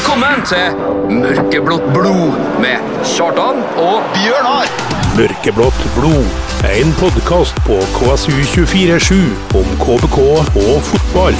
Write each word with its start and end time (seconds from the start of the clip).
Velkommen 0.00 0.40
til 0.48 0.78
Mørkeblått 1.12 1.82
blod 1.92 2.36
med 2.62 2.84
Kjartan 3.04 3.58
og 3.76 4.06
Bjørnar! 4.14 4.70
Mørkeblått 5.12 5.80
blod. 5.92 6.30
En 6.64 6.94
podkast 6.96 7.58
på 7.66 7.76
KSU247 7.98 9.18
om 9.60 9.74
KBK 9.82 10.16
og 10.22 10.78
fotball. 10.86 11.36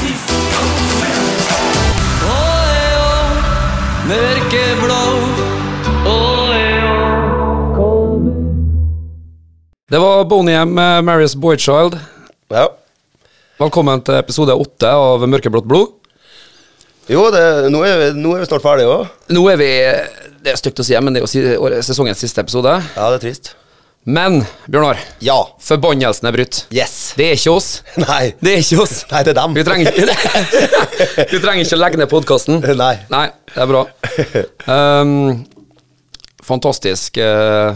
Det 9.89 10.03
var 10.05 10.29
Boney 10.29 10.59
M 10.67 10.77
med 10.77 11.09
Marius 11.09 11.33
Boychild. 11.33 11.97
Ja. 12.53 12.67
Velkommen 13.57 14.05
til 14.05 14.21
episode 14.21 14.59
åtte 14.67 14.93
av 14.93 15.25
Mørkeblått 15.25 15.73
blod. 15.73 15.97
Jo, 17.11 17.25
det, 17.35 17.43
nå, 17.75 17.81
er 17.87 17.97
vi, 17.99 18.09
nå 18.23 18.37
er 18.37 18.45
vi 18.45 18.47
snart 18.47 18.63
ferdige 18.63 18.91
òg. 18.93 19.09
Nå 19.35 19.41
er 19.51 19.57
vi 19.59 19.71
Det 20.45 20.53
er 20.53 20.59
stygt 20.61 20.79
å 20.79 20.85
si, 20.87 20.95
men 21.03 21.17
det 21.17 21.21
er 21.23 21.27
jo 21.27 21.81
sesongens 21.83 22.21
siste 22.23 22.45
episode. 22.45 22.77
Ja, 22.95 23.09
det 23.11 23.19
er 23.19 23.25
trist. 23.25 23.57
Men, 24.09 24.39
Bjørnar, 24.71 24.97
Ja. 25.21 25.35
forbannelsen 25.61 26.29
er 26.31 26.33
brutt. 26.33 26.63
Yes. 26.73 27.13
Det 27.19 27.27
er 27.27 27.35
ikke 27.37 27.53
oss. 27.59 27.69
Nei. 28.07 28.31
Det 28.41 28.55
er 28.55 28.63
ikke 28.63 28.79
oss. 28.87 28.95
Nei, 29.13 29.25
det 29.27 29.35
er 29.35 29.41
dem. 29.43 29.59
Vi 29.59 29.65
trenger 29.67 29.99
Vi 31.35 31.43
trenger 31.43 31.67
ikke 31.67 31.77
å 31.77 31.83
legge 31.83 32.01
ned 32.01 32.09
podkasten. 32.15 32.63
Nei. 32.79 32.95
Nei, 33.13 33.27
det 33.53 33.61
er 33.67 33.69
bra. 33.75 33.83
Um, 34.71 35.43
fantastisk 36.47 37.21
uh, 37.21 37.75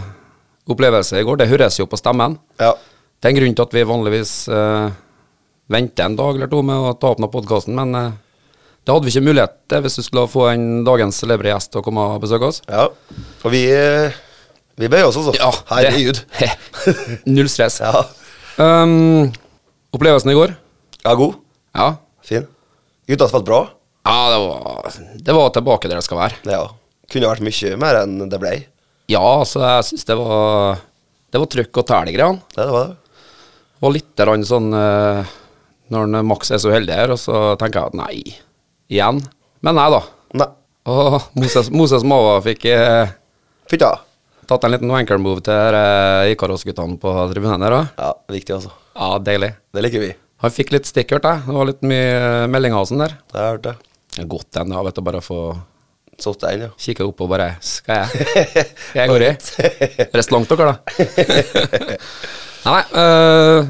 opplevelse 0.71 1.19
i 1.21 1.27
går. 1.27 1.43
Det 1.43 1.51
høres 1.51 1.77
jo 1.83 1.85
på 1.91 1.99
stemmen. 1.99 2.39
Ja. 2.57 2.71
Det 3.19 3.29
er 3.29 3.35
en 3.35 3.41
grunn 3.43 3.55
til 3.59 3.67
at 3.67 3.75
vi 3.77 3.85
vanligvis 3.91 4.33
uh, 4.49 4.89
venter 5.71 6.07
en 6.07 6.17
dag 6.17 6.37
eller 6.39 6.49
to 6.51 6.63
med 6.65 6.89
å 6.89 6.95
ta 6.97 7.13
opp 7.13 7.21
noe 7.21 7.31
podkasten, 7.33 7.73
men 7.77 7.95
eh, 7.97 8.11
det 8.85 8.93
hadde 8.93 9.07
vi 9.07 9.13
ikke 9.15 9.25
mulighet 9.25 9.53
til 9.71 9.81
hvis 9.81 9.97
du 9.97 10.03
skulle 10.05 10.27
få 10.29 10.43
en 10.51 10.65
dagens 10.85 11.17
celebre 11.23 11.49
gjest 11.49 11.71
til 11.73 11.81
å 11.81 11.85
komme 11.85 12.03
og 12.15 12.21
besøke 12.21 12.51
oss. 12.51 12.61
ja. 12.69 12.85
Og 13.41 13.49
vi 13.53 13.63
eh, 13.73 14.13
Vi 14.77 14.89
bøyer 14.91 15.07
oss 15.07 15.17
altså. 15.17 15.33
Ja, 15.39 15.49
Herregud. 15.71 16.19
Null 17.35 17.49
stress. 17.49 17.79
Ja. 17.81 18.03
Um, 18.59 19.31
opplevelsen 19.95 20.31
i 20.33 20.37
går? 20.37 20.53
ja, 21.05 21.13
god. 21.15 21.35
Ja. 21.75 21.87
Fin. 22.25 22.45
Gutta 23.07 23.27
spilte 23.29 23.45
bra. 23.49 23.59
ja 24.05 24.15
det, 24.33 24.39
var, 24.41 24.99
det 25.27 25.35
var 25.37 25.49
tilbake 25.53 25.89
der 25.89 25.99
det 26.01 26.05
skal 26.05 26.19
være. 26.23 26.39
Ja. 26.49 26.63
Kunne 27.11 27.29
vært 27.29 27.45
mye 27.45 27.75
mer 27.81 27.99
enn 28.01 28.29
det 28.29 28.39
ble. 28.41 28.53
Ja, 29.11 29.21
altså, 29.21 29.61
jeg 29.61 29.85
syns 29.91 30.07
det 30.07 30.15
var 30.17 30.79
Det 31.29 31.41
var 31.41 31.49
trykk 31.53 31.77
og 31.81 31.85
tæl 31.89 32.09
i 32.09 32.15
greiene. 32.15 32.41
Ja, 32.55 32.63
det 32.65 32.71
var 32.73 32.87
det. 32.87 32.95
Det 33.75 33.83
var 33.85 33.93
litt 33.93 34.49
sånn 34.49 34.71
eh, 34.73 35.33
Når 35.93 36.15
Max 36.25 36.49
er 36.49 36.61
så 36.63 36.71
heldig 36.73 36.95
her, 36.95 37.13
og 37.13 37.21
så 37.21 37.53
tenker 37.61 37.81
jeg 37.83 37.93
at 37.93 37.99
nei, 37.99 38.15
igjen. 38.91 39.21
Men 39.65 39.77
nei 39.79 39.87
da. 39.93 40.01
Nei. 40.41 40.47
Og 40.91 41.15
Moses, 41.39 41.71
Moses 41.73 42.03
Mava 42.05 42.35
fikk 42.45 42.67
eh, 42.69 43.13
Fytta. 43.71 43.95
tatt 44.45 44.67
en 44.67 44.75
liten 44.75 44.91
wanker 44.93 45.17
move 45.21 45.41
til 45.45 45.77
eh, 45.79 46.33
Ikaros-guttene 46.35 46.99
på 47.01 47.13
tribunen 47.31 47.65
der 47.65 47.77
òg. 47.79 47.87
Ja, 47.97 48.11
viktig, 48.29 48.59
altså. 48.59 48.73
Ja, 48.93 49.15
deilig. 49.25 49.55
Det 49.73 49.85
liker 49.85 50.03
vi. 50.05 50.11
Han 50.45 50.53
fikk 50.53 50.75
litt 50.75 50.85
stikk, 50.89 51.15
hørte 51.15 51.31
jeg. 51.33 51.47
Det 51.47 51.55
var 51.57 51.69
litt 51.71 51.85
mye 51.89 52.09
eh, 52.19 52.47
meldinger 52.53 52.83
og 52.83 52.91
sånn 52.91 53.01
der. 53.01 53.15
Det 53.31 53.39
har 53.39 53.47
jeg 53.47 53.55
hørt, 53.55 53.65
det. 53.65 53.95
Det 54.15 54.21
er 54.23 54.29
Godt 54.35 54.51
den, 54.59 54.75
da, 54.75 54.83
vet 54.85 54.99
du. 54.99 55.05
Bare 55.09 55.23
få 55.25 55.39
Satt 56.15 56.45
deg 56.45 56.53
inn, 56.55 56.61
ja. 56.63 56.71
kikke 56.79 57.03
opp 57.09 57.19
og 57.25 57.27
bare 57.27 57.49
Skal 57.59 58.05
jeg? 58.05 58.27
Jeg 59.01 59.09
går 59.11 59.23
i? 59.25 59.31
Rest 60.15 60.31
langt, 60.31 60.47
dere, 60.47 60.69
da. 60.71 61.57
nei, 62.69 62.83
uh, 62.95 63.67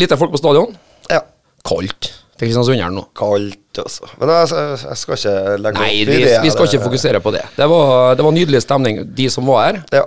lite 0.00 0.16
folk 0.16 0.32
på 0.32 0.40
stadion. 0.40 0.72
Ja. 1.12 1.20
Kaldt 1.68 2.08
til 2.34 2.48
Kristiansunderen 2.48 2.96
nå. 2.98 3.04
Kaldt, 3.16 3.78
altså. 3.78 4.08
Men 4.18 4.32
jeg, 4.34 4.50
jeg, 4.82 4.98
skal 5.00 5.18
ikke 5.20 5.34
legge 5.62 5.78
Nei, 5.80 5.86
opp 5.86 5.94
i 5.94 6.04
det. 6.08 6.18
Nei, 6.24 6.42
vi 6.44 6.52
skal 6.54 6.68
ikke 6.70 6.82
fokusere 6.88 7.20
på 7.24 7.32
det. 7.34 7.44
Det 7.56 7.68
var, 7.70 8.14
det 8.18 8.26
var 8.26 8.34
nydelig 8.34 8.60
stemning, 8.64 9.00
de 9.14 9.28
som 9.30 9.46
var 9.50 9.64
her. 9.68 9.80
Ja. 9.94 10.04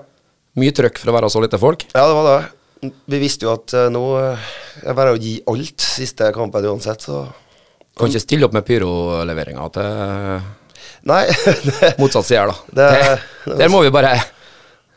Mye 0.58 0.74
trøkk 0.76 1.00
for 1.00 1.12
å 1.12 1.16
være 1.18 1.30
så 1.32 1.42
lite 1.44 1.60
folk. 1.62 1.86
Ja, 1.94 2.04
det 2.10 2.16
var 2.18 2.28
det. 2.30 2.92
Vi 3.10 3.20
visste 3.22 3.48
jo 3.48 3.54
at 3.56 3.74
eh, 3.74 3.88
nå 3.94 4.04
eh, 4.20 4.48
er 4.84 4.90
det 4.92 4.96
bare 5.00 5.16
å 5.16 5.20
gi 5.22 5.38
alt 5.50 5.82
siste 5.82 6.28
kampen 6.36 6.66
uansett, 6.70 7.08
så 7.08 7.24
Kan 7.98 8.12
ikke 8.12 8.22
stille 8.22 8.46
opp 8.46 8.54
med 8.54 8.66
pyroleveringa 8.68 9.64
til 9.74 10.42
Nei. 11.10 11.24
det- 11.32 11.94
motsatt 12.02 12.28
side, 12.28 12.44
da. 12.52 12.58
Det- 12.78 13.20
Det, 13.48 13.56
der 13.64 13.72
må 13.74 13.82
vi 13.86 13.90
bare 13.94 14.12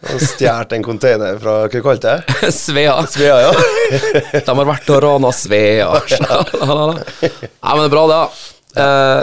Han 0.09 0.23
stjålet 0.23 0.73
en 0.73 0.85
container 0.85 1.41
fra 1.43 1.57
Hva 1.67 1.83
kalte 1.85 2.15
det? 2.15 2.53
Svea. 2.57 2.95
Svea, 3.11 3.41
ja. 3.45 3.51
De 4.47 4.55
har 4.57 4.69
vært 4.69 4.89
og 4.95 5.03
rana 5.05 5.33
Svea. 5.37 5.91
Nei, 6.21 7.75
men 7.75 7.83
det 7.83 7.89
er 7.89 7.93
bra, 7.93 8.07
det. 8.09 8.17
da. 8.17 8.25
Uh, 8.71 9.23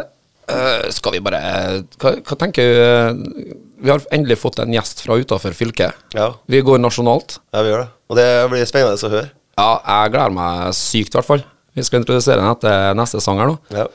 eh, 0.53 0.87
skal 0.93 1.15
vi 1.15 1.23
bare 1.23 1.41
hva, 2.01 2.13
hva 2.19 2.37
tenker 2.41 2.67
du 2.67 2.81
eh, 2.83 3.51
Vi 3.79 3.91
har 3.93 4.03
endelig 4.11 4.41
fått 4.41 4.59
en 4.59 4.73
gjest 4.75 5.05
fra 5.05 5.15
utafor 5.15 5.55
fylket. 5.55 6.07
ja. 6.17 6.33
Vi 6.45 6.61
går 6.61 6.81
nasjonalt. 6.83 7.39
Ja, 7.55 7.63
vi 7.63 7.71
gjør 7.71 7.85
det. 7.85 7.91
Og 8.07 8.19
det 8.19 8.27
blir 8.51 8.67
spennende 8.69 8.99
å 8.99 9.13
høre. 9.13 9.29
Ja, 9.57 9.71
jeg 9.81 10.13
gleder 10.13 10.35
meg 10.35 10.75
sykt, 10.77 11.15
i 11.15 11.17
hvert 11.17 11.29
fall. 11.31 11.47
Vi 11.77 11.85
skal 11.85 12.01
introdusere 12.01 12.41
den 12.41 12.49
etter 12.49 12.93
neste 12.97 13.21
sang 13.21 13.41
her 13.41 13.49
nå. 13.51 13.57
Ja. 13.73 13.87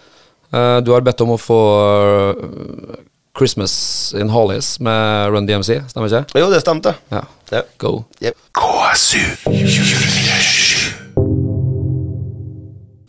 Uh, 0.53 0.79
du 0.85 0.93
har 0.93 1.05
bedt 1.05 1.23
om 1.25 1.33
å 1.33 1.41
få 1.41 1.59
eh, 1.81 2.99
Christmas 3.39 4.15
in 4.21 4.29
Hollies 4.29 4.81
med 4.81 5.31
Run 5.33 5.47
DMC, 5.47 5.81
stemmer 5.89 6.09
ikke? 6.13 6.39
Jo, 6.41 6.51
det 6.53 6.61
stemte. 6.61 6.93
Ja. 7.09 7.23
Ja. 7.51 7.63
Go. 7.81 8.03
Yep. 8.21 8.37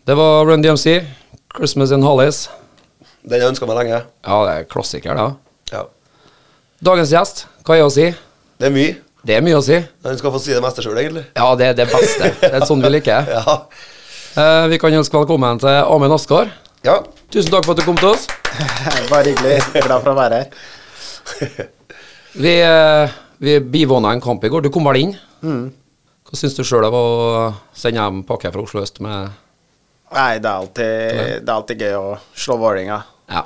Det 0.06 0.14
var 0.14 0.44
Run 0.46 0.62
DMC, 0.62 1.04
Christmas 1.56 1.90
in 1.92 2.02
Hollies. 2.02 2.48
Den 3.24 3.40
jeg 3.40 3.48
ønska 3.52 3.68
meg 3.68 3.78
lenge. 3.82 4.00
Ja, 4.24 4.38
det 4.48 4.54
er 4.58 4.66
klassiker, 4.68 5.16
da. 5.16 5.26
Ja. 5.72 5.84
Dagens 6.84 7.12
gjest, 7.12 7.44
hva 7.64 7.78
er 7.78 7.84
å 7.86 7.92
si? 7.92 8.10
Det 8.60 8.68
er 8.68 8.74
mye. 8.74 8.94
Det 9.24 9.36
er 9.38 9.44
mye 9.44 9.56
å 9.60 9.64
si. 9.64 9.78
Han 10.04 10.18
skal 10.20 10.32
få 10.34 10.40
si 10.44 10.52
det 10.52 10.60
meste 10.64 10.84
sjøl, 10.84 10.98
egentlig. 11.00 11.24
Ja, 11.36 11.50
det 11.56 11.70
er 11.70 11.76
det 11.78 11.86
beste. 11.92 12.32
Det 12.42 12.50
er 12.60 12.66
sånn 12.68 12.84
vi 12.84 12.92
liker. 12.96 13.28
Ja. 13.36 13.60
Eh, 14.34 14.64
vi 14.72 14.80
kan 14.82 14.92
ønske 14.98 15.14
velkommen 15.20 15.60
til 15.62 15.70
Amund 15.84 16.16
Askar. 16.16 16.48
ja. 16.84 17.02
Tusen 17.34 17.50
takk 17.50 17.64
for 17.66 17.74
at 17.74 17.80
du 17.82 17.86
kom 17.88 17.96
til 17.98 18.12
oss. 18.12 18.28
Bare 19.10 19.32
hyggelig. 19.32 19.56
Glad 19.74 20.04
for 20.04 20.12
å 20.12 20.14
være 20.14 20.36
her. 20.38 21.64
Vi, 22.44 22.52
uh, 22.62 23.10
vi 23.38 23.56
bivåna 23.58 24.10
en 24.14 24.20
kamp 24.22 24.42
i 24.46 24.50
går. 24.50 24.62
Du 24.62 24.70
kom 24.74 24.86
vel 24.88 24.98
inn? 25.00 25.12
Hva 25.42 26.38
syns 26.38 26.56
du 26.56 26.64
sjøl 26.66 26.86
av 26.86 26.94
å 26.98 27.02
sende 27.78 28.02
hjem 28.02 28.20
pakke 28.26 28.50
fra 28.50 28.62
Oslo 28.62 28.82
øst 28.82 28.98
med 29.04 29.30
Nei, 30.14 30.38
det 30.42 30.50
er 30.50 30.54
alltid, 30.54 31.20
det 31.42 31.50
er 31.50 31.54
alltid 31.54 31.84
gøy 31.84 31.94
å 31.98 32.08
slå 32.38 32.56
Vålerenga. 32.58 32.98
Ja. 33.30 33.44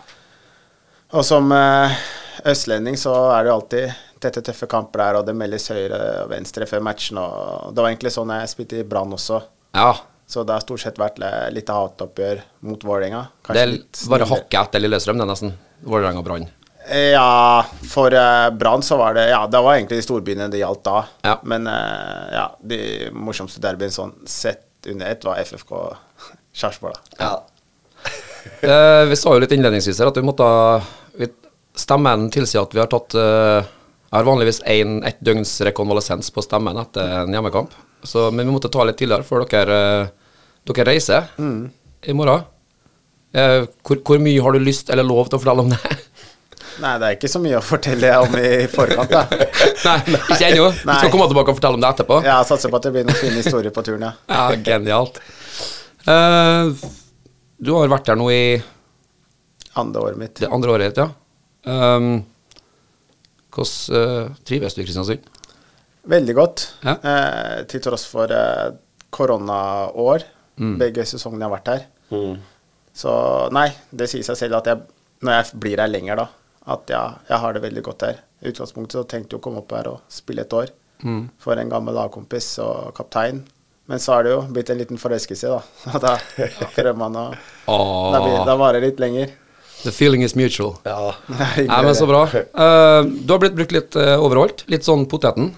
Og 1.16 1.24
som 1.24 1.52
eh, 1.52 2.00
østlending 2.48 2.96
så 3.00 3.14
er 3.34 3.44
det 3.44 3.52
jo 3.52 3.56
alltid 3.58 4.00
tette, 4.20 4.44
tøffe 4.44 4.68
kamper 4.68 5.04
der, 5.04 5.20
og 5.20 5.28
det 5.28 5.36
meldes 5.36 5.68
høyre 5.72 6.00
og 6.24 6.32
venstre 6.32 6.68
før 6.68 6.84
matchen. 6.88 7.20
Og 7.20 7.72
det 7.72 7.84
var 7.84 7.92
egentlig 7.92 8.12
sånn 8.16 8.32
jeg 8.36 8.52
spilte 8.52 8.80
i 8.82 8.88
Brann 8.88 9.16
også. 9.16 9.40
ja. 9.76 9.92
Så 10.28 10.42
det 10.44 10.52
har 10.52 10.60
stort 10.60 10.82
sett 10.82 10.98
vært 11.00 11.16
li- 11.22 11.50
litt 11.56 11.70
hatoppgjør 11.72 12.42
mot 12.68 12.82
Vålerenga. 12.84 13.22
Det 13.48 13.62
er 13.64 13.76
bare 14.12 14.26
hakket 14.28 14.58
etter 14.60 14.82
Lillestrøm, 14.82 15.16
det 15.16 15.24
er 15.24 15.30
nesten. 15.32 15.54
Vålerenga 15.88 16.20
og 16.20 16.26
Brann. 16.26 16.44
Eh, 16.88 17.12
Ja, 17.14 17.62
for 17.88 18.12
uh, 18.12 18.50
Brann 18.56 18.82
så 18.84 18.96
var 19.00 19.14
det 19.16 19.26
Ja, 19.30 19.40
det 19.48 19.60
var 19.64 19.76
egentlig 19.78 19.98
de 20.02 20.04
storbyene 20.04 20.50
det 20.52 20.60
gjaldt 20.60 20.84
da. 20.84 20.98
Ja. 21.24 21.38
Men 21.48 21.66
eh, 21.66 22.28
ja, 22.36 22.46
de 22.60 22.80
morsomste 23.16 23.60
derbyene 23.64 23.92
sånn 23.94 24.12
sett 24.28 24.66
under 24.88 25.08
ett 25.10 25.24
var 25.24 25.40
FFK 25.40 25.72
Sarpsborg. 26.52 26.96
da. 27.18 27.24
ja. 27.24 27.32
Eh, 28.62 29.04
vi 29.06 29.16
sa 29.18 29.34
jo 29.34 29.40
litt 29.42 29.52
innledningsvis 29.52 29.98
her 30.00 30.08
at 30.08 30.16
vi 30.16 30.22
måtte 30.24 30.46
vi, 31.18 31.26
Stemmen 31.78 32.24
tilsier 32.32 32.64
at 32.64 32.72
vi 32.74 32.80
har 32.80 32.88
tatt 32.90 33.14
eh, 33.14 33.58
Jeg 34.08 34.14
har 34.16 34.24
vanligvis 34.26 34.60
en, 34.64 34.94
ett 35.06 35.18
døgns 35.22 35.52
rekonvalesens 35.68 36.30
på 36.34 36.42
stemmen 36.42 36.78
etter 36.80 37.12
en 37.20 37.34
hjemmekamp. 37.36 37.74
Så, 38.06 38.28
men 38.30 38.46
vi 38.46 38.54
måtte 38.54 38.70
ta 38.72 38.84
litt 38.86 38.98
tidligere, 39.00 39.26
for 39.26 39.42
dere, 39.48 39.78
eh, 40.02 40.36
dere 40.70 40.86
reiser 40.86 41.32
i 41.38 42.14
morgen. 42.14 42.44
Eh, 43.32 43.64
hvor, 43.84 44.00
hvor 44.06 44.20
mye 44.22 44.42
har 44.42 44.54
du 44.56 44.62
lyst 44.62 44.90
eller 44.90 45.04
lov 45.04 45.28
til 45.28 45.38
å 45.38 45.42
fortelle 45.42 45.64
om 45.66 45.72
det? 45.74 45.80
Nei, 46.82 46.92
det 47.00 47.08
er 47.08 47.16
ikke 47.16 47.30
så 47.30 47.40
mye 47.42 47.58
å 47.58 47.64
fortelle 47.64 48.12
om 48.22 48.36
i 48.38 48.50
forkant, 48.70 49.10
da. 49.10 49.24
Nei, 49.88 49.96
ikke 50.14 50.46
ennå. 50.46 50.68
Vi 50.70 50.94
skal 50.94 51.12
komme 51.12 51.26
tilbake 51.30 51.52
og 51.52 51.58
fortelle 51.58 51.78
om 51.78 51.82
det 51.82 51.90
etterpå. 51.90 52.20
Jeg 52.26 52.48
satser 52.48 52.72
på 52.72 52.78
at 52.78 52.86
det 52.86 52.92
blir 52.94 53.08
noen 53.08 53.18
fine 53.18 53.42
historier 53.42 53.74
på 53.74 53.84
turen, 53.86 54.06
ja. 54.06 54.12
Ja, 54.38 54.46
genialt. 54.68 55.18
Uh, 56.08 56.70
du 57.58 57.74
har 57.74 57.90
vært 57.90 58.08
her 58.08 58.18
nå 58.18 58.30
i 58.32 58.42
Andre 59.78 60.04
året 60.06 60.18
mitt. 60.18 60.38
det 60.40 60.48
andre 60.50 60.72
året 60.72 60.96
ja. 60.98 61.04
Um, 61.68 62.22
hvordan 63.52 63.98
uh, 63.98 64.38
trives 64.46 64.74
du 64.74 64.80
i 64.80 64.86
Kristiansund? 64.86 65.26
Veldig 66.02 66.34
godt. 66.36 66.64
Ja. 66.84 66.94
Eh, 67.02 67.56
til 67.70 67.82
tross 67.84 68.06
for 68.10 68.30
eh, 68.34 68.70
koronaår. 69.10 70.26
Begge 70.58 71.04
sesongene 71.06 71.44
jeg 71.44 71.50
har 71.50 71.54
vært 71.54 71.68
her. 71.70 71.82
Mm. 72.10 72.38
Så 72.98 73.12
nei, 73.54 73.68
det 73.94 74.08
sier 74.10 74.26
seg 74.26 74.38
selv 74.40 74.58
at 74.58 74.70
jeg, 74.72 74.80
når 75.22 75.36
jeg 75.36 75.60
blir 75.62 75.78
her 75.78 75.90
lenger, 75.90 76.18
da, 76.18 76.24
at 76.74 76.90
ja, 76.90 77.02
jeg 77.28 77.38
har 77.44 77.54
det 77.54 77.62
veldig 77.62 77.84
godt 77.86 78.06
her. 78.08 78.18
I 78.42 78.50
utgangspunktet 78.50 78.98
så 78.98 79.04
tenkte 79.06 79.36
jeg 79.36 79.42
å 79.42 79.44
komme 79.44 79.62
opp 79.62 79.74
her 79.76 79.90
og 79.92 80.02
spille 80.10 80.42
et 80.42 80.56
år 80.58 80.72
for 81.38 81.54
en 81.54 81.70
gammel 81.70 81.94
lagkompis 81.94 82.56
og 82.64 82.90
kaptein. 82.96 83.44
Men 83.88 84.02
så 84.02 84.16
har 84.16 84.26
det 84.26 84.32
jo 84.34 84.40
blitt 84.52 84.70
en 84.70 84.80
liten 84.80 84.98
forelskelse, 85.00 85.48
da. 85.48 85.98
Da 86.04 86.16
prøver 86.74 86.98
man 86.98 87.16
å. 87.16 87.28
Da, 88.12 88.20
da 88.50 88.56
varer 88.60 88.82
det 88.82 88.90
litt 88.90 89.00
lenger. 89.00 89.30
The 89.84 89.92
feeling 89.94 90.24
is 90.26 90.34
mutual. 90.34 90.76
Ja. 90.84 91.14
Nei, 91.30 91.66
men 91.68 91.94
så 91.94 92.06
bra. 92.10 92.24
Uh, 92.34 93.04
du 93.06 93.30
har 93.32 93.42
blitt 93.42 93.54
brukt 93.58 93.74
litt 93.74 93.96
uh, 93.98 94.16
overholdt. 94.18 94.64
Litt 94.72 94.86
sånn 94.86 95.04
poteten. 95.10 95.52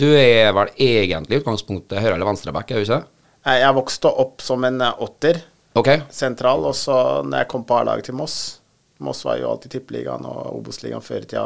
Du 0.00 0.06
er 0.16 0.54
vel 0.56 0.70
egentlig 0.80 1.42
utgangspunktet 1.42 2.00
høyre- 2.00 2.14
eller 2.16 2.30
venstreback, 2.30 2.70
er 2.72 2.80
du 2.80 2.86
ikke? 2.86 3.02
Jeg 3.44 3.74
vokste 3.76 4.08
opp 4.22 4.40
som 4.40 4.64
en 4.64 4.80
eh, 4.80 5.02
åtter, 5.02 5.42
Ok. 5.76 5.88
sentral, 6.14 6.64
og 6.68 6.76
så 6.78 6.94
når 7.26 7.42
jeg 7.42 7.48
kom 7.50 7.64
på 7.66 7.74
A-laget 7.80 8.06
til 8.08 8.14
Moss 8.14 8.36
Moss 9.02 9.24
var 9.26 9.40
jo 9.40 9.48
alltid 9.50 9.72
tippeligaen 9.74 10.24
og 10.28 10.60
Obos-ligaen 10.60 11.02
før 11.02 11.24
i 11.24 11.26
tida. 11.26 11.44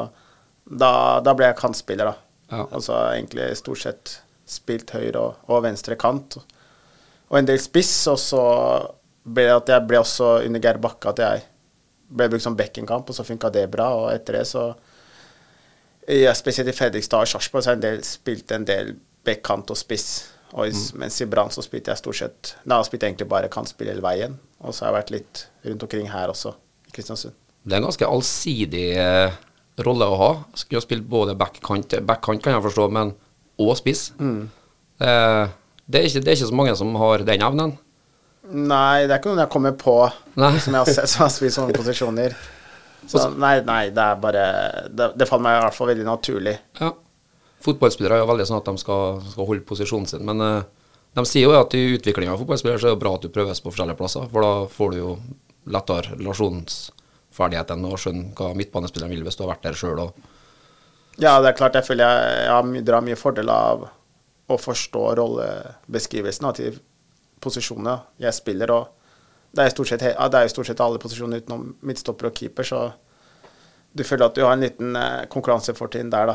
Da, 0.68 0.90
da 1.24 1.32
ble 1.38 1.46
jeg 1.48 1.56
kantspiller, 1.56 2.10
da. 2.10 2.16
Ja. 2.52 2.66
Altså 2.68 2.98
egentlig 3.14 3.46
stort 3.56 3.80
sett 3.80 4.12
spilt 4.46 4.92
høyre 4.94 5.22
og, 5.22 5.38
og 5.48 5.62
venstre 5.64 5.96
kant. 5.98 6.36
Og 7.30 7.38
en 7.40 7.48
del 7.48 7.58
spiss, 7.62 7.94
og 8.12 8.18
så 8.20 8.42
ble 9.24 9.48
det 9.48 9.56
at 9.56 9.72
jeg 9.72 9.86
ble 9.88 10.02
også 10.02 10.34
under 10.44 10.62
Geir 10.62 10.78
Bakke 10.84 11.10
at 11.14 11.22
jeg 11.24 11.46
ble 12.08 12.28
brukt 12.30 12.44
som 12.44 12.56
bekkenkamp, 12.58 13.08
og 13.10 13.16
så 13.16 13.24
funka 13.26 13.50
det 13.54 13.66
bra. 13.72 13.88
Og 14.02 14.08
etter 14.14 14.40
det 14.40 14.46
så 14.50 14.68
ja, 16.06 16.30
Spesielt 16.38 16.70
i 16.70 16.76
Fredrikstad 16.76 17.24
og 17.24 17.30
Sarpsborg 17.30 17.64
så 17.66 17.72
har 17.72 17.82
jeg 17.82 18.04
spilt 18.06 18.52
en 18.54 18.66
del 18.68 18.94
bekkant 19.26 19.72
og 19.74 19.78
spiss. 19.78 20.10
Og 20.54 20.70
i, 20.70 20.74
Mens 21.00 21.18
i 21.20 21.26
Brann 21.28 21.50
så 21.50 21.64
spilte 21.64 21.90
jeg 21.90 21.98
stort 21.98 22.20
sett 22.20 22.52
spilte 22.86 23.02
jeg 23.02 23.14
egentlig 23.16 23.28
bare 23.32 23.50
kantspill 23.52 23.90
hele 23.90 24.04
veien. 24.04 24.38
Og 24.62 24.74
så 24.74 24.84
har 24.86 24.92
jeg 24.92 24.98
vært 25.00 25.12
litt 25.16 25.42
rundt 25.66 25.82
omkring 25.88 26.08
her 26.12 26.30
også, 26.30 26.54
i 26.86 26.94
Kristiansund. 26.94 27.34
Det 27.66 27.74
er 27.74 27.82
en 27.82 27.88
ganske 27.88 28.06
allsidig 28.06 28.86
eh, 29.02 29.34
rolle 29.82 30.06
å 30.06 30.18
ha. 30.20 30.30
Skulle 30.54 30.78
ha 30.78 30.86
spilt 30.86 31.08
både 31.10 31.34
backkant 31.38 31.98
Backkant 32.06 32.44
kan 32.44 32.54
jeg 32.54 32.64
forstå, 32.68 32.86
men 32.94 33.16
og 33.56 33.72
spiss. 33.78 34.10
Det, 35.00 35.08
det, 35.88 35.98
er 35.98 36.06
ikke, 36.08 36.22
det 36.22 36.30
er 36.30 36.36
ikke 36.36 36.50
så 36.52 36.58
mange 36.58 36.76
som 36.78 36.94
har 37.00 37.24
den 37.26 37.44
evnen. 37.44 37.74
Nei, 38.52 39.06
det 39.06 39.14
er 39.14 39.18
ikke 39.18 39.32
noen 39.32 39.42
jeg 39.42 39.52
kommer 39.52 39.74
på 39.78 39.96
som 40.36 40.76
jeg 40.76 40.78
har 40.78 40.90
sett 40.90 41.10
som 41.10 41.24
har 41.24 41.32
spilt 41.34 41.56
sånne 41.56 41.74
posisjoner. 41.76 42.36
Så 43.10 43.28
nei, 43.38 43.60
nei, 43.62 43.82
det 43.94 44.02
er 44.02 44.16
bare 44.18 44.46
Det, 44.90 45.12
det 45.14 45.28
faller 45.28 45.44
meg 45.44 45.58
i 45.58 45.60
hvert 45.62 45.76
fall 45.76 45.90
veldig 45.92 46.06
naturlig. 46.08 46.56
Ja. 46.80 46.90
Fotballspillere 47.62 48.18
er 48.18 48.24
jo 48.24 48.30
veldig 48.30 48.46
sånn 48.48 48.58
at 48.58 48.68
de 48.68 48.82
skal, 48.82 49.20
skal 49.30 49.48
holde 49.48 49.66
posisjonen 49.66 50.08
sin, 50.10 50.24
men 50.26 50.42
uh, 50.42 50.86
de 51.16 51.24
sier 51.26 51.46
jo 51.46 51.56
at 51.56 51.74
i 51.74 51.96
utviklinga 51.96 52.34
av 52.34 52.42
fotballspillere 52.42 52.82
så 52.82 52.90
er 52.90 52.96
det 52.96 53.02
bra 53.02 53.14
at 53.16 53.24
du 53.24 53.32
prøves 53.32 53.62
på 53.62 53.72
forskjellige 53.72 53.98
plasser, 53.98 54.26
for 54.30 54.44
da 54.44 54.52
får 54.70 54.92
du 54.92 54.98
jo 54.98 55.12
lettere 55.72 56.14
relasjonsferdigheten 56.14 57.86
og 57.88 57.98
skjønne 58.02 58.34
hva 58.38 58.52
midtbanespilleren 58.58 59.14
vil 59.14 59.24
hvis 59.26 59.38
du 59.38 59.44
har 59.46 59.54
vært 59.54 59.64
der 59.66 59.78
sjøl. 59.78 60.04
Ja, 61.16 61.38
det 61.40 61.50
er 61.50 61.58
klart 61.58 61.78
jeg 61.78 61.88
føler 61.88 62.04
jeg, 62.04 62.42
jeg 62.50 62.84
drar 62.86 63.06
mye 63.06 63.18
fordel 63.18 63.50
av 63.50 63.86
å 64.46 64.58
forstå 64.60 65.06
rollebeskrivelsen 65.18 66.52
til 66.58 66.76
posisjonene 67.40 67.98
jeg 68.22 68.34
spiller. 68.36 68.70
og 68.70 68.92
det 69.56 69.64
er, 69.64 69.70
stort 69.72 69.88
sett, 69.88 70.02
ja, 70.10 70.28
det 70.28 70.40
er 70.42 70.48
stort 70.52 70.66
sett 70.68 70.80
alle 70.84 70.98
posisjoner 71.00 71.40
utenom 71.40 71.70
midtstopper 71.88 72.28
og 72.28 72.34
keeper, 72.36 72.66
så 72.66 72.80
du 73.96 74.02
føler 74.04 74.26
at 74.26 74.34
du 74.36 74.42
har 74.44 74.52
en 74.52 74.60
liten 74.66 74.96
eh, 74.96 75.22
konkurransefortrinn 75.32 76.10
der, 76.12 76.34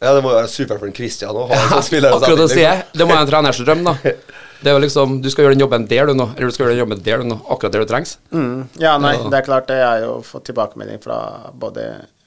ja, 0.00 0.12
det 0.14 0.20
må 0.22 0.30
jo 0.30 0.36
være 0.38 0.50
supert 0.52 0.78
for 0.78 0.86
en 0.86 0.94
Christian 0.94 1.34
å 1.34 1.48
ha 1.50 1.56
en 1.56 1.72
sånn 1.74 1.82
spiller. 1.88 2.14
Akkurat 2.14 2.44
det 2.44 2.50
sier 2.52 2.66
jeg. 2.68 2.84
det 2.94 3.06
må 3.08 3.16
være 3.16 3.24
en 3.26 3.32
treners 3.32 3.58
drøm, 3.64 3.82
da. 3.88 3.96
Det 4.60 4.68
er 4.68 4.74
jo 4.76 4.80
liksom, 4.82 5.12
Du 5.24 5.30
skal 5.32 5.46
gjøre 5.46 5.54
den 5.56 5.62
jobben 5.64 5.86
der 5.88 6.10
du 6.10 6.12
nå, 6.12 6.26
eller 6.36 6.50
du 6.50 6.52
skal 6.52 6.66
gjøre 6.66 6.74
den 6.74 6.82
jobben 6.82 6.98
der 7.00 7.22
du 7.22 7.28
nå, 7.30 7.36
akkurat 7.48 7.72
der 7.72 7.80
du 7.80 7.88
trengs. 7.88 8.10
Mm. 8.28 8.66
Ja, 8.82 8.90
nei, 9.00 9.14
Ja. 9.16 9.22
det 9.32 9.38
er 9.38 9.46
klart. 9.46 9.70
Jeg 9.72 9.86
har 9.86 10.02
jo 10.04 10.10
fått 10.20 10.44
tilbakemelding 10.50 11.00
fra 11.00 11.16
både 11.56 11.86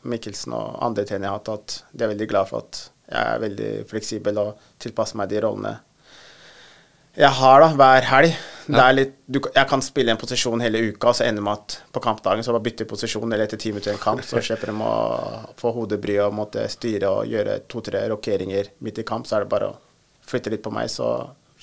Mikkelsen 0.09 0.55
og 0.57 0.79
andre 0.81 1.05
trenere 1.05 1.29
jeg 1.29 1.29
har 1.29 1.37
hatt, 1.43 1.51
at 1.53 1.75
de 1.93 2.07
er 2.07 2.09
veldig 2.15 2.27
glad 2.31 2.49
for 2.49 2.65
at 2.65 2.79
jeg 3.13 3.35
er 3.35 3.43
veldig 3.45 3.69
fleksibel 3.91 4.39
og 4.41 4.65
tilpasser 4.81 5.19
meg 5.21 5.29
de 5.29 5.43
rollene 5.45 5.75
jeg 7.17 7.29
har 7.39 7.63
da, 7.63 7.69
hver 7.77 8.09
helg. 8.09 8.35
Det 8.63 8.79
er 8.79 8.93
litt, 8.95 9.15
du, 9.27 9.41
jeg 9.43 9.67
kan 9.67 9.81
spille 9.83 10.13
en 10.13 10.19
posisjon 10.19 10.61
hele 10.63 10.79
uka, 10.87 11.09
og 11.11 11.17
så 11.17 11.25
ender 11.27 11.41
det 11.41 11.45
med 11.49 11.59
at 11.59 11.73
på 11.91 12.01
kampdagen 12.03 12.45
så 12.45 12.53
bare 12.55 12.63
bytter 12.63 12.87
posisjon, 12.87 13.27
eller 13.27 13.43
etter 13.43 13.59
ti 13.59 13.73
minutter 13.73 13.91
i 13.91 13.97
en 13.97 14.01
kamp, 14.01 14.21
så 14.23 14.39
slipper 14.39 14.71
de 14.71 14.75
å 14.87 14.93
få 15.59 15.73
hodebry 15.75 16.15
og 16.23 16.35
måtte 16.37 16.63
styre 16.71 17.09
og 17.11 17.27
gjøre 17.27 17.57
to-tre 17.71 18.05
rokeringer 18.13 18.71
midt 18.85 19.01
i 19.03 19.05
kamp. 19.07 19.27
Så 19.27 19.35
er 19.35 19.43
det 19.43 19.51
bare 19.51 19.73
å 19.73 19.75
flytte 20.29 20.53
litt 20.53 20.63
på 20.63 20.71
meg, 20.71 20.87
så 20.91 21.09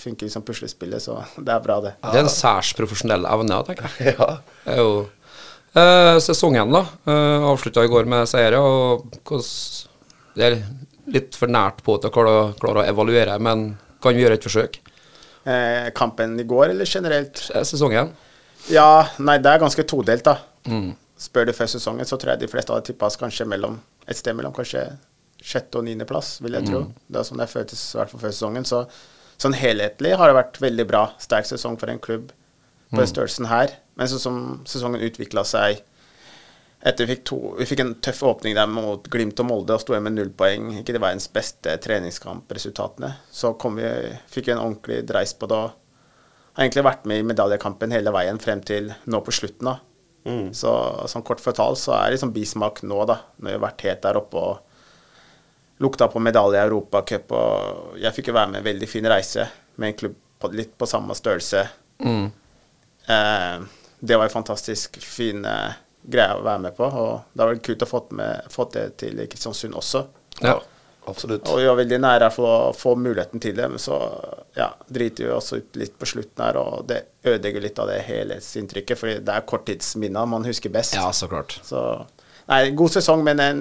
funker 0.01 0.29
liksom 0.29 0.45
puslespillet, 0.45 1.03
så 1.05 1.23
det 1.41 1.55
er 1.55 1.65
bra, 1.65 1.79
det. 1.85 1.95
Det 2.05 2.21
er 2.21 2.27
en 2.27 2.33
særs 2.33 2.75
profesjonell 2.77 3.25
evne, 3.29 3.63
tenker 3.69 3.89
jeg. 3.97 4.15
Ja. 4.21 4.29
Det 4.67 4.77
er 4.77 4.83
jo 4.85 4.93
eh, 5.81 6.21
Sesongen, 6.25 6.73
da. 6.77 6.85
eh, 7.09 7.49
Avslutta 7.49 7.85
i 7.85 7.91
går 7.93 8.09
med 8.13 8.29
seier, 8.29 8.57
og 8.61 9.09
hvordan 9.25 10.37
Det 10.37 10.47
er 10.47 10.61
litt 11.17 11.37
for 11.37 11.51
nært 11.53 11.81
på 11.85 11.97
til 11.97 12.13
å 12.13 12.15
klare, 12.15 12.37
klare 12.61 12.85
å 12.85 12.89
evaluere, 12.93 13.41
men 13.43 13.71
kan 14.01 14.17
vi 14.17 14.25
gjøre 14.25 14.37
et 14.39 14.47
forsøk? 14.47 14.81
Eh, 15.47 15.91
kampen 15.97 16.35
i 16.41 16.45
går, 16.45 16.71
eller 16.75 16.85
generelt? 16.85 17.51
Eh, 17.55 17.63
Sesongen? 17.65 18.11
Ja, 18.69 19.07
nei, 19.19 19.39
det 19.41 19.47
er 19.55 19.59
ganske 19.63 19.85
todelt, 19.89 20.25
da. 20.25 20.39
Spør 21.21 21.47
du 21.47 21.53
før 21.53 21.67
sesongen, 21.69 22.05
så 22.09 22.17
tror 22.21 22.35
jeg 22.35 22.41
de 22.41 22.49
fleste 22.49 22.73
hadde 22.73 22.85
tippa 22.91 23.09
kanskje 23.21 23.47
mellom 23.49 23.79
et 24.09 24.17
sted 24.17 24.37
mellom 24.37 24.53
kanskje 24.57 24.99
sjette- 25.43 25.77
og 25.81 25.85
niendeplass, 25.85 26.41
vil 26.43 26.53
jeg 26.53 26.67
tro. 26.69 26.83
Det 27.09 27.17
er 27.21 27.25
sånn 27.25 27.39
det 27.41 27.49
føltes 27.49 27.95
i 27.95 27.99
hvert 27.99 28.11
fall 28.11 28.21
før 28.21 28.33
sesongen. 28.37 28.65
Så 28.69 28.83
sånn 29.41 29.55
helhetlig 29.57 30.17
har 30.17 30.29
det 30.29 30.37
vært 30.37 30.61
veldig 30.61 30.87
bra. 30.89 31.03
Sterk 31.19 31.45
sesong 31.49 31.79
for 31.81 31.89
en 31.89 31.99
klubb 31.99 32.33
på 32.91 32.97
den 33.01 33.07
størrelsen 33.07 33.47
her. 33.49 33.71
Men 33.97 34.09
sånn 34.09 34.21
som 34.21 34.65
sesongen 34.67 35.01
utvikla 35.01 35.45
seg 35.45 35.81
etter 36.81 37.05
vi 37.05 37.15
fikk, 37.15 37.25
to, 37.29 37.39
vi 37.59 37.67
fikk 37.69 37.83
en 37.85 37.95
tøff 38.01 38.23
åpning 38.25 38.55
der 38.57 38.69
mot 38.71 39.05
Glimt 39.13 39.41
og 39.43 39.49
Molde 39.51 39.77
og 39.77 39.83
sto 39.83 39.93
igjen 39.93 40.07
med 40.07 40.17
null 40.17 40.31
poeng. 40.37 40.71
Ikke 40.81 40.95
det 40.97 41.03
verdens 41.03 41.29
beste 41.33 41.75
treningskampresultatene. 41.85 43.13
Så 43.31 43.53
kom 43.61 43.77
vi, 43.77 43.91
fikk 44.33 44.49
vi 44.49 44.55
en 44.57 44.63
ordentlig 44.63 45.03
dreis 45.09 45.35
på 45.37 45.49
det. 45.51 45.59
og 45.59 46.57
Har 46.57 46.65
egentlig 46.65 46.87
vært 46.89 47.05
med 47.11 47.21
i 47.21 47.29
medaljekampen 47.29 47.93
hele 47.93 48.15
veien 48.15 48.41
frem 48.41 48.63
til 48.65 48.93
nå 49.05 49.21
på 49.27 49.35
slutten. 49.37 49.69
da. 49.69 49.77
Så 50.57 50.73
sånn 51.09 51.25
kort 51.27 51.41
fortalt 51.41 51.81
så 51.81 51.95
er 51.97 52.09
det 52.09 52.19
liksom 52.19 52.33
bismak 52.33 52.83
nå, 52.83 53.05
da. 53.09 53.19
Når 53.37 53.51
vi 53.51 53.57
har 53.59 53.65
vært 53.67 53.87
helt 53.89 54.03
der 54.05 54.21
oppe 54.21 54.41
og 54.41 54.67
lukta 55.81 56.09
på 56.13 56.21
medalje 56.21 56.61
i 56.61 56.65
Europacup. 56.65 57.33
Og 57.33 58.01
jeg 58.01 58.17
fikk 58.17 58.33
jo 58.33 58.37
være 58.37 58.55
med 58.55 58.63
en 58.63 58.69
veldig 58.71 58.89
fin 58.89 59.09
reise 59.09 59.47
med 59.77 59.93
en 59.93 60.01
klubb 60.01 60.17
på, 60.41 60.49
litt 60.57 60.73
på 60.81 60.89
samme 60.89 61.17
størrelse. 61.17 61.67
Eh, 63.11 63.63
det 64.01 64.17
var 64.17 64.29
en 64.29 64.33
fantastisk 64.33 64.97
fin 65.05 65.45
eh, 65.45 65.79
greie 66.03 66.37
å 66.37 66.45
være 66.45 66.65
med 66.67 66.77
på, 66.77 66.87
og 66.87 67.33
det 67.33 67.47
var 67.47 67.63
kult 67.65 67.87
å 67.87 67.89
få, 67.89 68.03
med, 68.19 68.53
fått 68.53 68.77
det 68.77 68.85
til 69.03 69.25
Kristiansund 69.27 69.77
også. 69.79 70.05
Ja. 70.41 70.59
Absolutt. 71.09 71.49
Og 71.49 71.59
vi 71.59 71.67
var 71.67 71.79
veldig 71.79 71.99
nære 72.03 72.29
for 72.35 72.47
å 72.47 72.73
få 72.77 72.93
muligheten 73.01 73.41
til 73.43 73.55
det, 73.57 73.67
men 73.73 73.81
så 73.83 73.97
ja, 74.55 74.69
driter 74.87 75.27
vi 75.27 75.33
også 75.35 75.61
ut 75.63 75.79
litt 75.81 75.97
på 75.99 76.09
slutten 76.09 76.45
her, 76.45 76.59
og 76.61 76.85
det 76.91 77.01
ødelegger 77.25 77.65
litt 77.65 77.81
av 77.81 77.89
det 77.91 78.03
helhetsinntrykket, 78.07 79.01
fordi 79.01 79.15
det 79.25 79.37
er 79.37 79.47
korttidsminner 79.49 80.29
man 80.31 80.47
husker 80.47 80.73
best. 80.73 80.95
ja, 80.99 81.09
så 81.17 81.31
klart. 81.31 81.59
Så 81.67 81.83
Nei, 82.51 82.73
god 82.75 82.91
sesong, 82.91 83.21
men 83.23 83.41
en, 83.43 83.61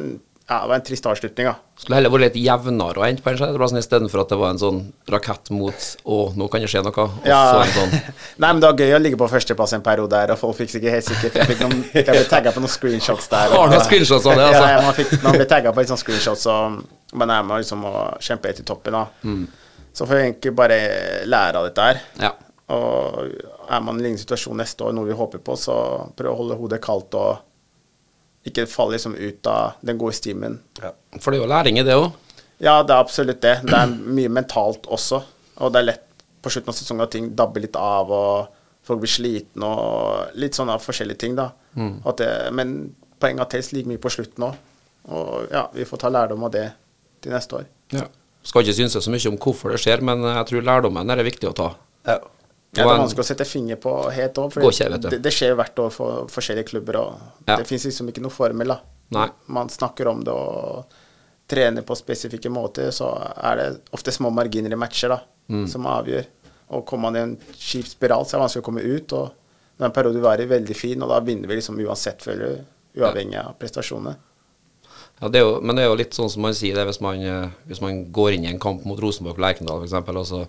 ja, 0.50 0.56
det 0.64 0.70
var 0.72 0.76
en 0.80 0.84
trist 0.88 1.06
avslutning, 1.06 1.46
da. 1.46 1.54
Skulle 1.80 2.00
heller 2.00 2.10
vært 2.10 2.24
litt 2.26 2.38
jevnere 2.42 2.98
å 3.00 3.04
ende 3.06 3.22
på 3.22 3.30
en 3.30 3.38
sjetteplass 3.38 3.74
istedenfor 3.78 4.24
at 4.24 4.32
det 4.34 4.38
var 4.42 4.50
en 4.56 4.60
sånn 4.60 4.80
rakett 5.14 5.52
mot 5.54 5.86
Å, 6.04 6.18
nå 6.36 6.48
kan 6.52 6.64
det 6.66 6.70
skje 6.72 6.82
noe. 6.84 7.06
Og 7.06 7.28
Ja. 7.30 7.38
så 7.54 7.60
en 7.62 7.76
sånn 7.76 7.94
Nei, 8.42 8.50
men 8.50 8.60
det 8.64 8.72
var 8.72 8.82
gøy 8.82 8.96
å 8.98 9.02
ligge 9.04 9.20
på 9.22 9.30
førsteplass 9.30 9.76
en 9.78 9.86
periode 9.86 10.10
der, 10.16 10.34
og 10.34 10.42
folk 10.42 10.58
fikk 10.58 10.74
sikkert 10.74 10.98
helt 10.98 11.08
sikkert 11.08 11.38
Jeg, 11.40 11.48
fikk 11.54 11.62
noen, 11.64 11.84
jeg 11.94 12.08
ble 12.10 12.26
tagga 12.32 12.52
på 12.56 12.64
noen 12.66 12.74
screenshots 12.74 13.30
der. 13.32 13.54
Har 13.54 13.70
du 13.70 13.76
noen 13.78 13.86
screenshots 13.88 14.26
av 14.26 14.36
det, 14.42 14.48
altså? 14.50 14.66
Ja, 14.74 14.82
man, 14.90 14.98
fikk, 14.98 15.16
man 15.24 15.38
ble 15.40 15.48
tagga 15.54 15.72
på 15.76 15.84
litt 15.86 15.94
sånn 15.94 16.02
screenshots, 16.02 16.46
og 16.50 17.16
man 17.24 17.30
er 17.38 17.46
med 17.48 17.62
liksom 17.64 17.86
å 17.90 17.94
kjempe 18.20 18.50
helt 18.52 18.60
til 18.64 18.68
toppen, 18.74 18.98
da. 18.98 19.06
Mm. 19.24 19.46
Så 19.94 20.06
får 20.10 20.16
vi 20.20 20.24
egentlig 20.28 20.56
bare 20.58 20.80
lære 21.30 21.62
av 21.62 21.70
dette 21.70 21.86
her. 21.92 22.02
Ja. 22.22 22.34
Og 22.70 23.22
er 23.70 23.82
man 23.82 23.96
i 23.96 23.98
en 23.98 24.04
lignende 24.06 24.22
situasjon 24.22 24.58
neste 24.62 24.86
år, 24.86 24.94
noe 24.94 25.08
vi 25.10 25.16
håper 25.18 25.42
på, 25.42 25.56
så 25.58 25.76
prøv 26.18 26.34
å 26.34 26.38
holde 26.44 26.58
hodet 26.60 26.82
kaldt 26.86 27.16
og 27.18 27.40
ikke 28.50 28.68
falle 28.70 28.98
liksom 28.98 29.16
ut 29.16 29.50
av 29.50 29.80
den 29.86 30.00
gode 30.02 30.18
stimen. 30.18 30.60
Ja. 30.82 30.94
For 31.20 31.32
det 31.32 31.40
er 31.40 31.46
jo 31.46 31.52
læring 31.52 31.80
i 31.80 31.86
det 31.88 31.98
òg. 31.98 32.12
Ja, 32.60 32.82
det 32.84 32.92
er 32.92 33.00
absolutt 33.00 33.42
det. 33.42 33.56
Det 33.64 33.76
er 33.76 33.92
mye 33.92 34.32
mentalt 34.36 34.90
også. 34.92 35.22
Og 35.60 35.74
det 35.74 35.82
er 35.82 35.90
lett 35.94 36.06
på 36.44 36.52
slutten 36.52 36.72
av 36.72 36.78
sesongen 36.78 37.06
at 37.06 37.14
ting 37.16 37.30
dabber 37.36 37.64
litt 37.64 37.76
av, 37.80 38.12
og 38.12 38.88
folk 38.88 39.02
blir 39.04 39.12
slitne 39.12 39.68
og 39.68 40.40
litt 40.40 40.58
sånne 40.58 40.78
forskjellige 40.84 41.22
ting, 41.24 41.36
da. 41.40 41.50
At 42.08 42.20
det, 42.20 42.30
men 42.56 42.96
poenget 43.20 43.46
er 43.46 43.52
telt 43.58 43.74
like 43.76 43.92
mye 43.92 44.02
på 44.02 44.12
slutten 44.14 44.48
òg. 44.50 44.58
Og 45.10 45.52
ja, 45.52 45.66
vi 45.74 45.88
får 45.88 46.04
ta 46.04 46.12
lærdom 46.14 46.44
av 46.48 46.52
det 46.54 46.66
til 47.24 47.34
neste 47.36 47.62
år. 47.62 47.70
Ja. 47.96 48.06
Skal 48.46 48.64
ikke 48.64 48.78
synes 48.78 48.96
så 48.96 49.12
mye 49.12 49.32
om 49.32 49.40
hvorfor 49.42 49.74
det 49.74 49.82
skjer, 49.84 50.04
men 50.06 50.24
jeg 50.24 50.48
tror 50.52 50.68
lærdommen 50.68 51.12
er 51.12 51.24
viktig 51.28 51.50
å 51.50 51.56
ta. 51.56 51.70
Ja. 52.08 52.20
Ja, 52.78 52.84
det 52.86 52.92
er 52.94 53.00
vanskelig 53.02 53.24
å 53.24 53.30
sette 53.32 53.46
finger 53.50 53.76
på 53.82 53.92
helt 54.14 54.36
òg, 54.38 54.52
for 54.54 54.62
du. 54.62 55.10
det, 55.10 55.22
det 55.26 55.32
skjer 55.34 55.56
hvert 55.58 55.80
år 55.82 55.90
for 55.92 56.28
forskjellige 56.30 56.68
klubber, 56.70 56.96
og 57.02 57.16
Ja. 57.48 57.56
det 57.58 57.66
fins 57.68 57.86
liksom 57.86 58.08
ikke 58.12 58.22
noe 58.22 58.30
formel. 58.32 58.76
Man 59.48 59.70
snakker 59.70 60.08
om 60.08 60.24
det 60.24 60.32
og 60.34 60.86
trener 61.50 61.82
på 61.82 61.96
spesifikke 61.98 62.50
måter, 62.54 62.92
så 62.94 63.10
er 63.44 63.56
det 63.58 63.82
ofte 63.92 64.12
små 64.14 64.30
marginer 64.32 64.72
i 64.72 64.76
matcher 64.78 65.10
da, 65.10 65.20
Mm. 65.50 65.68
som 65.68 65.84
avgjør. 65.86 66.26
Og 66.70 66.86
kommer 66.86 67.10
man 67.12 67.16
i 67.16 67.20
en 67.20 67.38
kjip 67.58 67.88
spiral, 67.88 68.24
så 68.26 68.36
er 68.36 68.40
det 68.40 68.46
vanskelig 68.46 68.62
å 68.62 68.66
komme 68.66 68.84
ut. 68.86 69.14
og 69.14 69.32
det 69.80 69.86
er 69.86 69.86
en 69.86 69.92
periode 69.92 70.22
varer 70.22 70.46
veldig 70.48 70.76
fin, 70.76 71.02
og 71.02 71.10
da 71.10 71.20
vinner 71.22 71.48
vi 71.48 71.56
liksom 71.56 71.80
uansett, 71.80 72.20
føler 72.22 72.66
uavhengig 72.98 73.38
av 73.44 73.58
prestasjonene. 73.58 74.16
Ja, 75.22 75.28
det 75.30 75.40
jo, 75.42 75.60
men 75.62 75.76
det 75.76 75.84
er 75.86 75.90
jo 75.90 75.96
litt 75.96 76.12
sånn 76.12 76.30
som 76.30 76.42
man 76.44 76.54
sier 76.54 76.76
det 76.76 76.86
hvis 76.86 77.02
man, 77.02 77.20
eh, 77.22 77.50
hvis 77.68 77.82
man 77.82 78.06
går 78.12 78.34
inn 78.36 78.46
i 78.46 78.48
en 78.50 78.60
kamp 78.60 78.86
mot 78.86 79.00
Rosenborg 79.00 79.34
og 79.38 79.40
Lerkendal 79.40 79.82
f.eks., 79.84 79.94
og, 79.94 80.26
så- 80.26 80.48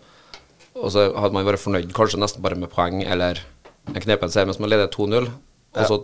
og 0.81 0.93
så 0.95 1.09
hadde 1.13 1.35
man 1.37 1.47
vært 1.47 1.63
fornøyd 1.63 1.93
kanskje 1.97 2.21
nesten 2.21 2.45
bare 2.45 2.59
med 2.59 2.73
poeng 2.73 3.03
eller 3.05 3.43
en 3.91 4.03
knepen 4.03 4.33
seier 4.33 4.49
mens 4.49 4.61
man 4.63 4.71
leder 4.73 4.91
2-0, 4.93 5.29
og 5.31 5.87
så 5.87 6.01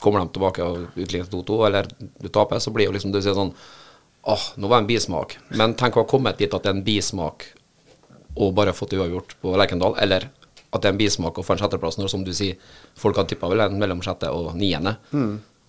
kommer 0.00 0.24
de 0.24 0.34
tilbake 0.34 0.64
og 0.64 0.96
utligner 0.96 1.28
2-2, 1.28 1.60
eller 1.68 1.88
du 2.00 2.28
taper, 2.32 2.60
så 2.62 2.72
blir 2.74 2.88
jo 2.88 2.96
liksom 2.96 3.12
du 3.12 3.20
sier 3.20 3.36
sånn 3.36 3.54
Åh, 4.28 4.42
nå 4.60 4.68
var 4.68 4.82
det 4.82 4.84
en 4.84 4.88
bismak. 4.90 5.38
Men 5.56 5.72
tenk 5.80 5.94
å 5.96 6.02
ha 6.02 6.08
kommet 6.08 6.36
dit 6.36 6.52
at 6.52 6.60
det 6.60 6.68
er 6.68 6.74
en 6.76 6.84
bismak 6.84 7.46
og 8.36 8.50
bare 8.52 8.74
fått 8.76 8.92
uavgjort 8.92 9.32
på 9.40 9.54
Lerkendal, 9.56 9.94
eller 9.96 10.26
at 10.70 10.82
det 10.82 10.90
er 10.90 10.92
en 10.92 11.00
bismak 11.00 11.38
å 11.40 11.44
få 11.44 11.54
en 11.54 11.62
sjetteplass 11.62 11.96
når, 11.96 12.10
som 12.12 12.26
du 12.26 12.34
sier, 12.36 12.58
folk 13.00 13.16
har 13.16 13.24
tippa 13.30 13.48
vel 13.48 13.64
en 13.64 13.78
mellom 13.80 14.02
sjette 14.04 14.28
og 14.28 14.52
niende. 14.60 14.92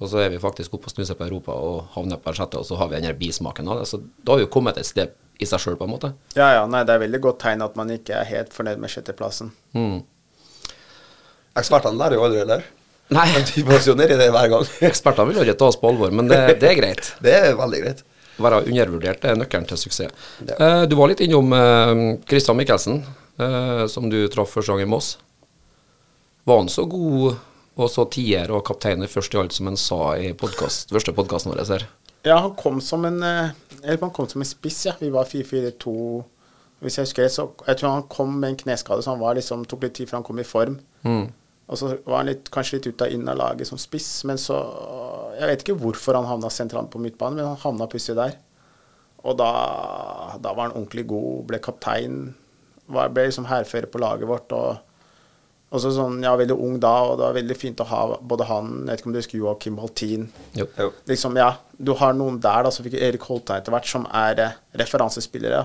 Og 0.01 0.09
så 0.11 0.19
er 0.19 0.33
vi 0.33 0.41
faktisk 0.43 0.75
oppe 0.75 0.91
og 0.91 0.95
snuser 0.97 1.15
på 1.15 1.29
Europa 1.29 1.55
og 1.55 1.93
havner 1.95 2.19
på 2.19 2.33
en 2.33 2.38
sjette, 2.41 2.59
og 2.59 2.67
så 2.67 2.75
har 2.75 2.91
vi 2.91 3.00
den 3.00 3.07
her 3.07 3.17
bismaken 3.17 3.71
av 3.71 3.79
det. 3.79 3.88
Så 3.88 4.01
da 4.19 4.33
har 4.33 4.41
vi 4.41 4.45
jo 4.50 4.51
kommet 4.51 4.77
et 4.77 4.89
sted 4.89 5.15
i 5.41 5.48
seg 5.50 5.63
sjøl, 5.63 5.77
på 5.79 5.88
en 5.88 5.93
måte. 5.95 6.12
Ja, 6.38 6.51
ja, 6.60 6.65
nei, 6.69 6.83
det 6.88 6.95
er 6.95 7.01
veldig 7.03 7.21
godt 7.24 7.41
tegn 7.43 7.63
at 7.65 7.77
man 7.79 7.91
ikke 7.93 8.19
er 8.21 8.29
helt 8.29 8.53
fornøyd 8.53 8.81
med 8.81 8.93
sjetteplassen. 8.93 9.51
Ekspertene 11.57 12.00
lærer 12.00 12.19
jo 12.19 12.27
aldri, 12.27 12.43
eller? 12.45 12.63
Nei, 13.12 13.27
De 13.43 13.63
posisjonerer 13.67 14.19
det 14.19 14.29
hver 14.31 14.48
gang. 14.53 14.69
ekspertene 14.91 15.31
vil 15.31 15.41
jo 15.41 15.48
ikke 15.48 15.60
ta 15.60 15.67
oss 15.71 15.79
på 15.81 15.89
alvor, 15.91 16.13
men 16.15 16.31
det, 16.31 16.39
det 16.62 16.69
er 16.71 16.79
greit. 16.79 17.13
Det 17.25 17.36
er 17.36 17.57
veldig 17.60 17.83
greit. 17.83 18.05
Være 18.41 18.62
undervurdert 18.63 19.25
er 19.27 19.36
nøkkelen 19.38 19.67
til 19.69 19.77
suksess. 19.77 20.29
Eh, 20.48 20.83
du 20.89 20.95
var 20.98 21.12
litt 21.12 21.21
innom 21.21 21.51
uh, 21.53 22.15
Christian 22.29 22.57
Michelsen, 22.57 23.01
uh, 23.41 23.83
som 23.91 24.07
du 24.10 24.24
traff 24.31 24.55
første 24.55 24.71
gang 24.71 24.86
i 24.86 24.89
Moss. 24.89 25.17
Var 26.48 26.62
han 26.63 26.71
så 26.71 26.88
god 26.89 27.36
og 27.81 27.89
så 27.91 28.05
tier 28.12 28.51
og 28.51 28.63
kaptein 28.67 29.03
først 29.07 29.36
i 29.36 29.39
alt, 29.41 29.53
som 29.55 29.69
han 29.69 29.79
sa 29.79 30.15
i 30.19 30.31
podcast, 30.38 30.89
første 30.91 31.13
podkasten 31.15 31.51
vår 31.51 31.62
her? 31.75 31.86
Ja, 32.23 32.37
han 32.37 32.53
kom 32.55 32.81
som 32.81 33.05
en 33.05 33.23
eh, 33.23 33.49
Eller 33.81 34.01
han 34.01 34.13
kom 34.13 34.27
som 34.29 34.41
en 34.43 34.49
spiss, 34.49 34.85
ja. 34.85 34.93
Vi 34.99 35.09
var 35.09 35.25
4-4-2 35.25 35.93
Hvis 36.81 36.97
jeg 36.97 37.07
husker 37.07 37.23
det, 37.25 37.31
så 37.33 37.47
Jeg 37.67 37.79
tror 37.79 37.95
han 37.95 38.09
kom 38.09 38.35
med 38.39 38.49
en 38.49 38.59
kneskade, 38.63 39.01
så 39.01 39.15
han 39.15 39.21
var 39.21 39.37
liksom, 39.37 39.65
tok 39.65 39.87
litt 39.87 39.95
tid 39.97 40.09
før 40.09 40.19
han 40.19 40.27
kom 40.27 40.41
i 40.41 40.45
form. 40.47 40.79
Og 41.71 41.77
så 41.79 41.93
var 42.05 42.17
han 42.21 42.27
litt, 42.29 42.49
kanskje 42.51 42.77
litt 42.77 42.87
ut 42.91 43.01
av 43.05 43.13
inn 43.15 43.29
av 43.31 43.37
laget 43.39 43.69
som 43.69 43.79
spiss, 43.79 44.23
men 44.27 44.37
så 44.37 44.57
Jeg 45.39 45.47
vet 45.47 45.61
ikke 45.65 45.79
hvorfor 45.81 46.17
han 46.19 46.27
havna 46.27 46.49
sentralt 46.51 46.91
på 46.91 46.99
midtbanen, 46.99 47.37
men 47.39 47.47
han 47.53 47.61
havna 47.63 47.87
plutselig 47.87 48.17
der. 48.17 48.37
Og 49.23 49.37
da, 49.37 49.51
da 50.41 50.53
var 50.53 50.67
han 50.67 50.75
ordentlig 50.75 51.05
god, 51.07 51.45
ble 51.47 51.59
kaptein, 51.63 52.35
var, 52.91 53.09
ble 53.13 53.27
liksom 53.29 53.47
hærfører 53.47 53.87
på 53.89 54.01
laget 54.01 54.27
vårt. 54.27 54.51
og 54.51 54.77
og 55.71 55.79
så 55.79 55.91
sånn, 55.95 56.17
var 56.19 56.39
veldig 56.41 56.55
ung 56.59 56.79
da, 56.83 56.91
og 57.07 57.13
det 57.15 57.23
var 57.23 57.35
veldig 57.37 57.55
fint 57.55 57.79
å 57.79 57.87
ha 57.87 58.01
både 58.19 58.47
han 58.49 58.71
Jeg 58.81 58.89
vet 58.89 59.01
ikke 59.01 59.07
om 59.07 59.13
du 59.13 59.19
husker 59.21 59.39
Joakim 59.39 59.77
Baltin. 59.79 60.25
Jo. 60.57 60.65
Jo. 60.75 60.89
Liksom, 61.07 61.37
ja, 61.39 61.53
du 61.71 61.93
har 61.95 62.17
noen 62.17 62.41
der, 62.43 62.65
da, 62.67 62.73
så 62.75 62.83
fikk 62.83 62.97
Erik 62.99 63.23
Holtein 63.29 63.61
etter 63.61 63.71
hvert, 63.71 63.87
som 63.87 64.03
er 64.11 64.41
eh, 64.43 64.57
referansespillere 64.81 65.61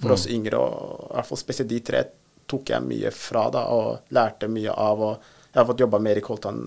for 0.00 0.14
oss 0.16 0.24
yngre. 0.32 0.56
Og 0.56 1.10
i 1.10 1.18
hvert 1.18 1.28
fall 1.28 1.40
spesielt 1.42 1.68
de 1.68 1.80
tre 1.84 2.00
tok 2.48 2.72
jeg 2.72 2.86
mye 2.86 3.12
fra, 3.12 3.42
da, 3.52 3.66
og 3.76 4.14
lærte 4.16 4.48
mye 4.48 4.72
av. 4.72 5.04
og 5.04 5.28
Jeg 5.50 5.60
har 5.60 5.68
fått 5.68 5.84
jobba 5.84 6.00
med 6.00 6.16
Erik 6.16 6.32
Holtein 6.32 6.62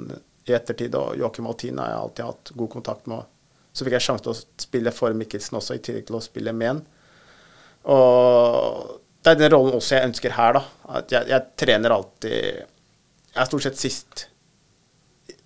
i 0.45 0.53
ettertid, 0.53 0.99
og 0.99 1.17
Joakim 1.17 1.49
Baltin 1.49 1.81
har 1.81 1.89
jeg 1.89 2.03
alltid 2.03 2.29
hatt 2.29 2.53
god 2.61 2.71
kontakt 2.77 3.09
med. 3.09 3.31
Så 3.73 3.87
fikk 3.87 3.97
jeg 3.97 4.05
sjanse 4.05 4.27
til 4.27 4.35
å 4.35 4.61
spille 4.61 4.93
for 4.93 5.17
Mikkelsen 5.17 5.57
også, 5.57 5.79
i 5.79 5.81
tillegg 5.83 6.05
til 6.05 6.19
å 6.19 6.23
spille 6.23 6.53
med 6.53 6.75
han. 6.75 6.85
Og 7.89 9.01
det 9.25 9.33
er 9.33 9.41
den 9.41 9.53
rollen 9.55 9.81
også 9.81 9.97
jeg 9.97 10.11
ønsker 10.11 10.37
her, 10.37 10.61
da. 10.61 10.63
At 11.01 11.11
jeg, 11.17 11.31
jeg 11.33 11.53
trener 11.57 11.97
alltid 11.97 12.71
Jeg 13.35 13.41
er 13.43 13.49
stort 13.49 13.65
sett 13.67 13.77
sist 13.81 14.27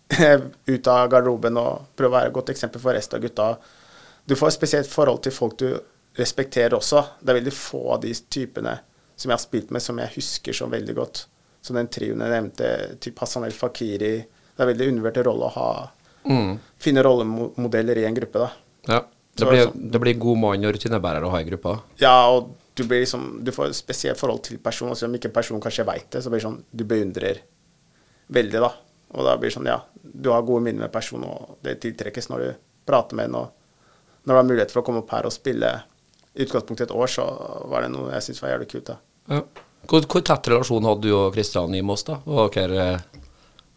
ut 0.74 0.88
av 0.90 1.08
garderoben 1.12 1.58
og 1.62 1.88
prøver 1.98 2.10
å 2.12 2.16
være 2.18 2.30
et 2.32 2.36
godt 2.36 2.52
eksempel 2.54 2.82
for 2.82 2.94
resten 2.98 3.18
av 3.20 3.24
gutta. 3.26 3.48
Du 4.30 4.36
får 4.38 4.52
et 4.52 4.58
spesielt 4.60 4.90
forhold 4.92 5.24
til 5.26 5.34
folk 5.34 5.58
du 5.62 5.68
respekterer 6.20 6.76
også. 6.78 7.02
Det 7.22 7.32
er 7.34 7.40
veldig 7.40 7.54
få 7.56 7.82
av 7.96 8.02
de 8.04 8.14
typene 8.30 8.76
som 9.20 9.30
jeg 9.32 9.36
har 9.36 9.44
spilt 9.44 9.72
med, 9.76 9.84
som 9.84 10.00
jeg 10.02 10.14
husker 10.16 10.56
så 10.56 10.68
veldig 10.72 10.96
godt. 10.98 11.24
Som 11.66 11.76
den 11.80 11.90
trioen 11.92 12.22
jeg 12.24 12.32
nevnte, 12.34 12.70
typ 13.04 13.20
Hassan 13.20 13.44
El 13.48 13.56
Fakiri. 13.56 14.14
Det 14.24 14.64
er 14.64 14.70
veldig 14.72 14.90
undervurdert 14.94 15.28
rolle 15.28 15.50
å 15.50 15.56
ha. 15.58 15.70
Finne 16.80 17.04
rollemodeller 17.06 18.00
i 18.02 18.06
en 18.08 18.16
gruppe, 18.18 18.46
da. 18.46 18.52
Ja. 18.94 19.02
Det 19.40 19.46
Så- 19.46 19.50
blir, 19.50 19.92
det 19.92 20.00
blir 20.02 20.18
god 20.20 20.38
mann 20.38 20.66
og 20.66 20.74
rutinebærer 20.76 21.24
å 21.24 21.30
ha 21.32 21.40
i 21.40 21.46
gruppa. 21.48 21.78
Ja, 22.02 22.28
og 22.30 22.56
du 22.76 22.84
blir 22.84 23.00
liksom 23.06 23.44
Du 23.44 23.52
får 23.52 23.70
et 23.70 23.76
spesielt 23.76 24.18
forhold 24.20 24.44
til 24.44 24.58
personen, 24.58 24.96
selv 24.96 25.10
om 25.12 25.16
ikke 25.16 25.32
personen 25.32 25.62
kanskje 25.62 25.86
veit 25.86 26.10
det, 26.12 26.22
så 26.24 26.30
blir 26.30 26.40
det 26.42 26.48
sånn 26.48 26.64
Du 26.76 26.84
beundrer 26.84 27.40
veldig, 28.30 28.60
da. 28.64 28.72
Og 29.18 29.26
da 29.26 29.38
blir 29.42 29.50
det 29.50 29.56
sånn, 29.58 29.70
ja, 29.70 29.80
du 30.04 30.30
har 30.34 30.44
gode 30.46 30.62
minner 30.68 30.86
med 30.86 30.94
personen, 30.94 31.26
og 31.30 31.58
det 31.66 31.80
tiltrekkes 31.82 32.30
når 32.30 32.44
du 32.46 32.50
prater 32.90 33.18
med 33.18 33.30
den, 33.32 33.40
og 33.40 34.26
når 34.26 34.34
du 34.34 34.38
har 34.38 34.46
mulighet 34.52 34.74
for 34.74 34.82
å 34.84 34.86
komme 34.86 35.02
opp 35.02 35.14
her 35.16 35.26
og 35.26 35.34
spille 35.34 35.72
i 36.36 36.44
utgangspunktet 36.46 36.90
et 36.90 36.94
år, 36.96 37.10
så 37.10 37.26
var 37.72 37.82
det 37.86 37.94
noe 37.94 38.12
jeg 38.14 38.28
syntes 38.28 38.44
var 38.44 38.52
jævlig 38.54 38.70
kult, 38.76 38.92
da. 38.92 39.00
Ja. 39.34 39.42
Hvor, 39.90 40.04
hvor 40.12 40.22
tett 40.28 40.50
relasjon 40.52 40.86
hadde 40.86 41.08
du 41.08 41.14
og 41.16 41.34
Kristian 41.34 41.74
i 41.74 41.82
Moss, 41.82 42.04
da? 42.06 42.20
Var 42.28 42.50
dere, 42.54 42.86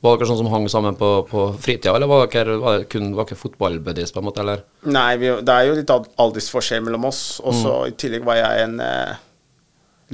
var 0.03 0.17
dere 0.19 0.29
sånn 0.29 0.41
som 0.43 0.51
hang 0.53 0.67
sammen 0.69 0.97
på, 0.99 1.11
på 1.31 1.45
fritida, 1.63 1.95
eller 1.97 2.11
var 2.11 2.27
dere, 2.33 2.59
var 2.61 2.81
det 2.83 2.89
kun 2.93 3.13
var 3.17 3.29
dere 3.31 3.39
fotballbuddies, 3.41 4.13
på 4.13 4.21
en 4.21 4.27
måte, 4.29 4.43
eller? 4.45 4.65
Nei, 4.93 5.13
vi, 5.23 5.31
det 5.47 5.55
er 5.55 5.69
jo 5.71 5.79
litt 5.79 5.93
al- 5.95 6.09
aldersforskjell 6.27 6.85
mellom 6.85 7.07
oss, 7.09 7.23
og 7.41 7.57
så 7.57 7.77
i 7.89 7.95
tillegg 7.97 8.27
var 8.27 8.41
jeg 8.43 8.67
en 8.67 8.77
eh, 8.85 9.15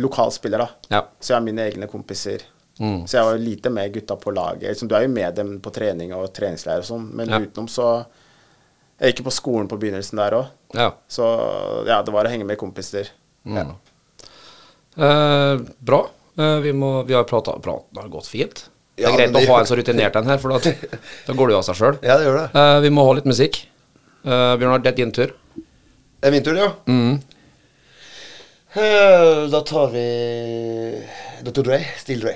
lokalspiller, 0.04 0.62
da. 0.62 0.68
Ja. 0.94 1.02
Så 1.18 1.32
jeg 1.32 1.40
har 1.40 1.46
mine 1.48 1.64
egne 1.66 1.88
kompiser. 1.90 2.44
Så 2.78 3.16
jeg 3.18 3.24
var 3.26 3.34
jo 3.36 3.42
lite 3.42 3.70
med 3.74 3.92
gutta 3.92 4.14
på 4.16 4.30
laget. 4.34 4.68
Liksom, 4.70 4.88
du 4.88 4.94
er 4.94 5.02
jo 5.02 5.08
med 5.08 5.34
dem 5.34 5.60
på 5.60 5.72
trening 5.74 6.12
og 6.14 6.28
treningsleir 6.32 6.78
og 6.78 6.84
sånn, 6.86 7.08
men 7.12 7.28
Ja. 7.28 7.38
utenom 7.40 7.66
så 7.68 8.06
Jeg 9.00 9.12
gikk 9.14 9.20
jo 9.20 9.24
på 9.30 9.32
skolen 9.34 9.68
på 9.68 9.76
begynnelsen 9.78 10.16
der 10.18 10.32
òg, 10.34 10.46
Ja. 10.74 10.90
så 11.08 11.86
ja, 11.86 12.02
det 12.02 12.10
var 12.12 12.24
å 12.24 12.28
henge 12.30 12.44
med 12.44 12.58
kompiser. 12.58 13.06
Mm. 13.46 13.74
Eh, 14.98 15.60
bra. 15.78 16.00
Eh, 16.36 16.58
vi, 16.64 16.72
må, 16.72 17.04
vi 17.06 17.14
har 17.14 17.22
prata 17.24 17.56
bra. 17.62 17.76
Det 17.92 18.00
har 18.02 18.08
gått 18.08 18.26
fint. 18.26 18.68
Det 18.96 19.04
er 19.04 19.10
Ja, 19.10 19.16
greit 19.16 19.32
det- 19.32 19.46
å 19.48 19.52
ha 19.52 19.60
en 19.60 19.66
så 19.66 19.76
rutinert 19.76 20.16
en 20.16 20.24
her, 20.26 20.38
for 20.38 20.48
da, 20.50 20.58
da 21.26 21.32
går 21.32 21.46
det 21.46 21.52
jo 21.54 21.58
av 21.58 21.64
seg 21.64 21.76
sjøl. 21.76 21.98
Ja, 22.02 22.18
det 22.18 22.52
det. 22.52 22.82
vi 22.82 22.90
må 22.90 23.04
ha 23.06 23.12
litt 23.12 23.24
musikk. 23.24 23.66
Eh, 24.24 24.56
Bjørnar, 24.58 24.82
det 24.82 24.92
er 24.92 24.96
din 24.96 25.12
tur. 25.12 25.32
Er 26.22 26.30
min 26.32 26.42
tur, 26.42 26.56
ja? 26.56 26.72
Mm. 26.86 27.22
Eh, 28.74 29.46
Da 29.50 29.60
tar 29.62 29.88
vi 29.94 31.04
Dr. 31.44 31.62
Dre. 31.62 31.78
Still 31.96 32.20
Dre. 32.20 32.34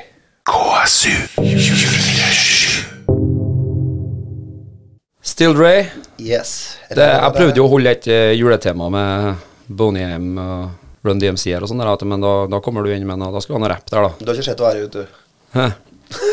Still 5.22 5.54
Dre. 5.54 5.86
Yes. 6.18 6.78
Det, 6.90 7.04
jeg 7.06 7.34
prøvde 7.36 7.60
jo 7.60 7.66
å 7.68 7.70
holde 7.70 7.92
et 7.94 8.08
eh, 8.10 8.32
juletema 8.34 8.88
med 8.90 9.46
Boneyham 9.70 10.32
og 10.42 11.06
Run 11.06 11.22
DMC 11.22 11.52
her 11.54 11.62
og 11.62 11.70
sånn, 11.70 11.82
der, 11.82 12.04
men 12.10 12.22
da, 12.22 12.34
da 12.50 12.60
kommer 12.62 12.82
du 12.82 12.90
inn 12.94 13.06
med 13.06 13.18
noe 13.22 13.30
Da 13.34 13.40
skulle 13.42 13.56
du 13.56 13.60
ha 13.60 13.64
noe 13.64 13.72
rapp 13.76 13.86
der, 13.86 14.08
da. 14.08 14.12
Du 14.18 14.26
har 14.32 14.38
ikke 14.38 14.48
sett 14.50 14.62
å 14.62 14.66
være 14.66 14.84
ute, 14.86 15.06
du. 15.06 15.24
Hæ? 15.54 15.70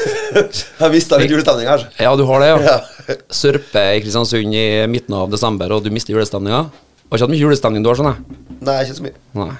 Jeg 0.82 0.94
mista 0.98 1.22
litt 1.22 1.32
julestemning 1.34 1.70
her. 1.70 1.86
Ja, 2.01 2.16
du 2.18 2.25
har 2.30 2.42
det, 2.44 2.50
ja. 2.50 2.60
Ja. 2.66 3.18
Sørpe 3.34 3.86
i 3.94 4.01
Kristiansund 4.04 4.58
i 4.58 4.68
midten 4.89 5.18
av 5.22 5.30
desember, 5.30 5.78
og 5.78 5.86
du 5.86 5.94
mister 5.94 6.18
julestemninga. 6.18 6.66
Har 6.70 7.18
ikke 7.18 7.25
hatt 7.28 7.34
mye 7.38 7.46
julestemning 7.46 7.86
du 7.86 7.94
har, 7.94 8.01
skjønner 8.01 8.18
jeg. 8.18 8.49
Nei, 8.60 8.78
ikke 8.84 8.96
så 8.98 9.06
mye. 9.06 9.18
Nei. 9.39 9.51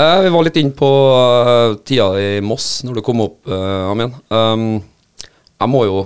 Eh, 0.00 0.18
vi 0.24 0.30
var 0.30 0.44
litt 0.46 0.58
inn 0.60 0.70
på 0.74 0.86
uh, 0.86 1.74
tida 1.86 2.06
i 2.18 2.40
Moss 2.44 2.80
når 2.86 2.98
du 3.00 3.02
kom 3.06 3.22
opp, 3.24 3.38
uh, 3.50 3.90
Amin. 3.90 4.12
Um, 4.30 4.64
jeg 5.60 5.70
må 5.70 5.84
jo 5.88 6.04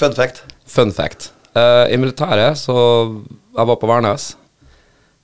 Fun 0.00 0.14
fact. 0.16 0.42
Fun 0.64 0.92
fact. 0.96 1.30
Uh, 1.52 1.84
I 1.92 1.98
militæret, 2.00 2.56
så 2.56 2.74
Jeg 3.56 3.68
var 3.68 3.76
på 3.80 3.88
Værnes. 3.90 4.30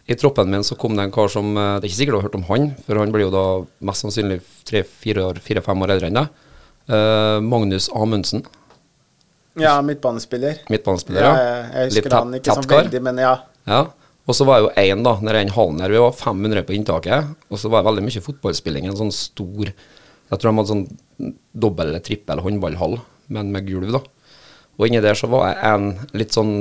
I 0.06 0.14
troppen 0.20 0.50
min 0.52 0.62
så 0.66 0.76
kom 0.78 0.94
det 0.96 1.02
en 1.06 1.10
kar 1.14 1.26
som 1.32 1.48
eh, 1.58 1.72
Det 1.80 1.86
er 1.86 1.88
ikke 1.88 1.96
sikkert 1.98 2.14
du 2.14 2.18
har 2.20 2.26
hørt 2.28 2.36
om 2.38 2.44
han, 2.46 2.66
for 2.86 3.00
han 3.00 3.10
blir 3.14 3.24
jo 3.24 3.32
da 3.34 3.40
mest 3.88 4.04
sannsynlig 4.04 4.36
tre-fire 4.68 5.24
år, 5.32 5.40
fire-fem 5.42 5.82
år 5.82 5.96
eldre 5.96 6.10
enn 6.12 6.18
deg. 6.20 6.28
Uh, 6.86 7.38
Magnus 7.42 7.88
Amundsen. 7.90 8.44
Ja, 9.58 9.80
midtbanespiller. 9.82 10.60
Midtbanespiller, 10.70 11.24
Ja, 11.24 11.32
ja. 11.34 11.56
jeg, 11.80 11.90
husker 11.96 12.14
han 12.20 12.36
ikke 12.38 12.54
så 12.54 12.62
kar. 12.68 12.84
veldig, 12.84 13.00
men 13.08 13.18
ja. 13.24 13.32
Ja. 13.66 13.80
Og 14.26 14.34
så 14.34 14.46
var 14.46 14.62
jo 14.62 14.72
én, 14.74 15.04
da, 15.06 15.14
når 15.22 15.38
den 15.38 15.52
hallen 15.54 15.82
her. 15.84 15.92
Vi 15.94 16.02
var 16.02 16.14
500 16.18 16.64
på 16.66 16.74
inntaket. 16.74 17.34
Og 17.46 17.60
så 17.62 17.70
var 17.70 17.82
det 17.82 17.90
veldig 17.92 18.06
mye 18.08 18.24
fotballspilling. 18.24 18.88
En 18.90 18.98
sånn 18.98 19.14
stor 19.14 19.70
Jeg 19.70 20.40
tror 20.42 20.50
de 20.50 20.58
hadde 20.58 20.72
sånn 20.72 21.34
dobbel 21.54 21.92
eller 21.92 22.02
trippel 22.02 22.40
håndballhall, 22.42 22.96
men 23.30 23.52
med 23.54 23.68
gulv, 23.68 23.92
da. 23.94 24.00
Og 24.76 24.88
inni 24.88 24.98
der 25.04 25.14
så 25.14 25.28
var 25.30 25.52
jeg 25.52 25.70
en 25.70 25.86
litt 26.18 26.34
sånn 26.34 26.56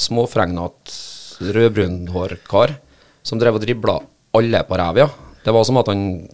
småfregnete 0.00 1.52
rødbrunhårkar 1.52 2.72
som 3.22 3.40
drev 3.40 3.58
og 3.58 3.64
dribla 3.66 3.98
alle 4.40 4.62
på 4.64 4.78
ræva. 4.80 5.04
ja. 5.04 5.08
Det 5.44 5.52
var 5.52 5.64
som 5.64 5.76
at 5.80 5.92
han 5.92 6.28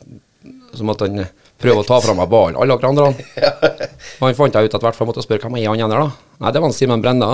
Som 0.74 0.90
at 0.90 1.00
han 1.00 1.26
prøvde 1.58 1.82
å 1.82 1.86
ta 1.88 2.00
fra 2.04 2.12
meg 2.14 2.28
ballen, 2.28 2.56
alle 2.60 2.76
dere 2.76 2.88
andre. 2.90 3.04
Han. 3.08 3.14
han 4.20 4.34
fant 4.36 4.54
jeg 4.54 4.68
ut 4.68 4.74
at 4.76 4.82
hvert 4.82 4.98
fall 4.98 5.08
måtte 5.08 5.22
spørre 5.24 5.46
hvem 5.46 5.56
er 5.56 5.70
han 5.70 5.80
ene, 5.80 6.02
da. 6.02 6.10
Nei, 6.42 6.50
det 6.52 6.60
var 6.60 6.68
han 6.68 6.76
Simen 6.76 7.00
Brenne. 7.00 7.30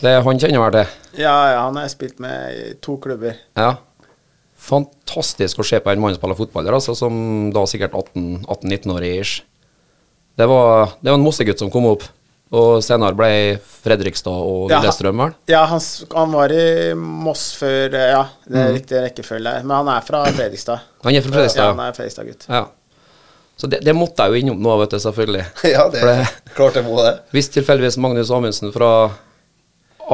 Det 0.00 0.14
Han 0.24 0.38
kjenner 0.40 0.62
vel 0.64 0.72
til. 0.78 0.94
Ja, 1.20 1.34
ja, 1.52 1.60
han 1.66 1.76
har 1.76 1.84
jeg 1.88 1.94
spilt 1.96 2.20
med 2.22 2.54
i 2.56 2.74
to 2.80 2.96
klubber. 3.02 3.34
Ja. 3.58 3.74
Fantastisk 4.60 5.60
å 5.62 5.64
se 5.66 5.80
på 5.80 5.90
en 5.92 6.00
mann 6.02 6.14
spille 6.16 6.36
fotball 6.36 6.66
der, 6.68 6.76
altså, 6.76 6.94
som 6.96 7.14
da 7.54 7.62
sikkert 7.68 7.94
18-19 7.96 8.92
år 8.94 9.06
ish. 9.08 9.42
Det 10.38 10.46
var, 10.48 10.94
det 11.00 11.10
var 11.12 11.18
en 11.18 11.24
Mossegutt 11.24 11.60
som 11.60 11.70
kom 11.72 11.86
opp, 11.90 12.04
og 12.56 12.80
senere 12.84 13.16
ble 13.16 13.30
Fredrikstad 13.84 14.34
og 14.34 14.70
Lillestrøm, 14.72 15.20
vel? 15.22 15.34
Ja, 15.52 15.62
han, 15.70 15.80
han 16.16 16.32
var 16.34 16.52
i 16.54 16.64
Moss 16.98 17.50
før 17.60 17.94
eh, 17.94 18.08
Ja, 18.14 18.24
det 18.46 18.56
Mm. 18.56 18.60
er 18.66 18.72
riktig 18.74 19.00
rekkefølge. 19.04 19.52
Men 19.62 19.76
han 19.78 19.90
er 19.94 20.04
fra 20.06 20.24
Fredrikstad. 20.34 20.80
Han 21.04 21.14
er 21.14 21.22
fra 21.24 21.34
Fredrikstad, 21.36 21.62
Ja, 21.62 21.70
han 21.76 21.82
er 21.84 21.96
Fredrikstad-gutt. 21.96 22.46
Ja. 22.50 22.64
Så 23.60 23.68
det, 23.70 23.82
det 23.84 23.92
måtte 23.94 24.24
jeg 24.26 24.32
jo 24.32 24.40
innom 24.44 24.62
nå, 24.64 24.76
vet 24.80 24.96
du, 24.96 24.98
selvfølgelig. 25.04 25.44
Ja, 25.74 25.86
det 25.92 26.00
For 26.02 26.12
er 26.14 26.32
klart 26.56 26.78
jeg 26.80 26.88
må 26.88 26.96
det. 27.04 27.14
Hvis 27.36 27.52
tilfeldigvis 27.54 28.00
Magnus 28.02 28.32
Amundsen 28.34 28.72
fra 28.74 28.90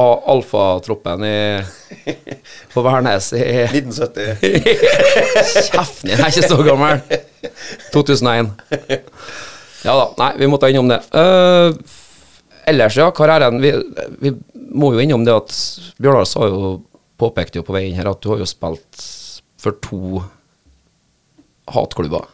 Alfatroppen 0.01 1.23
i, 1.25 1.63
på 2.73 2.83
Værnes 2.85 3.31
i 3.33 3.43
1970. 3.65 4.43
Kjeften 5.71 6.09
din, 6.09 6.13
jeg 6.13 6.21
er 6.21 6.33
ikke 6.33 6.49
så 6.51 6.59
gammel. 6.65 7.01
2001. 7.93 8.51
Ja 9.85 9.95
da, 9.95 10.05
nei, 10.19 10.31
vi 10.41 10.49
måtte 10.51 10.69
innom 10.69 10.89
det. 10.91 10.99
Uh, 11.13 11.73
ellers, 12.69 12.97
ja, 12.99 13.09
karrieren 13.15 13.61
vi, 13.63 13.73
vi 14.21 14.33
må 14.53 14.91
jo 14.93 15.01
innom 15.01 15.25
det 15.25 15.33
at 15.33 15.57
Bjørnar 15.97 16.29
sa 16.29 16.45
jo, 16.45 16.71
påpekte 17.17 17.61
jo 17.61 17.65
på 17.65 17.73
vei 17.73 17.87
inn 17.87 17.97
her 17.97 18.11
at 18.11 18.21
du 18.21 18.29
har 18.33 18.41
jo 18.41 18.49
spilt 18.49 19.05
for 19.57 19.77
to 19.81 20.21
hatklubber. 21.73 22.29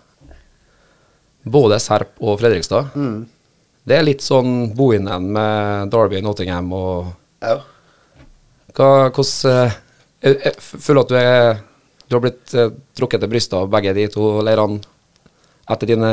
Både 1.43 1.79
Serp 1.84 2.20
og 2.20 2.39
Fredrikstad. 2.39 2.91
Det 3.84 3.98
er 3.98 4.05
litt 4.05 4.24
sånn 4.24 4.74
bohinen 4.75 5.32
med 5.36 5.91
Derby, 5.91 6.22
Nottingham 6.24 6.72
og 6.75 7.12
Ja. 7.43 7.57
hva, 8.77 8.89
hvordan 9.12 9.51
eh, 9.67 9.73
jeg, 10.23 10.38
jeg 10.45 10.53
føler 10.63 11.01
at 11.03 11.09
du 11.12 11.15
er 11.19 11.57
Du 12.07 12.15
har 12.15 12.23
blitt 12.23 12.53
eh, 12.55 12.69
trukket 12.95 13.19
til 13.23 13.31
brystet 13.31 13.57
av 13.59 13.67
begge 13.73 13.93
de 13.97 14.05
to 14.13 14.29
leirene 14.45 14.79
etter 15.71 15.88
dine 15.89 16.09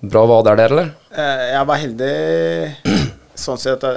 bra 0.00 0.22
vader 0.28 0.56
der, 0.56 0.72
eller? 0.72 0.90
Eh, 1.12 1.44
Jeg 1.54 1.66
var 1.68 1.80
heldig 1.80 2.14
sånn 3.40 3.58
sett 3.60 3.84
at 3.84 3.96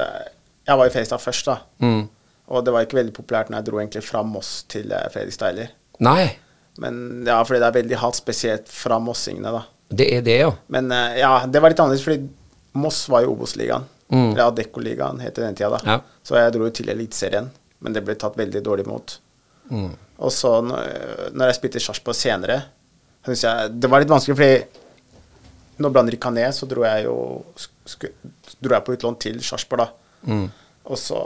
jeg- 0.68 0.78
var 0.78 0.88
i 0.88 0.90
Fredrikstad 0.94 1.20
først, 1.22 1.46
da. 1.46 1.58
Mm. 1.84 2.08
Og 2.48 2.64
det 2.66 2.74
var 2.74 2.86
ikke 2.86 2.98
veldig 3.02 3.14
populært 3.16 3.50
når 3.52 3.60
jeg 3.62 3.66
dro 3.70 3.80
egentlig 3.80 4.04
fra 4.04 4.24
Moss 4.24 4.64
til 4.72 4.92
eh, 4.92 5.08
Fredrikstad 5.12 5.52
heller. 5.54 5.70
Nei, 6.00 6.32
Men 6.80 7.24
ja, 7.28 7.38
fordi 7.46 7.60
det 7.62 7.68
er 7.68 7.76
veldig 7.82 7.98
hat, 8.02 8.16
spesielt 8.18 8.68
fra 8.72 8.98
mossingene, 9.00 9.52
da. 9.54 9.64
det 9.94 10.08
er 10.16 10.22
det, 10.26 10.38
ja. 10.40 10.52
Men 10.74 10.88
eh, 10.92 11.20
ja, 11.20 11.46
det 11.46 11.62
var 11.62 11.70
litt 11.70 11.80
annerledes, 11.84 12.04
fordi 12.08 12.30
Moss 12.74 13.04
var 13.12 13.22
jo 13.28 13.36
Obos-ligaen. 13.36 13.84
Mm. 14.14 14.32
Eller 14.32 14.46
Adecco-ligaen 14.46 15.22
het 15.24 15.36
det 15.36 15.42
den 15.42 15.58
tida, 15.58 15.74
da. 15.74 15.82
Ja. 15.90 16.22
Så 16.24 16.38
jeg 16.38 16.54
dro 16.54 16.70
til 16.70 16.92
Eliteserien, 16.94 17.50
men 17.82 17.96
det 17.96 18.04
ble 18.06 18.16
tatt 18.20 18.38
veldig 18.38 18.62
dårlig 18.66 18.86
imot. 18.86 19.18
Mm. 19.74 19.90
Og 20.24 20.32
så 20.32 20.54
når, 20.62 21.48
jeg 21.48 21.58
spilte 21.58 21.82
i 21.82 21.84
Sarpsborg 21.84 22.18
senere, 22.18 22.60
syns 23.26 23.46
jeg 23.48 23.76
det 23.80 23.90
var 23.90 24.04
litt 24.04 24.12
vanskelig, 24.12 24.38
fordi 24.38 24.82
når 25.84 25.94
Brann 25.96 26.12
rykka 26.14 26.30
ned, 26.36 26.52
så 26.54 26.70
dro 26.70 26.86
jeg 26.86 27.08
jo 27.08 27.16
sku, 27.90 28.06
dro 28.62 28.76
jeg 28.76 28.86
på 28.86 28.98
utlån 28.98 29.18
til 29.26 29.40
Sarpsborg, 29.44 29.88
da. 29.88 30.30
Mm. 30.30 30.46
Og 30.94 31.00
så 31.00 31.18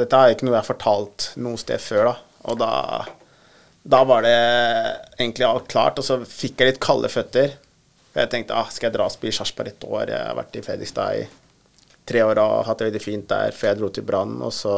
Dette 0.00 0.18
er 0.18 0.34
ikke 0.34 0.46
noe 0.46 0.56
jeg 0.56 0.60
har 0.60 0.68
fortalt 0.68 1.30
noe 1.40 1.60
sted 1.60 1.80
før, 1.80 2.10
da. 2.10 2.16
Og 2.50 2.60
da, 2.60 2.72
da 3.82 4.02
var 4.06 4.26
det 4.26 4.36
egentlig 5.16 5.48
alt 5.48 5.70
klart, 5.72 6.02
og 6.02 6.06
så 6.06 6.20
fikk 6.20 6.60
jeg 6.60 6.74
litt 6.74 6.84
kalde 6.84 7.10
føtter. 7.10 7.56
For 8.12 8.22
Jeg 8.22 8.32
tenkte 8.34 8.60
ah, 8.60 8.68
skal 8.72 8.90
jeg 8.90 8.98
dra 8.98 9.08
og 9.08 9.16
spille 9.16 9.34
Sarpsborg 9.38 9.72
et 9.72 9.88
år? 9.88 10.12
Jeg 10.12 10.28
har 10.28 10.38
vært 10.38 10.60
i 10.60 10.64
Fredrikstad 10.68 11.24
i 11.24 11.26
tre 12.06 12.22
år 12.24 12.38
og 12.42 12.64
hatt 12.68 12.80
det 12.80 12.90
veldig 12.90 13.02
fint 13.02 13.28
der 13.30 13.54
før 13.56 13.72
jeg 13.72 13.80
dro 13.80 13.90
til 13.92 14.06
Brann. 14.06 14.36
Og 14.46 14.52
så 14.54 14.76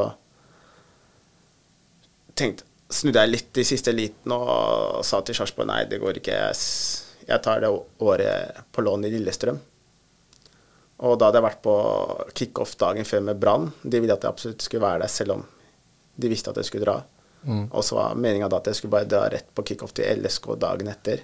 tenkte, 2.39 2.65
snudde 2.89 3.25
jeg 3.25 3.33
litt 3.35 3.61
i 3.61 3.67
siste 3.69 3.93
liten 3.93 4.33
og 4.33 5.03
sa 5.05 5.21
til 5.21 5.37
Sarpsborg 5.37 5.69
nei, 5.69 5.83
det 5.91 6.01
går 6.01 6.21
ikke. 6.21 6.39
Jeg, 7.29 7.41
tar 7.45 7.61
det 7.65 7.73
året 7.73 8.63
på 8.73 8.85
lån 8.85 9.05
i 9.05 9.13
Lillestrøm. 9.13 9.61
Og 10.99 11.15
da 11.19 11.29
hadde 11.29 11.39
jeg 11.39 11.47
vært 11.47 11.61
på 11.63 11.77
kickoff 12.35 12.73
dagen 12.81 13.07
før 13.07 13.23
med 13.29 13.39
Brann. 13.39 13.69
De 13.83 14.01
ville 14.01 14.17
at 14.17 14.25
jeg 14.25 14.33
absolutt 14.33 14.65
skulle 14.65 14.87
være 14.87 15.05
der, 15.05 15.13
selv 15.13 15.37
om 15.37 15.45
de 16.19 16.31
visste 16.33 16.51
at 16.51 16.59
jeg 16.59 16.67
skulle 16.67 16.89
dra. 16.89 16.97
Og 17.71 17.85
så 17.85 17.95
var 17.95 18.17
meninga 18.19 18.49
da 18.51 18.59
at 18.59 18.73
jeg 18.73 18.81
skulle 18.81 18.97
bare 18.97 19.09
dra 19.09 19.29
rett 19.31 19.47
på 19.55 19.63
kickoff 19.69 19.95
til 19.95 20.25
LSK 20.25 20.51
dagen 20.59 20.91
etter. 20.91 21.23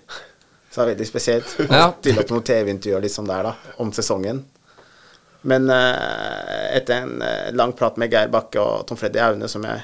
Så 0.70 0.80
det 0.80 0.82
var 0.82 0.90
veldig 0.92 1.06
spesielt. 1.08 1.56
Ja. 1.70 1.88
stille 1.98 2.22
opp 2.22 2.30
noen 2.34 2.46
TV-intervjuer 2.46 3.02
liksom 3.04 3.26
der 3.30 3.48
da, 3.48 3.54
om 3.82 3.90
sesongen. 3.94 4.44
Men 5.44 5.68
eh, 5.70 6.76
etter 6.78 7.02
en 7.04 7.22
eh, 7.22 7.50
lang 7.52 7.74
prat 7.76 7.98
med 8.00 8.12
Geir 8.12 8.30
Bakke 8.32 8.60
og 8.62 8.86
Tom 8.88 8.96
Freddy 9.00 9.20
Aune, 9.20 9.48
som 9.50 9.64
jeg 9.68 9.82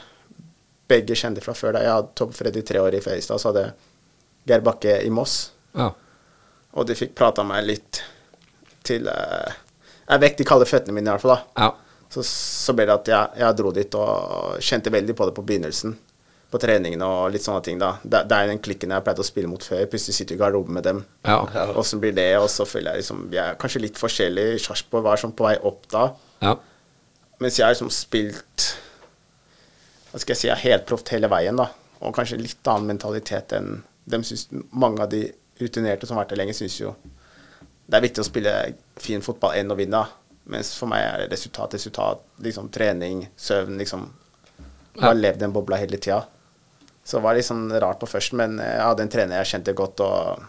begge 0.90 1.14
kjente 1.18 1.42
fra 1.44 1.54
før 1.54 1.76
da 1.76 1.82
jeg 1.84 1.92
hadde 1.94 2.14
Tom 2.18 2.32
Freddy 2.34 2.62
tre 2.66 2.80
år 2.82 2.96
i 2.96 3.02
Fredrikstad, 3.04 3.38
så 3.42 3.52
hadde 3.52 3.66
Geir 4.48 4.64
Bakke 4.64 5.00
i 5.04 5.10
Moss. 5.12 5.50
ja. 5.76 5.90
Og 6.70 6.86
de 6.86 6.94
fikk 6.94 7.16
prata 7.18 7.42
meg 7.42 7.64
litt 7.66 7.98
til 8.86 9.08
eh, 9.10 9.54
Jeg 10.06 10.22
vekk 10.22 10.36
de 10.38 10.44
kalde 10.46 10.68
føttene 10.70 10.94
mine, 10.94 11.10
i 11.10 11.16
hvert 11.16 11.24
fall. 11.24 11.32
da. 11.34 11.64
ja. 11.66 12.06
Så, 12.10 12.22
så 12.26 12.74
ble 12.74 12.86
det 12.86 12.94
at 12.94 13.08
jeg, 13.10 13.40
jeg 13.42 13.56
dro 13.58 13.72
dit 13.74 13.96
og 13.98 14.62
kjente 14.66 14.90
veldig 14.90 15.14
på 15.18 15.26
det 15.28 15.34
på 15.34 15.44
begynnelsen. 15.46 15.96
På 16.50 16.58
treningene 16.58 17.06
og 17.06 17.30
litt 17.30 17.44
sånne 17.44 17.62
ting. 17.62 17.78
da. 17.78 17.92
Det, 18.02 18.24
det 18.30 18.36
er 18.36 18.48
den 18.50 18.62
klikken 18.62 18.90
jeg 18.90 19.04
pleide 19.06 19.22
å 19.22 19.26
spille 19.28 19.50
mot 19.50 19.62
før. 19.62 19.84
Plutselig 19.90 20.16
sitter 20.16 20.34
du 20.34 20.38
i 20.38 20.42
garderoben 20.42 20.74
med 20.74 20.86
dem. 20.88 21.04
Ja. 21.26 21.38
så 21.86 22.00
blir 22.02 22.16
det? 22.16 22.30
Og 22.40 22.48
så 22.50 22.66
føler 22.66 22.96
jeg 22.96 23.04
liksom 23.04 23.28
Vi 23.30 23.38
er 23.42 23.58
kanskje 23.60 23.84
litt 23.84 24.00
forskjellige. 24.00 24.58
Sarpsborg 24.64 25.06
var 25.06 25.22
sånn 25.22 25.36
på 25.36 25.46
vei 25.46 25.56
opp 25.70 25.86
da. 25.92 26.08
ja. 26.42 26.56
Mens 27.40 27.56
jeg 27.56 27.64
har 27.64 27.72
liksom 27.72 27.88
spilt 27.94 28.66
Hva 30.10 30.18
skal 30.20 30.34
jeg 30.34 30.40
si, 30.42 30.48
jeg 30.50 30.64
helt 30.66 30.84
proft 30.90 31.08
hele 31.14 31.30
veien, 31.32 31.56
da. 31.56 31.70
Og 32.02 32.12
kanskje 32.16 32.36
litt 32.40 32.68
annen 32.68 32.90
mentalitet 32.92 33.54
enn 33.56 33.78
dem 34.10 34.26
syns 34.26 34.48
Mange 34.72 35.06
av 35.06 35.08
de 35.12 35.22
rutinerte 35.60 36.08
som 36.08 36.18
har 36.18 36.26
vært 36.26 36.34
der 36.34 36.42
lenge, 36.42 36.56
syns 36.56 36.76
jo 36.80 36.92
det 37.90 37.98
er 37.98 38.04
viktig 38.04 38.22
å 38.22 38.26
spille 38.28 38.50
fin 39.02 39.22
fotball 39.24 39.56
enn 39.58 39.72
å 39.72 39.76
vinne. 39.78 40.04
Mens 40.50 40.70
for 40.78 40.90
meg 40.90 41.02
er 41.02 41.22
det 41.24 41.32
resultat, 41.34 41.74
resultat. 41.74 42.22
Liksom 42.42 42.68
trening, 42.70 43.24
søvn, 43.34 43.80
liksom. 43.80 44.04
Jeg 44.94 45.02
har 45.02 45.16
levd 45.16 45.24
levd 45.24 45.42
en 45.46 45.54
bobla 45.54 45.78
hele 45.80 45.98
tida. 45.98 46.20
Så 47.04 47.16
det 47.18 47.24
var 47.24 47.34
litt 47.34 47.46
sånn 47.48 47.70
rart 47.80 47.98
på 48.02 48.06
først, 48.10 48.32
men 48.38 48.58
jeg 48.62 48.80
hadde 48.84 49.02
en 49.02 49.08
trener 49.12 49.40
jeg 49.40 49.50
kjente 49.54 49.74
godt, 49.74 50.00
og 50.00 50.42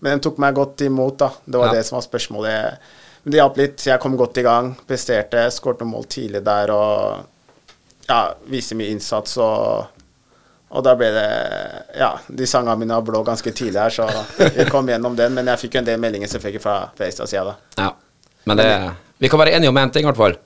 Men 0.00 0.18
de 0.18 0.24
tok 0.28 0.36
meg 0.38 0.54
godt 0.54 0.82
imot, 0.84 1.16
da. 1.18 1.30
Det 1.46 1.58
var 1.58 1.66
Ja. 1.66 1.72
det 1.72 1.86
som 1.86 1.96
var 1.96 2.02
spørsmålet. 2.04 2.76
Men 3.24 3.32
det 3.32 3.38
hjalp 3.40 3.56
litt. 3.56 3.86
Jeg 3.86 3.98
kom 4.00 4.16
godt 4.16 4.36
i 4.38 4.42
gang, 4.44 4.74
presterte, 4.86 5.46
skåret 5.50 5.80
noen 5.80 5.90
mål 5.90 6.04
tidlig 6.04 6.44
der 6.44 6.70
og 6.70 7.24
ja, 8.08 8.34
viste 8.46 8.76
mye 8.76 8.90
innsats 8.92 9.36
og 9.38 9.86
og 10.70 10.82
da 10.84 10.94
ble 10.98 11.06
det 11.14 11.96
Ja, 11.96 12.18
de 12.28 12.44
sangene 12.46 12.76
mine 12.76 12.94
var 12.94 13.02
blå 13.02 13.24
ganske 13.24 13.52
tidlig 13.54 13.80
her, 13.80 13.90
så 13.90 14.06
vi 14.56 14.64
kom 14.68 14.86
gjennom 14.86 15.16
den. 15.16 15.32
Men 15.34 15.46
jeg 15.46 15.58
fikk 15.64 15.74
jo 15.74 15.78
en 15.78 15.84
del 15.88 15.98
meldinger 16.02 16.28
selvfølgelig 16.28 16.62
fra 16.62 16.90
Fredrikstads 16.98 17.30
side, 17.30 17.44
da. 17.44 17.56
ja. 17.82 17.92
Men 18.44 18.56
det 18.58 18.92
Vi 19.18 19.28
kan 19.28 19.38
være 19.40 19.54
enige 19.56 19.68
om 19.70 19.76
én 19.78 19.90
ting, 19.90 20.04
i 20.04 20.10
hvert 20.12 20.16
fall. 20.16 20.36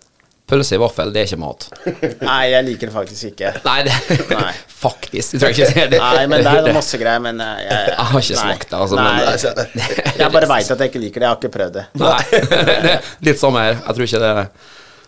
Pølse 0.50 0.74
i 0.76 0.80
vaffel, 0.82 1.12
det 1.14 1.22
er 1.22 1.28
ikke 1.28 1.38
mat. 1.40 1.66
Nei, 2.28 2.40
jeg 2.50 2.66
liker 2.66 2.90
det 2.90 2.94
faktisk 2.96 3.28
ikke. 3.30 3.52
Nei, 3.64 3.76
det 3.86 3.94
Nei. 4.32 4.50
Faktisk. 4.80 5.34
Du 5.34 5.42
trenger 5.42 5.58
ikke 5.60 5.70
si 5.70 5.86
det. 5.92 5.98
Nei, 6.00 6.26
men 6.32 6.42
det 6.44 6.52
er 6.56 6.74
masse 6.74 6.98
greier, 7.00 7.20
men 7.20 7.40
jeg, 7.44 7.64
jeg, 7.68 7.88
Jeg 7.90 7.96
har 8.10 8.22
ikke 8.24 8.36
nei. 8.36 8.44
smakt 8.46 8.70
det, 8.70 8.78
altså, 8.80 8.96
Nei, 8.96 9.10
men- 9.12 10.18
jeg 10.22 10.34
bare 10.36 10.48
veit 10.54 10.70
at 10.74 10.84
jeg 10.84 10.92
ikke 10.92 11.02
liker 11.02 11.20
det. 11.20 11.26
Jeg 11.26 11.34
har 11.34 11.40
ikke 11.40 11.52
prøvd 11.56 11.74
det. 11.76 11.86
Nei. 12.00 12.20
det 12.32 12.94
er 12.94 13.10
litt 13.28 13.42
samme 13.42 13.64
her. 13.66 13.76
Jeg 13.82 13.98
tror 13.98 14.08
ikke 14.08 14.22
det 14.24 14.32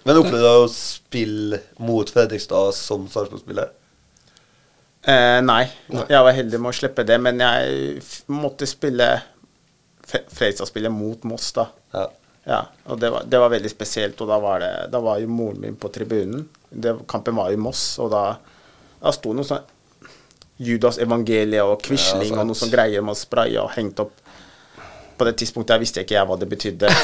Men 0.05 0.20
opplevde 0.20 0.42
du 0.42 0.50
å 0.66 0.68
spille 0.74 1.62
mot 1.88 2.12
Fredrikstad 2.12 2.74
som 2.76 3.07
Sarpsborg-spiller? 3.09 3.70
Eh, 5.02 5.38
nei. 5.42 5.62
Jeg 5.90 6.22
var 6.28 6.37
heldig 6.37 6.61
med 6.62 6.70
å 6.70 6.76
slippe 6.76 7.05
det, 7.09 7.16
men 7.22 7.40
jeg 7.42 7.96
f 8.05 8.12
måtte 8.31 8.68
spille 8.70 9.09
Fredrikstad-spillet 10.12 10.92
mot 10.92 11.24
Moss, 11.31 11.48
da. 11.57 11.68
Ja. 11.96 12.05
Ja, 12.44 12.64
og 12.90 12.98
det 12.98 13.11
var, 13.14 13.22
det 13.31 13.38
var 13.38 13.52
veldig 13.52 13.70
spesielt, 13.70 14.20
og 14.24 14.28
da 14.33 14.38
var, 14.42 14.59
det, 14.64 14.70
da 14.90 14.98
var 15.05 15.20
jo 15.22 15.28
moren 15.31 15.61
min 15.62 15.76
på 15.78 15.88
tribunen. 15.94 16.48
Det, 16.70 16.96
kampen 17.07 17.37
var 17.38 17.52
i 17.55 17.59
Moss, 17.61 17.98
og 18.02 18.11
da, 18.11 18.22
da 19.02 19.12
sto 19.14 19.35
noe 19.37 19.46
sånn 19.46 19.62
Judas 20.62 20.98
evangeliet 21.02 21.62
og 21.64 21.81
Quisling 21.83 22.35
Ja, 22.35 22.40
og 22.42 22.50
noe 22.50 22.59
sånn 22.59 22.70
greier 22.72 23.02
man 23.05 23.16
spraya 23.18 23.62
og 23.64 23.72
hengt 23.76 23.98
opp. 24.02 24.12
På 25.18 25.26
det 25.28 25.37
tidspunktet 25.38 25.74
jeg 25.76 25.83
visste 25.85 26.02
ikke 26.02 26.16
jeg 26.16 26.26
hva 26.28 26.37
det 26.40 26.48
betydde. 26.50 26.90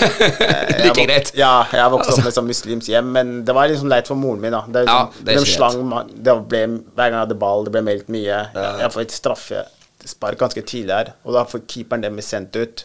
Eh, 0.48 0.84
Like 0.88 1.04
greit. 1.06 1.30
Ja, 1.38 1.64
jeg 1.74 1.90
vokste 1.92 2.14
opp 2.16 2.24
med 2.28 2.34
sånn 2.36 2.46
muslimsk 2.48 2.90
hjem, 2.90 3.08
men 3.14 3.32
det 3.46 3.54
var 3.56 3.68
liksom 3.70 3.90
leit 3.90 4.08
for 4.10 4.18
moren 4.18 4.42
min. 4.42 4.54
da. 4.54 4.62
Det, 4.66 4.84
Ja, 4.88 4.98
liksom- 5.06 5.24
det 5.26 5.38
de 5.38 5.46
slang, 5.54 6.12
det 6.28 6.34
ble, 6.50 6.62
hver 6.94 7.10
gang 7.10 7.18
jeg 7.18 7.24
hadde 7.26 7.38
ball, 7.46 7.66
det 7.66 7.74
ble 7.76 7.82
meldt 7.86 8.10
mye. 8.14 8.26
Jeg, 8.54 8.76
jeg 8.82 8.94
får 8.94 9.06
et 9.06 9.16
straffespark 9.18 10.38
ganske 10.42 10.62
tidlig 10.66 10.94
her, 10.98 11.12
og 11.24 11.34
da 11.38 11.44
får 11.50 11.62
keeperen 11.70 12.06
dem 12.06 12.18
sendt 12.24 12.56
ut. 12.58 12.84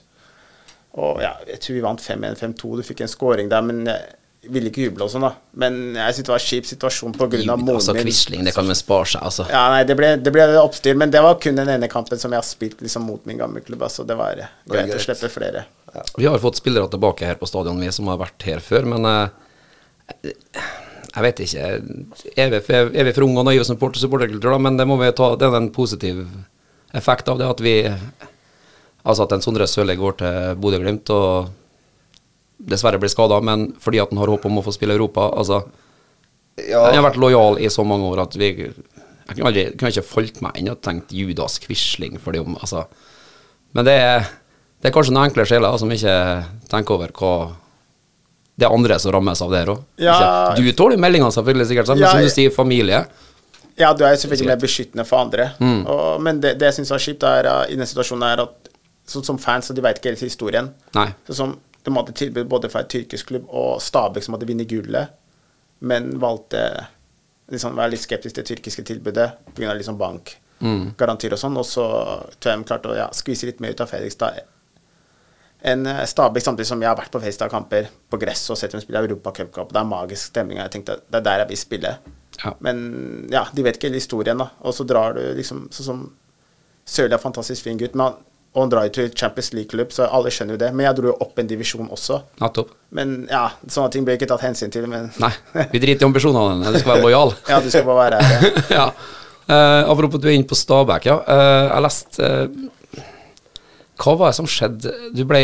Og 0.94 1.22
ja, 1.24 1.32
jeg 1.50 1.60
tror 1.64 1.74
vi 1.80 1.82
vant 1.88 2.02
5-1, 2.04 2.36
5-2. 2.38 2.76
Du 2.78 2.84
fikk 2.86 3.02
en 3.02 3.10
scoring 3.10 3.48
der, 3.50 3.64
men 3.66 3.80
jeg 3.90 4.52
ville 4.54 4.68
ikke 4.70 4.84
juble 4.90 5.06
og 5.06 5.10
sånn, 5.14 5.24
da. 5.24 5.32
Men 5.58 5.78
jeg 5.96 6.18
syntes 6.18 6.28
det 6.28 6.34
var 6.34 6.42
en 6.42 6.50
kjip 6.50 6.66
situasjon 6.68 7.14
av 7.16 7.62
moren 7.64 7.76
Altså, 7.80 7.94
min. 7.96 8.04
Quisling, 8.04 8.44
det 8.46 8.54
kan 8.54 8.68
man 8.68 8.76
spare 8.78 9.08
seg, 9.14 9.22
altså. 9.24 9.46
Ja, 9.50 9.64
nei, 9.72 9.84
det 9.90 9.96
ble, 9.98 10.10
det 10.22 10.34
ble 10.36 10.46
oppstyr, 10.60 10.98
men 11.00 11.10
det 11.16 11.22
var 11.24 11.40
kun 11.42 11.56
den 11.58 11.72
ene 11.72 11.88
kampen 11.90 12.20
som 12.22 12.36
jeg 12.36 12.42
har 12.44 12.46
spilt 12.46 12.84
liksom 12.84 13.08
mot 13.08 13.24
min 13.26 13.40
gamle 13.40 13.64
klubb, 13.66 13.86
så 13.90 14.04
det 14.06 14.18
var 14.20 14.36
greit 14.70 14.94
å 14.94 15.00
slippe 15.02 15.32
flere. 15.34 15.64
Vi 16.18 16.26
har 16.28 16.38
fått 16.44 16.60
spillere 16.60 16.92
tilbake 16.92 17.26
her 17.26 17.40
på 17.42 17.48
stadion, 17.50 17.80
vi 17.82 17.90
som 17.96 18.08
har 18.12 18.20
vært 18.22 18.44
her 18.50 18.60
før, 18.62 18.86
men 18.94 19.06
eh, 19.10 20.30
jeg 21.14 21.24
vet 21.26 21.42
ikke. 21.46 21.68
Er 22.36 22.50
vi, 22.54 22.60
for- 22.68 22.92
er 22.94 23.08
vi 23.08 23.14
for 23.16 23.26
unge 23.28 23.40
og 23.40 23.46
naive 23.48 23.66
som 23.66 23.78
supporter- 23.78 24.02
supporterkultur, 24.02 24.52
da? 24.52 24.58
Men 24.68 24.78
det 24.78 24.88
må 24.90 24.98
vi 25.02 25.12
ta, 25.16 25.36
det 25.40 25.48
er 25.50 25.58
en 25.60 25.72
positiv 25.74 26.26
effekt 26.94 27.30
av 27.30 27.40
det 27.40 27.48
at 27.50 27.62
vi 27.64 27.76
Altså 29.04 29.26
at 29.26 29.34
en 29.36 29.42
Sondre 29.44 29.68
Sørli 29.68 29.96
går 30.00 30.18
til 30.22 30.56
Bodø-Glimt 30.64 31.10
og 31.12 31.50
dessverre 32.64 33.00
blir 33.02 33.12
skada, 33.12 33.40
men 33.44 33.72
fordi 33.84 34.00
at 34.00 34.12
han 34.14 34.22
har 34.22 34.32
håp 34.32 34.46
om 34.48 34.62
å 34.62 34.64
få 34.64 34.72
spille 34.76 34.96
Europa. 34.96 35.30
Altså, 35.36 35.64
Ja, 36.70 36.84
han 36.86 36.94
har 37.00 37.08
vært 37.10 37.18
lojal 37.18 37.58
i 37.60 37.70
så 37.74 37.84
mange 37.84 38.06
år 38.14 38.22
at 38.28 38.36
vi 38.38 38.52
Jeg 38.54 39.36
kunne 39.38 39.48
aldri 39.50 39.64
kunne 39.74 39.90
ikke 39.90 40.06
falt 40.06 40.42
meg 40.46 40.58
inn 40.60 40.70
og 40.70 40.82
tenkt 40.86 41.12
Judas 41.16 41.56
Quisling 41.64 42.20
for 42.22 42.32
det 42.36 42.42
om 42.44 42.56
altså. 42.60 42.86
Men 43.74 43.86
det 43.88 43.94
er 43.98 44.28
Det 44.84 44.90
er 44.92 44.94
kanskje 44.94 45.14
noen 45.16 45.30
enkle 45.32 45.46
sjeler 45.48 45.78
som 45.80 45.92
ikke 45.92 46.16
tenker 46.70 46.94
over 46.96 47.12
hva 47.16 47.34
det 48.60 48.68
er 48.68 48.74
andre 48.76 49.00
som 49.00 49.14
rammes 49.16 49.40
av 49.42 49.50
det 49.50 49.60
her 49.64 49.70
òg. 49.74 49.80
Ja. 49.98 50.18
Du 50.54 50.62
tåler 50.78 51.00
meldingene 51.02 51.32
selvfølgelig, 51.34 51.68
sikkert, 51.72 51.88
men 51.88 51.98
Ja, 52.04 52.12
som 52.12 52.22
du 52.22 52.30
sier, 52.30 52.52
familie. 52.54 53.00
Ja, 53.80 53.94
du 53.98 54.04
er 54.06 54.14
selvfølgelig 54.20 54.50
mer 54.52 54.60
beskyttende 54.62 55.06
for 55.10 55.24
andre. 55.24 55.48
Og, 55.90 56.20
men 56.22 56.40
det, 56.44 56.60
det 56.60 56.68
jeg 56.70 56.76
syns 56.82 56.92
er 56.92 57.02
kjipt, 57.02 57.24
er 57.24 57.50
i 57.72 57.80
den 57.80 57.88
situasjonen 57.90 58.28
er 58.28 58.44
at 58.44 58.70
sånn 59.10 59.26
som 59.28 59.40
fans, 59.42 59.70
og 59.70 59.78
de 59.78 59.84
vet 59.86 60.00
ikke 60.00 60.14
hele 60.14 60.30
historien. 60.30 60.72
Nei. 60.98 61.10
Sånn 61.28 61.40
som 61.42 61.62
De 61.84 61.92
hadde 61.92 62.14
tilbud 62.16 62.48
både 62.48 62.70
fra 62.72 62.80
et 62.80 62.88
tyrkisk 62.88 63.28
klubb 63.28 63.50
og 63.52 63.82
Stabæk, 63.84 64.24
som 64.24 64.38
hadde 64.38 64.48
vunnet 64.48 64.70
gullet, 64.72 65.18
men 65.84 66.14
valgte 66.16 66.62
liksom 67.52 67.76
være 67.76 67.92
litt 67.92 68.06
skeptisk 68.06 68.38
til 68.38 68.46
det 68.46 68.48
tyrkiske 68.54 68.86
tilbudet 68.88 69.26
pga. 69.52 69.74
Liksom 69.76 69.98
bankgarantier 70.00 71.36
og 71.36 71.42
sånn. 71.42 71.60
Og 71.60 71.68
så 71.68 71.84
tror 72.40 72.54
jeg 72.54 72.62
de 72.62 72.70
klarte 72.70 72.94
å 72.94 72.96
ja, 72.96 73.10
skvise 73.12 73.50
litt 73.50 73.60
mer 73.60 73.76
ut 73.76 73.84
av 73.84 73.92
Fredrikstad 73.92 74.46
enn 75.64 75.86
eh, 75.88 76.06
Stabæk, 76.06 76.44
samtidig 76.44 76.68
som 76.68 76.82
jeg 76.84 76.92
har 76.92 76.98
vært 77.00 77.12
på 77.12 77.22
Fredrikstad-kamper 77.22 77.88
på 78.12 78.20
gress 78.20 78.44
og 78.52 78.60
sett 78.60 78.74
dem 78.76 78.84
spille 78.84 79.04
Europa 79.04 79.32
Cup 79.38 79.54
Cup. 79.56 79.72
Det 79.72 79.80
er 79.80 79.88
magisk 79.88 80.34
stemning. 80.34 80.60
og 80.60 80.66
Jeg 80.66 80.74
tenkte 80.78 80.98
det 81.08 81.22
er 81.22 81.28
der 81.28 81.44
jeg 81.44 81.52
vil 81.54 81.62
spille. 81.62 81.94
Ja. 82.42 82.52
Men 82.66 82.78
ja, 83.32 83.46
de 83.54 83.64
vet 83.64 83.78
ikke 83.78 83.88
hele 83.88 84.02
historien, 84.02 84.40
da. 84.42 84.50
Og 84.68 84.76
så 84.76 84.86
drar 84.88 85.16
du 85.16 85.24
liksom 85.38 85.68
Sånn 85.72 85.88
som 85.88 86.04
Sørli 86.84 87.14
er 87.14 87.16
en 87.16 87.24
fantastisk 87.24 87.64
fin 87.64 87.78
gutt, 87.80 87.94
men 87.96 88.10
han, 88.10 88.16
og 88.54 88.62
han 88.62 88.72
drar 88.72 88.86
jo 88.88 88.94
til 88.94 89.10
Champions 89.18 89.50
League-klubb, 89.56 89.92
så 89.96 90.06
alle 90.14 90.32
skjønner 90.34 90.56
jo 90.56 90.62
det. 90.62 90.70
Men 90.76 90.86
jeg 90.88 90.98
dro 91.00 91.10
jo 91.10 91.16
opp 91.26 91.42
en 91.42 91.50
divisjon 91.50 91.90
også. 91.94 92.20
Nettopp. 92.42 92.70
Men 92.94 93.16
ja, 93.32 93.48
sånne 93.66 93.90
ting 93.96 94.06
ble 94.06 94.18
ikke 94.20 94.30
tatt 94.30 94.46
hensyn 94.46 94.74
til. 94.74 94.86
Men 94.90 95.10
Nei, 95.22 95.32
vi 95.72 95.82
driter 95.82 96.06
i 96.06 96.10
ambisjonene 96.10 96.60
dine. 96.60 96.74
Du 96.76 96.84
skal 96.84 96.94
være 96.96 97.08
lojal. 97.08 97.34
ja, 97.52 97.60
du 97.64 97.70
skal 97.74 97.88
bare 97.90 98.06
være 98.06 98.24
her. 98.30 98.64
ja. 98.80 98.88
Uh, 99.44 99.84
apropos 99.92 100.22
du 100.24 100.30
er 100.30 100.38
inne 100.38 100.48
på 100.48 100.56
Stabæk, 100.56 101.10
ja. 101.10 101.18
Uh, 101.28 101.66
jeg 101.68 101.84
leste 101.84 102.28
uh, 102.96 103.02
Hva 104.00 104.14
var 104.16 104.30
det 104.32 104.38
som 104.38 104.48
skjedde? 104.48 104.94
Du, 105.12 105.26
ble, 105.28 105.42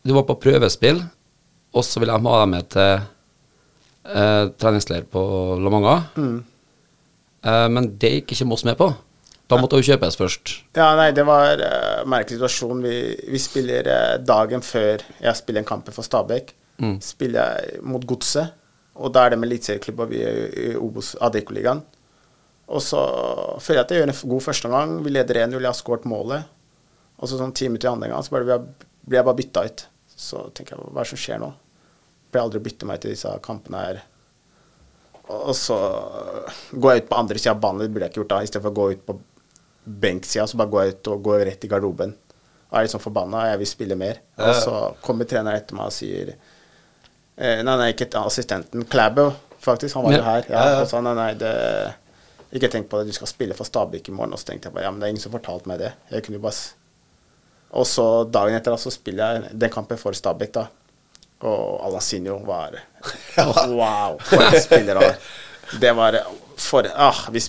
du 0.00 0.14
var 0.16 0.24
på 0.24 0.38
prøvespill, 0.46 1.02
og 1.76 1.84
så 1.84 2.00
ville 2.00 2.16
de 2.16 2.24
ha 2.24 2.38
deg 2.40 2.48
med 2.54 2.70
til 2.72 3.04
treningsleir 4.56 5.04
på 5.12 5.20
La 5.60 5.72
Manga. 5.72 5.98
Eh, 7.44 7.66
men 7.72 7.90
det 8.00 8.12
gikk 8.18 8.34
ikke 8.34 8.48
Moss 8.48 8.64
med 8.66 8.78
på. 8.80 8.90
Da 9.50 9.58
måtte 9.60 9.76
hun 9.76 9.84
kjøpes 9.84 10.16
først. 10.16 10.52
Ja, 10.76 10.94
nei, 10.96 11.10
det 11.16 11.26
var 11.28 11.60
uh, 11.60 12.04
merkelig 12.08 12.38
situasjon. 12.38 12.84
Vi, 12.84 12.98
vi 13.34 13.40
spiller 13.42 13.88
uh, 13.90 14.14
dagen 14.24 14.64
før 14.64 15.04
jeg 15.20 15.40
spiller 15.40 15.60
en 15.60 15.68
kamp 15.68 15.90
for 15.92 16.06
Stabæk. 16.06 16.54
Spiller 17.04 17.58
jeg 17.58 17.82
mot 17.86 18.02
Godset, 18.08 18.54
og 18.98 19.12
da 19.14 19.24
er 19.24 19.34
det 19.34 19.38
med 19.38 19.50
eliteserieklubb, 19.50 20.00
og 20.02 20.10
vi 20.10 20.22
er 20.26 20.40
i 20.58 20.70
Obos 20.74 21.12
Adeccoligaen. 21.22 21.84
Og 22.72 22.80
så 22.82 23.00
føler 23.60 23.82
jeg 23.82 23.84
at 23.84 23.92
jeg 23.92 24.00
gjør 24.00 24.10
en 24.10 24.16
god 24.16 24.30
god 24.32 24.44
førsteomgang. 24.46 24.94
Vi 25.04 25.12
leder 25.12 25.40
1-0, 25.44 25.58
jeg 25.60 25.68
har 25.68 25.76
skåret 25.76 26.08
målet. 26.08 26.48
Og 27.20 27.30
så 27.30 27.38
sånn 27.38 27.52
ti 27.54 27.68
minutter 27.68 27.90
i 27.90 27.92
andre 27.92 28.08
gang, 28.10 28.24
så 28.24 28.32
blir 28.32 28.48
jeg, 28.48 28.88
jeg 29.12 29.26
bare 29.28 29.38
bytta 29.38 29.66
ut. 29.68 29.84
Så 30.14 30.46
tenker 30.56 30.74
jeg, 30.74 30.88
hva 30.88 31.02
er 31.02 31.06
det 31.06 31.12
som 31.12 31.20
skjer 31.20 31.42
nå? 31.42 31.50
Blir 32.30 32.40
jeg 32.40 32.48
aldri 32.48 32.64
bytte 32.64 32.88
meg 32.88 33.02
til 33.02 33.14
disse 33.14 33.30
kampene 33.44 33.84
her. 33.84 34.00
Og 35.34 35.54
så 35.56 35.76
går 36.72 36.90
jeg 36.90 37.04
ut 37.04 37.12
på 37.12 37.20
andre 37.20 37.40
sida 37.40 37.54
av 37.54 37.62
banen, 37.62 37.84
det 37.84 37.92
burde 37.92 38.08
jeg 38.08 38.14
ikke 38.14 38.22
gjort 38.22 38.34
da, 38.34 38.40
istedenfor 38.44 38.72
å 38.72 38.78
gå 38.80 38.88
ut 38.94 39.06
på 39.06 39.18
benksida, 39.84 40.46
så 40.46 40.56
bare 40.56 40.72
går 40.72 40.84
jeg 40.84 40.94
ut 40.94 41.10
og 41.12 41.24
går 41.28 41.44
rett 41.50 41.64
i 41.64 41.70
garderoben. 41.70 42.14
Og 42.70 42.78
er 42.78 42.86
litt 42.86 42.94
sånn 42.94 43.02
forbanna, 43.02 43.46
jeg 43.52 43.60
vil 43.60 43.70
spille 43.70 43.96
mer. 43.98 44.20
Og 44.40 44.54
så 44.58 44.76
kommer 45.04 45.28
treneren 45.30 45.60
etter 45.60 45.76
meg 45.78 45.90
og 45.90 45.94
sier 45.94 46.32
eh, 46.34 47.60
Nei, 47.62 47.74
nei, 47.78 47.90
ikke 47.92 48.08
assistenten. 48.18 48.86
Klæbø, 48.90 49.28
faktisk. 49.62 49.94
Han 49.98 50.08
var 50.08 50.16
jo 50.16 50.24
her. 50.26 50.48
Ja, 50.50 50.64
Og 50.80 50.88
sa 50.90 51.02
nei, 51.04 51.14
nei, 51.18 51.28
det 51.38 51.52
Ikke 52.54 52.70
tenk 52.70 52.88
på 52.90 53.00
det, 53.00 53.10
du 53.12 53.16
skal 53.16 53.30
spille 53.30 53.54
for 53.58 53.66
Stabæk 53.68 54.08
i 54.10 54.14
morgen. 54.14 54.34
Og 54.34 54.42
så 54.42 54.50
tenkte 54.50 54.70
jeg 54.70 54.76
bare 54.76 54.88
ja, 54.88 54.94
men 54.94 55.02
det 55.02 55.08
er 55.08 55.14
ingen 55.14 55.22
som 55.22 55.34
fortalte 55.34 55.70
meg 55.70 55.82
det. 55.82 55.92
Jeg 56.10 56.26
kunne 56.26 56.40
jo 56.40 56.46
bare 56.46 56.58
Og 57.74 57.86
så 57.90 58.06
dagen 58.30 58.58
etter 58.58 58.74
da, 58.74 58.78
så 58.80 58.92
spiller 58.94 59.38
jeg 59.38 59.60
den 59.64 59.72
kampen 59.74 60.00
for 60.00 60.16
Stabæk, 60.16 60.54
da. 60.54 60.66
Og 61.44 61.82
Alasinho 61.84 62.38
var 62.46 62.78
Wow, 63.78 64.18
for 64.22 64.42
en 64.48 64.60
spiller 64.62 64.98
han 65.00 65.12
er. 65.12 65.32
Det 65.82 65.90
var 65.96 66.18
for, 66.60 66.86
ah, 66.96 67.26
Vi 67.32 67.40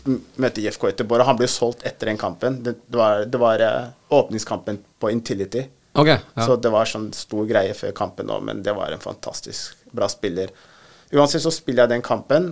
møter 0.42 0.64
IFK 0.64 0.90
Göteborg, 0.90 1.26
han 1.28 1.38
ble 1.40 1.48
solgt 1.52 1.86
etter 1.88 2.12
den 2.12 2.20
kampen. 2.20 2.62
Det, 2.64 2.76
det 2.88 3.00
var, 3.00 3.26
det 3.30 3.42
var 3.42 3.64
uh, 3.64 3.90
åpningskampen 4.18 4.80
på 5.00 5.12
Intility. 5.14 5.66
Okay, 5.96 6.20
ja. 6.36 6.46
Så 6.46 6.58
det 6.60 6.72
var 6.74 6.90
sånn 6.90 7.08
stor 7.16 7.46
greie 7.48 7.74
før 7.78 7.94
kampen 7.96 8.32
òg, 8.34 8.44
men 8.44 8.62
det 8.66 8.74
var 8.76 8.92
en 8.92 9.04
fantastisk 9.04 9.78
bra 9.96 10.10
spiller. 10.12 10.52
Uansett 11.16 11.46
så 11.46 11.54
spiller 11.54 11.86
jeg 11.86 11.96
den 11.96 12.06
kampen, 12.06 12.52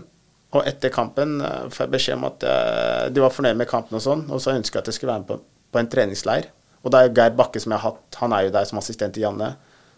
og 0.54 0.68
etter 0.70 0.94
kampen 0.94 1.40
uh, 1.44 1.68
får 1.74 1.88
jeg 1.88 1.96
beskjed 1.98 2.20
om 2.20 2.28
at 2.30 2.46
uh, 2.48 3.06
de 3.12 3.24
var 3.24 3.34
fornøyd 3.34 3.60
med 3.60 3.70
kampen 3.70 4.00
og 4.00 4.06
sånn, 4.06 4.28
og 4.32 4.44
så 4.44 4.56
ønsker 4.56 4.80
jeg 4.80 4.86
at 4.86 4.92
jeg 4.94 5.00
skulle 5.00 5.14
være 5.16 5.26
med 5.26 5.32
på, 5.34 5.40
på 5.74 5.82
en 5.82 5.92
treningsleir. 5.92 6.50
Og 6.84 6.92
da 6.94 7.04
er 7.04 7.14
Geir 7.16 7.36
Bakke, 7.36 7.62
som 7.64 7.74
jeg 7.74 7.82
har 7.82 7.94
hatt, 7.94 8.20
han 8.20 8.36
er 8.36 8.48
jo 8.48 8.56
der 8.56 8.68
som 8.70 8.80
assistent 8.80 9.16
til 9.16 9.26
Janne, 9.26 9.54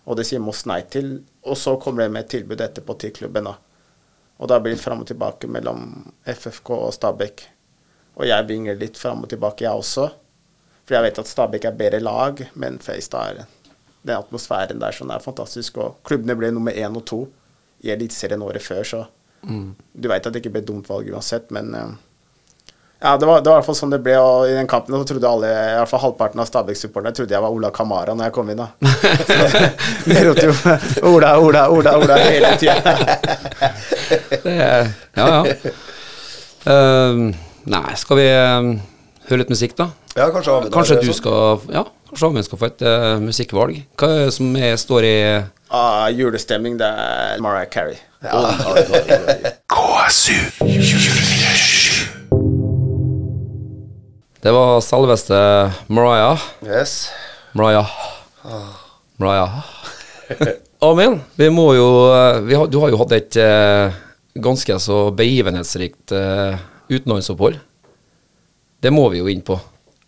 og 0.05 0.17
det 0.19 0.27
sier 0.29 0.41
Moss 0.41 0.63
nei 0.69 0.83
til. 0.93 1.15
Og 1.45 1.57
så 1.57 1.75
kommer 1.81 2.05
det 2.05 2.13
med 2.13 2.25
et 2.25 2.33
tilbud 2.37 2.61
etterpå 2.61 2.97
til 3.01 3.13
klubben, 3.13 3.49
da. 3.49 3.55
Og 4.37 4.49
da 4.51 4.59
blir 4.59 4.75
det 4.75 4.83
fram 4.83 5.01
og 5.03 5.07
tilbake 5.07 5.47
mellom 5.47 6.11
FFK 6.27 6.71
og 6.75 6.93
Stabæk. 6.93 7.45
Og 8.19 8.27
jeg 8.27 8.47
vingler 8.47 8.79
litt 8.79 8.97
fram 8.99 9.23
og 9.23 9.31
tilbake, 9.31 9.63
jeg 9.63 9.71
også. 9.71 10.09
For 10.85 10.97
jeg 10.97 11.07
vet 11.07 11.19
at 11.21 11.29
Stabæk 11.31 11.67
er 11.69 11.77
bedre 11.79 12.01
lag, 12.03 12.41
men 12.53 12.79
Fredrikstad 12.83 13.39
er 13.39 13.45
Den 14.05 14.19
atmosfæren 14.19 14.79
der 14.79 14.93
sånn 14.93 15.09
er 15.09 15.23
fantastisk. 15.23 15.79
Og 15.81 15.95
klubbene 16.05 16.35
ble 16.37 16.51
nummer 16.53 16.75
én 16.75 16.95
og 16.95 17.05
to 17.09 17.23
i 17.81 17.89
Eliteserien 17.89 18.43
året 18.45 18.61
før, 18.61 18.83
så 18.83 19.05
du 19.93 20.09
vet 20.09 20.25
at 20.25 20.33
det 20.33 20.41
ikke 20.41 20.53
ble 20.55 20.65
dumt 20.65 20.87
valg 20.89 21.09
uansett, 21.13 21.51
men 21.53 21.73
eh, 21.77 21.89
ja, 23.01 23.17
det 23.17 23.25
var, 23.27 23.41
det 23.41 23.49
var 23.49 23.57
i 23.57 23.59
hvert 23.59 23.67
fall 23.67 23.77
sånn 23.77 23.91
det 23.93 23.99
ble, 24.05 24.15
og 24.17 24.45
i 24.49 24.53
den 24.55 24.69
kampen 24.71 24.95
så 24.95 25.07
trodde 25.09 25.29
alle, 25.29 25.49
i 25.51 25.73
hvert 25.79 25.91
fall 25.91 26.01
halvparten 26.05 26.41
av 26.41 26.47
Stabæk-supporterne 26.49 27.15
trodde 27.17 27.35
jeg 27.35 27.43
var 27.43 27.53
Ola 27.53 27.71
Kamara 27.75 28.15
når 28.15 28.29
jeg 28.29 28.35
kom 28.37 28.51
inn, 28.53 28.61
da. 28.61 28.69
Vi 30.09 30.23
ropte 30.25 30.47
jo 30.47 30.55
Ola, 31.11 31.35
Ola, 31.41 31.65
Ola, 31.75 31.97
Ola 31.99 32.19
hele 32.23 32.53
tida. 32.61 32.95
Ja, 34.45 34.79
ja. 35.17 35.29
Uh, 36.65 37.29
nei, 37.69 37.91
skal 37.99 38.17
vi 38.17 38.25
uh, 38.31 38.71
høre 39.29 39.43
litt 39.43 39.53
musikk, 39.53 39.75
da? 39.77 39.91
Ja, 40.15 40.29
kanskje 40.31 40.53
Ahmed 40.55 40.71
Kanskje 40.73 40.97
du 41.03 41.11
skal 41.13 41.59
Ja, 41.73 41.83
kanskje 42.07 42.29
Amund 42.29 42.47
skal 42.47 42.61
få 42.61 42.69
et 42.71 42.81
uh, 42.87 43.19
musikkvalg. 43.21 43.83
Hva 43.99 44.09
er 44.09 44.25
det 44.25 44.33
som 44.37 44.55
er, 44.55 44.73
står 44.79 45.09
i 45.09 45.15
Ah, 45.75 46.07
julestemning, 46.13 46.77
det 46.79 46.87
er 46.87 47.41
Mariah 47.43 47.69
Carey. 47.69 47.97
KSU 49.67 50.39
247. 50.61 51.54
Det 54.45 54.51
var 54.53 54.77
selveste 54.85 55.37
Mariah. 55.89 56.41
Yes. 56.61 57.07
Mariah. 57.57 57.89
Mariah. 59.17 59.55
Amen. 60.85 61.15
Vi 61.33 61.47
må 61.49 61.71
jo 61.73 61.87
eh, 62.13 62.43
vi 62.45 62.53
har, 62.53 62.69
Du 62.69 62.77
har 62.83 62.91
jo 62.93 62.99
hatt 62.99 63.15
et 63.17 63.37
eh, 63.41 63.95
ganske 64.37 64.77
så 64.83 64.99
begivenhetsrikt 65.17 66.13
eh, 66.13 66.61
utenlandsopphold. 66.91 67.57
Det 68.85 68.93
må 68.93 69.07
vi 69.09 69.23
jo 69.23 69.31
inn 69.33 69.41
på. 69.41 69.57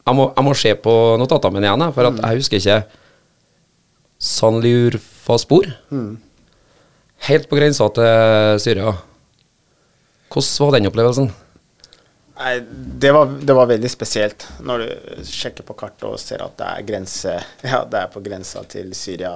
Jeg 0.05 0.19
må, 0.19 0.29
jeg 0.29 0.45
må 0.45 0.53
se 0.61 0.75
på 0.85 0.93
notatene 1.17 1.57
mine 1.57 1.71
igjen, 1.71 1.87
for 1.97 2.11
at 2.11 2.21
jeg 2.21 2.43
husker 2.43 2.61
ikke 2.61 2.77
Sanliurfaspor. 4.21 5.73
Helt 7.31 7.49
på 7.49 7.57
grensa 7.57 7.89
til 7.97 8.61
Syria. 8.61 8.93
Hvordan 10.29 10.67
var 10.67 10.77
den 10.77 10.93
opplevelsen? 10.93 11.33
Nei, 12.37 12.59
det 12.69 13.11
var, 13.11 13.31
det 13.41 13.53
var 13.53 13.69
veldig 13.69 13.89
spesielt 13.89 14.43
når 14.61 14.83
du 14.83 15.23
sjekker 15.25 15.65
på 15.65 15.73
kartet 15.77 16.05
og 16.05 16.19
ser 16.21 16.43
at 16.45 16.57
det 16.59 16.67
er 16.67 16.85
grense 16.85 17.33
Ja, 17.65 17.81
det 17.89 18.03
er 18.03 18.11
på 18.13 18.21
grensa 18.25 18.61
til 18.69 18.93
Syria. 18.97 19.31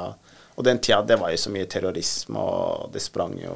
Og 0.55 0.67
den 0.67 0.81
tida, 0.83 1.01
det 1.01 1.17
var 1.17 1.31
jo 1.33 1.39
så 1.41 1.53
mye 1.53 1.69
terrorisme, 1.69 2.37
og 2.37 2.91
det 2.93 3.01
sprang 3.01 3.37
jo 3.41 3.55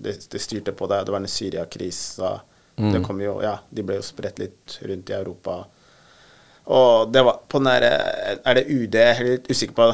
Det, 0.00 0.14
det 0.32 0.40
styrte 0.40 0.72
på 0.72 0.86
det. 0.88 1.02
Det 1.04 1.12
var 1.12 1.20
en 1.20 1.28
Syria-krise. 1.28 2.30
Det 2.80 3.02
kom 3.04 3.20
jo 3.20 3.42
Ja, 3.44 3.58
de 3.68 3.84
ble 3.84 3.98
jo 3.98 4.06
spredt 4.06 4.38
litt 4.40 4.78
rundt 4.80 5.10
i 5.10 5.16
Europa. 5.18 5.58
Og 6.72 7.12
det 7.12 7.22
var 7.26 7.42
på 7.48 7.58
den 7.58 7.68
der 7.68 8.40
Er 8.44 8.54
det 8.54 8.68
UD? 8.70 8.94
Jeg 8.94 9.16
er 9.18 9.30
litt 9.34 9.50
usikker 9.50 9.76
på 9.76 9.90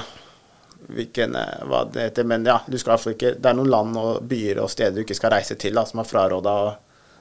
hvilken, 0.86 1.34
eh, 1.34 1.62
hva 1.66 1.82
det 1.90 2.02
heter, 2.04 2.24
men 2.24 2.44
ja, 2.46 2.60
du 2.66 2.76
skal 2.78 2.92
iallfall 2.94 3.16
ikke 3.16 3.32
Det 3.40 3.50
er 3.50 3.56
noen 3.58 3.70
land 3.72 3.96
og 3.98 4.22
byer 4.28 4.60
og 4.62 4.70
steder 4.70 4.94
du 4.94 5.02
ikke 5.02 5.16
skal 5.18 5.32
reise 5.34 5.56
til, 5.58 5.74
da, 5.74 5.82
som 5.88 5.98
har 5.98 6.06
fraråda. 6.06 6.76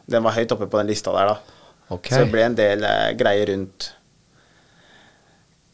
Den 0.06 0.21
var 0.21 0.36
høyt 0.36 0.51
oppe 0.54 0.67
på 0.69 0.78
den 0.78 0.91
lista 0.91 1.13
der, 1.15 1.32
da. 1.34 1.54
Ok. 1.93 2.08
Så 2.10 2.24
det 2.24 2.32
ble 2.34 2.41
en 2.48 2.56
del 2.58 2.84
eh, 2.84 3.12
greier 3.19 3.52
rundt 3.52 3.91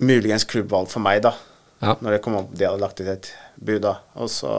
muligens 0.02 0.43
klubbvalg 0.50 0.89
for 0.91 1.04
meg, 1.04 1.21
da. 1.24 1.36
Ja. 1.82 1.95
Når 2.02 2.17
det 2.17 2.21
kom 2.26 2.36
opp, 2.39 2.50
de 2.58 2.65
hadde 2.67 2.82
lagt 2.82 3.00
ut 3.02 3.08
et 3.10 3.30
bud, 3.58 3.82
da. 3.86 3.97
Og 4.21 4.30
så 4.34 4.52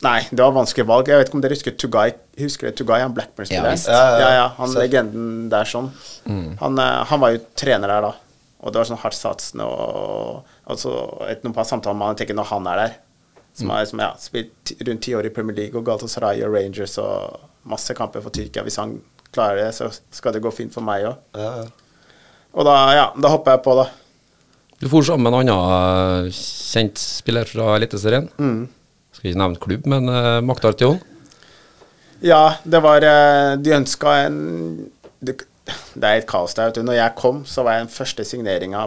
Nei, 0.00 0.22
det 0.32 0.40
var 0.40 0.54
vanskelig 0.56 0.86
valg. 0.88 1.10
Jeg 1.12 1.20
vet 1.20 1.28
ikke 1.28 1.36
om 1.36 1.42
dere 1.44 1.52
husker 1.52 1.74
Tugay. 1.76 2.14
Husker 2.40 2.70
dere 2.70 2.76
Tugay, 2.78 3.02
han 3.04 3.12
Blackburn-spilleren? 3.12 3.76
Ja, 3.84 4.04
ja, 4.16 4.30
ja, 4.38 4.46
han 4.56 4.70
Så- 4.72 4.78
legenden 4.80 5.50
der 5.52 5.68
sånn. 5.68 5.90
Han, 6.58 6.78
eh, 6.78 7.04
han 7.04 7.20
var 7.20 7.32
jo 7.34 7.42
trener 7.54 7.86
der 7.92 8.00
da. 8.06 8.14
Og 8.62 8.72
det 8.72 8.78
var 8.80 8.84
sånn 8.88 8.98
hardt 9.02 9.14
satsende 9.16 9.64
og 9.64 10.44
så 10.78 11.28
et 11.28 11.42
noen 11.44 11.52
par 11.52 11.64
samtaler 11.64 11.96
med 11.96 12.06
han 12.06 12.16
tenker 12.16 12.34
når 12.34 12.44
han 12.48 12.66
er 12.66 12.76
der. 12.76 12.94
Som 13.52 13.68
har 13.68 13.84
som, 13.84 13.98
ja, 13.98 14.14
spilt 14.16 14.72
rundt 14.86 15.02
ti 15.02 15.12
år 15.12 15.26
i 15.26 15.28
Premier 15.28 15.56
League 15.56 15.76
og 15.78 15.84
Galatasaray 15.84 16.42
og 16.46 16.54
Rangers 16.54 16.96
og 16.98 17.40
masse 17.64 17.92
kamper 17.92 18.22
for 18.22 18.30
Tyrkia. 18.30 18.62
Hvis 18.62 18.76
han 18.76 19.02
klarer 19.34 19.64
det, 19.64 19.70
så 19.76 19.90
skal 20.14 20.34
det 20.34 20.42
gå 20.44 20.52
fint 20.54 20.74
for 20.74 20.84
meg 20.86 21.06
òg. 21.08 21.20
Ja, 21.38 21.50
ja. 21.62 21.68
Og 22.50 22.66
da, 22.66 22.76
ja, 22.96 23.06
da 23.14 23.30
hopper 23.30 23.56
jeg 23.56 23.62
på, 23.64 23.76
da. 23.78 23.86
Du 24.80 24.88
for 24.88 25.06
sammen 25.06 25.28
med 25.28 25.34
en 25.34 25.50
annen 25.52 26.26
eh, 26.26 26.34
kjent 26.34 26.98
spiller 26.98 27.46
fra 27.46 27.74
Eliteserien. 27.76 28.26
Skal 29.14 29.30
ikke 29.30 29.42
nevne 29.42 29.60
klubb, 29.60 29.86
men 29.90 30.08
uh, 30.08 30.40
Maktar 30.42 30.74
Tion. 30.78 30.98
Ja, 32.24 32.56
det 32.64 32.80
var 32.84 33.04
uh, 33.04 33.58
De 33.60 33.74
ønska 33.76 34.14
en 34.24 34.40
det, 35.20 35.36
det 35.94 36.06
er 36.08 36.22
et 36.22 36.28
kaos 36.28 36.56
der. 36.56 36.70
vet 36.70 36.80
du. 36.80 36.86
Når 36.86 36.96
jeg 36.96 37.16
kom, 37.18 37.44
så 37.46 37.64
var 37.66 37.76
jeg 37.76 37.86
den 37.86 37.94
første 37.94 38.24
signeringa 38.24 38.86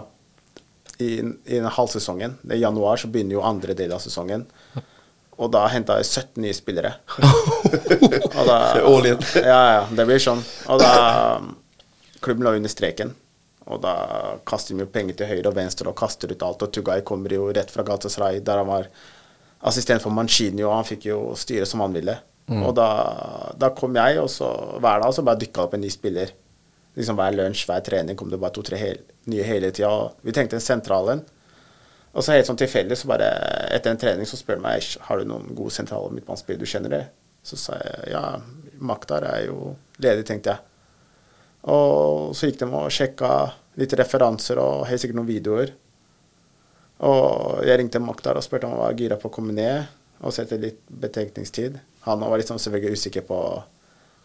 i, 0.98 1.12
i 1.22 1.60
den 1.60 1.70
halvsesongen. 1.70 2.40
I 2.50 2.62
januar 2.62 3.00
så 3.00 3.10
begynner 3.12 3.38
jo 3.38 3.46
andre 3.46 3.76
del 3.78 3.94
av 3.94 4.02
sesongen. 4.04 4.48
Og 5.42 5.50
da 5.54 5.64
henta 5.74 5.98
jeg 6.00 6.06
17 6.10 6.44
nye 6.44 6.54
spillere. 6.54 6.94
og 8.38 8.44
da, 8.48 8.58
All 8.86 9.08
in. 9.10 9.20
ja, 9.40 9.60
ja, 9.78 9.82
det 9.90 10.06
blir 10.10 10.22
sånn. 10.22 10.44
Og 10.70 10.82
da 10.84 10.94
Klubben 12.24 12.46
lå 12.48 12.54
under 12.56 12.72
streken. 12.72 13.16
Og 13.72 13.80
da 13.84 13.94
kaster 14.48 14.76
de 14.76 14.84
jo 14.84 14.92
penger 14.92 15.18
til 15.20 15.30
høyre 15.32 15.50
og 15.50 15.58
venstre 15.58 15.90
og 15.90 15.98
kaster 16.00 16.32
ut 16.32 16.44
alt. 16.46 16.64
Og 16.64 16.72
Tugay 16.76 17.04
kommer 17.08 17.34
jo 17.34 17.50
rett 17.56 17.72
fra 17.72 17.84
Galatasaray, 17.88 18.40
der 18.44 18.62
han 18.62 18.70
var 18.70 18.88
assistent 19.64 20.04
for 20.04 20.12
Mancini, 20.12 20.64
og 20.64 20.74
han 20.76 20.88
fikk 20.88 21.08
jo 21.08 21.20
styre 21.40 21.68
som 21.68 21.84
han 21.84 21.96
ville. 21.96 22.16
Og 22.52 22.74
da, 22.76 22.88
da 23.56 23.70
kom 23.76 23.96
jeg, 23.96 24.18
og 24.20 24.28
så 24.32 24.50
hver 24.84 25.00
dag 25.04 25.14
så 25.16 25.24
bare 25.24 25.40
dykka 25.40 25.64
opp 25.64 25.78
en 25.78 25.84
ny 25.86 25.92
spiller. 25.92 26.34
Liksom 26.94 27.16
Hver 27.18 27.38
lunsj, 27.40 27.64
hver 27.70 27.80
trening 27.88 28.18
kom 28.20 28.30
det 28.30 28.38
bare 28.42 28.54
to-tre 28.54 28.80
nye 29.32 29.46
hele 29.48 29.72
tida. 29.74 30.12
Vi 30.22 30.36
tenkte 30.36 30.60
en 30.60 30.66
sentralen. 30.66 31.24
Og 32.14 32.22
så 32.22 32.36
helt 32.36 32.46
sånn 32.46 32.60
tilfeldig, 32.60 32.98
så 32.98 33.10
bare 33.10 33.30
etter 33.74 33.90
en 33.90 34.00
trening 34.00 34.28
så 34.30 34.38
spør 34.38 34.60
de 34.60 34.66
meg 34.68 34.86
har 35.08 35.20
du 35.20 35.26
noen 35.30 35.56
gode 35.58 35.74
sentrale 35.74 36.14
midtbanespillere 36.14 36.62
du 36.62 36.70
kjenner 36.70 36.94
det. 36.94 37.04
Så 37.44 37.58
sa 37.60 37.80
jeg 37.80 38.14
ja, 38.14 38.22
Maktar 38.86 39.26
er 39.28 39.48
jo 39.48 39.74
ledig, 40.04 40.26
tenkte 40.28 40.54
jeg. 40.54 40.70
Og 41.74 42.36
så 42.36 42.50
gikk 42.50 42.60
de 42.62 42.70
og 42.70 42.92
sjekka 42.94 43.32
litt 43.80 43.96
referanser 43.98 44.62
og 44.62 44.86
helt 44.90 45.02
sikkert 45.02 45.18
noen 45.18 45.32
videoer. 45.32 45.74
Og 47.04 47.64
jeg 47.66 47.80
ringte 47.82 48.02
Maktar 48.04 48.38
og 48.38 48.46
spurte 48.46 48.70
om 48.70 48.76
han 48.76 48.84
var 48.86 48.98
gira 49.00 49.18
på 49.20 49.32
å 49.32 49.34
komme 49.34 49.56
ned 49.56 49.90
og 50.24 50.36
sette 50.36 50.60
litt 50.62 50.84
betenkningstid. 50.88 51.80
Han 52.06 52.24
var 52.24 52.38
liksom 52.40 52.60
selvfølgelig 52.62 53.00
usikker 53.00 53.26
på 53.28 53.40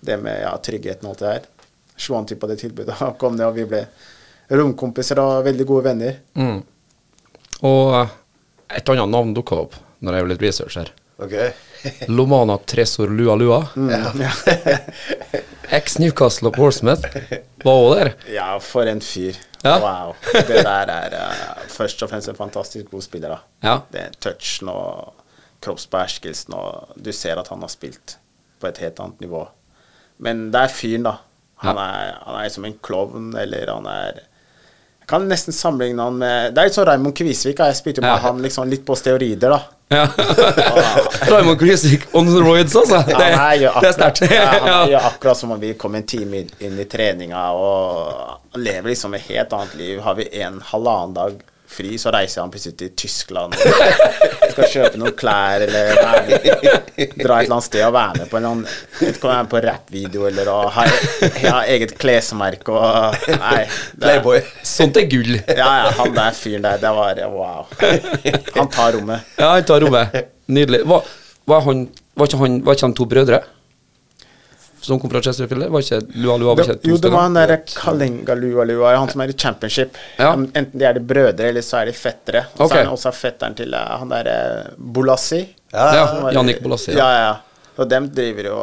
det 0.04 0.18
med 0.22 0.42
ja, 0.44 0.52
tryggheten 0.62 1.08
og 1.08 1.16
alt 1.16 1.24
det 1.24 1.32
der. 1.32 1.70
Slo 1.98 2.18
han 2.18 2.28
til 2.28 2.38
på 2.38 2.50
det 2.50 2.60
tilbudet 2.60 3.00
og 3.06 3.16
kom 3.18 3.38
ned, 3.38 3.48
og 3.48 3.56
vi 3.56 3.66
ble 3.70 3.86
romkompiser 4.58 5.18
og 5.22 5.46
veldig 5.48 5.66
gode 5.66 5.88
venner. 5.88 6.20
Mm. 6.38 6.60
Og 7.66 8.08
et 8.68 8.88
annet 8.92 9.10
navn 9.10 9.34
dukka 9.34 9.56
opp 9.64 9.74
når 10.00 10.14
jeg 10.14 10.22
gjorde 10.22 10.32
litt 10.34 10.42
research 10.46 10.76
her. 10.78 10.90
Okay. 11.18 11.50
Lomana 12.14 12.58
Tresor 12.62 13.10
Lua 13.10 13.34
Lua. 13.34 13.60
Ex 15.70 15.98
Newcastle 15.98 16.48
og 16.48 16.56
Portsmouth. 16.56 17.04
Var 17.64 17.74
òg 17.82 17.94
der. 17.98 18.10
Ja, 18.32 18.52
for 18.62 18.88
en 18.88 19.02
fyr. 19.04 19.36
Ja. 19.64 19.74
Wow. 19.82 20.14
Det 20.32 20.62
der 20.64 20.92
er 20.94 21.16
uh, 21.18 21.64
først 21.72 22.02
og 22.06 22.12
fremst 22.12 22.30
en 22.30 22.38
fantastisk 22.38 22.90
god 22.92 23.02
spiller. 23.04 23.34
da. 23.34 23.40
Ja. 23.66 23.74
Det 23.92 24.00
er 24.04 24.14
touchen 24.22 24.70
og 24.72 25.14
kroppsbeherskelsen, 25.64 26.54
og 26.54 26.94
du 26.96 27.10
ser 27.12 27.40
at 27.42 27.50
han 27.50 27.64
har 27.66 27.72
spilt 27.72 28.16
på 28.62 28.68
et 28.70 28.78
helt 28.82 29.00
annet 29.02 29.20
nivå. 29.26 29.42
Men 30.22 30.48
det 30.54 30.60
er 30.68 30.72
fyren, 30.74 31.08
da. 31.10 31.16
Han, 31.64 31.74
Ja. 31.76 31.82
er, 31.90 32.18
han 32.22 32.38
er 32.44 32.48
som 32.54 32.64
en 32.68 32.78
klovn, 32.82 33.32
eller 33.36 33.72
han 33.74 33.86
er 33.90 34.20
kan 35.08 35.24
nesten 35.28 35.54
sammenligne 35.56 36.02
han 36.04 36.18
med 36.20 36.54
Det 36.54 36.60
er 36.62 36.68
litt 36.68 36.76
sånn 36.76 36.86
Raymond 36.88 37.16
Kvisvik. 37.16 37.58
Jeg 37.64 37.76
spilte 37.78 38.02
med 38.04 38.10
Ja. 38.12 38.16
han 38.28 38.42
liksom 38.44 38.68
litt 38.68 38.84
på 38.86 38.96
steorider, 38.98 39.50
da. 39.56 39.60
Ja. 39.88 40.04
Raymond 41.32 41.58
Kvisvik 41.60 42.02
on 42.12 42.28
roids, 42.44 42.76
altså. 42.76 43.02
Det, 43.06 43.12
Ja, 43.16 43.36
han 43.40 43.60
gjør 43.62 43.78
det 43.80 43.88
er 43.88 43.96
sterkt. 43.96 44.20
Ja, 44.30 44.46
han 44.66 44.90
gjør 44.92 45.06
akkurat 45.12 45.38
som 45.40 45.54
om 45.56 45.60
vi 45.62 45.72
kom 45.80 45.94
en 45.96 46.04
time 46.08 46.42
inn, 46.42 46.50
inn 46.60 46.78
i 46.80 46.84
treninga 46.84 47.46
og 47.56 48.58
lever 48.60 48.90
liksom 48.92 49.14
et 49.16 49.24
helt 49.30 49.52
annet 49.56 49.74
liv. 49.80 50.00
Har 50.04 50.14
vi 50.20 50.28
en 50.42 50.60
halvannen 50.72 51.14
dag 51.16 51.40
fri, 51.68 51.98
så 52.00 52.12
reiser 52.14 52.42
han 52.42 52.52
plutselig 52.52 52.78
til 52.80 52.92
Tyskland 52.98 53.54
og 53.54 54.52
skal 54.54 54.70
kjøpe 54.72 55.00
noen 55.00 55.14
klær 55.18 55.64
eller 55.66 55.98
være 55.98 56.22
med, 56.28 56.46
dra 57.20 57.38
et 57.38 57.44
eller 57.44 57.56
annet 57.56 57.66
sted 57.66 57.84
og 57.86 57.92
være 57.96 58.22
med 58.22 58.30
på 58.30 58.38
en 58.40 58.48
eller 58.48 59.34
annen 59.34 59.50
på 59.52 59.62
rappvideo 59.64 60.26
eller 60.30 60.50
å 60.52 60.58
ha, 60.74 60.86
ja, 61.44 61.58
eget 61.68 61.94
klesmerke 62.00 62.74
og 62.74 63.28
Nei. 63.34 63.62
det 63.94 64.06
Playboy. 64.06 64.42
Sånt 64.66 64.98
er 65.00 65.06
gull. 65.10 65.36
Ja, 65.44 65.68
ja, 65.84 65.92
han 66.00 66.16
der 66.16 66.36
fyren 66.36 66.64
der, 66.64 66.80
det 66.80 66.94
var 66.96 67.22
wow. 67.34 67.68
Han 68.56 68.72
tar 68.72 68.96
rommet. 68.96 69.36
Ja, 69.38 69.52
han 69.54 69.68
tar 69.68 69.84
rommet. 69.84 70.18
Nydelig. 70.48 70.82
Var, 70.88 71.14
var, 71.48 71.64
han, 71.68 71.86
var, 72.16 72.30
ikke 72.30 72.42
han, 72.42 72.58
var 72.64 72.78
ikke 72.78 72.88
han 72.88 72.98
to 72.98 73.08
brødre 73.08 73.42
som 74.80 75.00
kom 75.00 75.10
fra 75.10 75.22
Chesterfield? 75.22 75.68
Var 75.72 75.84
ikke 75.84 76.00
Lua 76.22 76.36
Lua 76.36 76.54
var 76.54 76.64
ikke 76.64 76.78
Det, 76.82 76.90
jo, 76.90 76.98
det 77.02 77.10
var 77.12 77.26
han 77.26 77.36
derre 77.38 77.58
Kalenga 77.66 78.36
Lua 78.38 78.64
Lua, 78.68 78.94
han 78.96 79.10
som 79.10 79.22
er 79.24 79.32
i 79.32 79.36
championship. 79.38 79.98
Ja. 80.16 80.32
Enten 80.34 80.78
de 80.78 80.86
er 80.86 80.96
de 80.98 81.02
brødre, 81.04 81.50
eller 81.50 81.64
så 81.66 81.82
er 81.82 81.90
de 81.90 81.96
fettere. 81.96 82.46
Og 82.56 82.66
okay. 82.66 82.76
så 82.76 82.80
er 82.80 82.86
han 82.86 82.94
også 82.94 83.12
fetteren 83.16 83.58
til 83.58 83.74
eh, 83.74 83.90
han 84.02 84.14
derre 84.14 84.38
Bolassi. 84.78 85.42
Ja, 85.72 85.90
Ja, 85.94 86.06
Jannik 86.32 86.62
Bolassi. 86.64 86.94
Ja, 86.96 87.10
ja. 87.18 87.34
Og 87.78 87.86
dem 87.86 88.08
driver 88.10 88.48
jo 88.48 88.56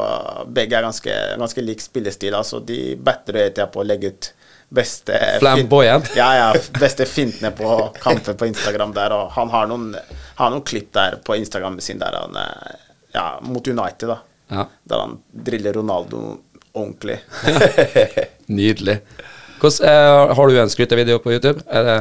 Begge 0.51 0.75
er 0.75 0.83
ganske, 0.83 1.13
ganske 1.39 1.63
lik 1.63 1.83
spillestil, 1.83 2.35
altså. 2.35 2.59
De 2.59 2.97
batter 2.99 3.39
hele 3.39 3.53
tida 3.53 3.69
på 3.71 3.83
å 3.83 3.87
legge 3.87 4.11
ut 4.11 4.31
beste 4.75 5.19
Flamboyant. 5.39 6.09
Ja, 6.17 6.29
ja. 6.35 6.47
Beste 6.79 7.05
fintene 7.05 7.51
på 7.55 7.77
kamper 8.01 8.33
på 8.33 8.49
Instagram 8.49 8.95
der, 8.95 9.13
og 9.15 9.31
han 9.37 9.51
har 9.53 9.69
noen, 9.71 9.91
har 10.39 10.51
noen 10.51 10.65
klipp 10.67 10.91
der 10.95 11.19
på 11.23 11.37
Instagram 11.39 11.79
sin 11.83 12.01
der 12.01 12.17
han 12.19 12.39
eh, 12.39 12.81
Ja, 13.15 13.27
mot 13.41 13.67
United, 13.67 14.09
da. 14.11 14.19
Ja. 14.51 14.67
Der 14.85 15.01
han 15.05 15.17
driller 15.45 15.73
Ronaldo 15.79 16.19
ordentlig. 16.75 17.19
Nydelig. 18.51 18.99
Hvordan, 19.61 19.87
eh, 19.89 20.35
har 20.37 20.47
du 20.51 20.59
en 20.61 20.69
skrytevideo 20.69 21.19
på 21.23 21.31
YouTube? 21.33 21.63
Er 21.71 21.83
det, 21.87 21.95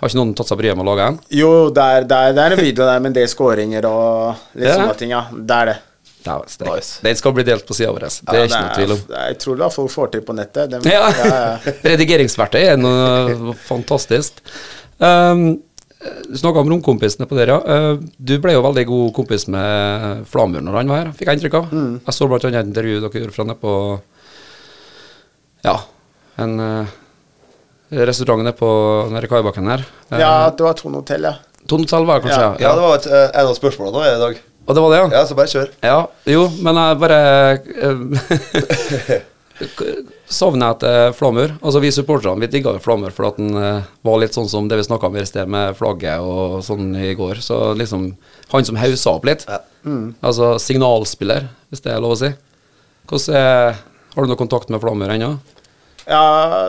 har 0.00 0.08
ikke 0.10 0.18
noen 0.18 0.32
tatt 0.36 0.50
seg 0.50 0.58
bryet 0.60 0.76
med 0.76 0.84
å 0.84 0.90
lage 0.90 1.06
en? 1.12 1.20
Jo, 1.32 1.52
det 1.74 1.84
er, 1.84 2.08
det, 2.08 2.16
er, 2.18 2.34
det 2.36 2.42
er 2.48 2.56
en 2.56 2.62
video 2.64 2.88
der 2.88 3.00
med 3.00 3.12
en 3.12 3.18
del 3.20 3.30
skåringer 3.30 3.86
og 3.88 4.42
litt 4.58 4.74
sånne 4.74 4.98
ting, 5.00 5.14
ja. 5.14 5.22
Det 5.32 5.60
er 5.62 5.70
det. 5.72 5.78
Steike. 6.20 6.74
Nice. 6.74 6.98
Den 7.00 7.16
skal 7.16 7.32
bli 7.32 7.44
delt 7.48 7.64
på 7.64 7.72
sida 7.76 7.94
vår. 7.96 8.04
Det 8.04 8.36
Ja, 8.36 8.42
er 8.42 8.50
ikke 8.50 8.60
noe 8.60 8.74
tvil 8.76 8.90
om. 8.92 8.98
Jeg 9.14 9.38
tror 9.40 9.56
da 9.62 9.68
folk 9.72 9.92
får 9.94 10.10
til 10.12 10.24
på 10.26 10.34
nettet. 10.36 10.74
Ja. 10.84 11.06
ja, 11.16 11.30
ja. 11.30 11.72
Redigeringsverktøy 11.94 12.60
er 12.60 12.76
noe 12.80 13.54
fantastisk. 13.70 14.42
Um, 15.00 15.46
du 16.00 16.36
snakka 16.38 16.62
om 16.62 16.70
romkompisene 16.72 17.26
på 17.28 17.36
dere. 17.36 17.58
Uh, 17.60 18.00
du 18.16 18.38
ble 18.40 18.54
jo 18.54 18.64
veldig 18.64 18.86
god 18.88 19.12
kompis 19.16 19.44
med 19.52 20.24
Flamur 20.30 20.64
når 20.64 20.78
han 20.80 20.92
var 20.92 21.02
her, 21.02 21.12
fikk 21.16 21.28
jeg 21.28 21.40
inntrykk 21.40 21.58
av. 21.60 21.74
Mm. 21.74 21.92
Jeg 22.06 22.16
så 22.16 22.28
annet 22.28 22.48
et 22.48 22.70
intervju 22.70 23.02
dere 23.04 23.22
gjorde 23.24 23.36
fra 23.36 23.46
nede 23.48 23.60
på 23.60 23.74
Ja, 25.66 25.76
en 26.40 26.56
uh, 26.56 26.96
restaurant 27.90 28.40
nede 28.44 28.56
på 28.56 28.70
nede 29.12 29.28
i 29.28 29.32
Kaibakken 29.32 29.68
her. 29.68 29.84
Ja, 30.14 30.50
det 30.50 30.64
var 30.64 30.78
Tone 30.78 31.02
Hotell, 31.02 31.28
ja. 31.28 31.34
Tone 31.68 31.84
Hotell 31.84 32.06
var 32.08 32.20
det 32.20 32.28
kanskje? 32.28 32.46
Ja. 32.46 32.54
Ja, 32.60 32.74
det 32.74 32.86
var 32.86 32.94
et, 32.96 33.06
eh, 33.06 33.40
en 33.40 33.50
av 33.50 33.58
spørsmålene 33.58 33.98
nå 33.98 34.06
i 34.06 34.20
dag. 34.24 34.40
Og 34.66 34.74
det 34.74 34.82
var 34.84 34.90
det, 34.90 34.98
ja? 35.00 35.08
Ja, 35.18 35.26
så 35.26 35.34
bare 35.34 35.50
kjør. 35.50 35.68
Ja, 35.82 35.98
jo, 36.30 36.46
men 36.62 36.80
jeg 36.80 36.98
bare 37.02 37.20
eh, 37.82 39.20
savner 40.30 40.72
etter 40.74 41.12
Flamur. 41.16 41.52
Altså 41.60 41.80
Vi 41.82 41.90
supporterne 41.92 42.40
vi 42.40 42.48
digga 42.52 42.72
jo 42.76 42.82
Flamur 42.82 43.12
for 43.14 43.28
at 43.28 43.38
han 43.40 43.56
eh, 43.60 43.88
var 44.06 44.20
litt 44.22 44.36
sånn 44.36 44.48
som 44.48 44.68
det 44.70 44.78
vi 44.80 44.86
snakka 44.86 45.10
om 45.10 45.18
i 45.20 45.24
sted, 45.28 45.48
med 45.50 45.76
flagget 45.78 46.24
og 46.24 46.60
sånn 46.64 46.94
i 46.96 47.12
går. 47.18 47.42
Så 47.44 47.74
liksom 47.78 48.10
Han 48.52 48.66
som 48.66 48.80
haussa 48.80 49.14
opp 49.18 49.28
litt. 49.28 49.44
Ja. 49.48 49.60
Altså 50.20 50.54
signalspiller, 50.60 51.48
hvis 51.70 51.84
det 51.84 51.92
er 51.94 52.02
lov 52.02 52.16
å 52.16 52.20
si. 52.20 52.32
Er, 53.34 53.78
Har 54.14 54.22
du 54.24 54.30
noe 54.30 54.38
kontakt 54.38 54.68
med 54.70 54.80
Flamur 54.82 55.10
ennå? 55.10 55.36
ja. 56.06 56.24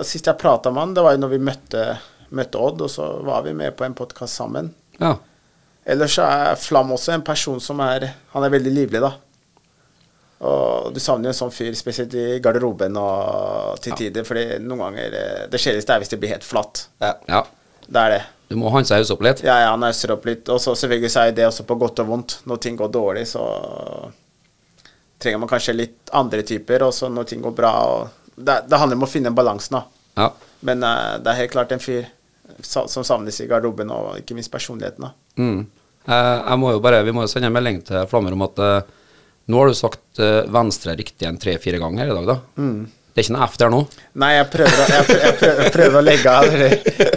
Sist 0.05 0.27
jeg 0.27 0.37
prata 0.41 0.71
med 0.71 0.81
han, 0.81 0.93
det 0.93 1.03
var 1.05 1.15
jo 1.15 1.23
når 1.23 1.33
vi 1.33 1.41
møtte, 1.47 1.83
møtte 2.29 2.57
Odd, 2.61 2.81
og 2.85 2.89
så 2.91 3.07
var 3.25 3.43
vi 3.45 3.53
med 3.57 3.75
på 3.77 3.85
en 3.85 3.97
podkast 3.97 4.37
sammen. 4.37 4.73
Ja. 4.99 5.15
Ellers 5.85 6.15
så 6.17 6.25
er 6.29 6.55
Flam 6.61 6.91
også 6.93 7.15
en 7.15 7.23
person 7.25 7.59
som 7.59 7.79
er 7.81 8.11
Han 8.35 8.43
er 8.45 8.53
veldig 8.53 8.73
livlig, 8.73 9.01
da. 9.01 9.15
Og 10.41 10.93
du 10.93 10.99
savner 11.01 11.29
jo 11.29 11.33
en 11.35 11.37
sånn 11.37 11.53
fyr, 11.53 11.73
spesielt 11.77 12.13
i 12.17 12.39
garderoben 12.41 12.95
og 12.97 13.81
til 13.83 13.93
tider, 13.97 14.25
fordi 14.25 14.57
noen 14.63 14.87
ganger 14.87 15.17
eh, 15.17 15.41
Det 15.51 15.59
kjedeligste 15.61 15.93
er 15.93 16.01
hvis 16.01 16.13
det 16.13 16.17
blir 16.21 16.33
helt 16.33 16.47
flatt. 16.47 16.87
Ja. 17.03 17.11
ja. 17.29 17.41
Det 17.85 18.05
er 18.05 18.15
det. 18.15 18.21
Du 18.49 18.55
må 18.59 18.71
han 18.73 18.87
seg 18.87 18.99
hausse 18.99 19.13
opp 19.13 19.21
litt. 19.25 19.43
Ja, 19.45 19.59
ja, 19.63 19.69
han 19.75 19.85
auser 19.85 20.15
opp 20.15 20.25
litt. 20.27 20.49
Og 20.49 20.57
så 20.63 20.73
selvfølgelig 20.75 21.11
så 21.13 21.27
er 21.27 21.35
det 21.37 21.45
også 21.47 21.65
på 21.69 21.77
godt 21.79 22.01
og 22.03 22.09
vondt. 22.09 22.39
Når 22.49 22.61
ting 22.65 22.79
går 22.79 22.89
dårlig, 22.91 23.27
så 23.29 23.43
trenger 25.21 25.43
man 25.43 25.51
kanskje 25.51 25.77
litt 25.77 26.11
andre 26.17 26.41
typer. 26.47 26.87
Og 26.87 26.95
så 26.97 27.09
når 27.11 27.29
ting 27.29 27.45
går 27.45 27.53
bra 27.57 27.75
og 27.91 28.17
Det, 28.31 28.55
det 28.65 28.77
handler 28.79 28.97
om 28.97 29.03
å 29.05 29.09
finne 29.11 29.29
balansen, 29.35 29.75
da. 29.75 29.81
Ja. 30.17 30.27
Men 30.65 30.81
uh, 30.81 31.19
det 31.21 31.29
er 31.29 31.37
helt 31.43 31.51
klart 31.53 31.73
en 31.75 31.81
fyr 31.83 32.07
som 32.63 33.03
savnes 33.05 33.37
i 33.43 33.45
garderoben, 33.45 33.91
og 33.93 34.17
ikke 34.21 34.33
minst 34.37 34.49
personligheten, 34.53 35.05
da. 35.05 35.11
Mm. 35.37 35.59
Eh, 36.05 36.37
jeg 36.39 36.59
må 36.61 36.71
jo 36.73 36.81
bare, 36.81 37.03
vi 37.05 37.13
må 37.13 37.25
jo 37.25 37.29
sende 37.29 37.51
en 37.51 37.55
melding 37.55 37.81
til 37.85 38.07
Flammer 38.09 38.33
om 38.33 38.45
at 38.47 38.61
eh, 38.65 38.89
nå 39.51 39.61
har 39.61 39.71
du 39.71 39.77
sagt 39.77 40.23
eh, 40.23 40.41
venstre 40.51 40.95
riktig 40.99 41.27
en 41.27 41.39
tre-fire 41.41 41.81
ganger 41.81 42.09
i 42.09 42.17
dag, 42.17 42.33
da. 42.33 42.39
Det 43.11 43.19
er 43.19 43.25
ikke 43.25 43.35
noe 43.35 43.45
F 43.51 43.55
der 43.59 43.71
nå. 43.73 43.79
Nei, 44.23 44.29
jeg 44.37 44.47
prøver, 44.53 44.81
jeg 44.87 45.05
prøver, 45.07 45.23
jeg 45.25 45.37
prøver, 45.41 45.57
jeg 45.65 45.71
prøver 45.75 45.99
å 45.99 46.03
legge 46.05 46.35
av 46.39 46.53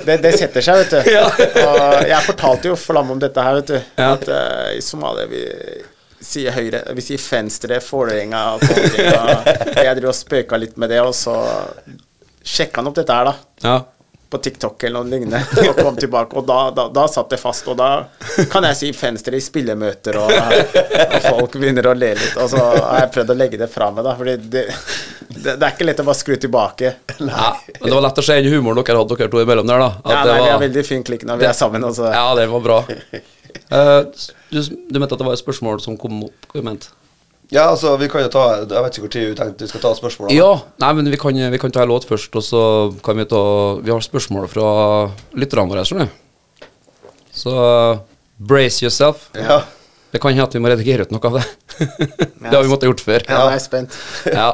det, 0.08 0.16
det 0.24 0.32
setter 0.34 0.64
seg, 0.66 0.80
vet 0.80 0.94
du. 0.94 1.10
Og 1.68 2.08
jeg 2.10 2.26
fortalte 2.26 2.70
jo 2.72 2.78
Flamme 2.78 3.14
om 3.14 3.20
dette 3.22 3.44
her, 3.46 3.60
vet 3.60 3.70
du. 3.70 3.76
Ja. 4.00 4.08
At 4.16 4.26
uh, 4.26 4.72
i 4.74 4.82
Somalia 4.82 5.28
vi 5.30 5.44
sier 6.24 6.56
høyre, 6.56 6.82
vi 6.96 7.04
sier 7.04 7.22
venstre, 7.22 7.78
Vålerenga 7.84 8.42
jeg 8.58 9.94
driver 10.00 10.10
og 10.10 10.18
spøka 10.18 10.58
litt 10.58 10.80
med 10.80 10.90
det, 10.90 10.98
og 11.04 11.14
så 11.14 11.36
sjekka 12.44 12.82
han 12.82 12.90
opp 12.90 12.98
dette 12.98 13.20
her, 13.20 13.30
da. 13.30 13.34
Ja. 13.62 13.76
På 14.34 14.40
TikTok 14.42 14.82
eller 14.88 15.04
noe 15.04 15.10
lignende, 15.14 15.40
og 15.70 15.78
kom 15.78 15.96
tilbake. 16.00 16.34
Og 16.40 16.46
da, 16.48 16.58
da, 16.74 16.88
da 16.92 17.04
satt 17.10 17.30
det 17.30 17.38
fast. 17.38 17.68
Og 17.70 17.76
da 17.78 17.90
kan 18.50 18.66
jeg 18.66 18.78
si 18.80 18.90
Fenster 18.96 19.36
i 19.38 19.40
spillemøter, 19.44 20.18
og, 20.18 20.32
og 20.34 21.28
folk 21.28 21.54
begynner 21.60 21.86
å 21.92 21.94
le 21.96 22.10
litt. 22.18 22.34
Og 22.42 22.50
så 22.52 22.62
har 22.62 23.04
jeg 23.04 23.12
prøvd 23.18 23.34
å 23.34 23.38
legge 23.38 23.60
det 23.62 23.70
fra 23.72 23.90
meg, 23.94 24.02
da. 24.08 24.16
Fordi 24.18 24.34
det, 24.56 24.64
det, 25.30 25.54
det 25.54 25.54
er 25.62 25.70
ikke 25.70 25.86
lett 25.88 26.02
å 26.02 26.08
bare 26.08 26.18
skru 26.18 26.34
tilbake. 26.42 26.92
Ja, 27.20 27.52
men 27.78 27.86
det 27.86 27.94
var 27.94 28.06
lett 28.08 28.18
å 28.24 28.26
se 28.26 28.40
i 28.42 28.50
humoren 28.50 28.82
dere 28.82 28.98
hadde, 29.00 29.20
dere 29.20 29.30
to 29.32 29.44
imellom 29.44 29.70
der, 29.70 29.84
da. 29.86 29.90
At 30.02 30.10
Ja, 30.16 30.18
det 30.24 30.32
nei, 30.32 30.34
Vi 30.34 30.44
var- 30.48 30.52
har 30.56 30.64
veldig 30.66 30.86
fin 30.90 31.06
klikk 31.06 31.24
når 31.30 31.42
vi 31.44 31.48
er 31.52 31.56
sammen. 31.56 31.86
Også. 31.86 32.10
Ja, 32.10 32.26
det 32.38 32.48
var 32.50 32.66
bra. 32.66 32.80
Uh, 33.70 34.02
du, 34.54 34.60
du 34.90 34.98
mente 35.00 35.14
at 35.14 35.20
det 35.22 35.26
var 35.30 35.38
et 35.38 35.44
spørsmål 35.44 35.80
som 35.84 35.96
kom 36.00 36.26
opp? 36.26 36.50
Hva 36.50 36.60
du 36.60 36.68
mente 36.72 36.92
Ja, 37.52 37.68
altså, 37.70 37.92
vi 38.00 38.08
kan 38.08 38.24
jo 38.24 38.30
ta 38.32 38.44
Jeg 38.62 38.82
vet 38.86 38.96
ikke 38.96 39.04
hvor 39.04 39.12
tid 39.12 39.26
vi 39.28 39.36
tenkte 39.36 39.66
vi 39.66 39.70
skal 39.70 39.82
ta 39.82 39.92
spørsmålene. 39.98 40.36
Ja, 40.36 40.50
nei, 40.80 40.90
men 40.96 41.10
vi 41.12 41.20
kan, 41.20 41.36
vi 41.52 41.60
kan 41.60 41.74
ta 41.74 41.84
en 41.84 41.92
låt 41.92 42.06
først, 42.08 42.32
og 42.34 42.44
så 42.46 42.62
kan 43.04 43.18
vi 43.20 43.26
ta 43.30 43.42
Vi 43.84 43.92
har 43.92 44.04
spørsmål 44.04 44.48
fra 44.52 44.66
lytterne 45.36 45.70
våre, 45.70 45.84
skjønner 45.84 46.08
du. 46.08 46.68
Så 47.34 47.54
brace 48.38 48.84
yourself. 48.84 49.28
Ja. 49.36 49.62
Det 50.14 50.20
kan 50.22 50.30
hende 50.30 50.46
at 50.46 50.54
vi 50.54 50.62
må 50.62 50.70
redigere 50.70 51.04
ut 51.04 51.14
noe 51.14 51.30
av 51.30 51.40
det. 51.40 51.46
det 52.46 52.54
har 52.54 52.62
vi 52.62 52.70
måttet 52.70 52.86
gjort 52.90 53.02
før. 53.02 53.24
Ja, 53.26 53.40
jeg 53.50 53.58
er 53.58 53.64
spent. 53.64 53.98
Ja. 54.38 54.48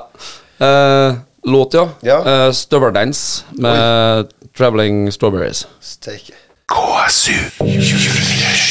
Eh, 0.60 1.20
låt, 1.48 1.76
ja. 1.76 1.86
Ja. 2.04 2.18
Uh, 2.24 2.48
Støveldance 2.56 3.44
med 3.60 4.32
Traveling 4.56 5.06
Strawberries. 5.12 5.66
Steike. 5.80 6.36
KSU 6.70 7.36
247. 7.58 8.69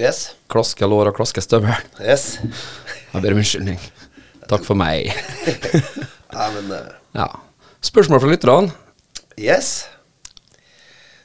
Yes. 0.00 0.34
Klaske 0.50 0.86
lår 0.90 1.12
og 1.12 1.16
klaske 1.16 1.42
støvel. 1.44 1.74
Yes. 2.02 2.38
Jeg 3.12 3.22
ber 3.22 3.34
om 3.34 3.38
unnskyldning. 3.42 3.78
Takk 4.50 4.66
for 4.66 4.78
meg. 4.78 5.10
Ja, 6.34 6.48
men 6.50 6.66
uh... 6.74 6.86
Ja. 7.14 7.28
Spørsmål 7.86 8.18
fra 8.24 8.26
lytterne? 8.32 8.72
Yes. 9.38 9.84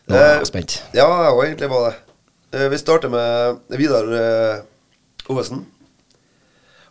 Nå 0.06 0.14
er 0.20 0.36
jeg 0.36 0.50
spent. 0.52 0.76
Ja, 0.94 1.08
jeg 1.24 1.32
var 1.34 1.48
egentlig 1.48 1.70
var 1.72 1.88
det. 1.88 1.96
Uh, 2.54 2.68
Vi 2.70 2.78
starter 2.78 3.10
med 3.10 3.58
Vidar 3.74 4.06
Ovesen. 5.34 5.64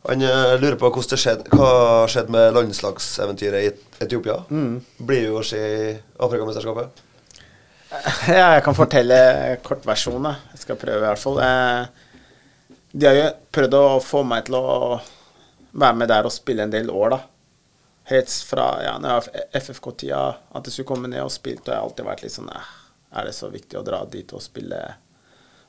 Han 0.08 0.24
lurer 0.24 0.74
på 0.80 0.90
hvordan 0.90 1.12
det 1.12 1.20
skjedde, 1.22 1.46
hva 1.54 1.70
skjedde 2.10 2.34
med 2.34 2.50
landslagseventyret 2.56 3.68
i 3.68 3.70
Etiopia. 4.02 4.40
Blir 4.98 5.28
jo 5.28 5.38
å 5.38 5.46
se 5.46 5.58
i 5.62 5.88
Afrikamesterskapet. 6.26 7.02
Ja, 8.28 8.52
jeg 8.56 8.64
kan 8.66 8.76
fortelle 8.76 9.18
kortversjonen. 9.64 10.36
Jeg 10.52 10.62
skal 10.64 10.78
prøve, 10.80 11.00
i 11.00 11.06
hvert 11.06 11.22
fall. 11.22 11.40
Eh, 11.44 12.84
de 12.92 13.08
har 13.08 13.16
jo 13.16 13.26
prøvd 13.54 13.76
å 13.78 13.84
få 14.04 14.22
meg 14.28 14.46
til 14.48 14.58
å 14.58 14.68
være 15.78 15.96
med 15.96 16.10
der 16.10 16.28
og 16.28 16.34
spille 16.34 16.64
en 16.64 16.72
del 16.72 16.90
år, 16.92 17.16
da. 17.16 17.20
Helt 18.08 18.32
fra 18.48 18.70
ja, 18.80 18.94
FFK-tida, 19.60 20.22
at 20.56 20.68
jeg 20.68 20.78
skulle 20.78 20.94
komme 20.94 21.10
ned 21.12 21.20
og 21.24 21.32
spille, 21.32 21.60
og 21.60 21.68
jeg 21.68 21.76
har 21.76 21.84
alltid 21.84 22.08
vært 22.08 22.24
litt 22.24 22.36
sånn 22.36 22.48
eh, 22.52 22.72
Er 23.18 23.28
det 23.28 23.36
så 23.36 23.50
viktig 23.52 23.76
å 23.80 23.84
dra 23.84 24.02
dit 24.08 24.32
og 24.32 24.44
spille? 24.44 24.80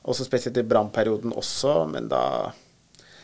Også 0.08 0.24
spesielt 0.24 0.56
i 0.56 0.64
brannperioden 0.64 1.34
også, 1.36 1.84
men 1.88 2.08
da 2.08 2.22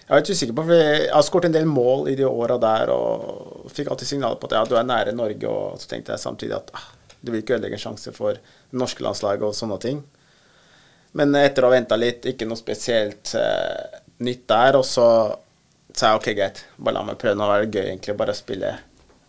Jeg 0.07 0.11
er 0.13 0.21
litt 0.21 0.31
usikker 0.31 0.57
på, 0.57 0.67
for 0.69 0.77
jeg 0.77 1.09
har 1.11 1.25
skåret 1.25 1.49
en 1.49 1.57
del 1.57 1.69
mål 1.69 2.11
i 2.13 2.19
de 2.19 2.29
åra 2.29 2.61
der, 2.61 2.93
og 2.93 3.73
fikk 3.73 3.89
alltid 3.91 4.13
signaler 4.13 4.41
på 4.41 4.49
at 4.51 4.59
ja, 4.61 4.67
du 4.69 4.77
er 4.77 4.87
nære 4.87 5.17
Norge, 5.17 5.49
og 5.49 5.81
så 5.81 5.89
tenkte 5.91 6.15
jeg 6.15 6.23
samtidig 6.23 6.55
at 6.61 6.71
ah, 6.77 6.85
du 7.21 7.33
vil 7.33 7.41
ikke 7.41 7.57
ødelegge 7.57 7.81
en 7.81 7.85
sjanse 7.89 8.13
for 8.15 8.39
det 8.71 8.81
norske 8.81 9.05
landslaget 9.07 9.47
og 9.49 9.57
sånne 9.57 9.79
ting. 9.83 10.03
Men 11.17 11.35
etter 11.39 11.65
å 11.65 11.71
ha 11.71 11.77
venta 11.77 11.97
litt, 11.97 12.27
ikke 12.29 12.49
noe 12.49 12.61
spesielt 12.61 13.33
eh, 13.39 14.01
nytt 14.27 14.45
der, 14.51 14.77
og 14.77 14.85
så 14.85 15.07
sa 15.97 16.11
jeg 16.11 16.21
ok, 16.21 16.33
greit, 16.37 16.65
bare 16.77 16.99
la 16.99 17.05
meg 17.09 17.21
prøve. 17.21 17.39
Nå 17.41 17.47
er 17.49 17.65
det 17.65 17.79
gøy 17.79 17.87
egentlig 17.87 18.17
bare 18.21 18.35
å 18.35 18.39
spille 18.39 18.75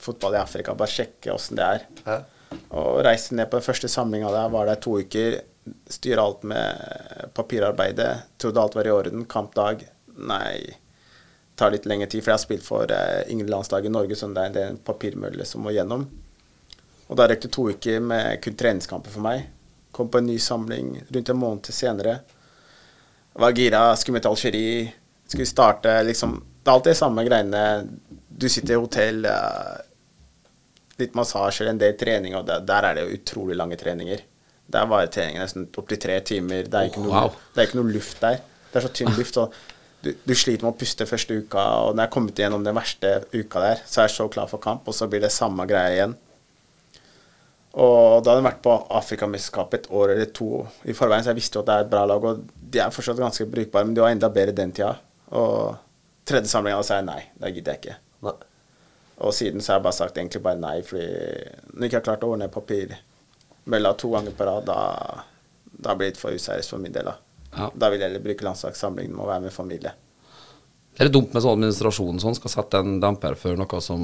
fotball 0.04 0.36
i 0.36 0.42
Afrika, 0.42 0.76
bare 0.78 0.92
sjekke 0.92 1.32
åssen 1.34 1.60
det 1.60 1.70
er. 1.78 1.86
Hæ? 2.08 2.18
Og 2.76 3.00
reiste 3.06 3.36
ned 3.36 3.50
på 3.52 3.60
den 3.60 3.66
første 3.66 3.90
samlinga 3.92 4.32
der, 4.34 4.52
var 4.52 4.68
der 4.68 4.82
to 4.84 4.98
uker. 5.00 5.40
Styre 5.92 6.24
alt 6.24 6.44
med 6.48 7.32
papirarbeidet. 7.36 8.12
Trodde 8.40 8.62
alt 8.62 8.78
var 8.78 8.88
i 8.88 8.94
orden. 8.94 9.26
Kampdag. 9.30 9.84
Nei, 10.28 10.78
tar 11.60 11.74
litt 11.74 11.88
lengre 11.90 12.08
tid. 12.12 12.24
For 12.24 12.32
jeg 12.32 12.38
har 12.38 12.44
spilt 12.44 12.68
for 12.68 12.94
eh, 12.94 13.26
yngre 13.32 13.52
landslag 13.52 13.88
i 13.88 13.92
Norge, 13.92 14.16
så 14.16 14.30
det 14.32 14.44
er 14.44 14.52
en 14.52 14.58
del 14.60 14.80
papirmølle 14.88 15.48
som 15.48 15.66
må 15.66 15.76
gjennom. 15.76 16.08
Og 17.08 17.16
da 17.20 17.28
røk 17.32 17.42
det 17.46 17.52
to 17.56 17.70
uker 17.72 18.00
med 18.04 18.42
kun 18.44 18.56
treningskamper 18.60 19.14
for 19.14 19.24
meg. 19.24 19.46
Kom 19.96 20.10
på 20.12 20.20
en 20.20 20.28
ny 20.28 20.38
samling 20.44 20.94
rundt 21.08 21.30
en 21.32 21.40
måned 21.40 21.70
senere. 21.74 22.18
Var 23.38 23.54
gira, 23.56 23.82
skulle 23.96 24.18
møte 24.20 24.30
Algerie. 24.32 24.88
Skulle 25.28 25.48
starte 25.50 25.94
liksom 26.08 26.38
Det 26.64 26.72
er 26.72 26.76
alltid 26.76 26.92
de 26.92 27.00
samme 27.00 27.24
greiene. 27.24 27.62
Du 28.28 28.50
sitter 28.52 28.74
i 28.76 28.80
hotell, 28.82 29.22
litt 29.24 31.00
litt 31.00 31.14
massasjer, 31.16 31.70
en 31.72 31.80
del 31.80 31.94
trening, 32.00 32.36
og 32.36 32.46
der, 32.48 32.60
der 32.68 32.84
er 32.90 32.98
det 32.98 33.06
jo 33.06 33.16
utrolig 33.20 33.56
lange 33.56 33.78
treninger. 33.80 34.24
Der 34.68 34.88
varer 34.90 35.08
treningen 35.14 35.40
nesten 35.46 35.68
opptil 35.80 36.00
tre 36.04 36.18
timer. 36.28 36.68
Det 36.68 36.76
er, 36.76 36.90
ikke 36.90 37.04
noe, 37.06 37.14
Wow. 37.14 37.36
det 37.54 37.62
er 37.64 37.70
ikke 37.70 37.80
noe 37.80 37.94
luft 37.94 38.20
der. 38.24 38.42
Det 38.72 38.82
er 38.82 38.88
så 38.88 38.92
tynn 39.00 39.14
luft. 39.16 39.38
og 39.40 39.54
du, 40.04 40.12
du 40.28 40.34
sliter 40.36 40.66
med 40.68 40.74
å 40.74 40.78
puste 40.78 41.08
første 41.10 41.38
uka, 41.40 41.64
og 41.88 41.96
når 41.96 42.02
jeg 42.04 42.08
har 42.10 42.14
kommet 42.18 42.42
gjennom 42.44 42.66
den 42.68 42.76
verste 42.78 43.14
uka 43.32 43.64
der, 43.64 43.84
så 43.88 44.02
er 44.04 44.10
jeg 44.10 44.16
så 44.18 44.28
klar 44.34 44.50
for 44.52 44.62
kamp, 44.64 44.84
og 44.90 44.94
så 44.98 45.08
blir 45.10 45.24
det 45.24 45.32
samme 45.34 45.66
greia 45.70 45.94
igjen. 45.96 46.18
Og 47.78 48.24
da 48.24 48.32
hadde 48.32 48.40
jeg 48.40 48.48
vært 48.48 48.64
på 48.66 48.76
Afrikamesterskapet 48.98 49.80
et 49.80 49.90
år 49.94 50.14
eller 50.16 50.30
to 50.34 50.64
i 50.90 50.96
forveien, 50.98 51.26
så 51.26 51.34
jeg 51.34 51.40
visste 51.42 51.60
jo 51.60 51.66
at 51.66 51.70
det 51.70 51.76
er 51.76 51.86
et 51.86 51.92
bra 51.92 52.06
lag, 52.10 52.24
og 52.24 52.46
de 52.58 52.82
er 52.82 52.94
fortsatt 52.94 53.20
ganske 53.22 53.46
brukbare, 53.52 53.86
men 53.86 53.98
de 53.98 54.02
var 54.02 54.16
enda 54.16 54.30
bedre 54.34 54.56
den 54.56 54.74
tida. 54.74 54.96
Og 55.38 55.76
tredje 56.28 56.50
samlinga 56.52 56.80
sa 56.86 57.02
jeg 57.02 57.10
nei, 57.10 57.20
det 57.38 57.54
gidder 57.54 57.76
jeg 57.76 57.84
ikke. 57.84 57.98
Nei. 58.28 58.38
Og 59.28 59.34
siden 59.34 59.62
så 59.62 59.74
har 59.74 59.80
jeg 59.80 59.88
bare 59.88 59.98
sagt 59.98 60.18
egentlig 60.18 60.42
bare 60.46 60.62
nei, 60.62 60.76
fordi 60.86 61.06
når 61.74 61.84
jeg 61.84 61.92
ikke 61.92 62.00
har 62.00 62.08
klart 62.10 62.26
å 62.26 62.32
ordne 62.34 62.50
papirmølla 62.54 63.94
to 63.98 64.12
ganger 64.14 64.36
på 64.38 64.50
rad, 64.50 64.68
da, 64.70 64.82
da 65.74 65.96
blir 65.98 66.10
det 66.10 66.16
litt 66.16 66.22
for 66.22 66.38
useriøst 66.38 66.74
for 66.74 66.82
min 66.82 66.94
del. 66.96 67.10
Da. 67.12 67.18
Ja. 67.58 67.70
da 67.74 67.90
vil 67.90 68.02
jeg 68.02 68.12
heller 68.12 68.26
bruke 68.26 68.46
landslagssamlingen 68.46 69.16
med 69.16 69.26
å 69.26 69.30
være 69.32 69.48
med 69.48 69.56
familie. 69.56 69.94
Det 70.98 71.04
er 71.04 71.10
litt 71.10 71.16
dumt 71.16 71.34
med 71.34 71.44
sånn 71.44 71.60
administrasjon 71.60 72.22
sånn 72.22 72.38
skal 72.38 72.54
sette 72.54 72.82
en 72.82 73.00
demper 73.02 73.38
for 73.38 73.58
noe 73.58 73.82
som 73.86 74.04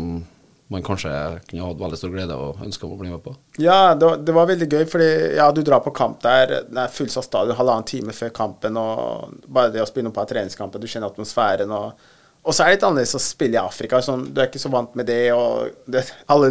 man 0.73 0.83
kanskje 0.85 1.11
kunne 1.49 1.67
hatt 1.67 1.79
veldig 1.79 1.97
stor 2.01 2.11
glede 2.13 2.35
og 2.37 2.63
ønske 2.65 2.87
om 2.87 2.95
å 2.95 2.97
bli 2.99 3.11
med 3.13 3.21
på. 3.25 3.35
Ja, 3.61 3.93
det 3.95 4.07
var, 4.09 4.17
det 4.25 4.35
var 4.35 4.49
veldig 4.49 4.67
gøy, 4.73 4.83
fordi 4.89 5.07
ja, 5.37 5.47
du 5.53 5.61
drar 5.65 5.83
på 5.85 5.93
kamp 5.95 6.19
der, 6.25 6.57
det 6.69 6.81
er 6.83 6.91
fullsatt 6.97 7.29
stadion 7.29 7.55
halvannen 7.59 7.87
time 7.89 8.15
før 8.17 8.33
kampen, 8.35 8.77
og 8.81 9.37
bare 9.47 9.71
det 9.75 9.81
å 9.85 9.87
spille 9.89 10.11
på 10.13 10.25
treningskampen, 10.33 10.81
du 10.83 10.89
kjenner 10.89 11.13
atmosfæren, 11.13 11.71
og, 11.77 12.09
og 12.43 12.51
så 12.57 12.65
er 12.65 12.73
det 12.73 12.77
litt 12.79 12.87
annerledes 12.89 13.15
å 13.15 13.23
spille 13.23 13.55
i 13.55 13.61
Afrika, 13.63 14.01
sånn, 14.03 14.25
du 14.35 14.41
er 14.43 14.49
ikke 14.49 14.59
så 14.65 14.71
vant 14.73 14.97
med 14.99 15.07
det, 15.07 15.21
og 15.37 15.85
det, 15.87 16.03
alle 16.33 16.49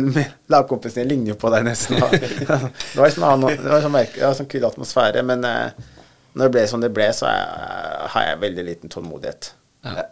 lagkompisene 0.54 1.04
ligner 1.10 1.34
jo 1.34 1.40
på 1.42 1.50
deg 1.52 1.66
nesten. 1.68 1.98
Og, 2.00 2.14
det 2.94 2.96
var 3.02 3.12
sånn, 3.12 3.28
annen- 3.28 3.58
det 3.60 3.68
var 3.74 3.84
sånn, 3.84 3.96
merke- 3.98 4.20
det 4.22 4.28
var 4.30 4.38
sånn 4.40 4.48
kul 4.54 4.64
atmosfære, 4.70 5.26
men 5.28 5.44
eh, 5.44 5.90
når 6.32 6.46
det 6.48 6.52
ble 6.54 6.66
som 6.70 6.80
det 6.80 6.88
ble, 6.96 7.10
så 7.12 7.26
er, 7.28 8.06
har 8.14 8.30
jeg 8.30 8.40
veldig 8.46 8.64
liten 8.70 8.92
tålmodighet. 8.94 9.50
Ja. 9.84 10.06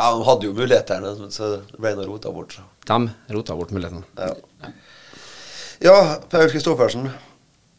Ja, 0.00 0.06
de 0.16 0.24
hadde 0.24 0.46
jo 0.48 0.54
mulighetene, 0.56 1.10
men 1.20 1.32
så 1.34 1.50
ble 1.76 1.90
det 1.98 2.06
rota 2.08 2.30
bort. 2.32 2.54
Så. 2.56 2.62
De 2.88 3.34
rota 3.36 3.56
bort 3.58 3.72
muligheten. 3.76 4.00
Ja. 4.16 4.70
ja, 5.84 5.96
Per 6.32 6.48
Kristoffersen. 6.48 7.10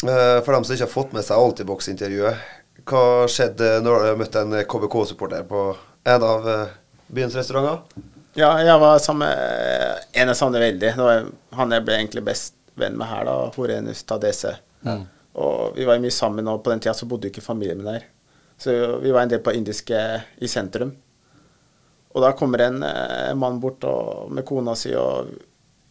eh, 0.05 0.37
For 0.45 0.53
dem 0.53 0.63
som 0.67 0.75
ikke 0.75 0.85
har 0.85 0.93
fått 0.93 1.15
med 1.17 1.25
seg 1.25 1.41
Altibox-intervjuet, 1.41 2.45
hva 2.85 3.01
skjedde 3.29 3.71
når 3.85 4.05
du 4.05 4.21
møtte 4.21 4.45
en 4.45 4.53
KBK-supporter 4.69 5.43
på 5.49 5.63
en 6.13 6.27
av 6.29 6.47
eh, 6.53 6.77
byens 7.09 7.35
restauranter? 7.37 8.05
Ja, 8.37 8.53
jeg 8.63 8.77
var 8.79 9.01
sammen 9.03 9.27
med 9.27 10.07
en 10.21 10.29
jeg 10.31 10.39
savner 10.39 10.63
veldig. 10.63 10.93
Det 10.95 11.03
var 11.09 11.25
han 11.57 11.73
jeg 11.75 11.85
ble 11.89 11.97
egentlig 11.99 12.23
best 12.29 12.53
venn 12.79 12.95
med 13.01 13.09
her, 13.09 13.25
da, 13.27 13.37
Horenus 13.57 14.05
Tadese. 14.07 14.53
Og 15.41 15.73
vi 15.75 15.85
var 15.89 15.99
mye 16.03 16.13
sammen, 16.13 16.47
og 16.53 16.61
på 16.63 16.71
den 16.71 16.81
tida 16.83 16.93
så 16.95 17.09
bodde 17.09 17.27
jo 17.27 17.33
ikke 17.33 17.43
familien 17.49 17.81
min 17.81 17.89
der. 17.95 18.05
Så 18.61 18.73
vi 19.01 19.11
var 19.11 19.25
en 19.25 19.33
del 19.33 19.41
på 19.43 19.53
indiske 19.57 19.97
i 20.37 20.47
sentrum. 20.51 20.93
Og 22.11 22.19
da 22.23 22.33
kommer 22.37 22.65
en 22.65 22.83
eh, 22.83 23.31
mann 23.39 23.59
bort 23.63 23.85
og, 23.87 24.31
med 24.35 24.45
kona 24.47 24.75
si, 24.75 24.91
og 24.97 25.31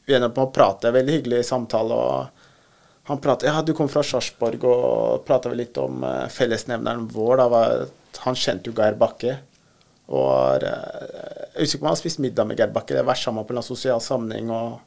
vi 0.06 0.16
ender 0.16 0.30
opp 0.30 0.36
med 0.38 0.48
å 0.48 0.54
prate. 0.54 0.92
Veldig 0.94 1.18
hyggelig 1.18 1.44
samtale. 1.48 1.96
og 1.96 3.10
han 3.10 3.18
prater, 3.18 3.48
ja, 3.48 3.62
du 3.62 3.72
kom 3.74 3.88
fra 3.90 4.02
Sarpsborg, 4.06 4.64
og 4.68 5.24
prata 5.26 5.50
vel 5.50 5.64
litt 5.64 5.78
om 5.80 6.04
eh, 6.06 6.26
fellesnevneren 6.30 7.08
vår. 7.10 7.40
Da 7.40 7.48
var, 7.50 7.86
han 8.26 8.38
kjente 8.38 8.70
jo 8.70 8.76
Geir 8.76 8.98
Bakke. 9.00 9.38
Og 10.10 10.28
var, 10.28 10.66
eh, 10.66 11.48
jeg 11.54 11.64
husker 11.64 11.78
ikke 11.78 11.82
om 11.82 11.90
han 11.90 11.96
har 11.96 12.02
spist 12.02 12.22
middag 12.22 12.50
med 12.50 12.60
Geir 12.60 12.72
Bakke. 12.74 12.94
Det 12.94 13.02
har 13.02 13.10
vært 13.10 13.24
sammen 13.24 13.48
på 13.48 13.56
en 13.56 13.66
sosial 13.66 14.02
sammenheng. 14.04 14.52
Og, 14.54 14.78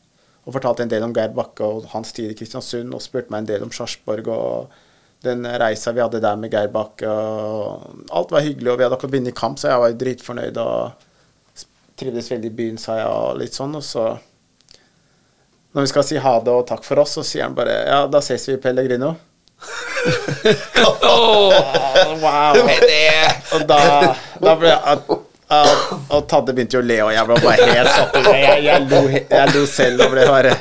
og 0.43 0.55
fortalte 0.55 0.85
en 0.85 0.91
del 0.91 1.05
om 1.05 1.15
Geir 1.15 1.33
Bakke 1.35 1.67
og 1.67 1.89
hans 1.95 2.13
tid 2.15 2.31
i 2.31 2.37
Kristiansund. 2.37 2.93
Og 2.93 3.03
spurte 3.03 3.33
meg 3.33 3.43
en 3.43 3.53
del 3.55 3.65
om 3.65 3.73
Sarpsborg 3.73 4.29
og 4.31 4.81
den 5.23 5.47
reisa 5.47 5.93
vi 5.95 6.03
hadde 6.03 6.19
der 6.23 6.39
med 6.39 6.51
Geir 6.51 6.71
Bakke. 6.71 7.09
Og 7.09 8.07
alt 8.11 8.31
var 8.35 8.43
hyggelig, 8.43 8.71
og 8.71 8.79
vi 8.79 8.85
hadde 8.85 8.99
akkurat 8.99 9.15
vunnet 9.17 9.39
kamp, 9.39 9.59
så 9.59 9.71
jeg 9.71 9.83
var 9.83 9.97
dritfornøyd. 9.99 10.59
og 10.63 11.02
trivdes 11.99 12.31
veldig 12.31 12.49
i 12.49 12.55
byen, 12.57 12.77
sa 12.81 12.97
jeg, 12.99 13.09
og 13.09 13.37
litt 13.39 13.57
sånn. 13.57 13.75
Og 13.79 13.83
så 13.85 14.07
når 15.73 15.81
vi 15.81 15.87
skal 15.87 16.03
si 16.05 16.17
ha 16.21 16.33
det 16.45 16.53
og 16.53 16.67
takk 16.69 16.83
for 16.85 17.01
oss, 17.01 17.15
så 17.17 17.23
sier 17.25 17.47
han 17.47 17.55
bare 17.57 17.79
ja, 17.87 18.03
da 18.07 18.21
ses 18.21 18.45
vi 18.49 18.59
Pellegrino. 18.61 19.15
wow. 22.21 22.57
Og 23.55 23.61
da, 23.69 23.77
da 24.43 24.55
ble 24.59 24.73
jeg 24.73 24.97
Og 26.11 26.25
Tadde 26.27 26.51
begynte 26.51 26.75
jo 26.75 26.81
å 26.81 26.85
le, 26.85 26.97
og 27.05 27.11
jeg 27.13 27.29
ble 27.29 27.37
bare 27.45 27.67
helt 27.69 27.91
satt 27.93 28.17
ut. 28.17 28.27
Jeg, 28.35 28.63
jeg, 28.65 28.85
lo, 28.89 29.01
jeg 29.13 29.53
lo 29.53 29.63
selv 29.69 30.03
og 30.03 30.13
ble 30.13 30.25
bare 30.27 30.53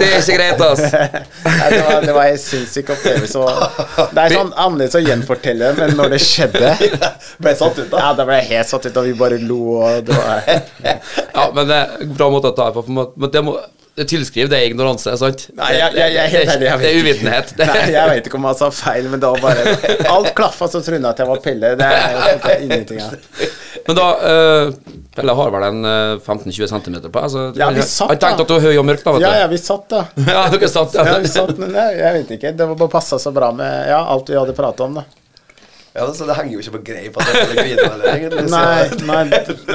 Det 0.00 0.06
er 0.06 0.16
ikke 0.18 0.36
greit, 0.36 0.62
ass. 0.64 0.82
Nei, 1.46 1.70
det, 1.72 1.80
var, 1.86 2.04
det 2.04 2.14
var 2.16 2.30
en 2.30 2.40
sinnssyk 2.40 2.92
opplevelse. 2.94 3.44
Det 4.14 4.24
er 4.24 4.36
sånn 4.36 4.52
annerledes 4.54 4.96
å 4.98 5.02
gjenfortelle, 5.04 5.72
men 5.78 5.96
når 5.98 6.14
det 6.16 6.20
skjedde 6.24 6.72
Ble 7.42 7.56
satt 7.58 7.78
ut, 7.80 7.88
da. 7.92 8.02
Ja, 8.02 8.12
da 8.18 8.26
ble 8.28 8.40
jeg 8.40 8.50
helt 8.52 8.70
satt 8.70 8.88
ut, 8.88 9.02
og 9.02 9.08
vi 9.08 9.16
bare 9.18 9.40
lo, 9.42 9.60
og 9.80 10.06
det 10.06 10.16
var 10.16 10.48
Ja, 11.36 11.50
men 11.56 11.68
det 11.70 11.82
er 11.82 12.08
bra 12.14 12.30
måte 12.32 12.52
å 12.52 12.56
ta 12.56 12.70
det 12.70 12.80
på. 12.80 12.86
Men 12.90 13.30
det 13.32 13.44
må 13.46 13.58
det 13.98 14.06
tilskriv 14.08 14.48
det 14.48 14.60
ignoranse, 14.68 15.12
sant? 15.18 15.48
Nei, 15.58 15.72
jeg, 15.74 15.96
jeg, 15.98 16.12
jeg 16.14 16.32
helt 16.34 16.52
ærlig. 16.54 16.66
jeg 16.68 16.78
Det 16.80 16.90
er 16.90 17.00
uvitenhet. 17.00 17.50
Det 17.58 17.66
Nei, 17.70 17.80
jeg 17.92 18.12
vet 18.12 18.30
ikke 18.30 18.38
om 18.38 18.46
jeg 18.48 18.58
sa 18.60 18.70
feil, 18.74 19.08
men 19.10 19.22
var 19.34 19.42
bare 19.42 19.98
Alt 20.14 20.30
klaffa, 20.38 20.68
så 20.70 20.80
jeg 21.10 21.10
at 21.10 21.22
jeg 21.24 21.30
var 21.30 21.42
Pelle. 21.44 21.74
Det 21.80 21.90
er 21.90 22.16
er 22.38 22.64
ingenting 22.64 23.02
av. 23.04 23.18
Men 23.86 23.96
da 23.96 24.06
uh, 24.20 24.72
Pelle 25.14 25.34
har 25.34 25.50
vel 25.50 25.64
en 25.66 25.86
eh, 25.88 26.20
15-20 26.22 26.68
cm 26.70 26.96
på 27.10 27.18
altså, 27.18 27.46
Ja, 27.58 27.70
vi 27.74 27.82
satt, 27.82 28.12
Han 28.12 28.18
tenkte 28.20 28.36
da. 28.36 28.44
at 28.44 28.50
du 28.50 28.54
var 28.54 28.66
høy 28.68 28.78
og 28.78 28.84
mørk, 28.86 29.00
da, 29.02 29.14
vet 29.16 29.24
Ja, 29.24 29.30
du. 29.32 29.38
ja, 29.40 29.46
vi 29.50 29.58
satt, 29.58 29.86
da. 29.90 30.02
Ja, 30.34 30.42
dere 30.52 30.68
satt, 30.70 30.94
ja. 30.94 31.06
Ja, 31.08 31.16
vi 31.24 31.30
satt, 31.32 31.56
men 31.58 31.74
jeg, 31.74 31.96
jeg 31.98 32.18
vet 32.18 32.34
ikke. 32.36 32.52
Det 32.60 32.68
var 32.70 32.78
bare 32.84 32.92
passa 32.92 33.18
så 33.18 33.32
bra 33.34 33.50
med 33.56 33.90
ja, 33.90 33.98
alt 34.14 34.30
vi 34.30 34.38
hadde 34.38 34.54
prata 34.54 34.86
om, 34.86 35.00
da. 35.00 35.06
Ja, 35.96 36.06
så 36.14 36.28
det 36.28 36.36
henger 36.38 36.54
jo 36.54 36.60
ikke 36.62 36.76
på 36.76 36.82
greip 36.86 37.16
at 37.18 37.32
jeg 37.32 37.40
er 37.40 37.54
gravid 37.56 37.80
heller, 37.82 38.10
egentlig. 38.12 38.44
Nei, 38.52 38.84
nei, 39.08 39.22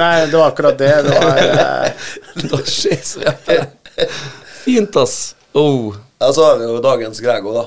nei, 0.00 0.14
det 0.30 0.38
var 0.38 0.46
akkurat 0.48 0.78
det. 0.80 0.94
Det 1.04 1.18
var 1.20 1.42
eh, 1.44 2.06
Da 2.54 2.60
skjer 2.64 3.02
så 3.04 3.26
jævlig. 3.26 3.58
Fint, 4.64 4.96
ass. 4.96 5.34
Oh. 5.56 5.94
Ja, 6.18 6.32
så 6.32 6.44
har 6.44 6.58
vi 6.60 6.66
jo 6.68 6.80
dagens 6.84 7.20
Grego, 7.24 7.52
da. 7.54 7.64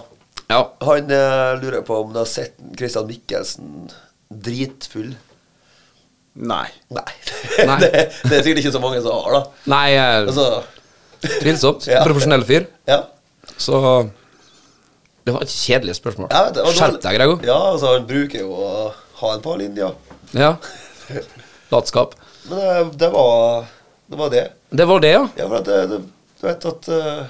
Ja. 0.50 0.62
Han 0.86 1.12
eh, 1.14 1.56
lurer 1.62 1.82
på 1.86 1.98
om 2.04 2.14
du 2.14 2.20
har 2.22 2.30
sett 2.30 2.56
Christian 2.78 3.08
Mikkelsen 3.10 3.90
dritfull. 4.30 5.12
Nei. 6.40 6.68
Nei. 6.94 7.06
Nei. 7.70 7.78
det, 7.84 7.90
det 8.26 8.36
er 8.40 8.44
sikkert 8.46 8.62
ikke 8.64 8.74
så 8.76 8.82
mange 8.84 9.02
som 9.06 9.14
har, 9.18 9.38
da. 9.40 9.42
Nei, 9.74 9.88
eh, 9.98 10.20
Altså, 10.24 10.48
tvilsomt. 11.42 11.88
Ja. 11.90 12.04
Profesjonell 12.08 12.46
fyr. 12.48 12.70
ja. 12.90 13.04
Så 13.60 13.80
Det 15.26 15.34
var 15.34 15.42
et 15.44 15.52
kjedelig 15.52 15.96
spørsmål. 15.98 16.30
Ja, 16.32 16.50
det 16.54 16.64
var- 16.64 16.76
Skjerp 16.78 17.00
deg, 17.02 17.16
Grego. 17.18 17.40
Ja, 17.44 17.58
altså, 17.74 17.96
han 17.98 18.06
bruker 18.08 18.40
jo 18.44 18.54
å 18.54 18.70
ha 19.20 19.34
en 19.36 19.42
par 19.44 19.58
linjer. 19.60 19.96
Ja. 20.38 20.54
Latskap. 21.74 22.14
Men 22.50 22.60
det, 22.62 23.00
det 23.02 23.10
var 23.14 23.66
det. 24.10 24.18
Var 24.22 24.30
det. 24.34 24.46
Det 24.70 24.86
var 24.90 25.04
det, 25.04 25.12
ja. 25.12 25.26
Ja, 25.38 25.48
for 25.50 25.58
at 25.60 25.68
det, 25.70 25.80
det, 25.92 26.00
du 26.40 26.48
vet 26.48 26.66
at 26.70 26.90
uh, 26.94 27.24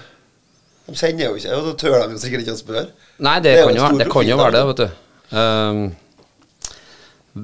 De 0.90 0.96
kjenner 0.98 1.26
jo 1.28 1.40
ikke, 1.40 1.56
og 1.58 1.70
da 1.70 1.74
tør 1.82 1.98
de 2.04 2.18
jo 2.18 2.22
sikkert 2.22 2.46
ikke 2.46 2.56
å 2.56 2.60
spørre. 2.60 2.86
Nei, 3.26 3.38
det, 3.46 3.56
Det 3.58 3.66
kan, 3.66 3.76
jo 3.78 3.86
være, 3.86 3.98
det 4.02 4.10
kan 4.14 4.30
jo 4.30 4.38
være 4.40 4.56
det, 4.56 4.64
vet 4.70 4.84
du. 4.84 4.88
Um, 5.40 5.82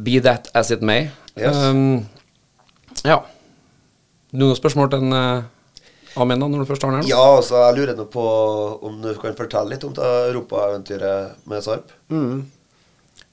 be 0.05 0.19
that 0.25 0.49
as 0.57 0.71
it 0.73 0.81
may. 0.81 1.09
Yes. 1.37 1.57
Um, 1.57 2.05
ja. 3.05 3.19
Noen 4.35 4.57
spørsmål 4.57 4.89
til 4.93 5.05
en 5.05 5.13
uh, 5.15 5.51
Amen, 6.15 6.39
da, 6.39 6.47
når 6.47 6.63
du 6.63 6.69
først 6.69 6.83
har 6.85 6.93
den 6.93 7.01
her? 7.03 7.09
Ja, 7.11 7.23
altså, 7.35 7.57
jeg 7.59 7.75
lurer 7.81 7.97
nå 7.97 8.05
på 8.07 8.25
om 8.87 9.01
du 9.03 9.09
kan 9.19 9.35
fortelle 9.35 9.73
litt 9.73 9.83
om 9.83 9.91
det 9.95 10.11
europaeventyret 10.29 11.47
med 11.51 11.63
Sarp? 11.65 11.91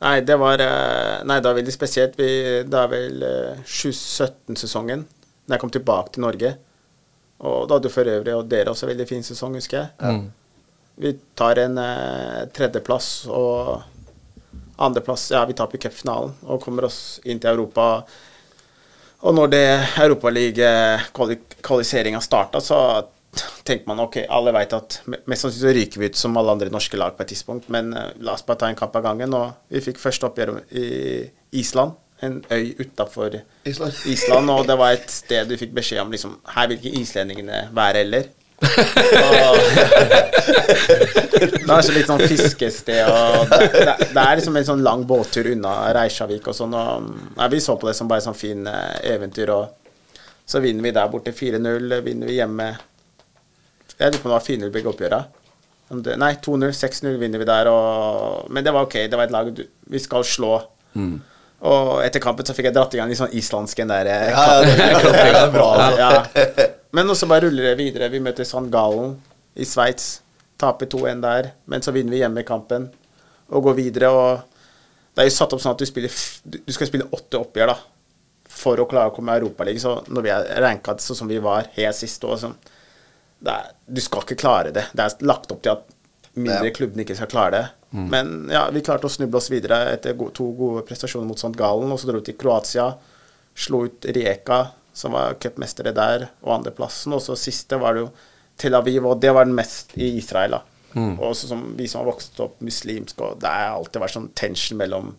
Nei, 0.02 0.16
det 0.26 0.36
var 0.40 0.62
eh, 0.64 1.20
Nei, 1.28 1.38
det 1.38 1.46
var 1.46 1.58
veldig 1.60 1.74
spesielt. 1.74 2.18
Vi, 2.18 2.30
det 2.66 2.78
er 2.80 2.90
vel 2.90 3.22
eh, 3.26 3.60
2017-sesongen 3.62 5.06
da 5.46 5.54
jeg 5.54 5.62
kom 5.62 5.72
tilbake 5.74 6.14
til 6.14 6.24
Norge. 6.26 6.52
Og 7.42 7.66
da 7.68 7.74
hadde 7.78 7.90
for 7.90 8.04
øvrig 8.06 8.34
og 8.36 8.46
dere 8.50 8.70
også 8.70 8.86
veldig 8.86 9.06
fin 9.08 9.22
sesong, 9.26 9.54
husker 9.58 9.78
jeg. 9.82 9.90
Vi 11.02 11.10
tar 11.38 11.58
en 11.58 11.78
eh, 11.80 12.42
tredjeplass 12.54 13.26
og 13.32 13.82
andreplass 14.82 15.30
Ja, 15.32 15.44
vi 15.48 15.54
taper 15.58 15.78
cupfinalen 15.78 16.32
og 16.46 16.60
kommer 16.62 16.84
oss 16.88 17.20
inn 17.24 17.40
til 17.42 17.50
Europa. 17.54 18.02
Og 19.22 19.34
når 19.34 19.46
det 19.52 19.64
Europaliga-kvalifiseringa 20.02 22.20
starta, 22.20 22.60
så 22.60 22.78
tenker 23.64 23.86
man 23.88 24.00
ok, 24.04 24.16
alle 24.28 24.52
vet 24.52 24.72
at 24.76 24.98
me- 25.08 25.20
mest 25.30 25.42
sannsynlig 25.46 25.62
så 25.62 25.72
ryker 25.78 25.98
vi 26.02 26.06
ut 26.10 26.16
som 26.18 26.36
alle 26.36 26.52
andre 26.52 26.68
norske 26.74 26.96
lag 27.00 27.12
på 27.16 27.22
et 27.24 27.30
tidspunkt, 27.32 27.68
men 27.72 27.92
eh, 27.96 28.10
la 28.20 28.32
oss 28.36 28.44
bare 28.46 28.58
ta 28.60 28.66
en 28.68 28.76
kamp 28.78 28.96
av 28.98 29.02
gangen. 29.06 29.34
Og 29.38 29.46
vi 29.72 29.80
fikk 29.86 29.98
første 30.02 30.26
oppgjør 30.28 30.50
i 30.76 30.78
Island, 31.62 31.90
en 32.22 32.44
øy 32.50 32.74
utafor 32.80 33.34
Island. 33.64 33.92
Island, 34.06 34.50
og 34.50 34.66
det 34.68 34.76
var 34.78 34.94
et 34.94 35.10
sted 35.10 35.48
du 35.50 35.56
fikk 35.58 35.74
beskjed 35.74 36.00
om 36.04 36.12
liksom 36.14 36.36
Her 36.54 36.70
vil 36.70 36.78
ikke 36.78 37.00
islendingene 37.02 37.64
være 37.74 38.04
heller. 38.04 38.30
Det 41.32 41.72
er 41.72 41.82
så 41.82 41.94
litt 41.94 42.06
sånn 42.06 42.22
fiskested, 42.22 43.00
og 43.10 43.50
det, 43.50 43.68
det, 43.74 43.94
det 44.14 44.22
er 44.22 44.38
liksom 44.38 44.56
en 44.58 44.68
sånn 44.68 44.84
lang 44.86 45.02
båttur 45.08 45.48
unna 45.50 45.72
Reisjavik 45.96 46.46
og 46.50 46.56
sånn. 46.56 46.74
Og, 46.78 47.08
nei, 47.38 47.48
vi 47.52 47.60
så 47.64 47.74
på 47.80 47.88
det 47.88 47.96
som 47.98 48.10
bare 48.10 48.24
sånn 48.24 48.38
fin 48.38 48.66
eh, 48.70 49.14
eventyr, 49.14 49.50
og 49.54 50.14
så 50.46 50.62
vinner 50.62 50.86
vi 50.86 50.94
der 50.94 51.10
borte 51.10 51.34
4-0. 51.34 51.98
Vinner 52.06 52.26
vi 52.30 52.38
hjemme 52.38 52.68
Jeg 53.98 54.10
lurer 54.12 54.20
på 54.20 54.28
om 54.28 54.32
det 54.32 54.36
var 54.36 54.46
4-0 54.46 54.72
begge 54.74 54.90
oppgjøra. 54.92 55.20
Nei, 56.22 56.32
2-0. 56.44 56.70
6-0 56.76 57.18
vinner 57.20 57.42
vi 57.42 57.46
der, 57.48 57.68
og 57.70 58.50
Men 58.50 58.64
det 58.64 58.72
var 58.74 58.86
ok. 58.86 58.96
Det 59.10 59.18
var 59.18 59.28
et 59.28 59.34
lag 59.34 59.50
du, 59.54 59.62
vi 59.92 60.00
skal 60.02 60.24
slå. 60.26 60.54
Og 61.62 62.00
etter 62.02 62.22
kampen 62.22 62.46
så 62.46 62.54
fikk 62.56 62.70
jeg 62.70 62.74
dratt 62.74 62.94
i 62.96 62.98
gang 62.98 63.10
litt 63.10 63.20
sånn 63.20 63.34
islandsk 63.38 63.84
en 63.84 63.92
der 63.92 64.08
eh, 64.10 64.30
Ja, 64.32 65.44
bra. 65.52 65.68
Ja. 66.02 66.10
Men 66.92 67.12
også 67.12 67.28
bare 67.30 67.46
ruller 67.46 67.70
det 67.70 67.76
videre. 67.78 68.10
Vi 68.12 68.20
møter 68.20 68.46
San 68.48 68.66
Gallen 68.72 69.14
i 69.54 69.66
Sveits. 69.68 70.16
Taper 70.60 70.90
2-1 70.90 71.22
der. 71.22 71.52
Men 71.70 71.84
så 71.84 71.94
vinner 71.94 72.14
vi 72.16 72.20
hjemme 72.24 72.42
i 72.42 72.48
kampen 72.48 72.88
og 73.52 73.68
går 73.68 73.78
videre. 73.78 74.10
Og 74.10 75.14
det 75.14 75.24
er 75.24 75.30
jo 75.30 75.36
satt 75.36 75.54
opp 75.54 75.62
sånn 75.62 75.76
at 75.76 75.82
du, 75.84 75.86
spiller, 75.88 76.18
du 76.66 76.74
skal 76.74 76.90
spille 76.90 77.06
åtte 77.14 77.40
oppgjør 77.40 77.72
da 77.72 77.78
for 78.52 78.82
å 78.82 78.86
klare 78.88 79.12
å 79.12 79.14
komme 79.16 79.32
i 79.32 79.40
Europaligaen. 79.40 79.80
Så 79.80 79.94
når 80.12 80.26
vi 80.26 80.32
er 80.34 80.50
ranka 80.64 80.96
sånn 81.00 81.22
som 81.22 81.30
vi 81.30 81.38
var 81.42 81.70
helt 81.78 81.98
sist 81.98 82.24
år 82.26 82.42
sånn, 82.42 82.58
Du 83.42 84.00
skal 84.00 84.22
ikke 84.26 84.38
klare 84.42 84.70
det. 84.74 84.84
Det 84.92 85.02
er 85.06 85.24
lagt 85.26 85.50
opp 85.50 85.62
til 85.64 85.72
at 85.72 85.86
mindre 86.34 86.70
klubbene 86.74 87.06
ikke 87.06 87.16
skal 87.18 87.30
klare 87.30 87.54
det. 87.56 87.64
Men 87.92 88.48
ja, 88.52 88.66
vi 88.72 88.80
klarte 88.84 89.08
å 89.08 89.12
snuble 89.12 89.36
oss 89.40 89.50
videre 89.52 89.82
etter 89.92 90.16
to 90.32 90.46
gode 90.56 90.84
prestasjoner 90.88 91.26
mot 91.28 91.38
St. 91.40 91.52
Gallen. 91.58 91.92
Og 91.92 92.00
så 92.00 92.08
dro 92.08 92.20
vi 92.22 92.30
til 92.30 92.38
Kroatia. 92.40 92.86
Slo 93.54 93.84
ut 93.84 94.06
Rijeka, 94.08 94.62
som 94.96 95.12
var 95.12 95.36
cupmestere 95.42 95.92
der, 95.96 96.30
og 96.42 96.54
andreplassen. 96.58 97.12
Og 97.12 97.20
så 97.24 97.36
siste 97.36 97.76
var 97.80 97.94
det 97.98 98.06
jo 98.06 98.10
Tel 98.60 98.76
Aviv, 98.78 99.04
og 99.08 99.20
det 99.20 99.32
var 99.34 99.44
den 99.48 99.56
mest 99.56 99.92
i 99.96 100.14
Israel. 100.18 100.58
da. 100.58 100.62
Og 100.94 101.36
så 101.36 101.48
som 101.48 101.74
vi 101.76 101.86
som 101.88 102.02
har 102.02 102.10
vokst 102.12 102.40
opp 102.44 102.58
muslimsk, 102.60 103.20
og 103.24 103.38
det 103.40 103.48
har 103.48 103.76
alltid 103.78 104.02
vært 104.02 104.16
sånn 104.16 104.30
tension 104.36 104.80
mellom 104.80 105.14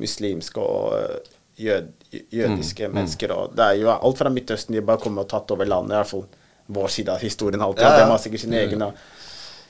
muslimske 0.00 0.60
og 0.60 0.94
øh, 0.96 1.16
jød, 1.60 1.90
jødiske 2.32 2.88
mennesker. 2.88 3.32
Og 3.36 3.56
det 3.56 3.66
er 3.66 3.80
jo 3.82 3.90
alt 3.92 4.18
fra 4.20 4.32
Midtøsten 4.32 4.76
de 4.76 4.84
bare 4.84 5.02
kommer 5.02 5.26
og 5.26 5.32
tatt 5.32 5.52
over 5.52 5.68
landet, 5.68 5.92
i 5.92 5.98
hvert 6.00 6.12
fall 6.14 6.26
vår 6.70 6.92
side 6.94 7.12
av 7.12 7.24
historien 7.24 7.62
alltid. 7.64 7.84
Ja, 7.84 7.90
Og 7.92 7.98
ja. 7.98 8.04
de 8.04 8.10
har 8.12 8.22
sikkert 8.22 8.44
sin 8.44 8.54
egen. 8.54 8.82
Og 8.86 8.92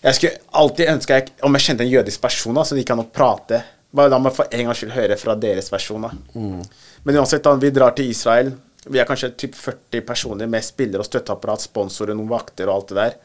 jeg 0.01 0.17
skulle 0.17 0.39
alltid 0.63 0.91
ønske 0.95 1.19
jeg, 1.19 1.33
om 1.45 1.57
jeg 1.57 1.67
kjente 1.67 1.85
en 1.85 1.93
jødisk 1.93 2.23
person, 2.23 2.57
da, 2.57 2.65
så 2.65 2.79
de 2.79 2.85
kan 2.89 2.99
nok 3.01 3.13
prate. 3.13 3.61
Bare 3.97 4.13
la 4.13 4.21
meg 4.23 4.33
for 4.33 4.49
en 4.55 4.69
gangs 4.69 4.81
skyld 4.81 4.95
høre 4.95 5.17
fra 5.21 5.35
deres 5.37 5.69
versjon. 5.73 6.07
Mm. 6.33 6.61
Men 7.05 7.19
uansett, 7.21 7.45
da, 7.45 7.53
vi 7.61 7.73
drar 7.75 7.97
til 7.97 8.13
Israel. 8.13 8.53
Vi 8.87 9.01
er 9.01 9.09
kanskje 9.09 9.35
typ 9.37 9.59
40 9.59 10.07
personer 10.09 10.49
med 10.49 10.65
spillere 10.65 11.05
og 11.05 11.09
støtteapparat, 11.09 11.67
sponsorer, 11.67 12.17
noen 12.17 12.31
vakter 12.31 12.71
og 12.71 12.79
alt 12.79 12.93
det 12.93 13.01
der. 13.01 13.19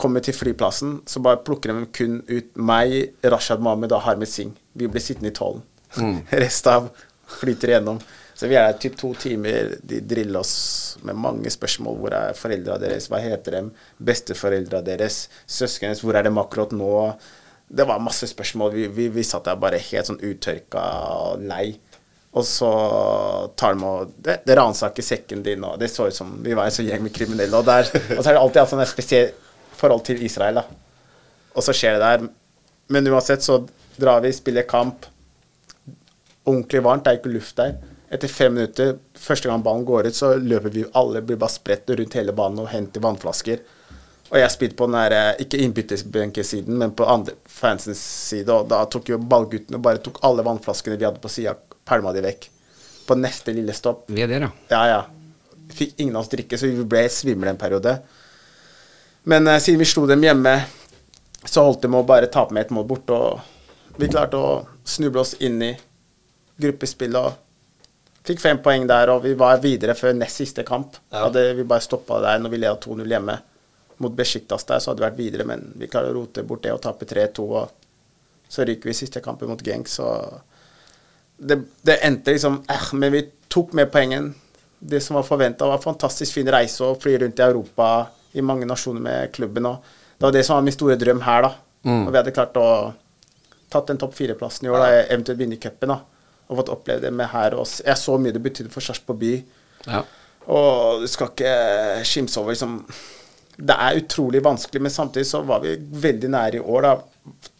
Kommer 0.00 0.24
til 0.24 0.34
flyplassen, 0.34 0.98
så 1.06 1.22
bare 1.22 1.42
plukker 1.46 1.74
de 1.76 1.86
kun 1.94 2.18
ut 2.30 2.56
meg, 2.58 2.96
Rashad 3.22 3.62
Mahmed 3.62 3.92
og 3.94 4.02
Harmed 4.06 4.30
Singh. 4.30 4.56
Vi 4.74 4.88
blir 4.90 5.04
sittende 5.04 5.30
i 5.30 5.36
tollen. 5.36 5.62
Resten 6.42 6.72
av 6.74 6.90
flyter 7.38 7.74
igjennom. 7.74 8.00
Så 8.40 8.48
vi 8.48 8.56
er 8.56 8.70
der 8.70 8.78
typ 8.80 8.94
to 8.96 9.10
timer. 9.20 9.74
De 9.84 9.98
driller 10.00 10.40
oss 10.40 10.96
med 11.04 11.18
mange 11.20 11.50
spørsmål. 11.52 11.98
Hvor 12.00 12.14
er 12.16 12.38
foreldra 12.38 12.78
deres? 12.80 13.10
Hva 13.12 13.18
heter 13.20 13.58
dem? 13.58 13.66
Besteforeldra 14.00 14.80
deres? 14.86 15.26
Søsknene 15.44 15.92
deres? 15.92 16.00
Hvor 16.00 16.16
er 16.16 16.24
dem 16.24 16.40
akkurat 16.40 16.72
nå? 16.72 16.88
Det 17.68 17.84
var 17.84 18.00
masse 18.00 18.30
spørsmål. 18.30 18.72
Vi, 18.78 18.86
vi, 18.96 19.10
vi 19.12 19.24
satt 19.28 19.44
der 19.44 19.60
bare 19.60 19.82
helt 19.90 20.08
sånn 20.08 20.22
uttørka 20.24 20.86
og 21.18 21.44
lei. 21.50 21.66
Og 22.32 22.46
så 22.48 22.70
tar 23.60 23.76
de 23.76 23.84
og 23.90 24.16
Det, 24.16 24.38
det 24.48 24.56
ransaker 24.56 25.04
sekken 25.04 25.44
din, 25.44 25.66
og 25.66 25.76
det 25.82 25.90
så 25.92 26.08
ut 26.08 26.16
som 26.16 26.32
vi 26.40 26.56
var 26.56 26.70
en 26.70 26.78
sånn 26.78 26.88
gjeng 26.88 27.04
med 27.04 27.12
kriminelle. 27.12 27.60
Og, 27.60 27.68
der, 27.68 27.92
og 28.16 28.22
så 28.22 28.30
er 28.30 28.38
det 28.38 28.40
alltid 28.40 28.62
et 28.62 28.72
sånt 28.72 28.94
spesielt 28.94 29.46
forhold 29.76 30.06
til 30.08 30.24
Israel, 30.24 30.62
da. 30.62 30.64
Og 31.52 31.66
så 31.66 31.76
skjer 31.76 31.98
det 31.98 32.08
der. 32.08 32.26
Men 32.88 33.12
uansett 33.12 33.44
så 33.44 33.60
drar 34.00 34.24
vi, 34.24 34.32
spiller 34.32 34.64
kamp. 34.64 35.04
Ordentlig 36.48 36.86
varmt, 36.88 37.04
det 37.04 37.12
er 37.12 37.20
ikke 37.20 37.36
luft 37.36 37.60
der. 37.60 37.76
Etter 38.10 38.28
fem 38.28 38.54
minutter, 38.56 38.96
første 39.14 39.46
gang 39.46 39.62
ballen 39.62 39.84
går 39.86 40.08
ut, 40.10 40.16
så 40.16 40.32
løper 40.34 40.72
vi 40.74 40.82
alle, 40.98 41.22
blir 41.22 41.38
bare 41.38 41.54
spredt 41.54 41.92
rundt 41.94 42.16
hele 42.18 42.34
banen 42.34 42.64
og 42.64 42.72
henter 42.72 43.02
vannflasker. 43.04 43.60
Og 44.30 44.38
jeg 44.38 44.50
spilte 44.54 44.78
på 44.78 44.86
den 44.86 44.96
der, 44.98 45.14
eh, 45.14 45.42
ikke 45.44 45.58
innbytterbenkesiden, 45.62 46.76
men 46.78 46.90
på 46.90 47.06
andre 47.06 47.34
fansens 47.46 47.98
side, 47.98 48.50
og 48.50 48.68
da 48.68 48.84
tok 48.86 49.08
jo 49.08 49.18
ballguttene 49.18 49.78
bare 49.82 49.98
tok 49.98 50.18
alle 50.22 50.42
vannflaskene 50.42 50.98
vi 50.98 51.06
hadde 51.06 51.22
på 51.22 51.30
sida, 51.30 51.54
pælma 51.86 52.12
de 52.12 52.22
vekk. 52.22 52.48
På 53.06 53.14
neste 53.14 53.54
lille 53.54 53.72
stopp. 53.74 54.04
Vi 54.10 54.22
er 54.22 54.26
der, 54.30 54.40
ja. 54.40 54.50
Ja, 54.70 54.86
ja. 54.86 55.00
Fikk 55.70 55.94
ingen 55.98 56.16
av 56.16 56.22
oss 56.22 56.30
drikke, 56.30 56.58
så 56.58 56.66
vi 56.66 56.84
ble 56.84 57.08
svimle 57.08 57.50
en 57.50 57.58
periode. 57.58 58.00
Men 59.24 59.46
eh, 59.46 59.58
siden 59.58 59.78
vi 59.78 59.84
slo 59.86 60.06
dem 60.06 60.22
hjemme, 60.22 60.56
så 61.44 61.62
holdt 61.62 61.82
det 61.82 61.90
med 61.90 62.02
å 62.02 62.06
bare 62.06 62.26
tape 62.26 62.54
med 62.54 62.66
ett 62.66 62.74
mål 62.74 62.86
bort. 62.90 63.10
Og 63.10 63.98
vi 63.98 64.10
klarte 64.10 64.38
å 64.38 64.66
snuble 64.84 65.22
oss 65.22 65.34
inn 65.38 65.62
i 65.62 65.76
gruppespillet 66.60 67.18
og 67.18 67.38
fikk 68.26 68.40
fem 68.42 68.58
poeng 68.62 68.86
der. 68.90 69.12
Og 69.14 69.24
vi 69.24 69.34
var 69.38 69.60
videre 69.62 69.94
før 69.98 70.16
nest 70.16 70.42
siste 70.42 70.64
kamp. 70.66 70.98
Ja. 71.10 71.26
Hadde 71.26 71.46
vi 71.58 71.66
bare 71.68 71.84
stoppa 71.84 72.20
der 72.24 72.42
når 72.42 72.54
vi 72.54 72.60
leda 72.62 72.76
2-0 72.80 73.06
hjemme. 73.08 73.38
mot 74.00 74.14
Besjiktas 74.16 74.64
der, 74.64 74.78
så 74.80 74.90
hadde 74.90 75.02
vi 75.02 75.04
vært 75.04 75.18
videre, 75.18 75.44
men 75.44 75.74
vi 75.76 75.86
klarer 75.92 76.14
å 76.14 76.22
rote 76.22 76.40
bort 76.48 76.62
det 76.64 76.70
og 76.72 76.80
tape 76.80 77.04
3-2. 77.04 77.42
og 77.44 78.48
Så 78.48 78.64
ryker 78.64 78.88
vi 78.88 78.94
siste 78.96 79.20
kampen 79.20 79.50
mot 79.50 79.60
Genk, 79.60 79.88
så 79.92 80.06
det, 81.36 81.58
det 81.84 81.98
endte 82.04 82.32
liksom 82.32 82.62
eh, 82.68 82.86
Men 82.96 83.12
vi 83.12 83.20
tok 83.48 83.74
med 83.76 83.90
poengen. 83.92 84.30
Det 84.78 85.02
som 85.04 85.18
var 85.18 85.26
forventa, 85.28 85.68
var 85.68 85.82
fantastisk 85.84 86.32
fin 86.38 86.48
reise 86.48 86.84
og 86.84 87.02
fly 87.02 87.18
rundt 87.20 87.38
i 87.38 87.44
Europa 87.44 87.90
i 88.32 88.40
mange 88.40 88.64
nasjoner 88.64 89.04
med 89.04 89.32
klubben. 89.36 89.66
og 89.68 89.84
Det 90.16 90.24
var 90.24 90.32
det 90.32 90.44
som 90.46 90.56
var 90.56 90.64
min 90.64 90.72
store 90.78 90.96
drøm 90.96 91.20
her, 91.20 91.42
da. 91.42 91.52
Og 92.06 92.10
vi 92.12 92.16
hadde 92.16 92.32
klart 92.32 92.56
å 92.56 92.68
tatt 93.70 93.86
den 93.92 94.00
topp 94.00 94.14
fire-plassen 94.16 94.66
i 94.66 94.70
år, 94.72 94.80
da, 94.80 95.02
eventuelt 95.12 95.38
vinne 95.38 95.60
cupen. 95.60 95.92
da, 95.92 96.00
Og 96.50 96.58
fått 96.58 96.72
oppleve 96.74 97.04
det 97.06 97.12
med 97.14 97.30
her. 97.30 97.54
Og 97.56 97.64
oss. 97.64 97.78
jeg 97.86 97.98
så 97.98 98.16
mye 98.18 98.34
det 98.34 98.42
betydde 98.42 98.72
for 98.74 98.84
Sarpsborg 98.84 99.20
by. 99.22 99.32
Ja. 99.86 100.02
Og 100.50 101.04
du 101.04 101.08
skal 101.10 101.30
ikke 101.30 101.54
skimse 102.08 102.40
over 102.40 102.54
liksom 102.54 102.78
Det 103.60 103.76
er 103.76 103.98
utrolig 104.00 104.40
vanskelig, 104.42 104.80
men 104.82 104.92
samtidig 104.92 105.28
så 105.28 105.42
var 105.44 105.60
vi 105.60 105.74
veldig 105.76 106.30
nære 106.32 106.56
i 106.56 106.64
år 106.64 106.86
da, 106.86 106.94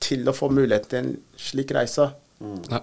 til 0.01 0.25
å 0.29 0.33
få 0.33 0.49
mulighet 0.49 0.89
til 0.89 1.03
en 1.03 1.11
slik 1.37 1.75
reise. 1.77 2.07
Ja. 2.73 2.81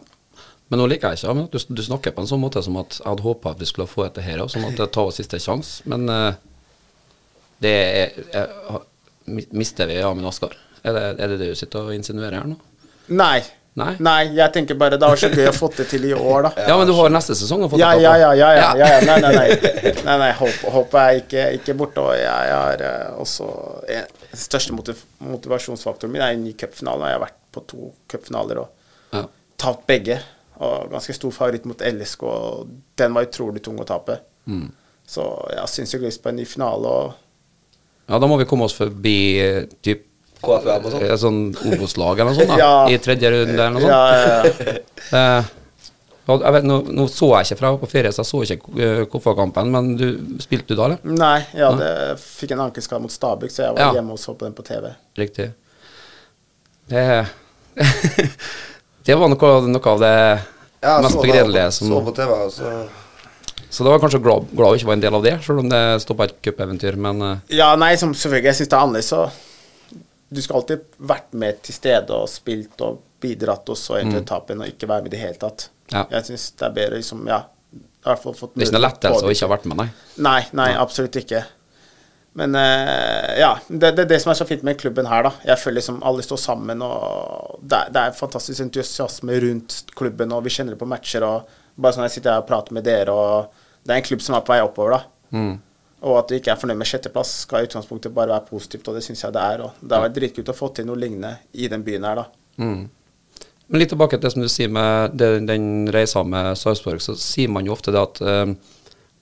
Men 0.67 0.81
nå 0.81 0.85
liker 0.91 1.15
jeg 1.15 1.23
ikke 1.23 1.33
men 1.33 1.47
du, 1.49 1.57
du 1.57 1.81
snakker 1.81 2.13
på 2.13 2.21
en 2.21 2.29
sånn 2.29 2.43
måte 2.43 2.61
som 2.61 2.77
at 2.77 2.99
jeg 2.99 3.07
hadde 3.07 3.25
håpa 3.25 3.55
at 3.55 3.61
vi 3.61 3.69
skulle 3.69 3.87
få 3.89 4.03
dette 4.05 4.21
her 4.21 4.43
òg, 4.43 4.51
sånn 4.53 4.67
at 4.67 4.77
det 4.77 4.89
tar 4.93 5.09
siste 5.15 5.39
sjanse. 5.41 5.81
Men 5.89 6.05
eh, 6.11 6.39
det 7.63 7.73
er, 7.73 8.17
er, 8.37 8.83
Mister 9.57 9.89
vi 9.89 9.97
Amund 10.03 10.29
Askar? 10.29 10.53
Er 10.83 10.93
det, 10.93 11.05
er 11.17 11.31
det 11.33 11.39
det 11.41 11.49
du 11.51 11.57
sitter 11.57 11.87
og 11.87 11.95
insinuerer 11.95 12.37
her 12.41 12.51
nå? 12.51 12.59
Nei. 13.17 13.39
Nei? 13.77 14.23
jeg 14.33 14.51
tenker 14.55 14.77
bare 14.79 14.97
det 14.97 15.05
var 15.05 15.19
så 15.21 15.29
gøy 15.29 15.47
å 15.51 15.53
få 15.53 15.67
det 15.77 15.85
til 15.91 16.07
i 16.09 16.13
år, 16.17 16.47
da. 16.47 16.51
Ja, 16.71 16.77
men 16.79 16.87
du 16.89 16.93
har 16.97 17.11
neste 17.13 17.35
sesong 17.37 17.65
å 17.67 17.69
få 17.69 17.77
Ja, 17.77 17.91
det 17.93 18.01
ja, 18.01 18.13
på. 18.15 18.21
ja, 18.23 18.31
ja, 18.33 18.47
ja, 18.57 18.69
ja, 18.79 18.87
ja. 18.89 19.01
Nei, 19.05 19.17
nei, 19.21 19.33
nei. 19.35 19.73
nei, 20.07 20.15
nei 20.23 20.31
håp, 20.39 20.95
er 20.97 21.19
ikke, 21.21 21.43
ikke 21.59 21.75
borte. 21.77 22.01
Og 22.01 22.15
jeg 22.17 22.55
har 22.55 22.81
eh, 22.87 23.19
også 23.21 23.49
Den 23.85 24.41
største 24.41 24.73
motiv 24.73 25.03
motivasjonsfaktoren 25.21 26.13
min 26.15 26.23
er 26.25 26.33
en 26.33 26.43
ny 26.47 26.55
cupfinale. 26.57 27.11
Jeg 27.11 27.19
har 27.19 27.23
vært 27.27 27.37
på 27.53 27.63
to 27.69 27.91
cupfinaler 28.09 28.63
og 28.65 28.73
Ja. 29.13 29.23
tapt 29.61 29.85
begge. 29.87 30.17
Og 30.57 30.89
ganske 30.89 31.13
stor 31.13 31.31
favoritt 31.35 31.65
mot 31.69 31.77
LSK, 31.85 32.23
og 32.25 32.69
den 32.97 33.13
var 33.13 33.27
utrolig 33.29 33.61
tung 33.61 33.77
å 33.77 33.85
tape. 33.85 34.17
Mm. 34.49 34.71
Så 35.05 35.21
jeg 35.53 35.59
har 35.61 35.69
sinnssykt 35.69 36.01
lyst 36.07 36.23
på 36.23 36.31
en 36.33 36.39
ny 36.41 36.45
finale. 36.49 36.89
og 36.89 37.13
ja, 38.09 38.17
da 38.17 38.27
må 38.27 38.37
vi 38.39 38.45
komme 38.49 38.65
oss 38.65 38.73
forbi 38.73 39.17
eh, 39.43 39.65
typ 39.83 40.05
KFM 40.43 40.85
og 40.85 40.91
sånn. 40.93 41.03
eh, 41.07 41.15
sånn 41.21 41.39
Obos-lag 41.73 42.19
eller 42.19 42.31
noe 42.31 42.37
sånt, 42.37 42.51
da, 42.53 42.57
Ja. 42.63 42.73
i 42.93 42.97
tredje 43.01 43.31
runde 43.33 43.53
eller 43.55 43.71
noe 43.75 43.81
sånt. 43.81 43.93
Ja, 43.93 44.03
ja, 44.13 44.41
ja. 44.43 44.77
Eh, 45.17 45.53
jeg 46.27 46.51
vet, 46.57 46.65
nå, 46.67 46.75
nå 46.91 47.05
så 47.07 47.29
jeg 47.37 47.45
ikke 47.47 47.55
fra 47.61 47.67
jeg 47.69 47.75
var 47.77 47.83
på 47.85 47.87
ferie, 47.87 48.09
så 48.11 48.19
jeg 48.19 48.27
så 48.27 48.39
ikke 48.43 48.73
uh, 48.83 49.03
Koffa-kampen, 49.07 49.69
men 49.71 49.93
du, 49.95 50.03
spilte 50.43 50.73
du 50.73 50.75
da, 50.75 50.89
eller? 50.89 50.97
Nei, 51.07 51.37
jeg 51.55 51.63
hadde, 51.63 51.87
fikk 52.19 52.51
en 52.51 52.65
ankelskade 52.65 52.99
mot 53.05 53.13
Stabæk, 53.13 53.53
så 53.53 53.63
jeg 53.63 53.77
var 53.77 53.79
Ja. 53.85 53.93
hjemme 53.95 54.11
og 54.11 54.19
så 54.19 54.35
på 54.35 54.43
den 54.43 54.51
på 54.57 54.65
TV. 54.67 54.89
Riktig. 55.15 55.47
Det 56.91 57.05
Det 59.07 59.15
var 59.15 59.31
noe, 59.31 59.51
noe 59.71 59.91
av 59.93 59.99
det 60.03 60.13
Ja, 60.83 60.97
mest 61.03 61.19
begredelige 61.21 61.71
som 61.79 61.87
Så 61.93 62.03
på 62.09 62.13
TV, 62.19 62.31
altså. 62.43 62.63
så 62.63 63.71
Så 63.77 63.83
da 63.83 63.91
var 63.91 63.97
jeg 63.97 64.03
kanskje 64.09 64.23
glad, 64.23 64.51
glad 64.55 64.75
ikke 64.77 64.87
var 64.91 64.97
en 64.99 65.03
del 65.07 65.15
av 65.17 65.23
det, 65.25 65.35
selv 65.47 65.63
om 65.63 65.69
det 65.71 65.81
stoppa 66.03 66.27
et 66.27 66.35
cupeventyr, 66.43 66.95
men 67.07 67.21
eh, 67.23 67.55
Ja, 67.61 67.71
nei, 67.79 67.93
som 67.99 68.11
selvfølgelig, 68.15 68.51
jeg 68.51 68.59
syns 68.61 68.71
det 68.71 68.77
er 68.77 68.83
annerledes, 68.83 69.09
så 69.15 69.29
Du 70.29 70.41
skal 70.43 70.59
alltid 70.59 70.97
vært 70.97 71.35
med 71.39 71.61
til 71.63 71.75
stede 71.75 72.15
og 72.15 72.27
spilt 72.31 72.81
og 72.83 73.03
bidratt, 73.23 73.69
og 73.71 73.79
så 73.79 73.99
etter 73.99 74.17
mm. 74.17 74.23
etappen 74.23 74.63
og 74.63 74.71
ikke 74.73 74.89
være 74.89 75.05
med 75.05 75.13
i 75.13 75.15
det 75.15 75.21
hele 75.23 75.39
tatt. 75.41 75.69
Ja. 75.93 76.03
Jeg 76.11 76.27
syns 76.27 76.49
det 76.59 76.67
er 76.67 76.73
bedre 76.75 76.99
liksom, 76.99 77.23
ja 77.31 77.45
i 78.07 78.09
hvert 78.09 78.23
fall 78.23 78.35
fått 78.37 78.55
det 78.55 78.63
er 78.63 78.69
ikke 78.69 78.77
noe 78.77 78.85
lettelse 78.85 79.27
å 79.27 79.31
ikke 79.33 79.47
ha 79.47 79.51
vært 79.51 79.67
med, 79.67 79.79
nei. 79.81 79.87
Nei, 80.23 80.41
nei, 80.55 80.67
absolutt 80.79 81.17
ikke. 81.19 81.41
Men 82.37 82.53
uh, 82.53 83.31
ja, 83.39 83.49
det, 83.67 83.91
det 83.97 84.03
er 84.05 84.09
det 84.13 84.19
som 84.23 84.31
er 84.31 84.37
så 84.39 84.45
fint 84.47 84.63
med 84.65 84.77
klubben 84.79 85.09
her, 85.09 85.25
da. 85.25 85.31
Jeg 85.49 85.59
føler 85.59 85.79
liksom 85.79 85.99
alle 86.05 86.23
står 86.25 86.39
sammen, 86.39 86.83
og 86.85 87.57
det 87.65 87.81
det 87.95 88.03
er 88.03 88.17
fantastisk 88.17 88.63
entusiasme 88.63 89.39
rundt 89.43 89.79
klubben, 89.97 90.35
og 90.35 90.45
vi 90.45 90.53
kjenner 90.53 90.75
det 90.75 90.81
på 90.81 90.89
matcher, 90.89 91.25
og 91.25 91.49
bare 91.75 91.97
sånn 91.97 92.05
jeg 92.07 92.17
sitter 92.17 92.35
her 92.35 92.45
og 92.45 92.49
prater 92.49 92.77
med 92.77 92.85
dere, 92.87 93.13
og 93.13 93.65
det 93.83 93.95
er 93.95 94.01
en 94.01 94.07
klubb 94.07 94.23
som 94.23 94.37
er 94.37 94.45
på 94.45 94.53
vei 94.53 94.61
oppover, 94.63 94.99
da. 94.99 95.37
Mm. 95.37 95.55
Og 96.05 96.19
at 96.19 96.29
du 96.29 96.35
ikke 96.37 96.51
er 96.53 96.59
fornøyd 96.61 96.77
med 96.77 96.89
sjetteplass, 96.89 97.31
skal 97.47 97.63
i 97.63 97.69
utgangspunktet 97.69 98.13
bare 98.13 98.35
være 98.35 98.49
positivt, 98.51 98.85
og 98.89 98.97
det 98.97 99.01
syns 99.05 99.23
jeg 99.23 99.33
det 99.33 99.41
er. 99.41 99.63
Og 99.65 99.81
det 99.81 99.97
har 99.97 100.05
vært 100.05 100.17
dritkult 100.19 100.51
å 100.53 100.57
få 100.57 100.69
til 100.75 100.85
noe 100.89 100.99
lignende 100.99 101.39
i 101.57 101.69
den 101.71 101.85
byen 101.85 102.05
her, 102.05 102.21
da. 102.21 102.27
Mm. 102.61 102.85
Men 103.67 103.81
litt 103.81 103.91
tilbake 103.91 104.15
til 104.15 104.27
det 104.27 104.31
som 104.35 104.45
du 104.45 104.49
sier 104.51 104.69
med 104.71 105.17
den, 105.19 105.47
den 105.49 105.65
reisa 105.91 106.21
med 106.23 106.53
Sarpsborg, 106.59 107.01
så 107.03 107.17
sier 107.19 107.49
man 107.51 107.65
jo 107.67 107.73
ofte 107.73 107.91
det 107.91 107.99
at 107.99 108.21
eh, 108.21 108.53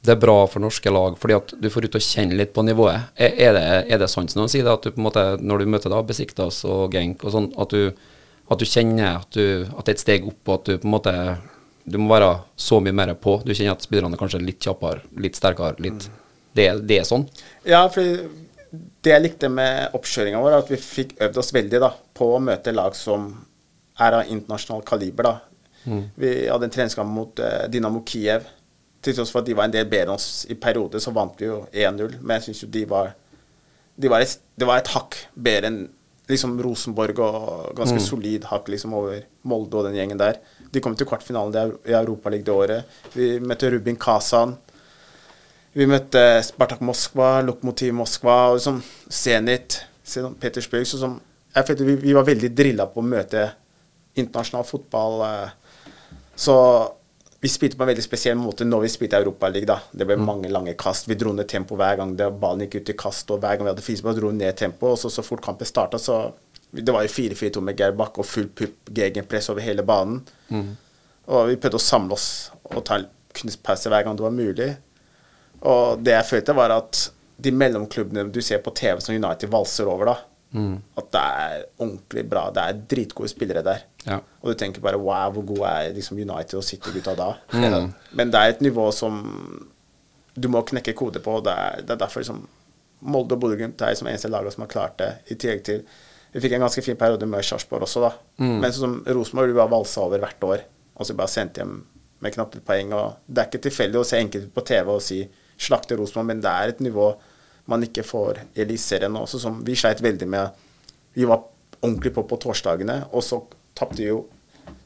det 0.05 0.13
er 0.13 0.21
bra 0.21 0.35
for 0.51 0.61
norske 0.61 0.91
lag, 0.91 1.15
fordi 1.17 1.37
at 1.37 1.55
du 1.57 1.69
får 1.71 1.87
ut 1.87 1.97
og 1.97 2.05
kjenne 2.05 2.37
litt 2.37 2.53
på 2.53 2.65
nivået. 2.67 3.07
Er, 3.15 3.39
er, 3.47 3.55
det, 3.55 3.63
er 3.95 4.03
det 4.03 4.11
sant 4.11 4.33
som 4.33 4.43
noen 4.43 4.51
sier 4.51 4.67
det, 4.67 4.75
at 4.75 4.85
du 4.85 4.91
på 4.91 5.01
en 5.01 5.07
måte, 5.07 5.23
når 5.41 5.63
du 5.63 5.71
møter 5.73 5.93
da 5.93 6.03
Besiktas 6.05 6.61
og 6.67 6.93
Genk 6.93 7.25
og 7.25 7.33
sånn, 7.33 7.49
at 7.57 7.73
du, 7.73 7.95
at 8.51 8.61
du 8.61 8.67
kjenner 8.69 9.23
at, 9.23 9.31
du, 9.33 9.65
at 9.71 9.87
det 9.87 9.95
er 9.95 9.97
et 9.97 10.03
steg 10.03 10.27
opp, 10.29 10.43
og 10.43 10.59
at 10.59 10.69
du 10.69 10.77
på 10.77 10.89
en 10.89 10.95
måte 10.99 11.15
du 11.85 11.99
må 12.01 12.09
være 12.09 12.31
så 12.57 12.79
mye 12.81 12.93
mer 12.97 13.11
på. 13.21 13.39
Du 13.45 13.53
kjenner 13.53 13.75
at 13.75 13.83
spillerne 13.85 14.17
er 14.17 14.21
kanskje 14.21 14.41
litt 14.41 14.61
kjappere, 14.61 15.03
litt 15.21 15.37
sterkere. 15.37 15.77
litt 15.85 16.07
det, 16.55 16.67
det 16.87 17.01
er 17.01 17.07
sånn. 17.07 17.27
Ja, 17.67 17.85
for 17.91 18.03
det 19.05 19.11
jeg 19.11 19.23
likte 19.23 19.49
med 19.51 19.95
oppkjøringa 19.95 20.41
vår, 20.41 20.53
er 20.53 20.63
at 20.63 20.71
vi 20.71 20.79
fikk 20.81 21.15
øvd 21.23 21.41
oss 21.41 21.53
veldig 21.55 21.81
da, 21.83 21.91
på 22.15 22.29
å 22.35 22.41
møte 22.43 22.73
lag 22.75 22.95
som 22.97 23.29
er 24.01 24.19
av 24.19 24.31
internasjonal 24.31 24.83
kaliber. 24.87 25.29
da. 25.29 25.35
Vi 26.15 26.31
hadde 26.49 26.65
en 26.67 26.73
treningskamp 26.73 27.11
mot 27.13 27.39
uh, 27.39 27.65
Dynamo 27.71 28.01
Kiev. 28.07 28.47
Til 29.05 29.13
tross 29.13 29.29
for 29.31 29.43
at 29.43 29.49
de 29.49 29.53
var 29.57 29.69
en 29.69 29.75
del 29.75 29.85
bedre 29.85 30.09
enn 30.09 30.15
oss 30.17 30.47
i 30.49 30.57
perioder, 30.57 31.01
så 31.03 31.13
vant 31.13 31.37
vi 31.39 31.45
jo 31.45 31.61
1-0. 31.69 32.17
Men 32.21 32.39
jeg 32.39 32.47
syns 32.47 32.63
jo 32.65 32.71
de 32.73 32.81
var, 32.89 33.13
de 33.95 34.11
var 34.11 34.25
et, 34.25 34.39
Det 34.57 34.67
var 34.67 34.81
et 34.81 34.91
hakk 34.95 35.19
bedre 35.35 35.69
enn 35.69 35.83
liksom 36.25 36.55
Rosenborg 36.63 37.19
og 37.21 37.75
ganske 37.77 37.99
solid 38.01 38.47
hakk 38.49 38.71
liksom 38.73 38.95
over 38.97 39.19
Molde 39.45 39.77
og 39.77 39.85
den 39.85 39.97
gjengen 39.99 40.17
der. 40.17 40.39
De 40.73 40.81
kom 40.81 40.95
til 40.97 41.05
kvartfinalen 41.05 41.77
i 41.85 41.93
Europaligaen 41.93 42.47
det 42.47 42.55
året. 42.55 42.95
Vi 43.13 43.35
møtte 43.39 43.69
Rubin 43.69 43.99
Kazan. 44.01 44.55
Vi 45.75 45.85
møtte 45.91 46.21
Spartak 46.47 46.79
Moskva, 46.85 47.41
Lokomotiv 47.43 47.93
Moskva, 47.97 48.35
og 48.51 48.59
liksom 48.59 48.81
Zenit. 49.11 49.81
Petersburg. 50.39 50.85
Så 50.87 50.99
som, 51.01 51.17
jeg 51.55 51.67
følte 51.67 51.87
vi, 51.87 51.95
vi 51.99 52.13
var 52.15 52.27
veldig 52.27 52.51
drilla 52.55 52.85
på 52.91 53.01
å 53.01 53.07
møte 53.07 53.47
internasjonal 54.15 54.67
fotball. 54.69 55.23
eh. 55.25 55.89
Så 56.35 56.55
vi 57.41 57.49
spilte 57.51 57.77
på 57.77 57.83
en 57.83 57.89
veldig 57.91 58.05
spesiell 58.05 58.37
måte 58.39 58.65
når 58.65 58.85
vi 58.85 58.91
spilte 58.93 59.19
Europaligaen. 59.19 59.89
Det 59.91 60.07
ble 60.07 60.15
mange 60.21 60.49
lange 60.49 60.73
kast. 60.79 61.09
Vi 61.09 61.17
dro 61.19 61.33
ned 61.35 61.49
tempo 61.51 61.75
hver 61.75 61.99
gang 61.99 62.15
det, 62.17 62.29
ballen 62.39 62.63
gikk 62.65 62.79
ut 62.79 62.93
i 62.93 62.97
kast, 62.97 63.29
og 63.33 63.41
hver 63.43 63.57
gang 63.57 63.67
vi 63.67 63.73
hadde 63.73 63.85
frispark, 63.85 64.15
dro 64.17 64.31
vi 64.31 64.39
ned 64.39 64.55
tempo. 64.57 64.93
Og 64.93 64.97
så, 65.01 65.11
så 65.11 65.25
fort 65.25 65.43
kampen 65.45 65.67
starta, 65.67 65.99
så 66.01 66.33
Det 66.75 66.91
var 66.91 67.05
jo 67.05 67.11
4-4-2 67.13 67.61
med 67.63 67.77
Geir 67.79 67.93
Bakke 67.95 68.19
og 68.19 68.25
full 68.27 68.47
pupp 68.51 68.89
gegenpress 68.91 69.47
over 69.49 69.61
hele 69.63 69.83
banen. 69.83 70.23
Og 71.27 71.47
vi 71.47 71.55
prøvde 71.55 71.79
å 71.79 71.83
samle 71.83 72.13
oss 72.17 72.51
og 72.67 72.83
ta 72.83 72.97
en 72.99 73.05
kunstpause 73.33 73.89
hver 73.89 74.03
gang 74.03 74.17
det 74.17 74.25
var 74.25 74.33
mulig. 74.35 74.67
Og 75.65 75.99
det 76.05 76.13
jeg 76.13 76.29
følte, 76.29 76.55
var 76.57 76.73
at 76.75 77.01
de 77.41 77.51
mellomklubbene 77.51 78.29
du 78.31 78.39
ser 78.45 78.61
på 78.63 78.71
TV 78.77 79.01
som 79.03 79.15
United 79.15 79.51
valser 79.51 79.89
over, 79.91 80.11
da, 80.11 80.15
at 80.95 81.07
det 81.11 81.21
er 81.21 81.63
ordentlig 81.83 82.23
bra. 82.31 82.45
Det 82.55 82.63
er 82.63 82.81
dritgode 82.93 83.27
spillere 83.27 83.63
der. 83.65 83.81
Ja. 84.05 84.19
Og 84.41 84.53
du 84.53 84.59
tenker 84.61 84.83
bare 84.85 84.99
wow, 85.01 85.33
hvor 85.35 85.43
gode 85.49 85.67
er 85.67 85.95
liksom 85.97 86.19
United 86.21 86.59
og 86.61 86.63
City-gutta 86.63 87.15
da? 87.19 87.31
Men 88.15 88.31
det 88.31 88.39
er 88.39 88.53
et 88.53 88.61
nivå 88.63 88.85
som 88.95 89.17
du 90.35 90.47
må 90.51 90.61
knekke 90.67 90.93
kode 90.95 91.19
på. 91.23 91.39
Det 91.43 91.51
er, 91.51 91.81
det 91.81 91.95
er 91.95 92.03
derfor 92.05 92.23
liksom 92.23 92.45
Molde 93.05 93.35
og 93.35 93.41
Bodø-Glimt 93.43 93.81
er 93.83 93.91
liksom 93.91 94.07
eneste 94.07 94.31
laget 94.31 94.55
som 94.55 94.63
har 94.63 94.71
klart 94.71 94.95
det. 95.01 95.09
I 95.29 95.35
tillegg 95.35 95.65
til 95.67 95.81
Vi 96.35 96.41
fikk 96.43 96.55
en 96.57 96.63
ganske 96.65 96.81
fin 96.83 96.97
periode 96.99 97.27
med 97.31 97.43
Sarpsborg 97.47 97.85
også, 97.85 98.01
da. 98.03 98.09
Men 98.59 98.71
sånn 98.71 98.81
som 98.81 98.95
Rosenborg, 99.07 99.51
du 99.51 99.55
bare 99.55 99.71
valsa 99.71 100.01
over 100.03 100.19
hvert 100.19 100.43
år. 100.43 100.63
Og 100.95 101.07
så 101.07 101.13
bare 101.15 101.31
sendt 101.31 101.59
hjem 101.59 101.77
med 102.19 102.33
knapt 102.33 102.57
et 102.57 102.65
poeng. 102.65 102.91
Og 102.95 103.19
det 103.27 103.41
er 103.41 103.47
ikke 103.47 103.61
tilfeldig 103.67 103.99
å 104.01 104.07
se 104.07 104.19
enkelte 104.19 104.51
på 104.55 104.63
TV 104.67 104.91
og 104.91 105.03
si 105.03 105.21
slakte 105.57 105.97
Rosenborg, 105.97 106.29
men 106.31 106.43
det 106.43 106.51
er 106.51 106.73
et 106.73 106.83
nivå 106.83 107.13
man 107.71 107.83
ikke 107.85 108.05
får 108.05 108.43
i 108.53 108.61
Eliteserien 108.61 109.15
også, 109.17 109.39
som 109.41 109.61
vi 109.65 109.75
sleit 109.77 110.03
veldig 110.03 110.27
med. 110.29 110.65
Vi 111.17 111.25
var 111.25 111.45
ordentlig 111.81 112.13
på 112.13 112.25
på 112.27 112.37
torsdagene, 112.41 113.05
og 113.11 113.23
så 113.25 113.41
tapte 113.77 114.01
vi 114.01 114.09
jo 114.09 114.25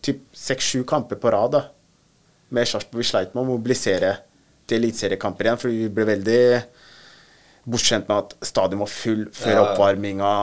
typ 0.04 0.22
seks-sju 0.36 0.84
kamper 0.88 1.20
på 1.20 1.32
rad 1.34 1.54
da, 1.58 1.64
med 2.56 2.68
Sarpsborg. 2.68 3.04
Vi 3.04 3.10
sleit 3.12 3.36
med 3.36 3.44
å 3.44 3.50
mobilisere 3.52 4.14
til 4.70 4.80
eliteseriekamper 4.80 5.48
igjen, 5.48 5.60
fordi 5.62 5.82
vi 5.84 5.92
ble 5.94 6.08
veldig 6.14 6.42
bortskjemt 7.70 8.10
med 8.10 8.24
at 8.24 8.50
stadion 8.50 8.84
var 8.84 8.92
full 8.92 9.26
før 9.36 9.64
oppvarminga. 9.66 10.34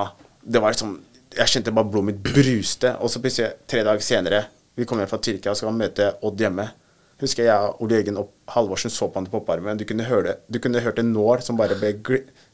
Det 0.43 0.63
var 0.63 0.75
liksom 0.75 0.99
Jeg 1.37 1.51
kjente 1.53 1.73
bare 1.75 1.85
blodet 1.85 2.07
mitt 2.07 2.21
bruste. 2.25 2.95
Og 3.05 3.11
så 3.13 3.21
plutselig, 3.21 3.51
tre 3.69 3.83
dager 3.85 4.01
senere, 4.01 4.39
vi 4.73 4.87
kommer 4.89 5.05
hjem 5.05 5.11
fra 5.11 5.19
Tyrkia 5.21 5.53
og 5.53 5.59
skal 5.59 5.75
møte 5.77 6.07
Odd 6.25 6.41
hjemme. 6.41 6.65
Husker 7.23 7.47
jeg 7.47 7.57
og 7.57 7.79
Ole 7.81 7.97
Jørgen 8.03 8.19
Halvorsen 8.53 8.93
så 8.93 9.07
på 9.09 9.17
han 9.17 9.25
til 9.25 9.33
popparmen. 9.33 9.79
Du 9.81 9.85
kunne 9.89 10.05
høre. 10.05 10.35
Du 10.53 10.59
kunne 10.61 10.83
hørt 10.85 10.99
en 11.01 11.15
nål 11.15 11.41
som 11.43 11.57
bare 11.57 11.77
ble 11.81 11.95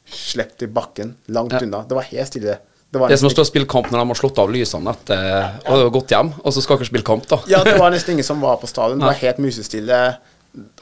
sluppet 0.07 0.63
i 0.63 0.67
bakken, 0.71 1.15
langt 1.27 1.51
Ja. 1.51 1.59
unna. 1.65 1.81
Det 1.87 1.95
var 1.97 2.03
helt 2.07 2.27
stille. 2.31 2.57
Det 2.93 2.99
var 3.01 3.09
Det 3.09 3.15
er 3.15 3.17
som 3.17 3.27
å 3.29 3.33
stå 3.33 3.41
og 3.41 3.47
spille 3.49 3.65
kamp 3.67 3.87
når 3.89 3.99
de 3.99 4.07
har 4.07 4.15
slått 4.15 4.37
av 4.39 4.49
lysene 4.53 4.91
etter 4.93 5.59
og 5.73 5.91
gått 5.93 6.09
hjem, 6.13 6.29
og 6.45 6.53
så 6.53 6.61
skal 6.61 6.77
dere 6.77 6.85
spille 6.85 7.03
kamp, 7.03 7.25
da. 7.27 7.39
Ja, 7.49 7.63
det 7.63 7.77
var 7.79 7.89
nesten 7.91 8.13
ingen 8.13 8.23
som 8.23 8.39
var 8.39 8.57
på 8.61 8.67
stadion. 8.69 8.99
Det 8.99 9.05
var 9.09 9.13
helt 9.19 9.37
musestille. 9.39 10.17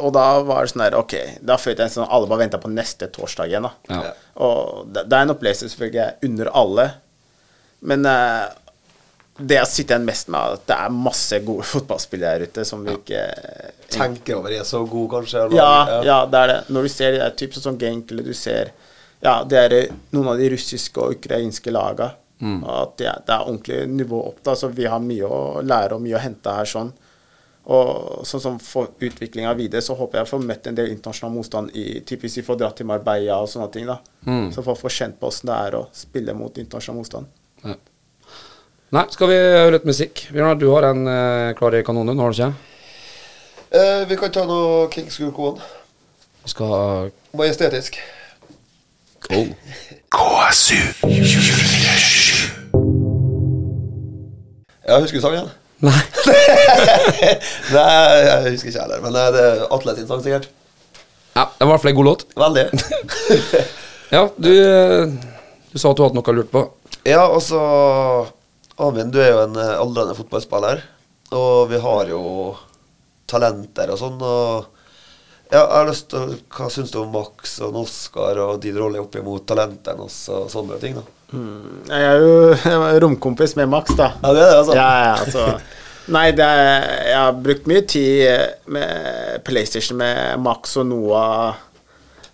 Og 0.04 0.12
da 0.14 0.42
var 0.44 0.66
det 0.66 0.74
sånn 0.74 0.84
der, 0.84 0.98
ok, 1.00 1.14
da 1.42 1.56
følte 1.56 1.86
jeg 1.86 1.92
sånn 1.94 2.08
alle 2.12 2.28
bare 2.28 2.40
venta 2.44 2.58
på 2.60 2.68
neste 2.70 3.08
torsdag 3.08 3.48
igjen. 3.48 3.64
da. 3.64 3.72
Ja. 4.04 4.12
Og 4.36 4.92
det, 4.92 5.06
det 5.08 5.14
er 5.18 5.22
en 5.22 5.32
opplevelse 5.34 5.70
selvfølgelig 5.72 6.28
under 6.28 6.52
alle. 6.54 6.92
Men 7.82 8.06
eh, 8.06 8.50
det 9.48 9.56
jeg 9.58 9.68
sitter 9.68 9.96
igjen 9.96 10.06
mest 10.06 10.28
med, 10.30 10.40
er 10.42 10.54
at 10.58 10.66
det 10.68 10.76
er 10.78 10.90
masse 10.96 11.40
gode 11.46 11.64
fotballspillere 11.74 12.40
der 12.40 12.48
ute 12.48 12.66
som 12.66 12.84
vi 12.86 12.92
ikke 12.96 13.22
Tenker 13.92 14.38
over 14.40 14.52
er 14.56 14.64
så 14.68 14.84
god, 14.88 15.10
kanskje. 15.12 15.46
eller- 15.46 15.58
ja, 15.58 16.02
ja, 16.04 16.26
det 16.26 16.40
er 16.44 16.48
det. 16.48 16.60
Når 16.70 16.84
du 16.84 16.90
ser 16.90 17.12
de 17.12 17.20
der 17.20 17.36
type 17.36 17.54
sånn 17.58 17.64
som 17.70 17.78
Genk, 17.78 18.12
eller 18.12 18.24
du 18.24 18.34
ser 18.34 18.72
ja, 19.22 19.44
det 19.44 19.58
er 19.72 19.92
noen 20.14 20.28
av 20.32 20.38
de 20.40 20.50
russiske 20.50 20.98
og 20.98 21.14
ukrainske 21.20 21.70
laga. 21.72 22.12
At 22.42 22.96
det, 22.98 23.06
er- 23.06 23.22
det 23.28 23.34
er 23.36 23.46
ordentlig 23.46 23.88
nivå 23.90 24.22
opp. 24.32 24.40
da, 24.44 24.56
Så 24.56 24.68
vi 24.74 24.86
har 24.90 25.00
mye 25.00 25.28
å 25.30 25.62
lære 25.62 25.94
og 25.94 26.02
mye 26.02 26.16
å 26.18 26.20
hente 26.24 26.50
her. 26.56 26.66
sånn. 26.66 26.92
Og 27.66 28.24
sånn 28.26 28.42
som 28.42 28.56
for 28.60 28.88
utviklinga 29.00 29.54
videre, 29.56 29.82
så 29.86 29.94
håper 29.96 30.18
jeg 30.18 30.26
å 30.26 30.30
få 30.32 30.40
møtt 30.44 30.66
en 30.68 30.74
del 30.76 30.90
internasjonal 30.90 31.36
motstand 31.36 31.70
i 31.78 32.00
typisk 32.02 32.38
vi 32.38 32.42
får 32.48 32.58
dratt 32.58 32.76
til 32.78 32.88
Marbella 32.90 33.38
og 33.44 33.48
sånne 33.52 33.72
ting. 33.72 33.86
da. 33.86 34.00
Så 34.26 34.64
folk 34.66 34.80
får 34.82 34.90
kjent 34.98 35.20
på 35.20 35.28
åssen 35.30 35.46
det 35.52 35.60
er 35.68 35.78
å 35.78 35.84
spille 35.94 36.34
mot 36.34 36.58
internasjonal 36.58 36.98
motstand. 37.04 37.28
Ja. 37.64 37.76
Nei, 38.92 39.06
skal 39.14 39.30
vi 39.32 39.36
høre 39.40 39.72
litt 39.78 39.86
musikk? 39.88 40.26
Bjørnar, 40.36 40.58
du 40.60 40.66
har 40.74 40.84
en 40.90 41.06
eh, 41.08 41.52
klar 41.56 41.76
i 41.78 41.84
kanonen, 41.88 42.20
har 42.20 42.34
du 42.34 42.36
ikke? 42.36 42.50
Eh, 43.72 44.02
vi 44.10 44.18
kan 44.20 44.34
ta 44.36 44.44
noe 44.50 44.90
Kings 44.92 45.16
Group 45.22 45.38
One. 45.40 45.64
Vi 46.44 46.52
skal 46.52 47.12
Majestetisk. 47.40 47.96
oh. 49.32 49.48
KSU 50.12 50.82
247. 51.06 52.50
Ja, 54.90 54.98
husker 55.00 55.22
du 55.22 55.24
sangen? 55.24 55.48
Nei. 55.82 55.96
Nei, 57.78 57.86
jeg 58.28 58.52
husker 58.58 58.74
ikke 58.74 58.82
heller. 58.84 59.00
Men 59.06 59.16
eh, 59.16 59.30
det 59.38 59.46
er 59.46 59.64
Atle 59.72 59.96
sin 60.02 60.10
sang, 60.12 60.20
sikkert. 60.26 60.50
Ja, 61.38 61.48
det 61.48 61.64
var 61.64 61.70
i 61.70 61.72
hvert 61.78 61.86
fall 61.86 61.94
en 61.94 62.00
god 62.02 62.10
låt. 62.12 62.28
Veldig. 62.36 62.68
Ja, 64.12 64.26
du, 64.36 64.50
eh, 64.52 65.08
du 65.72 65.78
sa 65.80 65.94
at 65.94 65.96
du 65.96 66.02
hadde 66.04 66.18
noe 66.20 66.34
lurt 66.36 66.50
på. 66.52 66.66
ja, 67.08 67.22
og 67.32 67.40
Amin, 68.78 69.12
du 69.12 69.20
er 69.22 69.34
jo 69.34 69.42
en 69.46 69.58
eh, 69.60 69.78
aldrende 69.80 70.16
fotballspiller. 70.18 70.84
Og 71.36 71.70
vi 71.72 71.80
har 71.80 72.12
jo 72.12 72.22
talenter 73.30 73.92
og 73.94 74.00
sånn. 74.00 74.20
Og 74.20 75.52
ja, 75.52 75.60
jeg 75.60 75.76
har 75.76 75.90
lyst 75.90 76.08
til 76.12 76.36
Hva 76.56 76.70
syns 76.72 76.94
du 76.94 77.02
om 77.02 77.12
Max 77.12 77.58
og 77.64 77.82
Oskar 77.84 78.40
og 78.40 78.62
din 78.64 78.78
rolle 78.80 79.02
opp 79.04 79.16
imot 79.20 79.46
talentene 79.52 80.08
og 80.08 80.48
sånne 80.52 80.80
ting? 80.80 80.96
da? 81.00 81.04
Jeg 81.92 82.08
er 82.08 82.24
jo 82.24 83.00
romkompis 83.06 83.56
med 83.60 83.72
Max, 83.72 83.94
da. 84.00 84.14
Ja, 84.24 84.34
det 84.36 84.44
er 84.44 84.52
det, 84.52 84.60
altså. 84.62 84.76
Ja, 84.80 84.90
ja, 85.04 85.14
altså. 85.26 85.80
Nei, 86.12 86.28
det 86.36 86.44
er, 86.44 86.86
jeg 87.12 87.18
har 87.20 87.42
brukt 87.46 87.68
mye 87.70 87.84
tid 87.88 88.72
med 88.74 89.44
PlayStation 89.48 90.00
med 90.02 90.40
Max 90.44 90.76
og 90.82 90.88
Noah. 90.90 91.60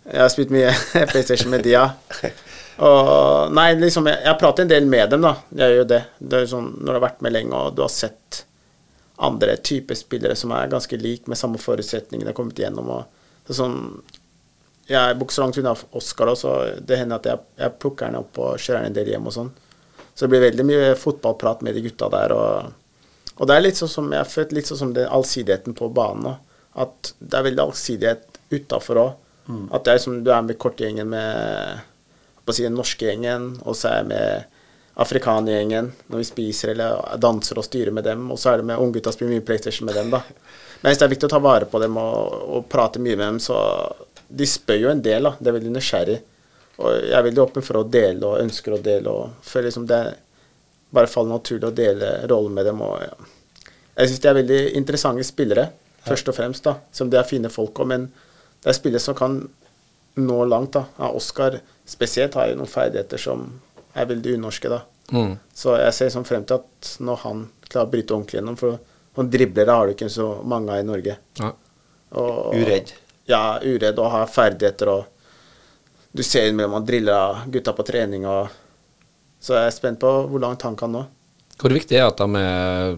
Jeg 0.08 0.24
har 0.24 0.32
spilt 0.34 0.54
mye 0.56 0.72
PlayStation 1.12 1.52
med 1.54 1.66
Dia. 1.68 1.90
Og 2.78 3.54
nei, 3.58 3.72
liksom, 3.80 4.06
jeg, 4.12 4.22
jeg 4.28 4.38
prater 4.38 4.66
en 4.66 4.72
del 4.72 4.86
med 4.90 5.10
dem, 5.10 5.24
da. 5.26 5.34
Jeg 5.50 5.74
gjør 5.74 5.80
jo 5.82 5.88
det. 5.90 6.02
Det 6.20 6.44
sånn, 6.52 6.70
Når 6.78 6.88
du 6.88 6.96
har 6.96 7.06
vært 7.08 7.24
med 7.26 7.34
lenge, 7.34 7.58
og 7.58 7.78
du 7.78 7.82
har 7.82 7.94
sett 7.94 8.44
andre 9.18 9.56
typer 9.66 9.98
spillere 9.98 10.36
som 10.38 10.54
er 10.54 10.70
ganske 10.70 10.98
lik, 11.02 11.26
med 11.28 11.40
samme 11.40 11.58
forutsetninger, 11.58 12.36
kommet 12.38 12.60
gjennom 12.62 12.92
og 12.94 13.50
er 13.50 13.58
sånn, 13.58 13.78
Jeg 14.88 15.16
bukser 15.20 15.44
langt 15.44 15.58
unna 15.60 15.74
Oskar 16.00 16.30
så 16.40 16.52
Det 16.80 16.96
hender 16.96 17.18
at 17.18 17.26
jeg, 17.26 17.40
jeg 17.60 17.74
plukker 17.82 18.08
den 18.08 18.22
opp 18.22 18.38
og 18.40 18.60
kjører 18.60 18.86
den 18.86 18.94
en 18.94 18.96
del 18.96 19.10
hjem 19.12 19.28
og 19.28 19.34
sånn. 19.36 19.50
Så 20.14 20.26
det 20.26 20.30
blir 20.32 20.46
veldig 20.46 20.66
mye 20.66 20.94
fotballprat 20.96 21.62
med 21.66 21.76
de 21.76 21.84
gutta 21.86 22.08
der. 22.10 22.34
Og, 22.34 23.02
og 23.38 23.50
det 23.50 23.56
er 23.56 23.66
litt 23.66 23.78
sånn 23.78 23.92
som 23.92 24.08
jeg 24.12 24.22
har 24.22 24.30
følt 24.32 24.54
litt 24.56 24.70
sånn 24.70 24.80
som 24.80 24.94
den 24.96 25.10
allsidigheten 25.10 25.76
på 25.78 25.90
banen. 25.94 26.32
òg. 26.32 26.38
At 26.78 27.12
det 27.20 27.38
er 27.38 27.46
veldig 27.50 27.64
allsidighet 27.66 28.40
utafor 28.54 29.02
òg. 29.04 29.12
At 29.76 29.86
det 29.86 29.94
er 29.94 30.02
som 30.04 30.18
du 30.24 30.32
er 30.34 30.42
med 30.44 30.58
kortgjengen 30.60 31.08
med 31.12 31.84
på 32.48 32.54
å 32.54 32.58
si, 32.58 32.66
den 32.66 32.78
norske 32.80 33.10
gjengen, 33.10 33.52
og 33.68 33.76
så 33.78 33.92
er 33.92 34.00
jeg 34.00 34.10
med 34.14 34.54
afrikanergjengen 34.98 35.92
når 36.10 36.22
vi 36.24 36.26
spiser 36.26 36.72
eller 36.74 37.20
danser 37.22 37.60
og 37.60 37.68
styrer 37.68 37.94
med 37.94 38.08
dem. 38.08 38.24
Og 38.34 38.40
så 38.42 38.54
er 38.54 38.62
det 38.62 38.70
med 38.72 38.82
unggutta 38.82 39.14
spiller 39.14 39.36
mye 39.36 39.46
PlayStation 39.46 39.86
med 39.90 40.00
dem, 40.00 40.10
da. 40.14 40.24
Men 40.82 40.90
jeg 40.90 40.96
synes 40.96 41.04
det 41.04 41.08
er 41.08 41.14
viktig 41.14 41.30
å 41.30 41.34
ta 41.36 41.42
vare 41.44 41.68
på 41.70 41.82
dem 41.82 42.00
og, 42.02 42.38
og 42.58 42.70
prate 42.72 43.02
mye 43.04 43.18
med 43.18 43.26
dem, 43.26 43.40
så 43.44 43.60
de 44.28 44.48
spør 44.50 44.82
jo 44.88 44.92
en 44.92 45.04
del, 45.04 45.30
da. 45.30 45.36
Det 45.40 45.52
er 45.52 45.58
veldig 45.60 45.74
nysgjerrig. 45.76 46.18
Og 46.78 46.94
jeg 46.94 47.18
er 47.18 47.26
veldig 47.26 47.44
åpen 47.44 47.66
for 47.66 47.80
å 47.80 47.88
dele 47.90 48.30
og 48.30 48.42
ønsker 48.44 48.76
å 48.76 48.82
dele 48.86 49.14
og 49.14 49.46
føler 49.46 49.72
liksom 49.72 49.88
det 49.90 50.02
bare 50.94 51.10
faller 51.10 51.34
naturlig 51.34 51.70
å 51.70 51.76
dele 51.76 52.12
rollen 52.30 52.54
med 52.58 52.70
dem. 52.70 52.82
Og, 52.86 53.02
ja. 53.02 53.72
Jeg 53.98 54.12
syns 54.12 54.24
de 54.24 54.30
er 54.30 54.38
veldig 54.38 54.60
interessante 54.78 55.26
spillere, 55.26 55.70
først 56.08 56.30
og 56.30 56.38
fremst, 56.38 56.66
da. 56.68 56.78
Som 56.94 57.10
de 57.12 57.20
er 57.20 57.28
fine 57.28 57.52
folk 57.54 57.82
òg, 57.82 57.90
men 57.94 58.10
det 58.64 58.72
er 58.72 58.78
spillere 58.78 59.04
som 59.04 59.18
kan 59.18 59.40
nå 60.18 60.38
langt, 60.50 60.78
da. 60.78 60.86
Ja, 61.00 61.10
Oskar 61.18 61.60
spesielt 61.88 62.36
har 62.38 62.50
jeg 62.50 62.60
noen 62.60 62.70
ferdigheter 62.70 63.22
som 63.22 63.48
er 63.98 64.10
veldig 64.10 64.36
unorske, 64.38 64.70
da. 64.72 64.82
Mm. 65.16 65.38
Så 65.56 65.78
jeg 65.80 65.96
ser 65.96 66.14
sånn 66.14 66.28
frem 66.28 66.44
til 66.48 66.60
at 66.60 66.94
når 67.00 67.20
han 67.24 67.44
klarer 67.68 67.88
å 67.88 67.92
bryte 67.92 68.16
ordentlig 68.16 68.42
gjennom 68.42 68.58
For 68.60 68.80
noen 69.16 69.30
driblere 69.32 69.76
har 69.76 69.88
du 69.88 69.94
ikke 69.96 70.10
så 70.12 70.28
mange 70.44 70.74
av 70.74 70.82
i 70.82 70.88
Norge. 70.88 71.16
Ja. 71.40 71.52
Og, 72.20 72.56
Uredd. 72.56 72.94
Ja, 73.28 73.60
uredd 73.64 74.00
og 74.00 74.12
har 74.14 74.30
ferdigheter 74.32 74.92
og 74.92 75.06
Du 76.16 76.24
ser 76.24 76.48
innimellom 76.48 76.80
han 76.80 76.88
driller 76.88 77.42
gutta 77.52 77.74
på 77.76 77.86
trening 77.88 78.26
og 78.28 78.48
Så 79.44 79.58
jeg 79.58 79.70
er 79.70 79.76
spent 79.76 80.00
på 80.02 80.12
hvor 80.32 80.42
langt 80.44 80.64
han 80.66 80.76
kan 80.80 80.92
nå. 80.92 81.04
Hvor 81.58 81.74
viktig 81.74 81.98
er 81.98 82.08
at 82.08 82.20
de 82.20 82.42
er 82.42 82.98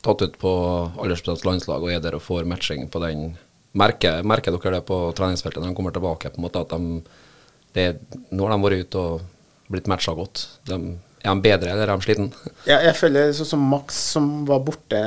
tatt 0.00 0.22
ut 0.22 0.36
på 0.40 0.52
aldersbestemt 0.96 1.44
landslag 1.44 1.84
og 1.84 1.92
er 1.92 2.02
der 2.04 2.16
og 2.16 2.24
får 2.24 2.48
matching 2.48 2.88
på 2.90 3.02
den 3.04 3.32
Merker, 3.70 4.24
merker 4.26 4.50
dere 4.50 4.80
det 4.80 4.86
på 4.88 4.96
treningsfeltet 5.14 5.62
når 5.62 5.70
de 5.70 5.76
kommer 5.78 5.92
tilbake? 5.94 6.30
på 6.32 6.40
en 6.40 6.42
måte 6.42 6.58
at 6.64 6.72
de, 6.74 7.02
det, 7.76 7.86
Nå 8.30 8.46
har 8.46 8.54
de 8.54 8.64
vært 8.64 8.86
ute 8.86 9.04
og 9.04 9.70
blitt 9.70 9.88
matcha 9.90 10.14
godt. 10.18 10.44
De, 10.66 10.78
er 11.20 11.30
de 11.34 11.44
bedre, 11.44 11.72
eller 11.72 11.86
er 11.86 12.00
de 12.00 12.06
sliten? 12.06 12.30
Jeg, 12.70 12.80
jeg 12.88 12.96
føler 12.98 13.32
sånn 13.36 13.52
som 13.52 13.64
Max, 13.70 13.96
som 14.16 14.30
var 14.48 14.62
borte 14.66 15.00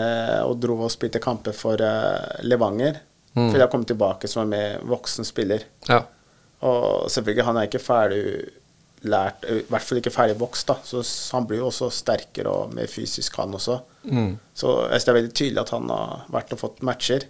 og 0.45 0.57
dro 0.61 0.77
og 0.85 0.91
spilte 0.93 1.21
kamper 1.23 1.55
for 1.57 1.81
uh, 1.81 2.41
Levanger. 2.45 3.01
Mm. 3.33 3.47
Føler 3.47 3.63
jeg 3.63 3.71
kommet 3.73 3.89
tilbake 3.89 4.29
som 4.29 4.43
en 4.43 4.51
mer 4.51 4.83
voksen 4.85 5.25
spiller. 5.25 5.63
Ja. 5.89 6.03
Og 6.61 6.83
Og 7.03 7.11
selvfølgelig, 7.11 7.45
han 7.47 7.57
er 7.57 7.67
ikke 7.67 7.81
ferdig 7.81 8.19
lært, 9.09 9.43
i 9.49 9.63
hvert 9.67 9.83
fall 9.83 9.99
ikke 9.99 10.13
ferdig 10.13 10.37
vokst, 10.39 10.69
da. 10.69 10.77
Så 10.85 11.01
han 11.35 11.47
blir 11.49 11.59
jo 11.59 11.69
også 11.71 11.89
sterkere 11.91 12.51
og 12.51 12.75
mer 12.77 12.87
fysisk, 12.87 13.35
han 13.41 13.55
også. 13.57 13.79
Mm. 14.05 14.37
Så 14.55 14.75
jeg 14.85 14.93
synes 14.93 15.07
det 15.07 15.11
er 15.11 15.19
veldig 15.19 15.33
tydelig 15.33 15.63
at 15.63 15.73
han 15.75 15.89
har 15.91 16.23
vært 16.37 16.53
og 16.55 16.61
fått 16.61 16.85
matcher. 16.87 17.25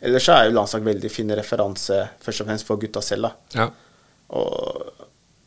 Ellers 0.00 0.28
så 0.28 0.38
er 0.38 0.46
jo 0.46 0.54
landslag 0.56 0.86
veldig 0.86 1.10
fin 1.10 1.34
referanse, 1.36 2.00
først 2.22 2.44
og 2.44 2.48
fremst 2.48 2.68
for 2.68 2.80
gutta 2.80 3.02
selv, 3.04 3.28
da. 3.28 3.60
ja. 3.64 3.68
Og 4.28 4.90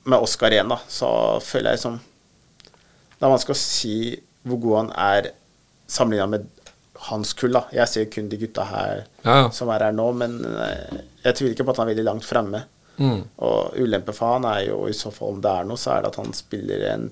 med 0.10 0.24
Oscar 0.26 0.54
igjen, 0.54 0.72
da, 0.72 0.80
så 0.90 1.10
føler 1.46 1.76
jeg 1.76 1.84
som 1.84 2.00
Det 2.66 3.28
er 3.28 3.30
vanskelig 3.30 3.54
å 3.54 3.62
si 3.62 3.96
hvor 4.50 4.58
god 4.64 4.78
han 4.80 4.92
er 4.98 5.28
sammenligna 5.92 6.26
med 6.32 6.48
hans 7.10 7.34
kull. 7.38 7.54
da. 7.54 7.68
Jeg 7.74 7.90
ser 7.90 8.08
kun 8.14 8.30
de 8.30 8.40
gutta 8.42 8.64
her 8.66 9.04
Ja, 9.22 9.36
ja. 9.44 9.50
som 9.54 9.70
er 9.70 9.86
her 9.86 9.94
nå, 9.94 10.08
men 10.18 10.40
eh, 10.46 11.02
jeg 11.24 11.38
tviler 11.38 11.54
ikke 11.54 11.66
på 11.68 11.76
at 11.76 11.82
han 11.82 11.90
er 11.90 11.94
veldig 11.94 12.08
langt 12.08 12.26
fremme. 12.26 12.64
Mm. 12.98 13.22
Og 13.46 13.78
ulempe 13.82 14.14
for 14.18 14.36
han 14.40 14.46
er 14.50 14.64
jo 14.72 14.84
i 14.90 14.94
så 14.98 15.12
fall 15.14 15.36
om 15.36 15.42
det 15.42 15.54
er 15.54 15.70
noe, 15.70 15.78
så 15.78 15.94
er 15.96 16.02
det 16.04 16.12
at 16.12 16.20
han 16.22 16.34
spiller 16.38 16.82
i 16.86 16.90
en 16.96 17.08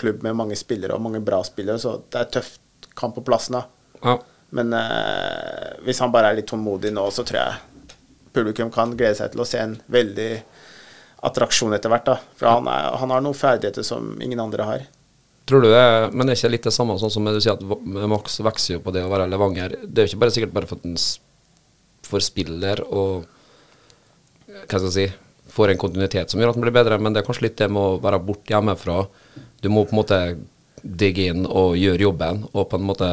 klubb 0.00 0.24
med 0.24 0.36
mange 0.36 0.56
spillere 0.56 0.96
og 0.96 1.04
mange 1.04 1.20
bra 1.24 1.42
spillere, 1.44 1.80
så 1.80 1.98
det 2.08 2.22
er 2.22 2.32
tøft 2.38 2.88
kamp 2.96 3.16
på 3.18 3.24
plassen. 3.28 3.60
da. 3.60 3.64
ja. 4.04 4.18
Men 4.56 4.72
eh, 4.74 5.76
hvis 5.86 6.00
han 6.02 6.10
bare 6.10 6.32
er 6.32 6.40
litt 6.40 6.48
tålmodig 6.50 6.90
nå, 6.96 7.04
så 7.14 7.22
tror 7.22 7.38
jeg 7.38 7.92
publikum 8.34 8.70
kan 8.74 8.96
glede 8.98 9.14
seg 9.20 9.30
til 9.30 9.44
å 9.44 9.46
se 9.46 9.60
en 9.62 9.76
veldig 9.86 10.30
attraksjon 11.26 11.74
etter 11.76 11.92
hvert. 11.92 12.06
da. 12.08 12.16
For 12.38 12.48
han, 12.50 12.68
er, 12.70 12.90
han 13.00 13.14
har 13.14 13.24
noen 13.24 13.36
ferdigheter 13.36 13.86
som 13.86 14.14
ingen 14.22 14.40
andre 14.40 14.66
har. 14.68 14.86
Tror 15.50 15.64
du 15.64 15.70
det, 15.72 15.86
men 16.14 16.28
det 16.28 16.34
er 16.34 16.38
ikke 16.38 16.52
litt 16.52 16.68
det 16.68 16.74
samme 16.74 16.94
sånn 17.00 17.10
som 17.10 17.26
du 17.26 17.40
sier 17.40 17.56
at 17.56 17.64
Max 18.12 18.38
vokser 18.44 18.76
jo 18.76 18.84
på 18.84 18.92
det 18.94 19.02
å 19.02 19.10
være 19.10 19.26
Levanger. 19.32 19.74
Det 19.82 20.02
er 20.02 20.06
jo 20.06 20.12
ikke 20.12 20.22
bare 20.22 20.34
sikkert 20.36 20.54
bare 20.54 20.70
for 20.70 20.78
at 20.78 20.86
han 20.86 20.98
får 22.06 22.24
spiller 22.26 22.82
og 22.86 23.26
hva 24.50 24.78
skal 24.78 24.86
jeg 24.88 24.94
si, 24.94 25.06
får 25.50 25.72
en 25.72 25.80
kontinuitet 25.80 26.30
som 26.30 26.40
gjør 26.40 26.52
at 26.52 26.58
han 26.58 26.64
blir 26.64 26.74
bedre, 26.74 26.98
men 27.02 27.14
det 27.14 27.22
er 27.22 27.26
kanskje 27.26 27.48
litt 27.48 27.58
det 27.58 27.68
med 27.72 27.82
å 27.82 27.98
være 28.02 28.22
borte 28.22 28.54
hjemmefra. 28.54 29.00
Du 29.62 29.68
må 29.72 29.84
på 29.86 29.94
en 29.94 30.00
måte 30.00 30.18
digge 30.82 31.28
inn 31.30 31.46
og 31.46 31.76
gjøre 31.78 32.06
jobben, 32.06 32.44
og 32.52 32.68
på 32.70 32.78
en 32.78 32.86
måte 32.86 33.10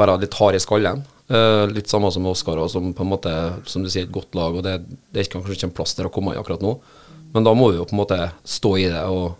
være 0.00 0.16
litt 0.22 0.36
hard 0.40 0.56
i 0.56 0.62
skallen. 0.62 1.04
Uh, 1.30 1.68
litt 1.70 1.90
samme 1.90 2.10
som 2.10 2.26
Oskar, 2.26 2.58
som 2.72 2.90
på 2.96 3.04
en 3.04 3.12
måte, 3.12 3.34
som 3.70 3.84
du 3.84 3.90
sier, 3.92 4.08
et 4.08 4.14
godt 4.14 4.34
lag, 4.34 4.56
og 4.56 4.64
det, 4.66 4.80
det 5.12 5.22
er 5.22 5.30
kanskje 5.30 5.58
ikke 5.58 5.68
en 5.68 5.76
plass 5.76 5.94
der 5.98 6.08
å 6.08 6.14
komme 6.14 6.34
i 6.34 6.40
akkurat 6.40 6.64
nå. 6.64 6.74
Men 7.34 7.46
da 7.46 7.54
må 7.54 7.70
vi 7.70 7.78
jo 7.78 7.86
på 7.86 7.94
en 7.94 8.02
måte 8.02 8.18
stå 8.44 8.74
i 8.80 8.88
det, 8.90 9.04
og 9.06 9.36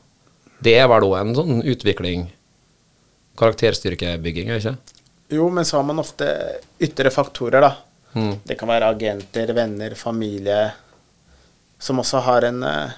det 0.62 0.76
er 0.78 0.88
vel 0.92 1.06
òg 1.08 1.16
en 1.18 1.34
sånn 1.36 1.62
utvikling, 1.66 2.28
karakterstyrkebygging, 3.40 4.50
er 4.50 4.60
ikke? 4.60 4.96
Jo, 5.30 5.46
men 5.54 5.66
så 5.66 5.78
har 5.78 5.86
man 5.88 6.02
ofte 6.02 6.26
ytre 6.82 7.10
faktorer, 7.14 7.64
da. 7.64 7.72
Mm. 8.12 8.32
Det 8.46 8.56
kan 8.58 8.70
være 8.70 8.90
agenter, 8.94 9.52
venner, 9.54 9.94
familie, 9.98 10.64
som 11.80 12.02
også 12.02 12.20
har 12.26 12.44
en 12.48 12.64
eh, 12.66 12.96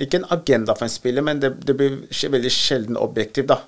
Ikke 0.00 0.20
en 0.20 0.28
agenda 0.32 0.76
for 0.76 0.86
en 0.86 0.92
spiller, 0.92 1.24
men 1.26 1.42
det, 1.42 1.50
det 1.66 1.74
blir 1.76 1.98
veldig 2.08 2.52
sjelden 2.54 2.96
objektiv, 2.96 3.50
da. 3.50 3.60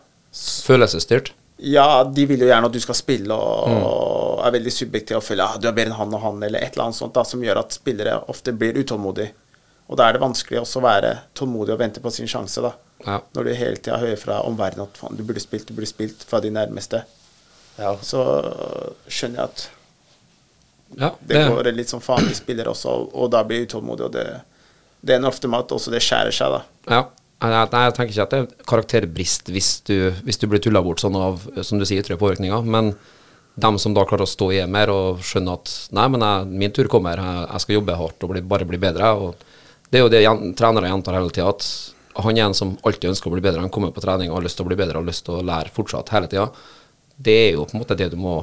Følelsesstyrt. 0.64 1.34
Ja, 1.58 2.04
de 2.04 2.26
vil 2.26 2.42
jo 2.44 2.46
gjerne 2.46 2.68
at 2.68 2.74
du 2.74 2.78
skal 2.80 2.94
spille, 2.94 3.34
og 3.34 4.44
er 4.46 4.54
veldig 4.54 4.72
subjektive 4.72 5.18
og 5.18 5.26
føler 5.26 5.44
at 5.44 5.56
ah, 5.56 5.60
du 5.62 5.66
er 5.66 5.74
bedre 5.74 5.90
enn 5.90 5.98
han 5.98 6.14
og 6.14 6.22
han, 6.22 6.42
eller 6.46 6.62
et 6.62 6.76
eller 6.76 6.88
annet 6.88 6.98
sånt 7.00 7.16
da, 7.16 7.24
som 7.26 7.42
gjør 7.42 7.62
at 7.64 7.74
spillere 7.74 8.14
ofte 8.30 8.54
blir 8.54 8.78
utålmodige. 8.78 9.32
Og 9.88 9.98
da 9.98 10.06
er 10.06 10.14
det 10.14 10.22
vanskelig 10.22 10.60
også 10.60 10.78
å 10.78 10.84
være 10.84 11.12
tålmodig 11.38 11.74
og 11.74 11.80
vente 11.80 12.02
på 12.04 12.12
sin 12.14 12.30
sjanse, 12.30 12.62
da. 12.62 12.74
Ja. 13.06 13.18
Når 13.34 13.48
du 13.48 13.52
hele 13.56 13.80
tida 13.80 13.98
hører 13.98 14.20
fra 14.20 14.38
omverdenen 14.46 14.86
at 14.86 15.00
faen, 15.00 15.18
du 15.18 15.24
burde 15.26 15.42
spilt, 15.42 15.66
du 15.66 15.74
burde 15.74 15.90
spilt, 15.90 16.22
fra 16.28 16.42
de 16.44 16.52
nærmeste. 16.54 17.02
Ja. 17.78 17.94
Så 18.02 18.22
skjønner 19.08 19.42
jeg 19.42 19.48
at 19.48 19.68
Ja, 20.98 21.10
det 21.20 21.34
det, 21.34 21.46
går 21.50 21.72
litt 21.74 21.90
som 21.90 22.00
faen 22.00 22.30
i 22.30 22.36
spillere 22.36 22.70
også, 22.72 22.94
og 23.12 23.32
da 23.34 23.42
blir 23.44 23.64
jeg 23.64 23.72
utålmodig, 23.72 24.06
og 24.06 24.14
det, 24.14 24.26
det 25.00 25.18
ender 25.18 25.32
ofte 25.32 25.50
med 25.50 25.66
at 25.66 25.74
også 25.74 25.92
det 25.92 26.04
skjærer 26.04 26.34
seg, 26.34 26.54
da. 26.54 26.62
ja. 26.94 27.02
Nei, 27.38 27.50
jeg 27.54 27.94
tenker 27.94 28.10
ikke 28.10 28.24
at 28.24 28.32
det 28.34 28.38
er 28.40 28.64
karakterbrist 28.66 29.50
hvis 29.54 29.68
du, 29.86 29.94
hvis 30.26 30.40
du 30.42 30.48
blir 30.50 30.58
tulla 30.62 30.80
bort 30.82 30.98
sånn 31.04 31.14
av, 31.14 31.44
som 31.62 31.78
du 31.78 31.84
sier, 31.86 32.02
ytre 32.02 32.16
påvirkninger, 32.18 32.64
men 32.66 32.96
dem 33.58 33.78
som 33.78 33.94
da 33.94 34.02
klarer 34.06 34.26
å 34.26 34.30
stå 34.30 34.48
i 34.56 34.64
mer 34.70 34.90
og 34.90 35.20
skjønne 35.26 35.54
at 35.54 35.70
nei, 35.94 36.06
men 36.14 36.24
jeg, 36.26 36.48
min 36.64 36.74
tur 36.74 36.90
kommer, 36.90 37.18
jeg, 37.22 37.44
jeg 37.52 37.62
skal 37.64 37.78
jobbe 37.78 37.96
hardt 38.00 38.26
og 38.26 38.32
bli, 38.34 38.42
bare 38.54 38.66
bli 38.66 38.80
bedre. 38.82 39.12
og 39.14 39.46
Det 39.90 40.00
er 40.00 40.04
jo 40.04 40.10
det 40.12 40.24
trenere 40.58 40.90
gjentar 40.90 41.18
hele 41.18 41.30
tida, 41.34 41.48
at 41.54 42.22
han 42.24 42.34
er 42.38 42.48
en 42.48 42.54
som 42.58 42.74
alltid 42.86 43.12
ønsker 43.12 43.30
å 43.30 43.34
bli 43.36 43.42
bedre. 43.44 43.62
Han 43.62 43.70
kommer 43.74 43.94
på 43.94 44.02
trening 44.02 44.30
og 44.30 44.40
har 44.40 44.46
lyst 44.48 44.58
til 44.58 44.66
å 44.66 44.70
bli 44.72 44.78
bedre 44.78 44.98
og 44.98 45.04
har 45.04 45.10
lyst 45.12 45.24
til 45.26 45.38
å 45.38 45.46
lære 45.46 45.74
fortsatt 45.74 46.10
hele 46.14 46.30
tida. 46.30 46.48
Det 47.14 47.36
er 47.48 47.52
jo 47.58 47.66
på 47.66 47.76
en 47.78 47.82
måte 47.84 47.98
det 47.98 48.10
du 48.14 48.18
må 48.18 48.40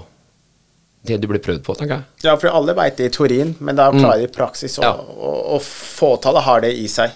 Det 1.06 1.20
du 1.22 1.28
blir 1.30 1.38
prøvd 1.43 1.60
på, 1.62 1.76
tenker 1.78 2.00
jeg. 2.00 2.06
Ja, 2.26 2.32
for 2.41 2.50
alle 2.50 2.74
veit 2.74 2.96
det 2.98 3.06
i 3.06 3.12
teorien, 3.14 3.52
men 3.62 3.78
da 3.78 3.91
klarer 3.93 4.24
de 4.24 4.26
i 4.26 4.32
praksis, 4.34 4.80
og, 4.80 4.88
Ja. 4.88 4.93
og, 4.98 5.36
og 5.54 5.62
fåtallet 5.62 6.41
har 6.48 6.64
det 6.64 6.72
i 6.82 6.88
seg. 6.89 7.12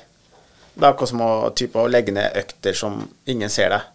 Det 0.73 0.85
er 0.85 0.89
akkurat 0.91 1.11
som 1.11 1.23
å, 1.25 1.31
type, 1.55 1.79
å 1.79 1.91
legge 1.91 2.13
ned 2.15 2.37
økter 2.39 2.77
som 2.77 3.01
ingen 3.29 3.51
ser 3.51 3.73
deg. 3.75 3.87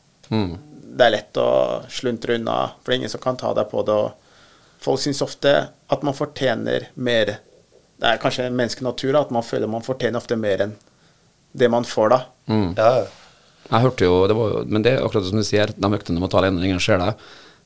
Det 0.95 1.07
er 1.07 1.15
lett 1.17 1.41
å 1.41 1.49
sluntre 1.91 2.39
unna, 2.39 2.59
for 2.81 2.93
det 2.93 2.97
er 2.97 3.03
ingen 3.03 3.13
som 3.13 3.23
kan 3.23 3.39
ta 3.41 3.53
deg 3.57 3.71
på 3.71 3.83
det. 3.87 3.95
Og 3.95 4.85
folk 4.85 5.03
syns 5.03 5.23
ofte 5.25 5.55
at 5.71 6.07
man 6.07 6.17
fortjener 6.17 6.91
mer. 6.95 7.37
Det 7.99 8.11
er 8.11 8.21
kanskje 8.23 8.49
en 8.49 8.59
menneskenatur, 8.59 9.17
at 9.19 9.33
man 9.35 9.47
føler 9.47 9.71
man 9.71 9.87
fortjener 9.87 10.21
ofte 10.21 10.39
mer 10.39 10.67
enn 10.67 10.77
det 11.55 11.71
man 11.71 11.87
får 11.87 12.11
da. 12.13 12.21
Mm. 12.51 12.71
ja. 12.79 13.07
Jeg 13.65 13.81
hørte 13.81 14.05
jo, 14.05 14.17
det 14.29 14.35
var 14.37 14.67
Men 14.69 14.83
det 14.85 14.91
er 14.93 15.05
akkurat 15.07 15.25
som 15.25 15.41
du 15.41 15.47
sier, 15.47 15.71
de 15.73 15.97
øktene 15.97 16.21
må 16.21 16.29
ta 16.29 16.43
alene, 16.43 16.61
ingen 16.67 16.83
ser 16.83 17.01
det. 17.01 17.15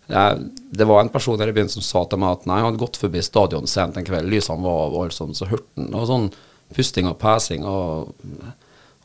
Jeg, 0.08 0.44
det 0.78 0.86
var 0.88 1.02
en 1.02 1.10
person 1.12 1.40
her 1.40 1.50
i 1.50 1.56
byen 1.56 1.68
som 1.72 1.84
sa 1.84 2.04
til 2.08 2.20
meg 2.22 2.38
at 2.38 2.46
nei, 2.48 2.60
han 2.62 2.70
hadde 2.70 2.80
gått 2.80 2.96
forbi 3.00 3.20
stadion 3.24 3.68
sent 3.68 3.98
en 3.98 4.06
kveld, 4.06 4.30
lysene 4.30 4.64
var 4.64 4.86
av, 4.86 4.94
og 4.94 5.08
alt 5.08 5.16
sånt, 5.16 5.36
så 5.36 5.48
hørte 5.50 5.68
han 5.76 5.90
noe 5.92 6.06
sånn 6.08 6.30
pusting 6.76 7.10
og 7.10 7.18
pesing. 7.20 7.66
Og, 7.68 8.14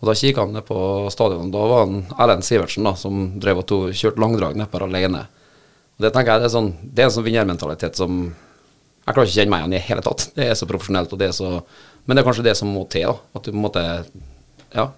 og 0.03 0.09
da 0.09 0.15
kikka 0.19 0.43
han 0.43 0.51
ned 0.51 0.65
på 0.67 0.77
stadionet. 1.13 1.53
da 1.53 1.59
var 1.71 1.85
han 1.85 2.01
Erlend 2.19 2.43
Sivertsen, 2.43 2.83
da, 2.83 2.91
som 2.99 3.39
drev 3.39 3.61
og 3.61 3.67
to, 3.69 3.77
kjørte 3.95 4.19
langdrag 4.19 4.57
nedpå 4.59 4.81
alene. 4.83 5.21
Og 5.95 6.03
det 6.03 6.09
tenker 6.11 6.33
jeg 6.33 6.43
det 6.43 6.49
er, 6.49 6.51
sånn, 6.51 6.71
det 6.83 7.05
er 7.05 7.07
en 7.07 7.13
sånn 7.15 7.23
vinnermentalitet 7.29 7.95
som 7.95 8.17
Jeg 9.05 9.15
klarer 9.15 9.27
ikke 9.27 9.33
å 9.33 9.37
kjenne 9.37 9.51
meg 9.51 9.61
igjen 9.61 9.73
i 9.73 9.77
det 9.77 9.85
hele 9.87 10.03
tatt. 10.03 10.25
Det 10.35 10.47
er 10.49 10.57
så 10.59 10.67
profesjonelt, 10.67 11.13
og 11.15 11.19
det 11.19 11.29
er 11.29 11.35
så 11.37 11.61
Men 12.03 12.17
det 12.17 12.21
er 12.21 12.27
kanskje 12.27 12.43
det 12.49 12.55
som 12.59 12.67
må 12.71 12.83
til, 12.91 13.07
da. 13.07 13.15
At 13.39 13.45
du 13.45 13.51
på 13.53 13.55
en 13.55 13.63
måte 13.63 13.83
Ja. 14.75 14.89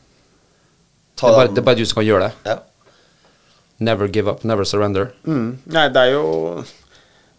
Det 1.16 1.30
er, 1.30 1.38
bare, 1.38 1.52
det 1.54 1.62
er 1.62 1.68
bare 1.70 1.78
du 1.78 1.86
som 1.86 2.02
kan 2.02 2.08
gjøre 2.10 2.26
det. 2.28 2.50
ja. 2.50 2.58
Never 3.78 4.08
give 4.08 4.32
up, 4.32 4.44
never 4.44 4.64
surrender. 4.64 5.12
Mm. 5.28 5.60
Nei, 5.66 5.86
det 5.92 6.02
er 6.02 6.12
jo 6.16 6.64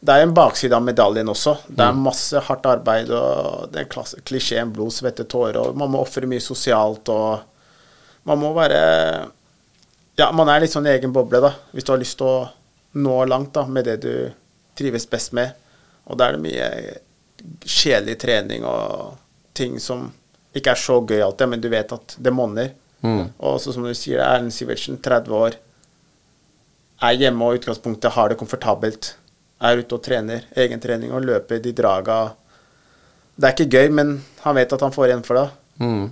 Det 0.04 0.12
er 0.14 0.22
en 0.22 0.34
bakside 0.36 0.76
av 0.76 0.84
medaljen 0.84 1.28
også. 1.32 1.56
Det 1.66 1.82
er 1.82 1.98
masse 1.98 2.38
hardt 2.46 2.66
arbeid 2.68 3.10
og 3.10 3.72
det 3.72 3.86
er 3.86 4.20
klisjeen 4.22 4.70
blod, 4.70 4.92
svette, 4.92 5.24
tårer, 5.24 5.56
og 5.56 5.76
man 5.76 5.90
må 5.90 6.04
ofre 6.04 6.28
mye 6.30 6.44
sosialt 6.44 7.08
og 7.08 7.40
Man 8.26 8.40
må 8.42 8.52
være 8.56 8.80
Ja, 10.16 10.30
man 10.32 10.48
er 10.48 10.62
litt 10.62 10.72
sånn 10.72 10.86
i 10.88 10.94
egen 10.94 11.12
boble, 11.12 11.42
da. 11.44 11.52
Hvis 11.72 11.84
du 11.84 11.92
har 11.92 12.00
lyst 12.00 12.16
til 12.18 12.28
å 12.28 12.46
nå 12.96 13.16
langt 13.28 13.52
da, 13.54 13.66
med 13.68 13.84
det 13.84 13.98
du 14.04 14.12
trives 14.76 15.04
best 15.10 15.34
med. 15.36 15.52
Og 16.08 16.16
da 16.16 16.28
er 16.30 16.36
det 16.36 16.44
mye 16.44 16.68
kjedelig 17.66 18.16
trening 18.22 18.64
og 18.64 19.18
ting 19.56 19.76
som 19.82 20.08
ikke 20.56 20.72
er 20.72 20.80
så 20.80 20.96
gøy 21.04 21.20
alltid, 21.20 21.50
men 21.52 21.60
du 21.60 21.68
vet 21.72 21.92
at 21.92 22.16
det 22.16 22.32
monner. 22.32 22.72
Og 23.36 23.60
så 23.60 23.74
som 23.74 23.84
du 23.84 23.92
sier, 23.94 24.22
Erlend 24.24 24.54
Sivertsen, 24.56 24.96
30 25.04 25.36
år, 25.36 25.58
er 27.04 27.20
hjemme 27.20 27.44
og 27.44 27.54
i 27.56 27.60
utgangspunktet 27.60 28.16
har 28.16 28.32
det 28.32 28.38
komfortabelt. 28.40 29.12
Er 29.60 29.80
ute 29.80 29.96
og 29.98 30.04
trener, 30.04 30.46
egentrening 30.56 31.12
og 31.16 31.24
løper 31.28 31.60
de 31.64 31.72
draga. 31.76 32.20
Det 33.36 33.48
er 33.48 33.56
ikke 33.56 33.76
gøy, 33.76 33.92
men 33.92 34.16
han 34.44 34.56
vet 34.56 34.72
at 34.72 34.84
han 34.84 34.94
får 34.94 35.10
igjen 35.10 35.26
for 35.26 35.40
det. 35.40 35.46
Mm. 35.84 36.06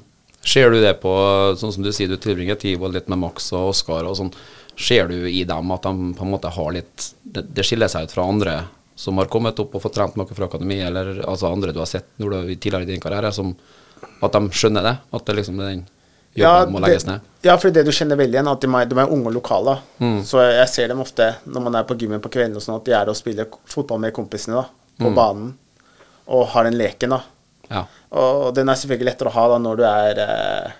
Ser 0.45 0.71
du 0.71 0.81
det 0.83 0.95
på, 1.01 1.11
sånn 1.57 1.73
som 1.73 1.85
du 1.85 1.91
sier, 1.93 2.09
du 2.09 2.21
tilbringer 2.21 2.59
tid 2.61 2.83
litt 2.93 3.09
med 3.09 3.23
Max 3.23 3.49
og 3.57 3.71
Oskar 3.73 4.05
og 4.05 4.19
sånn. 4.19 4.33
Ser 4.77 5.09
du 5.09 5.29
i 5.31 5.45
dem 5.49 5.71
at 5.73 5.87
de 5.87 6.11
på 6.19 6.27
en 6.27 6.33
måte 6.35 6.51
har 6.51 6.73
litt 6.75 7.13
Det, 7.23 7.45
det 7.55 7.63
skiller 7.65 7.89
seg 7.89 8.09
ut 8.09 8.15
fra 8.15 8.27
andre 8.27 8.57
som 8.95 9.19
har 9.19 9.27
kommet 9.31 9.59
opp 9.59 9.75
og 9.75 9.83
fått 9.83 9.97
trent 9.97 10.15
noe 10.19 10.31
fra 10.31 10.47
akademi, 10.47 10.79
eller 10.83 11.25
altså 11.27 11.49
andre 11.51 11.73
du 11.75 11.81
har 11.81 11.89
sett 11.91 12.07
du, 12.17 12.29
tidligere 12.31 12.87
i 12.87 12.93
din 12.93 13.03
karriere, 13.03 13.33
som 13.35 13.51
at 14.23 14.37
de 14.37 14.55
skjønner 14.55 14.87
det? 14.87 14.95
At 15.11 15.27
det 15.27 15.35
liksom 15.41 15.59
er 15.59 15.73
den 15.73 15.83
jobben 16.35 16.75
må 16.75 16.83
legges 16.83 17.07
ned? 17.09 17.27
ja, 17.43 17.57
for 17.59 17.75
det 17.75 17.85
du 17.87 17.91
kjenner 17.95 18.19
veldig 18.19 18.39
igjen, 18.39 18.51
at 18.51 18.63
de 18.63 18.85
de 18.91 19.01
er 19.01 19.11
unge 19.17 19.31
og 19.31 19.35
lokale. 19.35 19.77
Så 20.27 20.43
jeg 20.45 20.69
ser 20.71 20.89
dem 20.93 21.03
ofte 21.03 21.33
når 21.45 21.67
man 21.67 21.81
er 21.81 21.89
på 21.89 21.97
gymmen 21.99 22.23
på 22.23 22.31
kvelden, 22.37 22.57
og 22.57 22.63
sånn 22.65 22.79
at 22.79 22.87
de 22.87 22.95
er 22.95 23.11
og 23.11 23.19
spiller 23.19 23.51
fotball 23.71 24.01
med 24.07 24.15
kompisene 24.15 24.61
da, 24.61 24.65
på 25.03 25.11
banen. 25.15 25.55
Og 26.27 26.47
har 26.55 26.65
den 26.65 26.79
leken. 26.79 27.17
da. 27.17 27.21
Ja. 27.71 27.85
Og 28.21 28.55
den 28.57 28.69
er 28.69 28.79
selvfølgelig 28.81 29.11
lettere 29.13 29.31
å 29.33 29.37
ha 29.37 29.45
da 29.55 29.59
når 29.63 29.81
du 29.81 29.85
er 29.89 30.21
eh, 30.25 30.73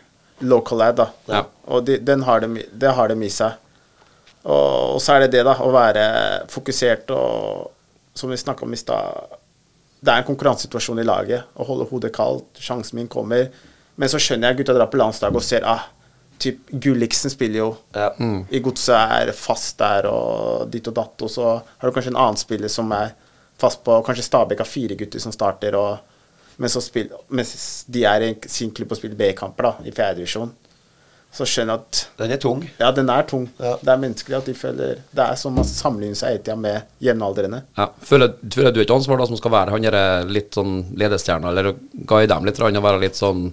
local 0.45 0.83
ad, 0.87 0.97
da. 1.01 1.07
Ja. 1.31 1.43
Og 1.73 1.85
de, 1.87 1.99
den 2.05 2.23
har 2.27 2.41
dem, 2.45 2.59
det 2.73 2.93
har 2.97 3.09
dem 3.09 3.23
i 3.25 3.31
seg. 3.33 3.57
Og, 4.45 4.97
og 4.97 5.01
så 5.01 5.15
er 5.15 5.25
det 5.25 5.31
det, 5.39 5.45
da, 5.49 5.55
å 5.65 5.71
være 5.73 6.03
fokusert 6.53 7.09
og 7.17 7.71
Som 8.15 8.31
vi 8.31 8.37
snakka 8.37 8.67
om 8.67 8.75
i 8.75 8.77
stad 8.77 9.33
Det 10.05 10.13
er 10.13 10.21
en 10.21 10.27
konkurransesituasjon 10.29 11.01
i 11.01 11.07
laget. 11.09 11.47
Å 11.57 11.65
holde 11.67 11.87
hodet 11.89 12.13
kaldt. 12.15 12.61
Sjansen 12.61 13.01
min 13.01 13.09
kommer. 13.09 13.49
Men 13.97 14.11
så 14.13 14.21
skjønner 14.21 14.53
jeg 14.53 14.61
gutta 14.61 14.77
drar 14.77 14.91
på 14.93 15.01
landslaget 15.01 15.39
og 15.41 15.43
ser 15.47 15.65
ah, 15.67 15.87
typ 16.39 16.69
Gulliksen 16.83 17.33
spiller 17.33 17.59
jo 17.63 17.69
Ja. 17.97 18.11
i 18.51 18.61
godset, 18.61 18.95
er 19.17 19.33
fast 19.33 19.79
der 19.81 20.07
og 20.11 20.69
ditt 20.71 20.87
og 20.91 20.97
datt. 21.01 21.25
Og 21.25 21.31
så 21.31 21.47
har 21.57 21.89
du 21.89 21.95
kanskje 21.95 22.13
en 22.13 22.21
annen 22.21 22.39
spiller 22.41 22.69
som 22.69 22.93
er 22.93 23.15
fast 23.59 23.81
på 23.87 23.97
Kanskje 24.05 24.27
Stabæk 24.27 24.61
har 24.61 24.69
fire 24.69 24.97
gutter 24.99 25.23
som 25.23 25.33
starter, 25.33 25.77
og, 25.79 25.99
men 26.57 26.71
så 26.71 26.83
spill, 26.85 27.09
mens 27.35 27.85
de 27.91 28.05
er 28.07 28.29
i 28.29 28.35
sin 28.51 28.71
klubb 28.75 28.93
og 28.95 29.01
spiller 29.01 29.19
B-kamper 29.19 29.67
da, 29.69 29.73
i 29.85 29.93
fjerdedivisjon. 29.95 30.53
Så 31.35 31.47
skjønner 31.51 31.75
jeg 31.75 31.83
at 31.83 32.01
Den 32.21 32.31
er 32.31 32.39
tung. 32.39 32.61
ja, 32.79 32.93
den 32.95 33.09
er 33.11 33.25
tung. 33.27 33.49
Ja. 33.59 33.73
Det 33.83 33.91
er 33.91 33.99
menneskelig 33.99 34.37
at 34.39 34.47
de 34.47 34.53
føler 34.55 35.01
Det 35.11 35.25
er 35.25 35.35
som 35.41 35.57
man 35.59 35.67
sammenligner 35.67 36.15
seg 36.15 36.31
hele 36.31 36.43
tida 36.45 36.55
med 36.55 36.93
jevnaldrende. 37.03 37.65
Ja. 37.75 37.89
Føler, 38.07 38.37
føler 38.55 38.71
du 38.71 38.79
et 38.85 38.93
ansvar 38.95 39.19
da 39.19 39.27
som 39.27 39.41
skal 39.41 39.51
være 39.51 39.75
han 39.75 39.89
der 39.89 40.31
litt 40.31 40.55
sånn 40.55 40.77
ledestjerne, 40.95 41.51
eller 41.51 41.73
å 41.73 41.75
guide 42.07 42.31
dem 42.31 42.47
litt, 42.47 42.61
Han 42.63 42.79
være 42.87 43.03
litt 43.03 43.19
sånn 43.19 43.49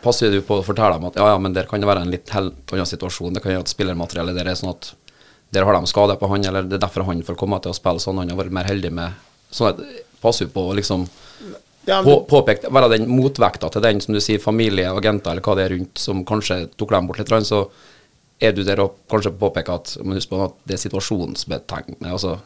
Passer 0.00 0.30
du 0.32 0.38
på 0.46 0.60
å 0.60 0.64
fortelle 0.64 0.94
dem 0.94 1.08
at 1.10 1.18
ja, 1.18 1.26
ja, 1.28 1.40
men 1.42 1.52
der 1.52 1.66
kan 1.68 1.82
det 1.82 1.88
være 1.90 2.06
en 2.06 2.12
litt 2.14 2.30
helt 2.32 2.72
annen 2.72 2.88
situasjon. 2.88 3.34
Det 3.34 3.42
kan 3.44 3.52
gjøre 3.52 3.66
at 3.66 3.72
spillermateriellet 3.74 4.38
der 4.38 4.48
er 4.48 4.56
sånn 4.56 4.70
at 4.70 4.94
der 5.52 5.66
har 5.66 5.74
de 5.76 5.90
skade 5.90 6.14
på 6.16 6.30
han, 6.30 6.46
eller 6.46 6.64
det 6.70 6.78
er 6.78 6.84
derfor 6.86 7.04
han 7.04 7.20
får 7.26 7.36
komme 7.36 7.58
til 7.60 7.74
å 7.74 7.76
spille 7.76 8.00
sånn. 8.00 8.22
Han 8.22 8.30
har 8.30 8.38
vært 8.38 8.54
mer 8.54 8.70
heldig 8.70 8.94
med 8.94 9.26
Sånn 9.50 9.72
at 9.72 9.82
passer 10.22 10.46
du 10.46 10.52
på 10.54 10.62
å 10.70 10.76
liksom 10.78 11.08
Ja, 11.88 12.02
på, 12.04 12.10
men, 12.10 12.26
påpeke 12.28 12.68
Være 12.72 12.90
den 12.92 13.06
motvekta 13.08 13.70
til 13.72 13.82
den, 13.84 14.02
som 14.04 14.14
du 14.14 14.20
sier, 14.20 14.42
familie, 14.42 14.90
agenter 14.92 15.32
eller 15.32 15.44
hva 15.44 15.56
det 15.56 15.64
er 15.64 15.74
rundt, 15.74 16.00
som 16.00 16.24
kanskje 16.28 16.66
tok 16.76 16.92
dem 16.92 17.08
bort 17.08 17.22
litt, 17.22 17.32
så 17.48 17.64
er 18.40 18.54
du 18.56 18.62
der 18.64 18.82
og 18.84 19.02
kanskje 19.10 19.32
påpeker 19.36 19.76
at 19.76 19.96
Men 20.04 20.18
husk 20.18 20.30
på 20.30 20.40
at 20.44 20.56
det 20.68 20.76
er 20.76 20.82
situasjonsbetegnet. 20.84 22.06
Altså, 22.08 22.38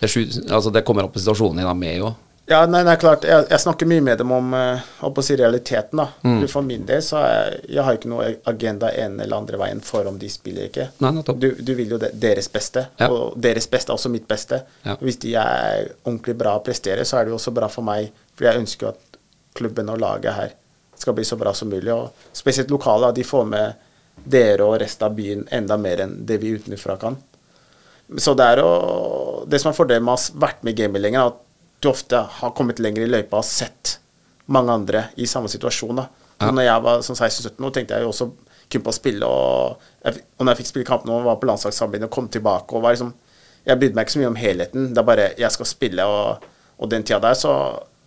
det, 0.00 0.08
er 0.08 0.54
altså, 0.54 0.70
det 0.74 0.84
kommer 0.86 1.06
opp 1.06 1.14
på 1.14 1.22
situasjonen 1.22 1.62
i 1.62 1.66
dem 1.66 1.82
med 1.82 1.98
jo. 2.00 2.14
Ja, 2.50 2.60
nei, 2.66 2.80
nei, 2.86 2.96
klart. 2.98 3.24
Jeg, 3.28 3.44
jeg 3.50 3.62
snakker 3.62 3.86
mye 3.86 4.02
med 4.02 4.18
dem 4.18 4.32
om 4.34 4.54
eh, 4.58 4.86
å 5.06 5.22
si 5.22 5.36
realiteten. 5.38 6.00
da. 6.02 6.06
Mm. 6.26 6.40
For 6.50 6.66
min 6.66 6.82
del 6.88 7.02
så 7.06 7.20
jeg, 7.22 7.60
jeg 7.76 7.84
har 7.86 7.98
ikke 7.98 8.10
noe 8.10 8.28
agenda 8.50 8.90
en 9.04 9.20
eller 9.22 9.36
andre 9.38 9.60
veien 9.60 9.82
for 9.86 10.08
om 10.10 10.18
de 10.18 10.28
spiller 10.32 10.66
ikke. 10.66 10.88
Nei. 11.04 11.12
Du, 11.30 11.48
du 11.62 11.72
vil 11.78 11.94
jo 11.94 12.00
de, 12.02 12.10
deres 12.26 12.50
beste, 12.52 12.88
Ja. 12.98 13.08
og 13.10 13.36
deres 13.40 13.68
beste 13.70 13.92
er 13.92 13.98
også 14.00 14.10
mitt 14.12 14.26
beste. 14.30 14.62
Ja. 14.86 14.96
Hvis 15.00 15.20
de 15.22 15.36
er 15.38 15.92
ordentlig 16.04 16.34
bra 16.40 16.56
og 16.58 16.64
presterer, 16.66 17.06
så 17.06 17.20
er 17.20 17.28
det 17.28 17.34
jo 17.34 17.38
også 17.38 17.54
bra 17.54 17.68
for 17.70 17.86
meg. 17.86 18.10
For 18.34 18.48
jeg 18.48 18.62
ønsker 18.64 18.88
jo 18.88 18.92
at 18.96 19.20
klubben 19.54 19.88
og 19.92 20.00
laget 20.02 20.34
her 20.36 20.56
skal 21.00 21.14
bli 21.16 21.24
så 21.24 21.38
bra 21.40 21.54
som 21.56 21.70
mulig. 21.72 21.92
Og 21.94 22.10
spesielt 22.36 22.70
lokale, 22.70 23.12
de 23.16 23.24
får 23.24 23.46
med 23.48 23.86
dere 24.30 24.66
og 24.66 24.78
resten 24.82 25.06
av 25.06 25.14
byen 25.16 25.46
enda 25.54 25.78
mer 25.80 26.02
enn 26.04 26.18
det 26.28 26.36
vi 26.42 26.50
utenfra 26.58 26.98
kan. 27.00 27.16
Så 28.18 28.34
det 28.34 28.42
er 28.42 28.58
jo 28.58 29.44
Det 29.46 29.60
som 29.62 29.70
er 29.70 29.76
fordelen 29.76 30.04
med 30.04 30.12
å 30.12 30.18
ha 30.18 30.40
vært 30.42 30.64
med 30.66 30.74
i 30.74 30.82
gamet 30.82 31.00
lenger, 31.00 31.20
er 31.22 31.30
at 31.32 31.38
du 31.80 31.88
ofte 31.88 32.20
har 32.40 32.54
kommet 32.56 32.80
lenger 32.82 33.06
i 33.06 33.10
løypa 33.10 33.40
og 33.40 33.46
sett 33.46 33.96
mange 34.50 34.72
andre 34.72 35.04
i 35.16 35.26
samme 35.30 35.48
situasjon. 35.48 35.96
da. 35.96 36.06
Ja. 36.40 36.50
Når 36.50 36.66
jeg 36.66 36.84
var 36.86 37.02
sånn 37.06 37.18
16-17 37.18 37.66
år, 37.66 37.74
tenkte 37.76 37.96
jeg 37.96 38.06
jo 38.06 38.12
også 38.12 38.30
kun 38.70 38.84
på 38.84 38.92
å 38.92 38.96
spille. 38.96 39.26
Og, 39.26 39.90
jeg, 40.04 40.24
og 40.38 40.44
når 40.44 40.54
jeg 40.54 40.62
fikk 40.62 40.70
spille 40.72 40.88
kampene 40.88 41.12
nå, 41.12 41.20
var 41.26 41.38
på 41.40 41.48
landslagssamarbeidet 41.50 42.08
og 42.08 42.14
kom 42.14 42.30
tilbake 42.32 42.76
og 42.76 42.86
var 42.86 42.96
liksom 42.96 43.12
Jeg 43.60 43.76
brydde 43.76 43.92
meg 43.96 44.06
ikke 44.06 44.12
så 44.14 44.20
mye 44.22 44.30
om 44.30 44.38
helheten. 44.40 44.84
Det 44.94 45.00
er 45.02 45.04
bare 45.04 45.24
jeg 45.36 45.52
skal 45.52 45.68
spille, 45.68 46.04
og, 46.08 46.46
og 46.80 46.88
den 46.88 47.02
tida 47.04 47.18
der, 47.20 47.36
så 47.36 47.50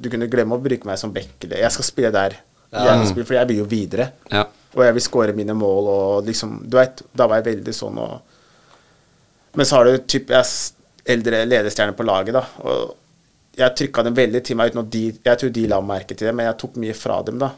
du 0.01 0.09
kunne 0.09 0.26
glemme 0.28 0.57
å 0.57 0.61
bruke 0.63 0.88
meg 0.89 0.97
som 0.97 1.13
back. 1.13 1.36
eller 1.45 1.61
Jeg 1.61 1.76
skal 1.76 1.86
spille 1.86 2.09
der. 2.11 2.39
Jeg 2.74 3.09
spille, 3.11 3.28
for 3.30 3.38
jeg 3.38 3.49
vil 3.51 3.59
jo 3.61 3.67
videre. 3.69 4.07
Ja. 4.32 4.47
Og 4.74 4.82
jeg 4.82 4.95
vil 4.97 5.05
skåre 5.05 5.36
mine 5.38 5.53
mål 5.53 5.89
og 5.91 6.26
liksom 6.26 6.55
Du 6.65 6.80
veit, 6.80 7.03
da 7.13 7.28
var 7.30 7.38
jeg 7.38 7.51
veldig 7.51 7.76
sånn 7.78 7.99
og 8.01 9.53
Men 9.53 9.67
så 9.69 9.78
har 9.78 9.86
du 9.86 10.07
typ 10.09 10.34
jeg 10.34 10.41
er 10.41 11.13
eldre 11.13 11.43
ledestjerner 11.45 11.93
på 11.93 12.05
laget, 12.07 12.34
da. 12.34 12.41
Og 12.65 12.95
jeg 13.58 13.76
trykka 13.78 14.04
dem 14.08 14.16
veldig 14.18 14.41
til 14.45 14.58
meg 14.58 14.72
uten 14.72 14.82
at 14.82 14.91
de 14.93 15.04
Jeg 15.26 15.39
tror 15.39 15.49
de 15.54 15.68
la 15.70 15.80
merke 15.86 16.16
til 16.16 16.28
det, 16.28 16.36
men 16.36 16.47
jeg 16.49 16.58
tok 16.64 16.78
mye 16.82 16.95
fra 16.97 17.22
dem, 17.28 17.39
da. 17.41 17.51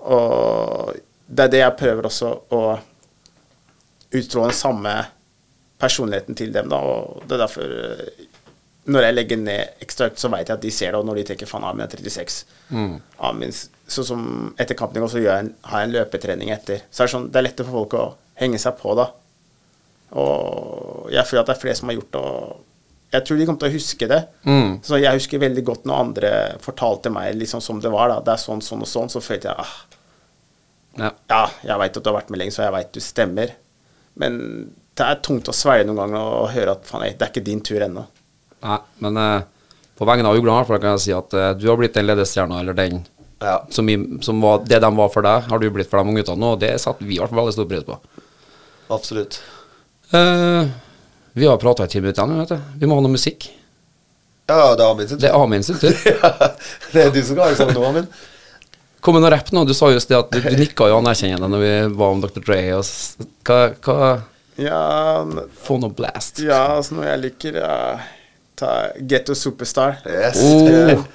Og 0.00 0.96
det 1.26 1.44
er 1.44 1.52
det 1.54 1.62
jeg 1.64 1.78
prøver 1.78 2.06
også 2.08 2.30
å 2.56 2.60
utstråle 4.10 4.50
den 4.50 4.58
samme 4.58 4.94
personligheten 5.80 6.34
til 6.38 6.52
dem, 6.54 6.68
da. 6.70 6.78
Og 6.78 7.22
det 7.26 7.36
er 7.36 7.42
derfor 7.44 7.74
eh, 7.76 8.26
når 8.90 9.06
jeg 9.06 9.14
legger 9.14 9.36
ned 9.42 9.82
ekstra 9.84 10.08
økt, 10.10 10.18
så 10.18 10.30
vet 10.32 10.48
jeg 10.48 10.56
at 10.56 10.62
de 10.64 10.70
ser 10.72 10.94
det, 10.94 10.98
og 11.00 11.06
når 11.06 11.20
de 11.20 11.24
tenker 11.30 11.46
faen, 11.50 11.66
Amin 11.68 11.84
er 11.84 11.92
36 11.92 12.40
Amin, 13.28 13.52
så 13.90 14.04
som 14.06 14.54
etter 14.58 14.78
kampen 14.78 14.98
i 14.98 15.04
går, 15.04 15.12
så 15.12 15.20
gjør 15.22 15.34
jeg 15.34 15.44
en, 15.44 15.52
har 15.68 15.82
jeg 15.82 15.88
en 15.90 15.94
løpetrening 15.98 16.50
etter. 16.54 16.82
Så 16.90 17.02
er 17.02 17.10
det 17.10 17.14
sånn, 17.14 17.28
det 17.30 17.40
er 17.40 17.46
lettere 17.46 17.68
for 17.68 17.82
folk 17.82 17.96
å 17.98 18.06
henge 18.40 18.58
seg 18.62 18.78
på, 18.80 18.94
da. 18.98 19.10
Og 20.18 21.10
jeg 21.12 21.26
føler 21.28 21.44
at 21.44 21.50
det 21.52 21.56
er 21.56 21.62
flere 21.62 21.78
som 21.78 21.90
har 21.90 21.98
gjort 22.00 22.16
det, 22.16 22.24
og 22.24 22.66
jeg 23.10 23.24
tror 23.26 23.38
de 23.40 23.46
kommer 23.48 23.60
til 23.64 23.70
å 23.70 23.74
huske 23.74 24.06
det. 24.10 24.18
Så 24.86 24.98
jeg 25.02 25.16
husker 25.18 25.40
veldig 25.42 25.64
godt 25.66 25.86
når 25.88 26.02
andre 26.04 26.32
fortalte 26.62 27.10
meg 27.10 27.34
liksom 27.40 27.62
som 27.64 27.80
det 27.82 27.90
var, 27.90 28.08
da. 28.12 28.20
Det 28.26 28.36
er 28.36 28.42
sånn, 28.44 28.60
sånn 28.62 28.84
og 28.86 28.90
sånn, 28.90 29.10
så 29.10 29.22
følte 29.24 29.50
jeg 29.50 29.58
ah, 29.64 29.72
Ja. 31.00 31.10
ja, 31.30 31.40
jeg 31.66 31.78
veit 31.82 31.96
at 31.96 32.04
du 32.04 32.10
har 32.10 32.18
vært 32.20 32.30
med 32.30 32.40
lenge, 32.42 32.54
så 32.54 32.64
jeg 32.66 32.74
veit 32.74 32.92
du 32.94 33.00
stemmer. 33.02 33.54
Men 34.20 34.38
det 34.98 35.06
er 35.06 35.20
tungt 35.24 35.48
å 35.50 35.54
svelge 35.54 35.86
noen 35.88 36.00
ganger 36.04 36.20
og 36.42 36.50
høre 36.54 36.74
at 36.76 36.84
faen, 36.86 37.06
det 37.10 37.22
er 37.26 37.30
ikke 37.32 37.44
din 37.46 37.62
tur 37.66 37.82
ennå. 37.86 38.02
Nei, 38.66 38.78
men 39.00 39.16
eh, 39.22 39.42
på 39.96 40.06
vegne 40.08 40.28
av 40.28 40.36
Ugla 40.38 40.58
for 40.64 40.74
hvert 40.74 40.82
kan 40.84 40.96
jeg 40.98 41.04
si 41.06 41.14
at 41.16 41.34
eh, 41.38 41.52
du 41.56 41.68
har 41.70 41.78
blitt 41.80 41.94
den 41.96 42.06
ledestjerna, 42.10 42.60
eller 42.62 42.76
den 42.76 43.02
Ja. 43.40 43.54
som, 43.72 43.88
i, 43.88 43.94
som 44.20 44.42
var 44.44 44.58
det 44.68 44.82
de 44.84 44.90
var 44.98 45.08
for 45.14 45.24
deg, 45.24 45.46
har 45.48 45.58
du 45.62 45.70
blitt 45.72 45.88
for 45.88 46.02
de 46.02 46.10
unge 46.12 46.20
guttene 46.20 46.42
nå, 46.42 46.50
og 46.54 46.60
det 46.60 46.74
setter 46.82 47.06
vi 47.08 47.16
i 47.16 47.18
hvert 47.22 47.30
fall 47.32 47.40
veldig 47.46 47.54
stor 47.56 47.70
pris 47.70 47.86
på. 47.88 47.96
Absolutt. 48.92 49.38
Eh, 50.12 50.68
vi 51.34 51.46
har 51.46 51.56
prata 51.62 51.84
i 51.84 51.88
ti 51.92 52.00
minutter 52.00 52.22
ennå, 52.26 52.40
vet 52.42 52.48
du. 52.54 52.58
Vi 52.80 52.86
må 52.90 52.96
ha 52.98 53.04
noe 53.04 53.12
musikk. 53.14 53.46
Ja, 54.50 54.74
det 54.74 54.82
er 54.82 54.90
Amin 54.90 55.06
sin 55.08 55.18
Det 55.20 55.28
tur. 55.28 55.36
er 55.36 55.44
Amin 55.44 55.62
sin 55.62 55.78
tur. 55.78 55.94
det 56.92 57.04
er 57.04 57.10
du 57.14 57.20
som 57.22 57.36
skal 57.36 57.44
ha 57.44 57.50
eksamenet 57.54 57.78
nå, 57.78 57.84
Amin. 57.86 58.08
Kom 59.00 59.14
med 59.16 59.22
noe 59.24 59.30
rapp 59.32 59.52
nå. 59.54 59.62
Du 59.64 59.72
sa 59.78 59.88
just 59.94 60.10
det 60.10 60.18
at 60.18 60.32
du, 60.34 60.40
du 60.42 60.56
nikka 60.58 60.88
jo 60.90 60.98
anerkjennende 60.98 61.48
når 61.48 61.62
vi 61.62 61.70
ba 61.96 62.08
om 62.12 62.20
Dr. 62.24 62.42
Dre. 62.44 62.58
Og 62.76 62.84
hva, 63.46 63.60
hva 63.86 64.10
Ja, 64.60 64.80
Få 65.62 65.78
noe 65.80 65.94
blast. 65.96 66.42
ja 66.44 66.58
altså 66.76 66.98
noe 66.98 67.06
jeg 67.08 67.22
liker, 67.22 67.60
ja, 67.62 67.76
ta 68.60 68.74
Getto 69.08 69.32
Superstar. 69.38 70.02
Yes. 70.04 70.42
Oh, 70.42 71.06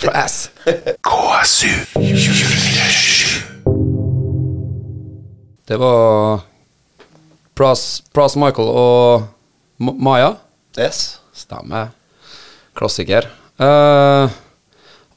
press. 0.00 0.38
KSU 1.04 1.74
Det 5.66 5.76
var 5.76 6.40
Pras, 7.54 8.02
Pras 8.14 8.36
Michael 8.40 8.68
og 8.70 9.26
Ma 9.78 9.92
Maya. 9.94 10.36
yes. 10.76 11.20
Stemmer. 11.32 11.90
Klassiker. 12.74 13.28
Uh, 13.58 14.30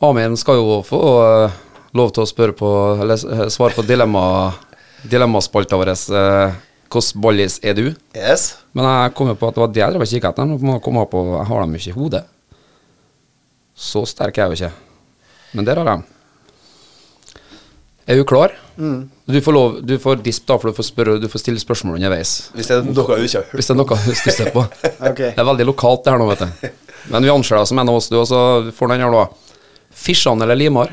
Amin 0.01 0.37
skal 0.37 0.57
jo 0.57 0.81
få 0.85 0.99
uh, 1.01 1.55
lov 1.97 2.11
til 2.13 2.23
å 2.23 2.29
spørre 2.29 2.55
på 2.57 2.69
Eller 3.03 3.21
eh, 3.21 3.43
svare 3.53 3.75
på 3.75 3.85
dilemma 3.85 4.23
dilemmaspalta 5.01 5.77
vår. 5.77 5.93
Uh, 6.13 6.53
Hvordan 6.91 7.23
ballis 7.23 7.57
er 7.63 7.73
du? 7.77 7.85
Yes. 8.13 8.57
Men 8.75 8.85
jeg 8.85 9.13
kom 9.17 9.31
jo 9.31 9.37
på 9.39 9.49
at 9.49 9.57
det 9.57 9.63
var 9.63 9.73
det 9.73 9.81
jeg 9.81 9.93
drev 9.93 10.05
og 10.05 10.11
kikket 10.11 10.29
etter. 10.29 10.55
Må 10.69 10.79
komme 10.83 11.05
på 11.09 11.25
Jeg 11.31 11.49
har 11.49 11.61
dem 11.63 11.77
ikke 11.79 11.93
i 11.93 11.97
hodet. 11.97 12.23
Så 13.73 14.03
sterk 14.05 14.37
er 14.37 14.43
jeg 14.43 14.51
jo 14.51 14.59
ikke. 14.59 14.73
Men 15.55 15.67
der 15.67 15.79
har 15.79 15.87
jeg 15.87 16.01
dem. 16.01 16.20
Er 18.11 18.19
du 18.19 18.25
klar? 18.27 18.51
Du 18.75 19.37
får 19.41 19.55
lov 19.55 19.75
Du 19.87 19.93
får 20.01 20.19
disp, 20.25 20.43
da, 20.49 20.57
for 20.59 20.71
du 20.71 20.75
får, 20.75 20.87
spørre, 20.89 21.13
du 21.21 21.27
får 21.31 21.43
stille 21.45 21.61
spørsmål 21.61 21.95
underveis. 21.95 22.49
Hvis 22.55 22.67
det 22.67 22.75
er 22.75 22.87
noe 22.87 22.95
du 22.95 23.01
ikke 23.23 23.37
har 23.39 23.45
hørt. 23.45 23.53
Hvis 23.55 23.69
det 23.69 23.75
er 23.75 23.79
noe 23.79 23.99
du 24.03 24.15
stusser 24.19 24.49
på. 24.51 24.63
okay. 25.11 25.29
Det 25.31 25.39
er 25.39 25.47
veldig 25.47 25.67
lokalt, 25.69 26.03
det 26.03 26.11
her 26.11 26.19
nå, 26.19 26.27
vet 26.33 26.43
du. 26.43 26.73
Men 27.13 27.23
vi 27.23 27.31
anser 27.31 27.61
deg 27.61 27.69
som 27.71 27.79
en 27.79 27.91
av 27.93 27.99
oss, 28.01 28.09
du, 28.11 28.17
og 28.19 28.27
så 28.27 28.41
får 28.75 28.91
den 28.91 29.05
her, 29.05 29.15
da. 29.15 29.53
Fisjan 30.01 30.43
eller 30.43 30.59
limar? 30.59 30.91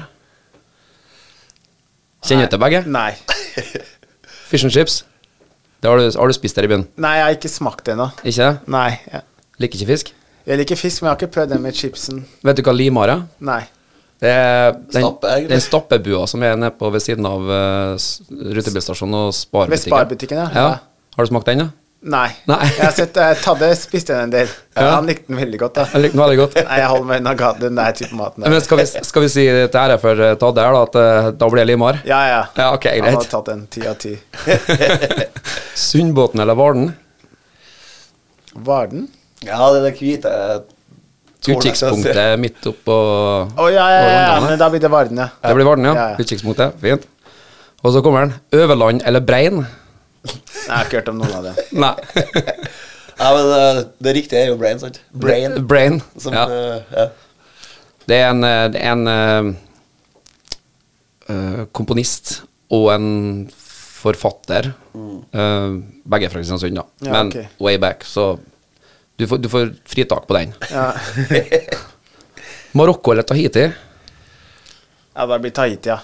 Kjenner 2.29 2.47
du 2.47 2.55
til 2.55 2.63
begge? 2.63 2.85
Nei. 2.87 3.11
Fish 4.51 4.67
and 4.69 4.75
chips? 4.75 5.01
Det 5.83 5.91
har, 5.91 5.99
du, 5.99 6.07
har 6.19 6.31
du 6.31 6.37
spist 6.37 6.59
der 6.59 6.67
i 6.67 6.71
byen? 6.71 6.87
Nei, 7.03 7.17
jeg 7.19 7.27
har 7.27 7.37
ikke 7.41 7.51
smakt 7.51 7.85
det 7.87 7.97
ennå. 7.97 8.09
Ikke? 8.27 8.53
Nei. 8.71 8.91
Ja. 9.11 9.25
Liker 9.59 9.83
ikke 9.83 9.91
fisk? 9.95 10.15
jeg 10.49 10.63
liker 10.63 10.79
fisk, 10.81 11.03
men 11.03 11.11
jeg 11.11 11.13
har 11.13 11.19
ikke 11.21 11.35
prøvd 11.35 11.51
det 11.53 11.59
med 11.61 11.77
chipsen. 11.77 12.23
Vet 12.47 12.57
du 12.57 12.63
hva 12.65 12.73
limar 12.73 13.13
er? 13.13 13.27
Nei. 13.45 13.61
Det 14.19 14.31
er 14.35 14.73
den, 14.75 15.03
Stopper, 15.05 15.43
den 15.47 15.61
stappebua 15.63 16.25
som 16.27 16.43
er 16.43 16.57
nede 16.59 16.75
på 16.75 16.89
ved 16.91 17.03
siden 17.05 17.27
av 17.29 17.45
uh, 17.47 18.07
rutebilstasjonen 18.59 19.15
og 19.15 19.29
Ved 19.31 19.37
sparbutikken. 19.39 19.93
sparbutikken, 19.93 20.41
ja. 20.43 20.49
ja. 20.55 21.13
Har 21.15 21.27
du 21.27 21.31
smakt 21.31 21.47
den, 21.51 21.63
da? 21.63 21.69
Nei. 21.99 22.29
Nei. 22.47 22.61
Jeg 22.77 22.83
har 22.85 22.93
sett 22.95 23.17
uh, 23.19 23.33
Tadde 23.43 23.69
spiste 23.79 24.15
den 24.15 24.29
en 24.29 24.33
del. 24.35 24.51
Ja. 24.75 24.93
Han 24.97 25.07
likte 25.09 25.33
den 25.33 25.39
veldig 25.41 25.59
godt, 25.59 25.79
da. 25.81 25.87
Han 25.93 26.03
likte 26.03 26.15
den 26.15 26.23
veldig 26.23 26.39
godt. 26.39 26.59
Nei, 26.63 26.79
jeg 26.79 26.91
holder 26.93 27.09
meg 27.11 27.23
unna 27.23 27.51
den 27.59 27.81
der 27.81 27.97
type 27.99 28.19
maten. 28.19 28.47
Men 28.47 28.63
skal 28.63 28.81
vi, 28.83 28.87
skal 29.11 29.25
vi 29.25 29.31
si 29.35 29.45
til 29.51 29.81
ære 29.83 29.99
for 30.03 30.23
eh, 30.29 30.35
Tadde 30.39 30.67
her, 30.67 30.79
da, 30.79 30.85
at 30.87 30.99
uh, 30.99 31.31
da 31.41 31.51
blir 31.51 31.63
det 31.63 31.69
limar? 31.73 31.99
Ja, 32.07 32.21
ja. 32.31 32.41
Ja, 32.59 32.69
ok, 32.77 32.87
Han 32.95 33.19
har 33.19 33.29
tatt 33.35 33.51
en 33.55 33.67
ti 33.71 33.83
av 33.91 33.99
ti. 34.03 34.15
Sundbåten 35.89 36.43
eller 36.43 36.59
Varden? 36.59 36.93
Varden? 38.55 39.09
Ja, 39.47 39.59
det 39.71 39.83
er 39.83 39.89
den 39.89 39.99
hvite. 39.99 40.35
Utkikspunktet 41.49 42.39
midt 42.43 42.67
oppå 42.67 42.95
oh, 42.95 43.69
ja, 43.71 43.85
ja, 43.93 44.01
ja, 44.03 44.17
ja, 44.35 44.41
men 44.43 44.59
da 44.59 44.67
blir 44.73 44.83
det 44.83 44.91
Varden, 44.91 45.21
ja. 45.23 45.29
Det 45.45 45.55
blir 45.55 45.69
Varden, 45.69 45.87
ja. 45.87 45.95
Ja, 45.95 46.09
ja. 46.13 46.25
Utkikspunktet. 46.25 46.75
Fint. 46.83 47.07
Og 47.83 47.95
så 47.95 48.03
kommer 48.03 48.27
den. 48.27 48.35
Øverland 48.53 49.05
eller 49.07 49.23
Brein? 49.23 49.63
Jeg 50.27 50.75
har 50.75 50.85
ikke 50.85 50.99
hørt 50.99 51.09
om 51.15 51.23
noen 51.23 51.37
av 51.39 51.47
dem. 51.47 51.65
Nei. 51.85 51.95
Ja, 53.19 53.33
men 53.35 53.49
eh, 53.51 53.79
det 53.99 54.13
riktige 54.15 54.45
er 54.45 54.53
jo 54.53 54.59
brain, 54.61 54.79
sant? 54.79 55.01
Brain. 55.11 55.57
Brain. 55.67 55.97
Som, 56.23 56.37
Ja. 56.37 56.45
Uh, 56.47 56.93
ja. 56.95 57.09
Det 58.09 58.17
er 58.17 58.31
en, 58.31 58.45
eh, 58.47 58.67
det 58.73 58.81
er 58.81 58.93
en 58.95 59.09
eh, 59.13 59.49
eh, 61.29 61.65
komponist 61.77 62.39
og 62.73 62.87
en 62.95 63.09
forfatter. 63.99 64.71
Eh, 64.95 65.75
begge 66.09 66.31
fra 66.31 66.39
Kristiansund, 66.41 66.79
da. 66.79 66.87
Ja, 67.05 67.13
Men 67.13 67.33
okay. 67.35 67.51
way 67.61 67.77
back, 67.77 68.07
så 68.09 68.39
du 69.19 69.27
får, 69.27 69.39
du 69.43 69.49
får 69.51 69.73
fritak 69.89 70.27
på 70.29 70.35
den. 70.39 70.53
Ja, 70.71 70.93
Marokko 72.79 73.13
eller 73.13 73.23
Tahiti? 73.27 73.71
ja 75.19 75.27
det 75.27 75.39
blir 75.43 75.51
Tahiti, 75.51 75.89
ja. 75.91 75.99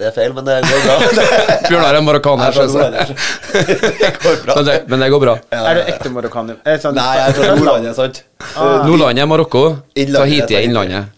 Det 0.00 0.06
er 0.08 0.12
feil, 0.16 0.32
men 0.32 0.46
det 0.46 0.54
går 0.64 0.84
bra. 0.86 0.94
Bjørnar 1.68 1.96
er 1.98 2.04
marokkaner, 2.06 2.54
Jeg 2.54 2.62
er 2.62 2.68
så- 2.72 2.78
Nord-Norge. 2.80 3.16
det 4.00 4.12
går 4.22 4.36
bra. 4.46 4.54
men, 4.56 4.64
det, 4.68 4.76
men 4.88 5.02
det 5.04 5.08
går 5.12 5.20
bra. 5.24 5.34
Er 5.52 5.74
du 5.76 5.80
ekte 5.92 6.12
marokkaner? 6.14 6.56
Eh, 6.64 6.78
sånn- 6.80 6.94
Nei, 6.96 7.08
jeg 7.18 7.26
er 7.26 7.36
fra 7.36 7.48
Nordlandet, 7.58 7.96
sant? 7.98 8.22
Ah. 8.54 8.86
Nordlandet 8.86 9.20
er 9.20 9.28
Marokko, 9.28 9.64
Innlandet 10.00 10.22
Tahiti 10.22 10.56
er 10.56 10.64
Innlandet. 10.68 11.10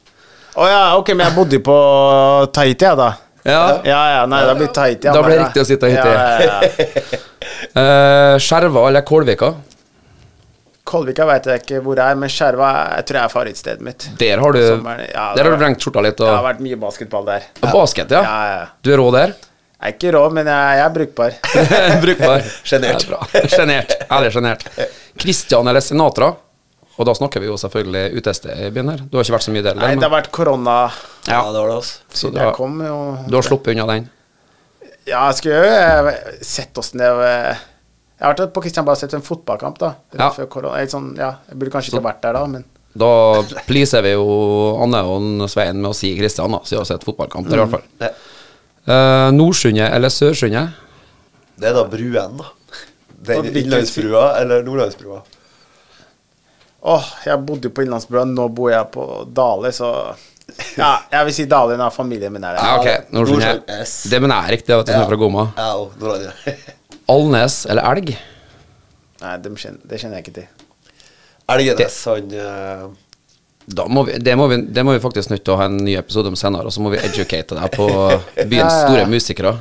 Å 0.58 0.66
ja, 0.72 0.80
ok, 0.98 1.12
men 1.14 1.28
jeg 1.28 1.36
bodde 1.36 1.60
på 1.68 1.76
Tahiti, 2.58 2.88
jeg, 2.88 2.98
da. 2.98 3.10
Ja. 3.46 3.60
Ja, 3.86 4.00
ja, 4.16 4.24
nei, 4.30 4.40
da 4.50 4.56
blir 4.58 4.72
Tahiti. 4.74 5.06
Da 5.12 5.22
blir 5.22 5.36
det 5.38 5.44
riktig 5.44 5.62
å 5.62 5.68
si 5.68 5.76
Tahiti. 5.76 6.08
Ja, 6.08 6.26
ja, 6.40 6.58
ja. 6.64 7.22
uh, 7.78 8.34
Skjerva 8.48 8.88
eller 8.90 9.06
Kålvika? 9.06 9.52
Kolvika 10.84 11.24
vet 11.28 11.46
jeg 11.46 11.62
ikke 11.62 11.78
hvor 11.84 11.98
det 11.98 12.04
er, 12.10 12.18
men 12.18 12.30
Skjerva 12.32 12.68
jeg 12.96 13.06
tror 13.06 13.18
jeg 13.20 13.22
er 13.28 13.32
favorittstedet 13.32 13.86
mitt. 13.86 14.06
Der 14.18 14.40
har 14.42 14.56
du, 14.56 14.60
Sommeren, 14.66 15.06
ja, 15.06 15.28
der 15.36 15.46
har 15.46 15.54
du 15.54 15.60
vrengt 15.60 15.84
skjorta 15.84 16.02
litt. 16.02 16.18
Det 16.18 16.26
har 16.26 16.42
vært 16.48 16.62
mye 16.64 16.78
basketball 16.82 17.26
der. 17.28 17.46
Ja. 17.62 17.70
basket, 17.70 18.10
ja. 18.10 18.22
Ja, 18.26 18.38
ja. 18.50 18.64
Du 18.82 18.90
er 18.92 18.98
rå 18.98 19.08
der. 19.14 19.34
Jeg 19.82 19.90
er 19.90 19.94
ikke 19.96 20.12
rå, 20.14 20.22
men 20.34 20.46
jeg, 20.50 20.78
jeg 20.78 20.84
er 20.86 20.94
brukbar. 20.94 21.36
Brukbar. 22.04 22.48
Sjenert. 22.68 23.06
Er. 23.10 23.48
Sjenert. 23.50 23.94
Ærlig 24.06 24.32
sjenert. 24.34 24.66
Christian 25.18 25.70
eller 25.70 25.82
Sinatra? 25.82 26.32
Og 26.92 27.08
da 27.08 27.14
snakker 27.16 27.42
vi 27.42 27.48
jo 27.48 27.56
selvfølgelig 27.58 28.20
utested 28.20 28.66
i 28.66 28.70
byen 28.74 28.92
her. 28.92 29.02
Du 29.08 29.16
har 29.16 29.24
ikke 29.26 29.34
vært 29.38 29.46
så 29.46 29.54
mye 29.54 29.64
der? 29.64 29.78
Nei, 29.80 29.94
det 29.96 30.06
har 30.06 30.12
vært 30.12 30.30
korona 30.34 30.76
Ja, 31.26 31.40
det 31.48 31.62
var 31.62 31.70
det, 31.72 31.78
også. 31.80 32.02
så 32.14 32.30
du 32.30 32.38
har, 32.42 32.52
kom. 32.58 32.76
og... 32.84 33.22
du 33.30 33.38
har 33.38 33.46
sluppet 33.46 33.72
unna 33.74 33.86
den? 33.94 34.10
Ja, 35.08 35.24
jeg 35.30 35.38
skulle 35.40 35.62
jo 35.62 36.10
eh, 36.12 36.18
sett 36.46 36.78
åssen 36.78 37.02
det 37.02 37.08
eh, 37.26 37.62
Jeg 38.22 38.28
har 38.28 38.36
vært 38.38 38.52
på 38.54 38.62
Kristian 38.62 38.86
bare 38.86 39.00
sett 39.00 39.16
en 39.18 39.24
fotballkamp, 39.26 39.80
da. 39.82 39.88
Ja. 40.14 40.28
før. 40.30 40.68
Jeg, 40.78 40.92
sånn, 40.92 41.08
ja, 41.18 41.32
jeg 41.48 41.58
burde 41.58 41.72
kanskje 41.74 41.90
ikke 41.90 42.04
vært 42.04 42.20
der 42.22 42.36
da, 42.38 42.44
men 42.46 42.68
Da 43.02 43.08
pleaser 43.66 44.04
vi 44.04 44.12
jo 44.12 44.26
Anne 44.84 45.00
og 45.10 45.48
Svein 45.50 45.80
med 45.80 45.90
å 45.90 45.96
si 45.96 46.12
Kristian, 46.14 46.54
da, 46.54 46.60
siden 46.62 46.78
vi 46.78 46.80
har 46.84 46.90
sett 46.92 47.06
fotballkamp 47.08 47.50
der 47.50 47.58
i 47.58 47.64
hvert 47.64 47.74
fall. 47.74 47.88
Ja. 47.98 48.12
Eh, 48.94 49.28
Nordsundet 49.34 49.88
eller 49.90 50.12
Sørsundet? 50.14 50.78
Det 51.58 51.70
er 51.72 51.74
da 51.74 51.82
bruen, 51.90 52.38
da. 52.38 52.52
Den 53.26 53.50
innlandsbrua 53.50 54.24
eller 54.38 54.62
nordlandsbrua. 54.66 55.18
Åh, 56.82 57.08
jeg 57.26 57.42
bodde 57.46 57.70
jo 57.70 57.74
på 57.74 57.84
Innlandsbrua, 57.84 58.24
nå 58.26 58.48
bor 58.50 58.70
jeg 58.72 58.86
på 58.94 59.06
Dale, 59.30 59.70
så 59.74 59.90
Ja, 60.74 60.96
jeg 61.10 61.28
vil 61.28 61.34
si 61.36 61.44
Dale 61.50 61.76
når 61.78 61.94
familien 61.94 62.34
min 62.34 62.42
er 62.42 62.58
der. 62.58 62.62
Ja, 62.66 62.78
ok. 62.78 63.10
Nordsjøen. 63.14 63.62
Yes. 63.70 63.92
Det 64.10 64.18
mener 64.22 64.40
jeg 64.40 64.48
er 64.48 64.56
riktig, 64.56 64.74
vet 64.74 64.90
du, 64.90 64.94
ja. 64.94 65.02
er 65.04 65.10
fra 65.10 65.18
Goma. 65.20 65.44
Ja, 65.58 65.74
og. 65.78 66.78
Alnes 67.10 67.62
eller 67.66 67.86
Elg? 67.92 68.12
Nei, 69.22 69.36
dem 69.42 69.56
kjenner, 69.58 69.80
det 69.86 70.00
kjenner 70.02 70.18
jeg 70.18 70.26
ikke 70.26 70.36
til. 70.40 70.68
Elgenes, 71.52 71.96
han 72.06 72.28
Da 73.72 73.86
må 73.90 74.04
vi, 74.08 74.18
det, 74.18 74.34
må 74.38 74.48
vi, 74.50 74.58
det 74.74 74.84
må 74.86 74.94
vi 74.96 75.02
faktisk 75.02 75.30
nødt 75.30 75.44
til 75.46 75.54
å 75.54 75.58
ha 75.60 75.68
en 75.70 75.80
ny 75.86 75.96
episode 75.98 76.32
om 76.32 76.38
senere, 76.38 76.66
og 76.66 76.74
så 76.74 76.82
må 76.82 76.90
vi 76.94 77.02
educate 77.02 77.58
deg 77.58 77.76
på 77.76 77.88
byens 78.50 78.80
store 78.84 79.06
musikere. 79.10 79.56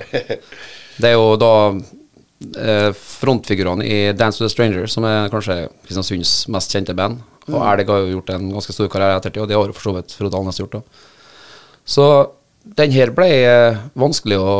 Det 1.02 1.12
er 1.12 1.16
jo 1.16 1.36
da 1.40 1.54
eh, 2.58 2.90
frontfigurene 2.98 3.86
i 3.86 4.00
Dance 4.18 4.42
with 4.42 4.50
a 4.50 4.54
Stranger, 4.54 4.90
som 4.92 5.06
er 5.08 5.30
kanskje 5.34 5.64
Kristiansunds 5.86 6.34
mest 6.54 6.74
kjente 6.74 6.98
band. 6.98 7.22
Og 7.50 7.62
Elg 7.62 7.90
har 7.90 8.04
jo 8.04 8.12
gjort 8.18 8.34
en 8.36 8.52
ganske 8.54 8.74
stor 8.76 8.90
karriere 8.92 9.18
i 9.18 9.22
ettertid, 9.22 9.42
og 9.44 9.50
det 9.50 9.58
har 9.58 9.70
jo 9.70 9.78
for 9.78 9.90
så 9.90 9.96
vidt 9.98 10.14
Frode 10.18 10.38
Alnes 10.38 10.60
gjort 10.62 10.82
òg. 10.82 11.02
Så 11.90 12.06
den 12.78 12.94
her 12.94 13.14
ble 13.18 13.30
eh, 13.30 13.80
vanskelig 13.98 14.38
å 14.38 14.52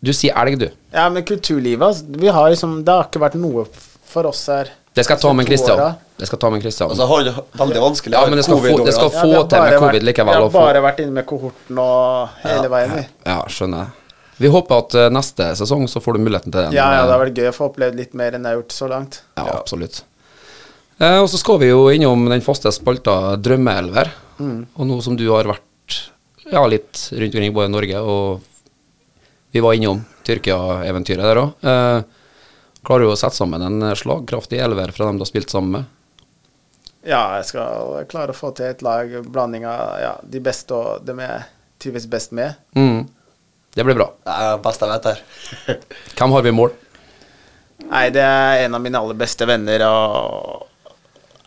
Du 0.00 0.12
sier 0.14 0.34
elg, 0.38 0.58
du. 0.60 0.68
Ja, 0.94 1.08
men 1.10 1.24
kulturlivet 1.26 1.82
altså, 1.82 2.04
Vi 2.22 2.28
har 2.30 2.50
liksom 2.52 2.84
Det 2.86 2.94
har 2.94 3.08
ikke 3.08 3.22
vært 3.24 3.34
noe 3.40 3.64
for 4.08 4.28
oss 4.30 4.44
her. 4.48 4.70
Det 4.94 5.04
skal 5.04 5.16
jeg 5.18 5.22
ta 5.22 5.32
med 5.36 5.46
Christian. 5.46 5.76
Kristian. 5.78 6.04
Det 6.18 6.26
skal 6.26 6.38
ta 6.42 6.48
med 6.50 6.62
Kristian. 6.62 6.90
Altså, 6.90 7.06
har 7.06 7.24
det 7.26 7.34
veldig 7.60 7.82
vanskelig. 7.82 8.14
Ja, 8.16 8.22
men 8.26 8.38
det 8.40 8.44
skal 8.46 8.56
Covid 8.58 8.72
få- 8.78 8.86
det 8.86 8.94
skal 8.96 9.10
ja. 9.12 9.20
få- 9.20 9.28
vi 9.34 9.48
til 9.52 9.60
med 9.62 9.78
covid 9.82 10.06
likevel 10.08 10.34
Vi 10.38 10.42
har 10.42 10.50
bare 10.54 10.82
vært 10.82 11.00
inne 11.04 11.12
med 11.18 11.26
kohorten 11.28 11.78
og 11.78 12.28
hele 12.42 12.70
veien, 12.72 12.94
vi. 12.96 13.04
Ja, 13.26 13.36
skjønner 13.46 13.84
jeg. 13.84 13.92
Vi 14.38 14.48
håper 14.54 14.78
at 14.78 14.94
eh, 14.94 15.08
neste 15.10 15.50
sesong 15.60 15.84
så 15.90 16.00
får 16.02 16.14
du 16.14 16.24
muligheten 16.24 16.50
til 16.54 16.60
det. 16.62 16.72
Ja, 16.78 16.88
ja, 16.94 17.04
det 17.06 17.12
har 17.14 17.22
vært 17.26 17.38
gøy 17.38 17.48
å 17.50 17.54
få 17.58 17.68
opplevd 17.68 17.98
litt 17.98 18.14
mer 18.14 18.34
enn 18.38 18.46
jeg 18.46 18.54
har 18.54 18.62
gjort 18.62 18.74
så 18.78 18.88
langt. 18.90 19.20
Ja, 19.36 19.46
absolutt. 19.58 20.02
Eh, 20.98 21.18
og 21.22 21.28
så 21.30 21.38
skal 21.38 21.58
vi 21.62 21.68
jo 21.70 21.88
innom 21.94 22.24
den 22.30 22.42
faste 22.42 22.72
spalta 22.74 23.36
Drømmeelver. 23.38 24.10
Og 24.40 24.86
nå 24.86 25.00
som 25.02 25.16
du 25.18 25.26
har 25.30 25.44
vært 25.50 25.98
ja, 26.50 26.62
litt 26.70 27.08
rundt 27.12 27.34
omkring 27.34 27.54
både 27.54 27.68
i 27.68 27.74
Norge 27.74 28.02
og 28.02 28.40
vi 29.52 29.60
var 29.64 29.76
innom 29.76 30.02
Tyrkia-eventyret 30.26 31.24
der 31.24 31.40
òg. 31.40 31.52
Eh, 31.64 32.00
klarer 32.84 33.06
du 33.06 33.12
å 33.12 33.18
sette 33.18 33.38
sammen 33.38 33.64
en 33.64 33.92
slagkraftig 33.96 34.60
elver 34.60 34.92
fra 34.96 35.08
dem 35.08 35.18
du 35.18 35.24
har 35.24 35.30
spilt 35.30 35.52
sammen 35.52 35.78
med? 35.78 35.94
Ja, 37.08 37.38
jeg 37.38 37.46
skal 37.48 38.02
klare 38.10 38.34
å 38.34 38.36
få 38.36 38.50
til 38.56 38.68
et 38.68 38.82
lag, 38.84 39.12
blanding 39.24 39.64
av 39.68 39.94
ja, 40.02 40.12
de 40.22 40.42
beste 40.44 40.76
og 40.76 41.06
dem 41.06 41.22
jeg 41.22 41.46
trives 41.80 42.08
best 42.10 42.34
med. 42.36 42.58
Mm. 42.76 43.06
Det 43.74 43.84
blir 43.86 43.96
bra. 43.96 44.10
Det 44.26 44.34
er 44.34 44.50
det 44.50 44.62
beste 44.64 44.86
jeg 44.86 44.94
vet 44.94 45.08
her. 45.08 45.22
Hvem 46.18 46.34
har 46.34 46.44
vi 46.44 46.52
i 46.52 46.56
mål? 46.58 46.74
Nei, 47.88 48.08
det 48.12 48.24
er 48.24 48.64
en 48.64 48.74
av 48.74 48.82
mine 48.82 49.00
aller 49.00 49.16
beste 49.16 49.46
venner 49.48 49.84
og 49.86 50.66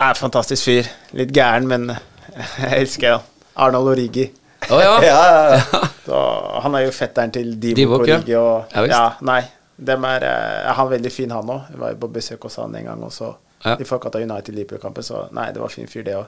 er 0.02 0.14
en 0.14 0.22
fantastisk 0.22 0.70
fyr. 0.70 0.90
Litt 1.20 1.34
gæren, 1.36 1.68
men 1.70 1.92
jeg 2.62 2.72
elsker 2.80 3.18
han. 3.18 3.28
Arnold 3.62 3.92
Origi. 3.92 4.30
Å 4.70 4.78
ja. 4.82 4.92
ja, 5.02 5.22
ja, 5.32 5.56
ja. 5.74 5.82
Så 6.06 6.20
han 6.66 6.76
er 6.78 6.86
jo 6.86 6.92
fetteren 6.96 7.34
til 7.34 7.56
Divo 7.62 8.02
ja. 8.06 8.20
Og, 8.42 8.76
Ja, 8.92 9.04
nei. 9.26 9.42
Dem 9.82 10.04
er, 10.06 10.22
eh, 10.28 10.58
er 10.70 10.76
han 10.78 10.90
veldig 10.92 11.10
fin, 11.14 11.32
han 11.34 11.48
òg. 11.50 11.72
Jeg 11.74 11.82
var 11.82 11.96
jo 11.96 12.00
på 12.04 12.12
besøk 12.14 12.44
hos 12.46 12.60
han 12.62 12.76
en 12.78 12.86
gang 12.92 13.02
også. 13.08 13.32
Ja. 13.66 13.76
I 13.82 13.86
forkant 13.86 14.16
av 14.18 14.22
United-Liverpool-kampen, 14.22 15.06
så 15.06 15.24
nei, 15.34 15.48
det 15.54 15.62
var 15.62 15.74
fin 15.74 15.90
fyr, 15.90 16.04
det 16.06 16.18
òg. 16.20 16.28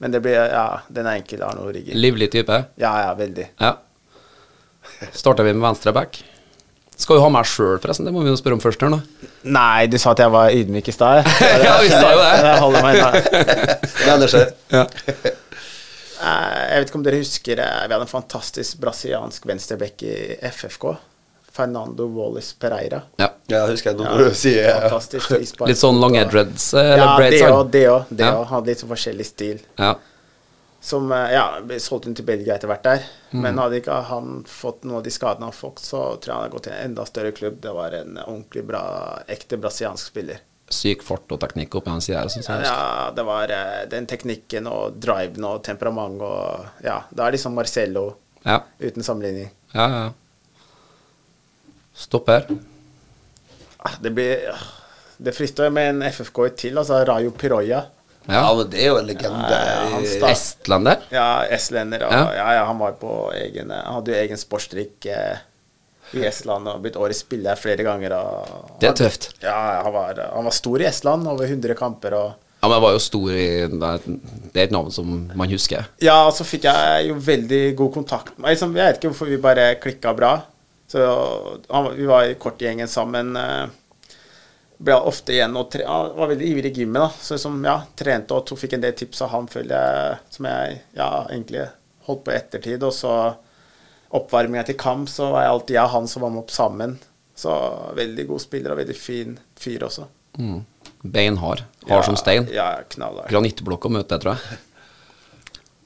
Men 0.00 0.12
det 0.14 0.20
blir, 0.24 0.36
ja, 0.36 0.64
den 0.92 1.06
er 1.08 1.20
enkel, 1.20 1.42
Arno 1.44 1.68
Origi. 1.68 1.92
Livlig 1.96 2.30
type. 2.32 2.62
Ja, 2.80 2.94
ja, 3.04 3.12
veldig. 3.18 3.50
Ja. 3.60 3.74
Starter 5.12 5.44
vi 5.46 5.52
med 5.52 5.64
venstre 5.64 5.92
back. 5.96 6.22
Skal 6.96 7.18
jo 7.18 7.24
ha 7.24 7.30
meg 7.32 7.46
sjøl, 7.50 7.78
forresten. 7.82 8.06
Det 8.06 8.12
må 8.14 8.22
vi 8.22 8.30
jo 8.30 8.38
spørre 8.38 8.56
om 8.56 8.62
først 8.62 8.82
her 8.84 8.92
nå. 8.92 9.00
Nei, 9.50 9.86
du 9.90 9.96
sa 9.98 10.12
at 10.14 10.20
jeg 10.22 10.30
var 10.30 10.52
ydmyk 10.54 10.90
i 10.90 10.94
stad. 10.94 11.26
Ja, 11.64 11.78
vi 11.82 11.90
sa 11.90 12.04
jo 12.12 12.20
det. 12.20 12.28
Jeg 12.44 12.60
holder 12.62 12.86
meg 12.86 13.00
unna. 13.00 13.80
Mennesker. 14.06 14.52
Ja. 14.78 14.84
Eh, 16.24 16.60
Jeg 16.72 16.80
vet 16.84 16.88
ikke 16.92 16.98
om 17.00 17.04
dere 17.06 17.18
husker 17.20 17.60
eh, 17.60 17.80
Vi 17.88 17.92
hadde 17.94 18.04
en 18.06 18.10
fantastisk 18.10 18.78
brasiliansk 18.80 19.44
venstreback 19.50 20.02
i 20.08 20.14
FFK. 20.50 20.94
Fernando 21.54 22.06
Wallace 22.10 22.56
Pereira. 22.58 23.02
ja. 23.20 23.28
Ja, 23.46 23.58
jeg 23.66 23.74
husker 23.76 23.90
jeg 23.92 23.98
når 24.00 24.22
du 24.24 24.34
sier 24.34 24.64
ja. 24.64 24.78
Fantastisk 24.88 25.28
frispark. 25.34 25.68
Litt 25.68 25.78
sånn 25.78 25.98
lange 26.00 26.22
dreads, 26.32 26.70
eh, 26.80 26.94
Ja, 26.96 27.12
det 27.20 27.42
òg. 27.44 27.70
Det 27.70 27.82
òg. 27.92 28.08
Det 28.10 28.24
Ja. 28.30 28.42
Hadde 28.50 28.72
litt 28.72 28.80
sånn 28.82 28.90
forskjellig 28.94 29.26
stil. 29.28 29.60
Ja. 29.78 29.92
Som 30.84 31.12
ja, 31.12 31.44
ble 31.64 31.78
solgt 31.80 32.08
inn 32.10 32.16
til 32.16 32.26
Belgia 32.28 32.56
etter 32.58 32.68
hvert 32.68 32.82
der. 32.84 33.04
Mm. 33.32 33.40
Men 33.44 33.60
hadde 33.62 33.78
ikke 33.80 34.00
han 34.08 34.32
fått 34.48 34.82
noen 34.84 34.98
av 34.98 35.04
de 35.06 35.12
skadene 35.14 35.46
han 35.48 35.54
fått, 35.56 35.78
så 35.80 36.00
tror 36.20 36.24
jeg 36.28 36.34
han 36.34 36.42
hadde 36.42 36.52
gått 36.56 36.66
til 36.66 36.74
en 36.74 36.82
enda 36.90 37.06
større 37.08 37.30
klubb. 37.36 37.60
Det 37.64 37.72
var 37.72 37.94
en 38.00 38.18
ordentlig 38.24 38.64
bra, 38.68 38.82
ekte 39.32 39.56
brasiliansk 39.62 40.10
spiller. 40.12 40.42
Syk 40.70 41.02
fart 41.04 41.30
og 41.34 41.40
teknikk 41.42 41.74
oppi 41.76 41.90
den 41.92 42.00
sida 42.00 42.22
her. 42.24 42.62
Ja, 42.64 43.10
det 43.14 43.24
var 43.26 43.50
eh, 43.52 43.84
den 43.90 44.06
teknikken 44.08 44.66
og 44.66 44.96
driven 45.00 45.44
og 45.44 45.62
temperament 45.66 46.22
og 46.24 46.64
Ja, 46.84 47.02
det 47.12 47.20
er 47.26 47.32
liksom 47.36 47.54
Marcello 47.54 48.14
Ja, 48.44 48.60
uten 48.80 49.02
sammenligning. 49.02 49.50
ja, 49.74 49.88
ja. 49.88 50.10
Stopper. 51.94 52.46
Ah, 53.78 53.92
Det 54.00 54.10
blir 54.10 54.48
ah, 54.50 54.62
Det 55.18 55.32
frister 55.36 55.70
med 55.70 55.88
en 55.92 56.02
FFK 56.10 56.48
til, 56.56 56.78
altså 56.78 57.04
Rayo 57.06 57.30
Piroya. 57.30 57.84
ja, 58.26 58.32
Ja. 58.34 58.54
men 58.56 58.70
det 58.70 58.80
er 58.82 58.86
jo 58.88 58.96
en 58.98 59.06
legende. 59.06 59.50
Ja, 59.50 59.88
han 59.92 60.04
Estlender. 60.30 60.96
Ja, 61.12 61.44
estlender. 61.50 62.02
Og, 62.06 62.12
Ja. 62.12 62.32
ja. 62.34 62.52
Ja, 62.54 62.64
han 62.64 62.78
var 62.78 62.92
på 62.92 63.30
egen 63.34 63.70
Han 63.70 63.94
hadde 63.94 64.10
jo 64.12 64.18
egen 64.22 64.36
sportsdrikk 64.36 65.06
eh, 65.06 65.38
i 66.20 66.26
Estland 66.28 66.68
og 66.70 66.80
blitt 66.84 66.96
årets 67.00 67.20
spiller 67.24 67.56
flere 67.60 67.84
ganger. 67.86 68.14
Det 68.80 68.88
er 68.88 68.96
tøft. 68.98 69.28
Ja, 69.42 69.82
han 69.82 69.92
var, 69.94 70.18
han 70.34 70.44
var 70.44 70.54
stor 70.54 70.80
i 70.80 70.88
Estland, 70.88 71.26
over 71.28 71.46
100 71.46 71.74
kamper. 71.78 72.14
og 72.14 72.32
Ja, 72.62 72.68
men 72.68 72.76
jeg 72.78 72.82
var 72.86 72.92
jo 72.92 72.98
stor 73.04 73.30
i 73.30 73.46
Det 73.68 73.82
er 74.56 74.62
et- 74.64 74.70
navn 74.72 74.90
som 74.90 75.30
man 75.34 75.48
husker. 75.50 75.84
Ja, 76.00 76.26
og 76.26 76.32
så 76.32 76.44
fikk 76.44 76.64
jeg 76.64 77.08
jo 77.08 77.14
veldig 77.14 77.76
god 77.76 77.92
kontakt 77.92 78.38
med 78.38 78.50
liksom, 78.54 78.74
Jeg 78.76 78.86
vet 78.86 78.96
ikke 79.02 79.10
hvorfor 79.12 79.26
vi 79.28 79.36
bare 79.36 79.74
klikka 79.76 80.14
bra. 80.16 80.42
Så 80.88 81.00
han, 81.70 81.96
Vi 81.96 82.06
var 82.06 82.24
i 82.24 82.34
kortgjengen 82.34 82.88
sammen. 82.88 83.36
eh, 83.36 83.66
Ble 84.84 84.94
ofte 84.94 85.32
igjen 85.32 85.54
og 85.56 85.70
tre, 85.70 85.84
Han 85.86 86.16
var 86.16 86.28
veldig 86.28 86.48
ivrig 86.50 86.72
i 86.76 86.80
gymmet, 86.82 87.00
da. 87.00 87.08
Så 87.20 87.34
liksom, 87.36 87.62
ja, 87.64 87.76
trente 87.96 88.32
og 88.34 88.48
fikk 88.58 88.72
en 88.74 88.80
del 88.80 88.92
tips 88.92 89.22
av 89.22 89.28
han, 89.30 89.46
føler 89.46 89.70
jeg, 89.76 90.18
som 90.30 90.46
jeg 90.46 90.80
ja, 90.96 91.26
egentlig 91.30 91.68
holdt 92.08 92.24
på 92.24 92.32
i 92.32 92.34
ettertid. 92.40 92.82
Og 92.82 92.92
så 92.92 93.12
oppvarminga 94.14 94.66
til 94.68 94.78
kamp, 94.78 95.08
så 95.10 95.30
var 95.34 95.44
jeg 95.44 95.54
alltid 95.54 95.76
jeg 95.76 95.84
og 95.84 95.94
han 95.96 96.06
som 96.10 96.24
var 96.24 96.34
med 96.34 96.44
opp 96.44 96.54
sammen. 96.54 96.98
Så 97.34 97.54
veldig 97.98 98.28
god 98.28 98.42
spiller 98.42 98.74
og 98.74 98.78
veldig 98.78 98.96
fin 98.98 99.34
fyr 99.58 99.88
også. 99.88 100.06
Mm. 100.38 100.60
Beinhard. 101.02 101.64
Hard 101.88 102.06
som 102.06 102.16
stein. 102.16 102.46
Ja, 102.54 102.68
knallhard. 102.94 103.28
Granittblokk 103.32 103.88
å 103.88 103.92
møte, 103.96 104.18
tror 104.22 104.36
jeg. 104.36 104.60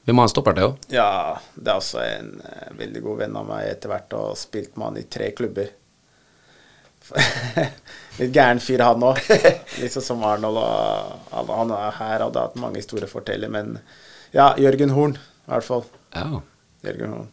Vi 0.05 0.13
må 0.15 0.23
ha 0.23 0.29
en 0.29 0.31
stopper 0.31 0.55
til 0.57 0.69
òg. 0.69 0.85
Ja, 0.93 1.09
det 1.53 1.69
er 1.73 1.81
også 1.81 1.99
en 2.01 2.29
uh, 2.41 2.69
veldig 2.79 3.01
god 3.05 3.19
venn 3.19 3.35
av 3.37 3.49
meg 3.49 3.67
etter 3.67 3.91
hvert, 3.91 4.15
og 4.17 4.37
spilt 4.39 4.77
med 4.77 4.87
han 4.87 5.01
i 5.01 5.07
tre 5.11 5.31
klubber. 5.37 5.73
Litt 8.19 8.33
gæren 8.33 8.61
fyr, 8.63 8.85
han 8.85 9.05
òg. 9.05 9.19
Litt 9.81 9.93
sånn 9.93 10.05
som 10.05 10.23
Arnold. 10.25 10.61
Og 10.61 11.51
han 11.53 11.75
er 11.75 11.97
her 11.99 12.25
hadde 12.25 12.45
hatt 12.45 12.57
mange 12.61 12.81
historier 12.81 13.09
å 13.09 13.11
fortelle, 13.11 13.51
men 13.53 13.75
ja, 14.33 14.53
Jørgen 14.61 14.93
Horn, 14.95 15.17
i 15.17 15.51
hvert 15.51 15.67
fall. 15.67 15.85
Ja. 16.13 16.41
Jørgen 16.85 17.13
Horn. 17.17 17.29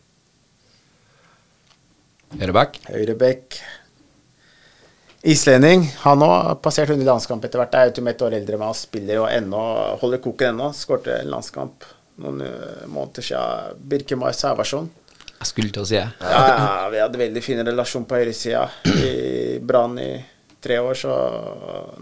Høyreback. 2.36 2.80
Høyrebekk. 2.90 3.56
Islending. 5.26 5.86
Han 6.04 6.22
òg 6.22 6.34
har 6.34 6.58
passert 6.62 6.90
100 6.92 7.06
landskamp 7.08 7.44
etter 7.46 7.62
hvert. 7.62 7.74
Er 7.74 7.88
jo 7.88 8.04
et 8.06 8.22
år 8.22 8.36
eldre 8.36 8.58
med 8.60 8.68
oss, 8.68 8.84
spiller 8.86 9.22
og 9.22 9.30
ennå 9.32 9.62
holder 10.02 10.20
koken 10.22 10.52
ennå. 10.52 10.68
Skårte 10.76 11.16
en 11.22 11.32
landskamp 11.32 11.86
noen 12.22 12.44
eh, 12.44 12.84
måneder 12.92 13.24
siden. 13.24 13.80
Birkemar 13.88 14.36
Sævarsson. 14.36 14.90
Jeg 15.36 15.50
skulle 15.50 15.72
til 15.72 15.84
å 15.84 15.88
si 15.88 15.98
det. 15.98 16.06
Ja, 16.20 16.44
ja, 16.52 16.84
vi 16.92 17.00
hadde 17.02 17.20
veldig 17.20 17.42
fin 17.44 17.60
relasjon 17.64 18.06
på 18.08 18.20
høyresida 18.20 18.62
i 18.88 19.58
Brann 19.60 19.98
i 20.00 20.12
tre 20.64 20.78
år, 20.80 20.96
så 20.96 21.16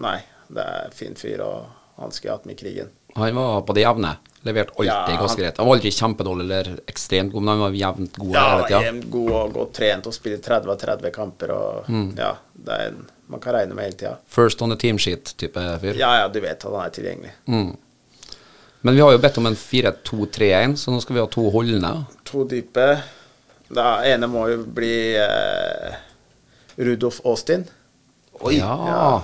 nei. 0.03 0.19
Det 0.55 0.63
er 0.63 0.95
fin 0.95 1.17
fyr, 1.19 1.43
og 1.43 1.99
han 1.99 2.15
skulle 2.15 2.31
jeg 2.31 2.39
hatt 2.39 2.47
med 2.47 2.55
i 2.55 2.61
krigen. 2.61 2.93
Han 3.17 3.39
var 3.39 3.65
på 3.67 3.75
det 3.75 3.87
jevne. 3.87 4.13
Leverte 4.45 4.75
alltid 4.77 4.91
Ja, 4.91 5.21
ganske 5.21 5.41
greit. 5.41 5.57
Han 5.59 5.67
var 5.71 5.79
aldri 5.79 5.91
kjempedårlig 5.97 6.45
eller 6.45 6.71
ekstremt 6.91 7.33
god, 7.33 7.43
men 7.43 7.53
han 7.55 7.63
var 7.65 7.77
jevnt 7.79 8.17
god 8.21 8.35
Ja, 8.35 8.43
hele 8.45 8.61
han 8.61 8.67
tida. 8.69 8.83
jevnt 8.85 9.11
god 9.15 9.31
og 9.39 9.53
godt 9.57 9.73
trent 9.79 10.07
og 10.11 10.15
spiller 10.17 10.43
30 10.45 10.73
av 10.75 10.81
30 10.83 11.11
kamper, 11.15 11.53
og 11.55 11.93
ja, 12.19 12.33
det 12.53 12.79
er 12.81 12.91
en 12.93 13.05
man 13.27 13.41
kan 13.41 13.55
regne 13.57 13.73
med 13.75 13.87
hele 13.89 13.97
tida. 13.97 14.17
First 14.29 14.61
on 14.63 14.71
the 14.71 14.77
team 14.77 14.99
sheet-type 15.01 15.63
fyr. 15.81 15.97
Ja, 15.97 16.11
ja, 16.21 16.29
du 16.29 16.41
vet 16.45 16.61
at 16.61 16.69
han 16.69 16.85
er 16.85 16.93
tilgjengelig. 16.93 17.33
Mm. 17.49 17.71
Men 18.85 18.95
vi 18.95 19.01
har 19.01 19.13
jo 19.15 19.19
bedt 19.23 19.39
om 19.41 19.47
en 19.49 19.57
4-2-3-1, 19.57 20.75
så 20.77 20.93
nå 20.93 21.01
skal 21.01 21.17
vi 21.17 21.23
ha 21.23 21.29
to 21.33 21.47
holdende. 21.55 21.93
To 22.29 22.45
dype. 22.45 22.89
Det 23.75 23.87
ene 24.13 24.29
må 24.29 24.45
jo 24.53 24.59
bli 24.77 25.17
eh, 25.17 25.97
Rudolf 26.77 27.23
Austin. 27.25 27.65
Oi. 28.45 28.59
Ja. 28.59 29.23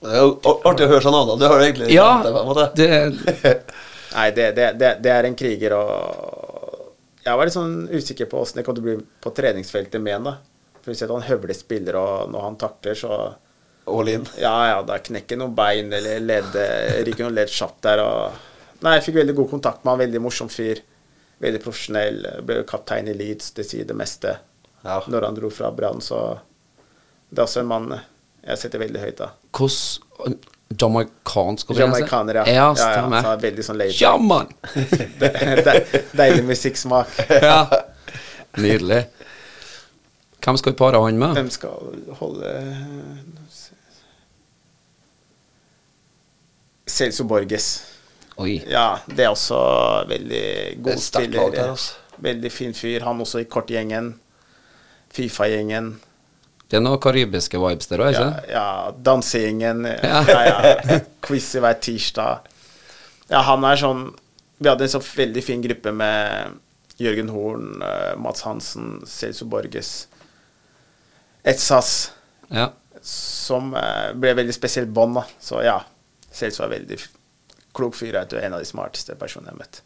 Det 0.00 0.14
er 0.14 0.22
jo 0.22 0.32
artig 0.64 0.86
å 0.86 0.90
høre 0.94 1.02
sånn 1.04 1.12
navn. 1.16 1.34
Det 1.40 1.48
har 1.50 1.60
du 1.60 1.64
egentlig 1.66 1.92
Ja, 1.92 2.08
det, 2.78 2.88
Nei, 4.14 4.28
det, 4.36 4.52
det, 4.56 4.68
det, 4.80 4.92
det 5.04 5.12
er 5.12 5.28
en 5.28 5.36
kriger, 5.36 5.74
og 5.76 7.24
jeg 7.24 7.36
var 7.36 7.48
litt 7.48 7.56
sånn 7.56 7.74
usikker 7.92 8.28
på 8.30 8.40
åssen 8.40 8.60
det 8.60 8.64
kom 8.66 8.76
til 8.78 8.84
å 8.84 8.88
bli 8.88 8.96
på 9.24 9.32
treningsfeltet 9.36 10.00
med 10.00 10.16
han. 10.16 10.30
da. 10.30 10.78
For 10.80 10.92
hvis 10.92 11.04
han 11.04 11.26
høvler 11.28 11.56
spiller, 11.56 11.98
og 12.00 12.32
når 12.32 12.46
han 12.46 12.58
takler, 12.60 12.96
så 12.96 13.18
All 13.88 14.08
in. 14.08 14.26
Ja, 14.36 14.68
ja, 14.68 14.82
da 14.84 14.98
knekker 15.00 15.38
noen 15.40 15.54
bein 15.56 15.92
eller 15.96 16.20
ledd, 16.20 16.56
ryker 17.06 17.24
noen 17.24 17.38
ledd 17.38 17.48
kjapt 17.52 17.80
der. 17.86 18.02
Og 18.04 18.82
Nei, 18.84 18.98
jeg 18.98 19.06
fikk 19.08 19.16
veldig 19.22 19.36
god 19.38 19.50
kontakt 19.50 19.80
med 19.80 19.94
han. 19.94 20.02
Veldig 20.02 20.20
morsom 20.22 20.50
fyr. 20.52 20.82
Veldig 21.42 21.62
profesjonell. 21.64 22.20
Ble 22.46 22.58
kaptein 22.68 23.08
i 23.10 23.16
Leeds, 23.16 23.54
det 23.56 23.64
sier 23.64 23.88
det 23.88 23.96
meste. 23.98 24.36
Ja. 24.84 25.00
Når 25.08 25.26
han 25.28 25.38
dro 25.38 25.50
fra 25.50 25.72
Brann, 25.74 26.04
så 26.04 26.20
Det 27.28 27.40
er 27.40 27.44
også 27.44 27.60
en 27.60 27.72
mann 27.72 27.90
jeg 27.92 28.60
setter 28.60 28.80
veldig 28.80 29.00
høyt 29.02 29.18
av. 29.20 29.34
Hvordan 29.52 30.38
Jamaicansk? 30.68 31.70
Jamaikaner, 31.78 32.34
ja. 32.34 32.44
Ja, 32.46 32.72
ja, 32.76 33.04
ja, 33.08 33.22
så 33.24 33.36
veldig 33.40 33.64
sånn 33.64 33.78
laid 33.80 33.94
de- 35.64 36.02
Deilig 36.18 36.44
musikksmak. 36.44 37.14
ja. 37.42 37.62
Nydelig. 38.58 39.04
Hvem 40.44 40.56
skal 40.60 40.72
vi 40.72 40.76
pare 40.78 41.00
han 41.02 41.18
med? 41.18 41.34
Hvem 41.36 41.48
skal 41.50 41.96
holde 42.20 42.52
Celso 46.88 47.24
Borges. 47.24 47.68
Oi. 48.38 48.62
Ja, 48.70 48.98
det 49.06 49.24
er 49.26 49.32
også 49.32 49.58
veldig 50.08 50.82
god 50.84 51.00
spiller. 51.02 51.58
altså. 51.70 51.94
Veldig 52.18 52.50
fin 52.52 52.74
fyr. 52.74 53.04
Han 53.06 53.20
også 53.20 53.38
i 53.42 53.48
kortgjengen. 53.50 54.12
Fifa-gjengen. 55.14 55.92
Det 56.68 56.76
er 56.76 56.82
noen 56.84 57.00
karibiske 57.00 57.56
vibes 57.62 57.88
der 57.88 58.02
òg, 58.04 58.10
ikke 58.12 58.20
Ja, 58.20 58.30
sant? 58.30 58.48
ja 58.52 58.92
dansegjengen. 59.08 59.84
Ja. 60.04 60.22
Ja, 60.28 60.40
ja. 60.46 60.98
Quiz 61.24 61.46
hver 61.56 61.78
tirsdag. 61.80 62.48
Ja, 63.30 63.40
han 63.48 63.64
er 63.64 63.76
sånn 63.80 64.02
Vi 64.60 64.68
hadde 64.68 64.84
en 64.84 64.92
sånn 64.92 65.04
veldig 65.06 65.42
fin 65.46 65.62
gruppe 65.64 65.92
med 65.94 66.56
Jørgen 66.98 67.28
Horn, 67.30 67.66
eh, 67.82 68.14
Mats 68.18 68.42
Hansen, 68.42 68.98
Celso 69.06 69.46
Borges, 69.46 70.08
Etsas, 71.46 72.10
Ja. 72.50 72.72
som 73.00 73.70
eh, 73.78 74.12
ble 74.18 74.32
veldig 74.34 74.52
spesielt 74.56 74.90
bånd, 74.92 75.14
da. 75.14 75.22
Så 75.40 75.62
ja, 75.62 75.76
Celso 76.34 76.64
er 76.66 76.72
veldig 76.74 76.98
klok 77.72 77.94
fyr. 77.94 78.16
Jeg 78.18 78.32
er 78.34 78.48
en 78.48 78.56
av 78.58 78.64
de 78.64 78.66
smarteste 78.66 79.14
personene 79.20 79.52
jeg 79.52 79.54
har 79.54 79.62
møtt. 79.62 79.80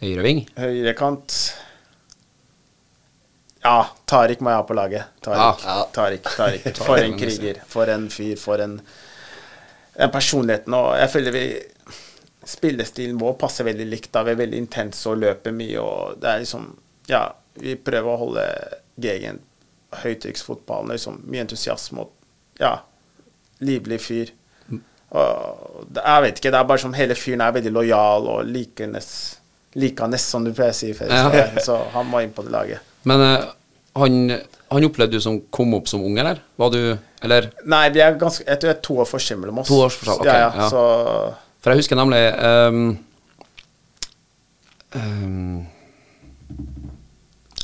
Høyreving. 0.00 0.44
Høyrekant 0.56 1.34
Ja, 3.62 3.86
Tariq 4.08 4.40
må 4.40 4.50
jeg 4.52 4.56
ha 4.56 4.64
på 4.64 4.74
laget. 4.78 5.02
Tariq. 5.24 5.64
Ja. 5.66 5.76
Tariq, 5.92 6.22
Tariq. 6.36 6.68
For 6.86 6.96
en 7.02 7.18
kriger. 7.20 7.60
For 7.68 7.90
en 7.92 8.06
fyr. 8.12 8.36
For 8.40 8.62
en, 8.64 8.78
en 10.00 10.10
personligheten. 10.14 10.74
Og 10.78 10.94
jeg 11.00 11.10
føler 11.16 11.36
vi 11.36 11.44
Spillestilen 12.50 13.18
vår 13.20 13.34
passer 13.38 13.66
veldig 13.68 13.84
likt. 13.86 14.08
da 14.14 14.22
Vi 14.24 14.32
er 14.32 14.38
veldig 14.40 14.58
intense 14.58 15.04
og 15.10 15.20
løper 15.20 15.52
mye. 15.54 15.76
Og 15.82 16.16
det 16.22 16.30
er 16.32 16.40
liksom 16.44 16.70
Ja, 17.10 17.26
vi 17.60 17.76
prøver 17.76 18.14
å 18.14 18.20
holde 18.24 18.46
Gegen 19.00 19.42
høytrykksfotballen. 20.00 20.94
Liksom, 20.96 21.20
mye 21.28 21.44
entusiasme 21.44 22.06
og 22.06 22.16
Ja, 22.60 22.78
livlig 23.64 24.00
fyr. 24.04 24.32
Og 25.10 25.86
jeg 25.96 26.22
vet 26.22 26.38
ikke, 26.38 26.50
det 26.54 26.58
er 26.60 26.66
bare 26.68 26.78
som 26.78 26.92
hele 26.94 27.16
fyren 27.18 27.40
er 27.42 27.54
veldig 27.56 27.72
lojal 27.74 28.28
og 28.30 28.44
likende, 28.46 29.00
likende 29.80 30.20
som 30.22 30.44
du 30.46 30.52
pleier 30.54 30.70
å 30.70 30.76
si. 30.76 30.92
Før, 30.94 31.10
Ja. 31.10 31.48
Så 31.64 31.76
han 31.94 32.06
må 32.06 32.20
inn 32.22 32.32
på 32.36 32.44
det 32.46 32.52
laget. 32.54 32.89
Men 33.08 33.22
eh, 33.24 33.44
han, 34.00 34.16
han 34.70 34.86
opplevde 34.86 35.18
du 35.18 35.22
som 35.24 35.38
kom 35.54 35.74
opp 35.78 35.88
som 35.90 36.02
ung, 36.04 36.18
eller? 36.20 36.40
Var 36.60 36.70
du 36.74 36.80
Eller 37.24 37.50
Nei, 37.68 37.86
vi 37.94 38.02
er 38.04 38.14
ganske, 38.20 38.44
jeg 38.46 38.60
tror 38.60 38.70
jeg 38.70 38.76
er 38.78 38.82
to 38.86 38.96
år 39.02 39.08
forskjell 39.10 39.40
mellom 39.42 39.58
oss. 39.62 39.68
To 39.70 39.80
års 39.84 39.96
forskjell, 40.00 40.20
ok, 40.22 40.28
ja, 40.28 40.38
ja, 40.40 40.50
ja. 40.56 40.68
Så 40.72 41.60
For 41.64 41.72
jeg 41.74 41.82
husker 41.82 41.98
nemlig 42.00 42.20
um, 42.40 42.84
um, 44.96 45.66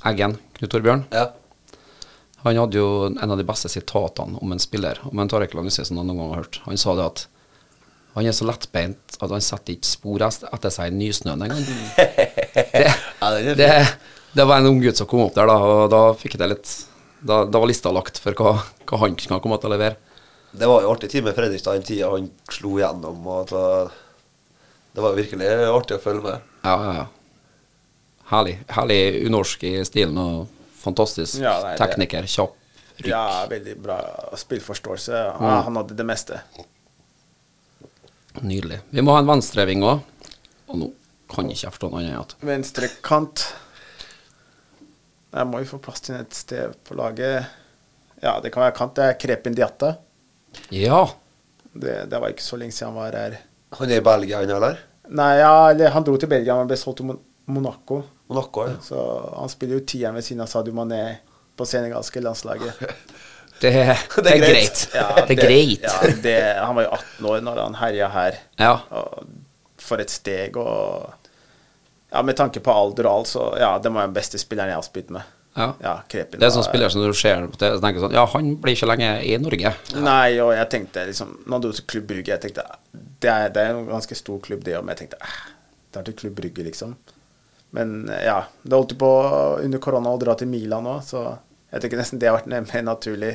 Eggen, 0.07 0.37
Knut 0.59 0.71
Torbjørn, 0.71 1.07
Ja. 1.13 1.31
han 2.45 2.59
hadde 2.61 2.79
jo 2.79 2.91
en 3.09 3.31
av 3.33 3.39
de 3.41 3.47
beste 3.49 3.69
sitatene 3.73 4.39
om 4.39 4.53
en 4.55 4.61
spiller, 4.63 5.01
om 5.09 5.19
en 5.19 5.29
Tarek 5.33 5.55
Lanussisen 5.57 5.99
han 5.99 6.07
noen 6.07 6.21
gang 6.21 6.35
har 6.35 6.45
hørt. 6.45 6.61
Han 6.69 6.79
sa 6.79 6.95
det 6.99 7.07
at 7.07 7.25
han 8.17 8.25
er 8.29 8.33
så 8.37 8.47
lettbeint 8.49 9.17
at 9.21 9.33
han 9.33 9.43
setter 9.45 9.75
ikke 9.75 9.89
spor 9.89 10.23
etter 10.25 10.71
seg 10.73 10.93
i 10.93 10.97
nysnøen 10.97 11.43
engang. 11.45 11.65
Det, 12.77 12.87
er 13.25 13.57
det, 13.59 13.67
det 14.37 14.45
var 14.49 14.61
en 14.61 14.67
ung 14.71 14.81
gutt 14.83 14.99
som 15.01 15.09
kom 15.11 15.23
opp 15.27 15.35
der, 15.37 15.49
da, 15.49 15.57
og 15.65 15.87
da 15.93 16.01
fikk 16.19 16.35
jeg 16.37 16.43
det 16.45 16.49
litt 16.55 16.73
Da, 17.27 17.41
da 17.49 17.59
var 17.59 17.67
lista 17.71 17.91
lagt 17.91 18.19
for 18.23 18.37
hva, 18.39 18.51
hva 18.87 18.99
han 19.01 19.15
kunne 19.19 19.41
komme 19.43 19.57
til 19.59 19.71
å 19.71 19.73
levere. 19.73 19.97
Det 20.57 20.67
var 20.69 20.85
jo 20.85 20.91
artig 20.93 21.09
tid 21.11 21.25
med 21.25 21.35
Fredrikstad 21.35 21.75
den 21.79 21.87
tida 21.89 22.11
han 22.13 22.29
slo 22.53 22.77
igjennom. 22.79 23.17
Og 23.27 23.41
at, 23.47 23.53
uh, 23.57 24.69
det 24.95 25.03
var 25.03 25.15
jo 25.15 25.19
virkelig 25.23 25.49
artig 25.73 25.97
å 25.97 26.03
følge 26.05 26.23
med. 26.29 26.45
Ja, 26.65 26.77
ja, 26.85 26.93
ja. 27.01 27.07
Herlig. 28.31 28.55
Herlig 28.77 29.01
unorsk 29.27 29.65
i 29.67 29.73
stilen 29.89 30.21
og 30.23 30.47
fantastisk 30.85 31.41
Ja, 31.43 31.57
nei, 31.65 31.73
det- 31.75 31.81
tekniker. 31.83 32.29
Kjapp. 32.31 32.55
Rykk. 33.01 33.09
ja, 33.11 33.25
veldig 33.51 33.75
bra 33.83 33.99
spillforståelse. 34.37 35.13
Ja, 35.13 35.35
Mm. 35.41 35.65
han 35.65 35.77
hadde 35.83 35.97
det 35.97 36.07
meste. 36.07 36.41
Nydelig. 38.41 38.81
Vi 38.91 39.01
må 39.05 39.13
ha 39.17 39.21
en 39.25 39.27
venstreving 39.29 39.83
òg. 39.83 40.01
Og 40.69 40.79
nå 40.81 40.91
kan 41.33 41.49
jeg 41.49 41.57
ikke 41.57 41.67
jeg 41.67 41.73
forstå 41.77 41.91
noe 41.91 42.01
annet 42.01 42.13
enn 42.15 42.21
at 42.23 42.35
Venstre 42.43 42.89
kant. 43.03 43.47
Jeg 45.37 45.49
må 45.51 45.61
jo 45.61 45.69
få 45.69 45.79
plass 45.85 46.01
til 46.07 46.17
et 46.17 46.35
sted 46.35 46.77
på 46.87 46.97
laget. 46.97 47.45
Ja, 48.23 48.39
det 48.41 48.53
kan 48.55 48.65
være 48.65 48.77
kant. 48.79 48.97
Det 48.97 49.05
er 49.05 49.19
Krepin 49.21 49.57
Diatta. 49.57 49.93
Ja. 50.73 51.03
Det, 51.77 52.07
det 52.09 52.21
var 52.23 52.33
ikke 52.33 52.45
så 52.45 52.57
lenge 52.57 52.73
siden 52.73 52.95
han 52.95 53.01
var 53.03 53.19
her. 53.21 53.37
Han 53.77 53.91
er 53.93 54.01
i 54.01 54.05
Belgia, 54.05 54.41
han, 54.41 54.53
eller? 54.57 54.79
Nei, 55.13 55.33
ja, 55.43 55.91
han 55.93 56.07
dro 56.07 56.17
til 56.19 56.31
Belgia, 56.31 56.57
men 56.57 56.71
ble 56.71 56.79
solgt 56.81 57.03
til 57.03 57.13
Monaco. 57.53 58.01
Monaco, 58.31 58.65
ja. 58.67 58.79
Så 58.83 59.03
han 59.37 59.53
spiller 59.53 59.79
jo 59.79 59.87
tieren 59.87 60.17
ved 60.17 60.25
siden 60.25 60.43
av 60.43 60.49
Sadio 60.51 60.75
Mané 60.75 61.03
på 61.57 61.67
senegalske 61.69 62.23
landslaget. 62.25 62.81
Det, 63.61 63.73
det 64.25 64.33
er 64.33 64.41
greit. 64.41 64.87
Ja, 64.97 65.07
det 65.21 65.37
er 65.37 65.43
greit. 65.43 65.85
Ja, 65.85 66.15
det, 66.25 66.39
han 66.63 66.79
var 66.79 66.89
jo 66.89 66.97
18 66.97 67.29
år 67.33 67.45
når 67.45 67.61
han 67.63 67.79
herja 67.83 68.09
her. 68.17 68.41
Ja. 68.61 68.73
Og 68.89 69.29
for 69.87 70.03
et 70.03 70.13
steg. 70.13 70.57
Og 70.57 71.13
ja, 72.13 72.23
med 72.23 72.37
tanke 72.39 72.61
på 72.63 72.73
alder 72.73 73.09
og 73.09 73.13
alt, 73.13 73.31
så 73.33 73.49
ja, 73.61 73.73
det 73.83 73.93
var 73.93 74.07
den 74.07 74.15
beste 74.17 74.39
spilleren 74.41 74.73
jeg 74.73 74.79
har 74.79 74.87
spilt 74.87 75.11
med. 75.15 75.33
Ja. 75.57 75.71
Ja, 75.81 75.93
Krepin 76.05 76.37
Det 76.37 76.45
er 76.45 76.53
sånn 76.53 76.67
spiller 76.67 76.93
som 76.93 77.01
du 77.01 77.15
ser 77.17 77.47
på 77.49 77.57
TV, 77.57 77.79
og 77.79 77.81
tenker 77.81 78.03
sånn 78.03 78.13
Ja, 78.13 78.27
han 78.29 78.51
blir 78.61 78.75
ikke 78.77 78.91
lenge 78.91 79.09
i 79.25 79.39
Norge. 79.41 79.71
Nei, 79.97 80.37
og 80.45 80.51
jeg 80.53 80.69
tenkte 80.69 81.07
liksom 81.09 81.31
Når 81.49 81.63
du 81.65 81.69
til 81.71 81.87
Klubb 81.89 82.11
Brygge, 82.11 82.35
jeg 82.35 82.43
tenkte 82.43 82.67
det 83.25 83.31
er, 83.33 83.49
det 83.55 83.63
er 83.63 83.73
en 83.73 83.87
ganske 83.89 84.19
stor 84.19 84.37
klubb, 84.45 84.67
det 84.67 84.75
òg, 84.77 84.85
men 84.85 84.93
jeg 84.93 85.07
tenkte 85.07 85.21
eh, 85.25 85.39
det 85.95 86.03
er 86.03 86.05
til 86.11 86.17
Klubb 86.21 86.35
Brygge, 86.37 86.67
liksom. 86.67 86.93
Men 87.77 87.95
ja, 88.13 88.43
det 88.61 88.77
holdt 88.77 88.93
jo 88.93 88.99
på 89.01 89.11
under 89.65 89.81
korona 89.81 90.13
å 90.13 90.21
dra 90.21 90.35
til 90.37 90.51
Milan 90.53 90.85
òg, 90.93 91.01
så 91.09 91.23
jeg 91.73 91.83
tenker 91.87 92.03
nesten 92.03 92.21
det 92.21 92.29
har 92.29 92.37
vært 92.37 92.53
mer 92.53 92.85
naturlig. 92.85 93.33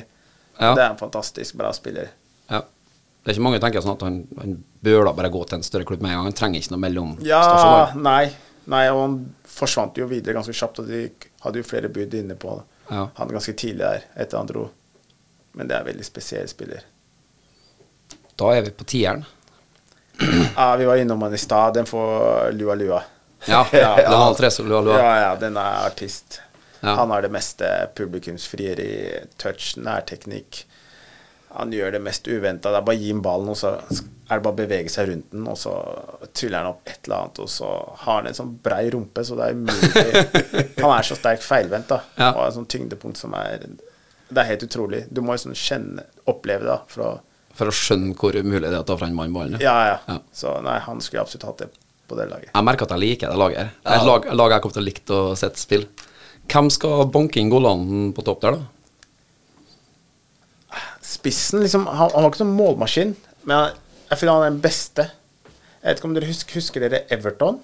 Ja. 0.59 0.75
Det 0.75 0.83
er 0.83 0.87
en 0.91 1.01
fantastisk 1.01 1.57
bra 1.57 1.73
spiller. 1.73 2.13
Ja. 2.51 2.61
Det 2.61 3.29
er 3.29 3.35
ikke 3.35 3.47
mange 3.47 3.57
som 3.57 3.65
tenker 3.65 3.83
sånn 3.85 3.97
at 3.97 4.05
han, 4.05 4.21
han 4.37 4.55
bør 4.85 5.09
da 5.09 5.15
bare 5.17 5.33
gå 5.33 5.41
til 5.49 5.59
en 5.59 5.65
større 5.65 5.89
klubb 5.89 6.05
med 6.05 6.13
en 6.13 6.19
gang. 6.19 6.29
Han 6.29 6.37
trenger 6.37 6.61
ikke 6.61 6.75
noe 6.75 6.85
mellomstasjoner. 6.85 7.97
Ja, 7.97 8.05
nei. 8.05 8.50
Nei, 8.69 8.83
og 8.91 8.99
han 9.01 9.15
forsvant 9.47 9.97
jo 9.97 10.05
videre 10.07 10.33
ganske 10.37 10.53
kjapt, 10.53 10.79
og 10.83 10.87
de 10.87 11.09
hadde 11.41 11.57
jo 11.61 11.63
flere 11.65 11.89
bud 11.89 12.13
inne 12.13 12.35
på 12.35 12.59
Ja. 12.91 13.07
han 13.15 13.27
ganske 13.31 13.53
tidlig 13.57 13.79
der, 13.85 14.03
etter 14.15 14.37
han 14.37 14.47
dro. 14.47 14.67
Men 15.53 15.67
det 15.67 15.75
er 15.75 15.79
en 15.81 15.87
veldig 15.87 16.05
spesiell 16.05 16.47
spiller. 16.47 16.83
Da 18.37 18.51
er 18.55 18.61
vi 18.61 18.71
på 18.71 18.83
tieren. 18.87 19.25
Ja, 20.55 20.75
vi 20.75 20.85
var 20.85 20.95
innom 21.01 21.21
han 21.21 21.33
i 21.33 21.37
stad. 21.37 21.73
Den 21.73 21.85
får 21.85 22.51
Lua 22.53 22.75
Lua. 22.75 23.01
Ja, 23.47 23.65
Ja. 23.73 23.95
den 23.95 24.05
har 24.11 24.63
lua, 24.63 24.81
lua. 24.81 24.97
Ja, 24.97 25.19
ja, 25.21 25.35
den 25.35 25.57
er 25.57 25.85
artist. 25.87 26.41
Ja. 26.81 26.95
Han 26.95 27.09
har 27.09 27.21
det 27.21 27.31
meste 27.31 27.67
publikumsfrieri, 27.95 29.19
touch, 29.37 29.77
nærteknikk. 29.77 30.65
Han 31.57 31.71
gjør 31.75 31.91
det 31.91 31.99
mest 32.01 32.27
uventa. 32.31 32.71
Det 32.71 32.79
er 32.79 32.85
bare 32.87 32.95
å 32.97 33.01
gi 33.01 33.09
ham 33.11 33.21
ballen, 33.25 33.49
og 33.51 33.57
så 33.59 33.73
er 33.75 34.39
det 34.39 34.43
bare 34.45 34.53
å 34.53 34.59
bevege 34.61 34.89
seg 34.93 35.09
rundt 35.09 35.31
den, 35.33 35.47
og 35.51 35.57
så 35.59 35.73
tryller 36.33 36.61
han 36.63 36.69
opp 36.71 36.87
et 36.87 36.99
eller 37.09 37.17
annet, 37.25 37.41
og 37.43 37.49
så 37.51 37.69
har 38.05 38.21
han 38.21 38.29
en 38.29 38.37
sånn 38.37 38.53
brei 38.63 38.85
rumpe, 38.93 39.25
så 39.27 39.35
det 39.35 39.49
er 39.49 39.57
umulig 39.57 40.77
Han 40.79 40.93
er 40.95 41.03
så 41.09 41.17
sterkt 41.19 41.43
feilvendt, 41.43 41.89
da. 41.91 41.97
Ja. 42.15 42.29
Og 42.31 42.39
har 42.43 42.47
et 42.53 42.55
sånt 42.59 42.71
tyngdepunkt 42.71 43.19
som 43.19 43.35
er 43.35 43.65
Det 44.31 44.39
er 44.39 44.47
helt 44.53 44.63
utrolig. 44.63 45.01
Du 45.11 45.19
må 45.21 45.35
jo 45.35 45.43
sånn 45.43 45.57
kjenne, 45.59 46.05
oppleve 46.31 46.63
det, 46.63 46.71
da, 46.71 46.79
for 46.87 47.03
å 47.09 47.11
For 47.59 47.67
å 47.67 47.75
skjønne 47.75 48.15
hvor 48.15 48.37
umulig 48.39 48.69
det 48.69 48.77
er 48.77 48.83
å 48.85 48.87
ta 48.87 48.95
fra 48.95 49.09
en 49.11 49.17
mann 49.17 49.33
ballen. 49.35 49.59
Ja, 49.59 49.75
ja. 49.89 49.97
Ja. 50.07 50.19
Så 50.31 50.53
nei, 50.63 50.77
han 50.85 51.01
skulle 51.03 51.25
absolutt 51.25 51.49
hatt 51.49 51.65
det 51.65 51.69
på 52.07 52.15
det 52.15 52.29
laget. 52.31 52.53
Jeg 52.55 52.63
merker 52.67 52.87
at 52.87 52.95
jeg 52.95 53.03
liker 53.03 53.31
det 53.31 53.39
laget. 53.39 53.57
her. 53.59 53.73
Det 53.83 53.91
er 53.91 53.99
Et 53.99 54.07
lag, 54.07 54.29
lag 54.39 54.51
jeg 54.55 54.63
kommer 54.63 54.77
til 54.79 54.83
å 54.83 54.87
like 54.87 55.17
å 55.19 55.35
sette 55.39 55.59
spill. 55.59 55.83
Hvem 56.51 56.71
skal 56.71 57.03
banke 57.11 57.39
inn 57.43 57.51
goalene 57.51 58.13
på 58.15 58.23
topp 58.27 58.41
der, 58.47 58.55
da? 58.55 58.80
Spissen, 61.11 61.61
liksom 61.63 61.87
Han, 61.89 62.09
han 62.13 62.23
var 62.23 62.29
ikke 62.31 62.43
sånn 62.43 62.55
målmaskin, 62.55 63.15
men 63.43 63.55
jeg, 63.57 63.79
jeg 64.09 64.21
føler 64.21 64.33
han 64.37 64.45
er 64.45 64.53
den 64.53 64.63
beste. 64.63 65.07
Jeg 65.81 65.87
vet 65.87 66.01
ikke 66.01 66.09
om 66.11 66.17
dere 66.17 66.29
husker, 66.29 66.59
husker 66.61 66.85
dere 66.85 67.03
Everton? 67.13 67.57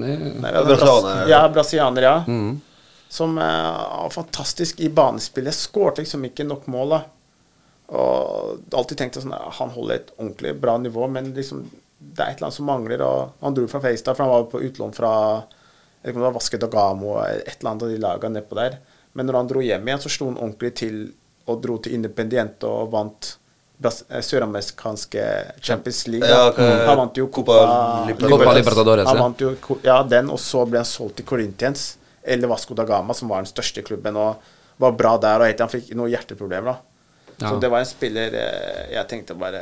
Nei, 0.00 0.14
Nei, 0.42 0.50
Brasilianer. 0.52 1.28
Ja, 1.30 1.40
brasilianer, 1.54 2.06
ja. 2.06 2.14
Som 3.14 3.36
eh, 3.38 3.70
var 4.02 4.10
fantastisk 4.14 4.80
i 4.82 4.88
banespillet. 4.90 5.54
Skårte 5.54 6.02
liksom 6.02 6.24
ikke 6.26 6.46
nok 6.46 6.66
mål, 6.70 6.96
da. 6.96 7.02
Og 7.94 8.74
alltid 8.74 8.96
tenkte 8.98 9.20
sånn 9.20 9.34
Han 9.58 9.72
holder 9.74 9.98
et 9.98 10.12
ordentlig 10.16 10.54
bra 10.56 10.78
nivå, 10.80 11.04
men 11.12 11.34
liksom 11.36 11.66
det 12.04 12.20
er 12.20 12.32
et 12.32 12.38
eller 12.38 12.48
annet 12.48 12.58
som 12.58 12.68
mangler. 12.68 13.04
Og 13.04 13.44
han 13.44 13.54
dro 13.56 13.66
fra 13.70 13.82
Feistad, 13.84 14.16
for 14.16 14.26
han 14.26 14.32
var 14.32 14.48
på 14.52 14.62
utlån 14.66 14.96
fra 14.96 15.12
jeg 16.04 16.10
vet 16.10 16.12
ikke 16.12 16.18
om 16.18 16.24
det 16.24 16.28
var 16.28 16.36
Vasket 16.36 16.64
og 16.66 16.74
Gamo 16.74 17.12
et 17.24 17.46
eller 17.54 17.70
annet 17.70 17.84
av 17.86 17.92
de 17.94 18.00
lagene 18.02 18.36
nedpå 18.36 18.56
der. 18.58 18.74
Men 19.16 19.24
når 19.24 19.38
han 19.38 19.46
dro 19.48 19.62
hjem 19.64 19.86
igjen, 19.88 20.02
så 20.02 20.10
slo 20.12 20.26
han 20.28 20.36
ordentlig 20.36 20.74
til 20.76 20.98
og 21.46 21.62
dro 21.62 21.78
til 21.82 21.96
Independiente 21.98 22.68
og 22.68 22.92
vant 22.92 23.28
eh, 23.84 24.20
søramerikanske 24.24 25.24
Champions 25.60 26.06
League. 26.08 26.28
Ja, 26.28 26.48
okay. 26.50 26.86
han 26.86 27.00
vant 27.02 27.20
jo 27.20 27.28
Copa 27.28 27.58
Copa 27.60 28.06
Libertadores. 28.08 28.56
Libertadores, 28.60 29.08
Han 29.08 29.16
ja. 29.16 29.22
vant 29.22 29.44
jo 29.44 29.78
ja, 29.84 29.98
den, 30.08 30.30
og 30.32 30.40
så 30.40 30.64
ble 30.68 30.80
han 30.82 30.88
solgt 30.88 31.20
til 31.20 31.28
Corinthians, 31.28 31.98
eller 32.22 32.48
Vasco 32.48 32.76
da 32.76 32.86
Gama, 32.88 33.14
som 33.14 33.28
var 33.28 33.44
den 33.44 33.50
største 33.50 33.84
klubben, 33.84 34.16
og 34.16 34.40
var 34.80 34.96
bra 34.96 35.16
der. 35.20 35.44
Og 35.44 35.50
helt 35.50 35.60
han 35.60 35.72
fikk 35.72 35.92
noen 35.94 36.12
hjerteproblemer, 36.14 36.72
da. 36.72 36.78
Ja. 37.34 37.50
Så 37.50 37.58
det 37.58 37.68
var 37.72 37.82
en 37.82 37.88
spiller 37.88 38.34
eh, 38.38 38.90
Jeg 38.92 39.08
tenkte 39.10 39.34
bare 39.34 39.58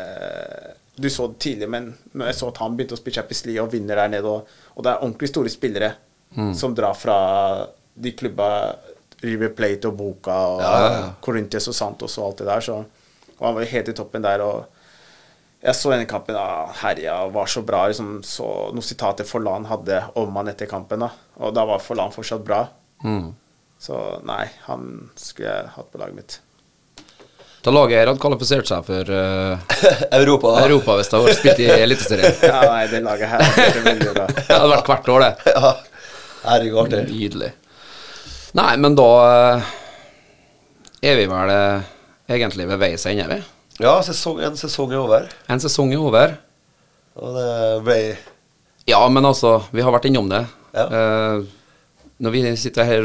Du 1.01 1.07
så 1.09 1.25
det 1.31 1.39
tidlig, 1.41 1.71
men 1.73 1.87
når 2.13 2.29
jeg 2.29 2.37
så 2.37 2.51
at 2.53 2.59
han 2.61 2.75
begynte 2.77 2.99
å 2.99 3.01
spille 3.01 3.17
Champions 3.17 3.47
League 3.49 3.65
og 3.65 3.73
vinner 3.73 3.97
der 3.97 4.11
nede, 4.13 4.29
og, 4.29 4.59
og 4.77 4.85
det 4.85 4.91
er 4.91 5.07
ordentlig 5.07 5.31
store 5.33 5.53
spillere 5.53 5.95
Mm. 6.37 6.55
som 6.55 6.75
drar 6.75 6.95
fra 6.95 7.67
de 7.95 8.13
klubba 8.17 8.77
River 9.23 9.53
Plate 9.57 9.89
og 9.91 9.97
Boca 9.99 10.37
og 10.55 10.61
Ja, 10.63 10.73
ja, 10.83 10.93
ja. 11.01 11.09
Corinthians 11.23 11.69
og 11.71 11.75
Santos 11.79 12.19
og 12.19 12.27
alt 12.31 12.39
det 12.43 12.47
der. 12.51 12.61
Så, 12.61 12.79
og 13.39 13.47
han 13.47 13.55
var 13.59 13.65
helt 13.75 13.89
i 13.89 13.97
toppen 13.97 14.23
der. 14.25 14.41
og 14.45 14.65
jeg 15.63 15.77
så 15.79 15.93
denne 15.93 16.09
kampen, 16.11 16.35
da, 16.35 16.67
herja 16.81 17.21
og 17.23 17.35
var 17.37 17.47
så 17.47 17.63
bra. 17.63 17.85
Liksom, 17.87 18.17
så 18.27 18.47
noen 18.75 18.83
sitater 18.83 19.25
Forlan 19.29 19.69
hadde 19.71 20.01
om 20.19 20.35
han 20.41 20.49
etter 20.51 20.67
kampen. 20.67 21.05
da, 21.07 21.11
Og 21.39 21.55
da 21.55 21.65
var 21.69 21.79
Forlan 21.79 22.11
fortsatt 22.15 22.43
bra. 22.45 22.65
Så 23.83 23.99
nei, 24.27 24.47
han 24.67 24.89
skulle 25.19 25.49
jeg 25.51 25.71
hatt 25.77 25.93
på 25.93 25.99
laget 26.03 26.15
mitt. 26.19 26.41
Da 27.63 27.71
laget 27.71 27.95
her 28.01 28.09
hadde 28.11 28.19
kvalifisert 28.23 28.67
seg 28.67 28.83
for 28.89 29.07
uh, 29.15 29.59
Europa. 30.19 30.57
Europa 30.67 30.97
hvis 30.99 31.11
det 31.13 31.19
hadde 31.21 31.35
spilt 31.39 31.61
i 31.63 31.69
Eliteserien. 31.77 32.37
Ja, 32.51 32.61
nei, 32.67 32.85
det 32.91 33.03
laget 33.07 33.31
her 33.31 33.43
er 33.47 33.79
veldig 33.87 34.15
bra. 34.17 34.27
Det 34.35 34.49
hadde 34.51 34.71
vært 34.75 34.91
hvert 34.91 35.11
år, 35.15 35.25
det. 35.29 35.55
Ja. 35.55 35.73
Herregud, 36.43 36.79
artig. 36.83 37.03
Nydelig. 37.13 37.53
Nei, 38.53 38.77
men 38.77 38.95
da 38.99 39.09
eh, 39.57 39.71
er 41.09 41.17
vi 41.17 41.27
vel 41.31 41.53
eh, 41.55 41.87
egentlig 42.37 42.67
ved 42.69 42.81
veis 42.83 43.07
ende, 43.09 43.29
vi. 43.31 43.39
Ja, 43.83 43.95
sesong, 44.05 44.43
en 44.45 44.59
sesong 44.61 44.93
er 44.93 45.01
over. 45.01 45.31
En 45.51 45.63
sesong 45.63 45.95
er 45.95 46.03
over. 46.05 46.35
Og 47.17 47.35
det 47.37 47.49
ble 47.87 47.97
Ja, 48.89 49.01
men 49.13 49.25
altså, 49.29 49.61
vi 49.73 49.83
har 49.85 49.93
vært 49.95 50.09
innom 50.11 50.29
det. 50.33 50.43
Ja. 50.77 50.85
Eh, 50.89 51.43
når 52.23 52.31
vi 52.37 52.43
sitter 52.61 52.87
her 52.87 53.03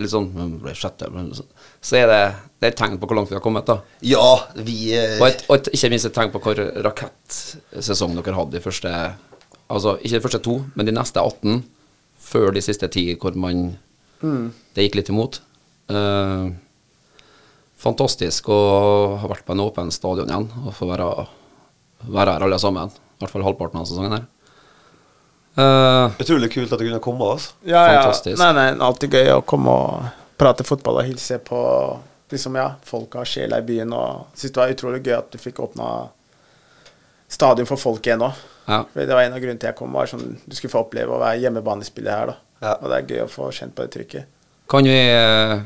litt 0.00 0.10
sånn 0.10 0.30
mm, 0.34 0.56
ble 0.64 0.72
sjette, 0.74 1.10
men 1.12 1.28
så- 1.36 1.44
så 1.86 1.96
er 2.00 2.06
det, 2.10 2.22
det 2.58 2.66
er 2.66 2.72
et 2.72 2.78
tegn 2.80 2.96
på 2.98 3.06
hvor 3.06 3.14
langt 3.20 3.28
vi 3.30 3.36
har 3.36 3.44
kommet. 3.44 3.66
da 3.68 3.76
Ja, 4.02 4.40
vi 4.56 4.92
eh, 4.96 5.20
Og, 5.20 5.28
et, 5.28 5.44
og 5.48 5.56
et, 5.60 5.68
ikke 5.76 5.90
minst 5.92 6.06
et 6.08 6.14
tegn 6.16 6.32
på 6.32 6.40
hvor 6.42 6.58
rakettsesong 6.82 8.16
dere 8.16 8.34
hadde 8.34 8.56
de 8.56 8.60
første 8.64 8.90
Altså 9.70 9.96
ikke 10.00 10.16
de 10.16 10.22
første 10.24 10.38
to, 10.42 10.56
men 10.74 10.86
de 10.86 10.92
neste 10.94 11.18
18 11.22 11.60
før 12.26 12.52
de 12.54 12.60
siste 12.62 12.86
ti, 12.90 13.14
hvor 13.18 13.34
man 13.38 13.76
Det 14.20 14.86
gikk 14.86 14.96
litt 15.00 15.10
imot. 15.12 15.40
Eh, 15.92 16.46
fantastisk 17.76 18.48
å 18.50 18.60
ha 19.20 19.28
vært 19.30 19.44
på 19.46 19.52
en 19.54 19.64
åpen 19.66 19.92
stadion 19.94 20.30
igjen 20.30 20.48
og 20.64 20.72
få 20.76 20.88
være, 20.90 21.10
være 22.08 22.36
her 22.36 22.46
alle 22.48 22.58
sammen. 22.62 22.90
I 23.16 23.24
hvert 23.24 23.32
fall 23.34 23.46
halvparten 23.46 23.80
av 23.80 23.86
sesongen 23.88 24.16
her. 24.16 24.24
Eh, 25.56 26.16
Utrolig 26.20 26.50
kult 26.52 26.72
at 26.72 26.80
du 26.80 26.86
kunne 26.88 27.00
komme. 27.04 27.28
Altså. 27.36 27.54
Ja, 27.64 27.84
ja. 27.88 28.00
Fantastisk. 28.02 28.40
Nei, 28.40 28.50
nei, 28.56 28.66
alltid 28.88 29.16
gøy 29.16 29.30
å 29.36 29.44
komme 29.48 29.72
og 29.72 30.10
prate 30.36 30.66
fotball 30.68 31.00
og 31.00 31.08
hilse 31.08 31.38
på 31.44 31.60
liksom, 32.32 32.58
ja, 32.60 32.70
folka 32.84 33.22
og 33.22 33.30
sjela 33.30 33.60
i 33.62 33.64
byen. 33.68 33.94
Og 33.96 34.26
synes 34.36 34.52
det 34.52 34.60
var 34.62 34.74
utrolig 34.74 35.02
gøy 35.06 35.16
at 35.20 35.30
du 35.32 35.40
fikk 35.40 35.62
åpna 35.64 35.92
stadion 37.32 37.66
for 37.68 37.80
folk 37.80 38.04
igjen 38.06 38.22
òg. 38.26 38.42
ja. 38.68 38.82
Det 38.94 39.06
var 39.08 39.24
en 39.24 39.36
av 39.36 39.40
grunnene 39.42 39.60
til 39.62 39.70
jeg 39.70 39.78
kom, 39.78 39.92
var 39.96 40.06
sånn 40.10 40.36
du 40.44 40.54
skulle 40.56 40.72
få 40.72 40.84
oppleve 40.84 41.14
å 41.16 41.22
være 41.22 41.40
hjemmebanespiller 41.44 42.12
her. 42.12 42.26
da. 42.34 42.36
Ja. 42.62 42.74
Og 42.80 42.86
det 42.90 42.96
er 42.98 43.10
gøy 43.10 43.22
å 43.24 43.30
få 43.30 43.50
kjent 43.52 43.74
på 43.76 43.84
det 43.84 43.92
trykket. 43.96 44.28
Kan 44.70 44.86
vi, 44.88 44.96
eh, 44.96 45.60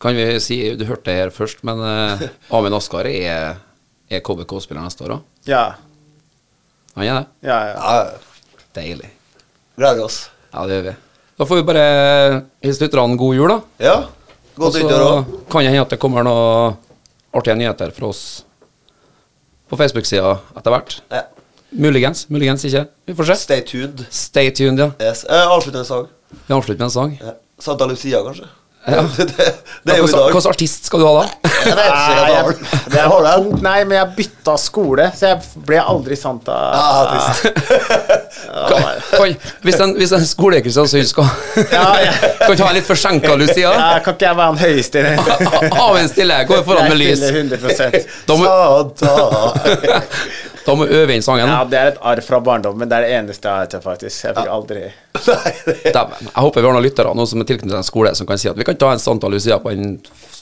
kan 0.00 0.14
vi 0.16 0.26
si 0.40 0.58
Du 0.78 0.84
hørte 0.88 1.10
det 1.10 1.16
her 1.18 1.32
først, 1.34 1.62
men 1.66 1.80
uh, 1.82 2.22
Amin 2.56 2.72
Askar 2.76 3.04
er, 3.10 3.58
er 4.08 4.22
KBK-spiller 4.24 4.80
neste 4.84 5.04
år 5.04 5.16
òg? 5.18 5.26
Ja, 5.50 5.64
Han 6.96 7.04
er 7.04 7.18
det? 7.18 7.26
ja, 7.50 7.58
ja. 7.68 7.74
Ja, 7.76 8.62
Deilig. 8.76 9.10
gleder 9.76 10.04
oss. 10.06 10.30
Ja, 10.52 10.64
det 10.66 10.78
gjør 10.78 10.86
vi. 10.90 10.94
Da 11.36 11.44
får 11.44 11.56
vi 11.60 11.66
bare 11.68 11.86
hilse 12.64 12.86
lytterne 12.86 13.18
god 13.20 13.34
jul, 13.36 13.48
da. 13.52 13.58
Ja. 13.84 13.96
Godt 14.56 14.78
nyttår 14.80 15.04
òg. 15.04 15.34
kan 15.52 15.64
det 15.66 15.68
hende 15.74 15.82
at 15.84 15.92
det 15.92 15.98
kommer 16.00 16.24
noen 16.24 16.76
artige 17.36 17.56
nyheter 17.60 17.90
fra 17.92 18.08
oss 18.08 18.22
på 19.68 19.76
Facebook-sida 19.76 20.38
etter 20.56 20.72
hvert. 20.72 21.00
Ja. 21.12 21.24
Muligens, 21.76 22.28
muligens 22.28 22.64
ikke. 22.64 22.86
Vi 23.06 23.14
får 23.14 23.24
se. 23.24 23.34
Stay 23.46 23.64
tuned. 23.66 24.04
Stay 24.10 24.50
tuned, 24.50 24.80
ja. 24.80 24.90
Yes. 25.00 25.24
Eh, 25.24 25.74
en 25.78 25.84
sang. 25.84 26.06
Vi 26.46 26.54
avslutter 26.54 26.78
med 26.78 26.86
en 26.88 26.90
sang. 26.90 27.18
Ja. 27.20 27.34
Santa 27.60 27.86
Lucia, 27.86 28.22
kanskje? 28.24 28.46
Ja. 28.86 29.02
det, 29.16 29.24
det, 29.36 29.54
det 29.82 29.94
er 29.94 29.98
jo 29.98 30.06
i 30.06 30.12
dag. 30.12 30.28
hvilken 30.30 30.50
artist 30.50 30.86
skal 30.86 31.02
du 31.02 31.06
ha, 31.08 31.22
da? 31.22 31.50
Jeg 31.66 31.74
vet 31.74 31.86
ikke, 31.86 31.96
Nei, 31.96 32.28
jeg 32.30 32.44
det 32.92 33.00
er 33.00 33.08
tungt. 33.10 33.62
Nei, 33.64 33.78
men 33.84 33.96
jeg 33.98 34.12
bytta 34.20 34.54
skole, 34.62 35.08
så 35.18 35.32
jeg 35.32 35.64
ble 35.66 35.80
aldri 35.82 36.18
Santa. 36.18 36.54
Ah. 36.54 37.32
Kan, 38.46 38.84
kan, 39.10 39.32
hvis, 39.64 39.78
en, 39.82 39.94
hvis 39.98 40.12
en 40.14 40.22
skole 40.28 40.60
i 40.60 40.62
Kristiansund 40.62 41.08
skal 41.08 41.26
Ja, 41.72 41.86
ja. 42.04 42.12
Kan 42.46 42.58
ta 42.58 42.68
en 42.68 42.76
litt 42.76 42.86
forsenka 42.86 43.34
Lucia? 43.38 43.72
Ja, 43.74 43.98
kan 44.04 44.14
ikke 44.14 44.28
jeg 44.28 44.38
være 44.38 44.54
den 44.54 44.60
høyeste? 44.62 45.00
i 45.00 45.06
den? 45.06 45.72
Av 45.72 45.98
en 45.98 46.10
stille, 46.12 46.38
går 46.48 46.62
foran 46.68 46.88
med 46.92 47.00
lys. 47.00 47.24
spiller 47.24 47.58
100 47.58 48.04
Da 48.28 48.38
må, 48.38 48.52
Santa. 49.02 50.00
Da 50.66 50.74
må 50.74 50.84
vi 50.88 50.96
øve 50.98 51.14
inn 51.14 51.22
sangen. 51.22 51.46
Ja, 51.48 51.60
det 51.70 51.78
er 51.78 51.92
et 51.92 51.98
arv 52.02 52.24
fra 52.26 52.40
barndommen. 52.42 52.88
Det 52.90 52.96
er 52.98 53.04
det 53.06 53.12
eneste 53.20 53.48
jeg 53.48 53.66
vet, 53.68 53.76
faktisk. 53.84 54.24
Jeg 54.26 54.34
fikk 54.36 54.50
aldri 54.50 54.80
Nei, 54.86 55.52
det. 55.66 55.92
Jeg 55.94 56.42
håper 56.42 56.60
vi 56.60 56.66
har 56.66 56.74
noen 56.74 56.84
lyttere 56.86 57.12
nå 57.14 57.26
som 57.30 57.42
er 57.44 57.48
tilknyttet 57.52 57.78
en 57.78 57.86
skole, 57.86 58.12
som 58.18 58.26
kan 58.28 58.40
si 58.40 58.50
at 58.50 58.58
vi 58.58 58.66
kan 58.66 58.76
ta 58.80 58.90
en 58.96 59.02
Santa 59.02 59.30
Lucia 59.30 59.60
på 59.62 59.70
den 59.76 59.96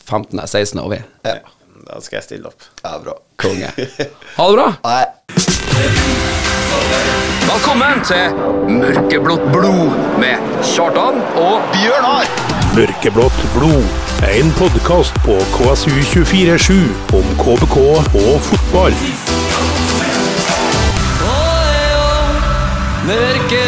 15., 0.08 0.40
16. 0.46 0.80
og 0.84 0.90
vi. 0.96 1.02
ja. 1.28 1.36
Da 1.84 1.98
skal 2.00 2.16
jeg 2.16 2.24
stille 2.24 2.48
opp. 2.48 2.64
ja, 2.80 2.94
bra. 3.04 3.12
Konge. 3.44 3.68
Ha 4.38 4.46
det 4.48 4.56
bra. 4.56 4.68
Nei. 4.88 5.04
Velkommen 7.44 8.00
til 8.08 8.32
Mørkeblått 8.80 9.44
blod 9.52 9.92
med 10.22 10.40
Kjartan 10.64 11.20
og 11.36 11.68
Bjørnar. 11.74 12.30
Mørkeblått 12.74 13.44
blod. 13.58 13.84
En 14.32 14.48
podkast 14.56 15.20
på 15.28 15.36
KSU247 15.58 16.80
om 17.20 17.34
KBK 17.44 17.76
og 17.84 18.38
fotball. 18.48 18.96
Mørket 23.04 23.63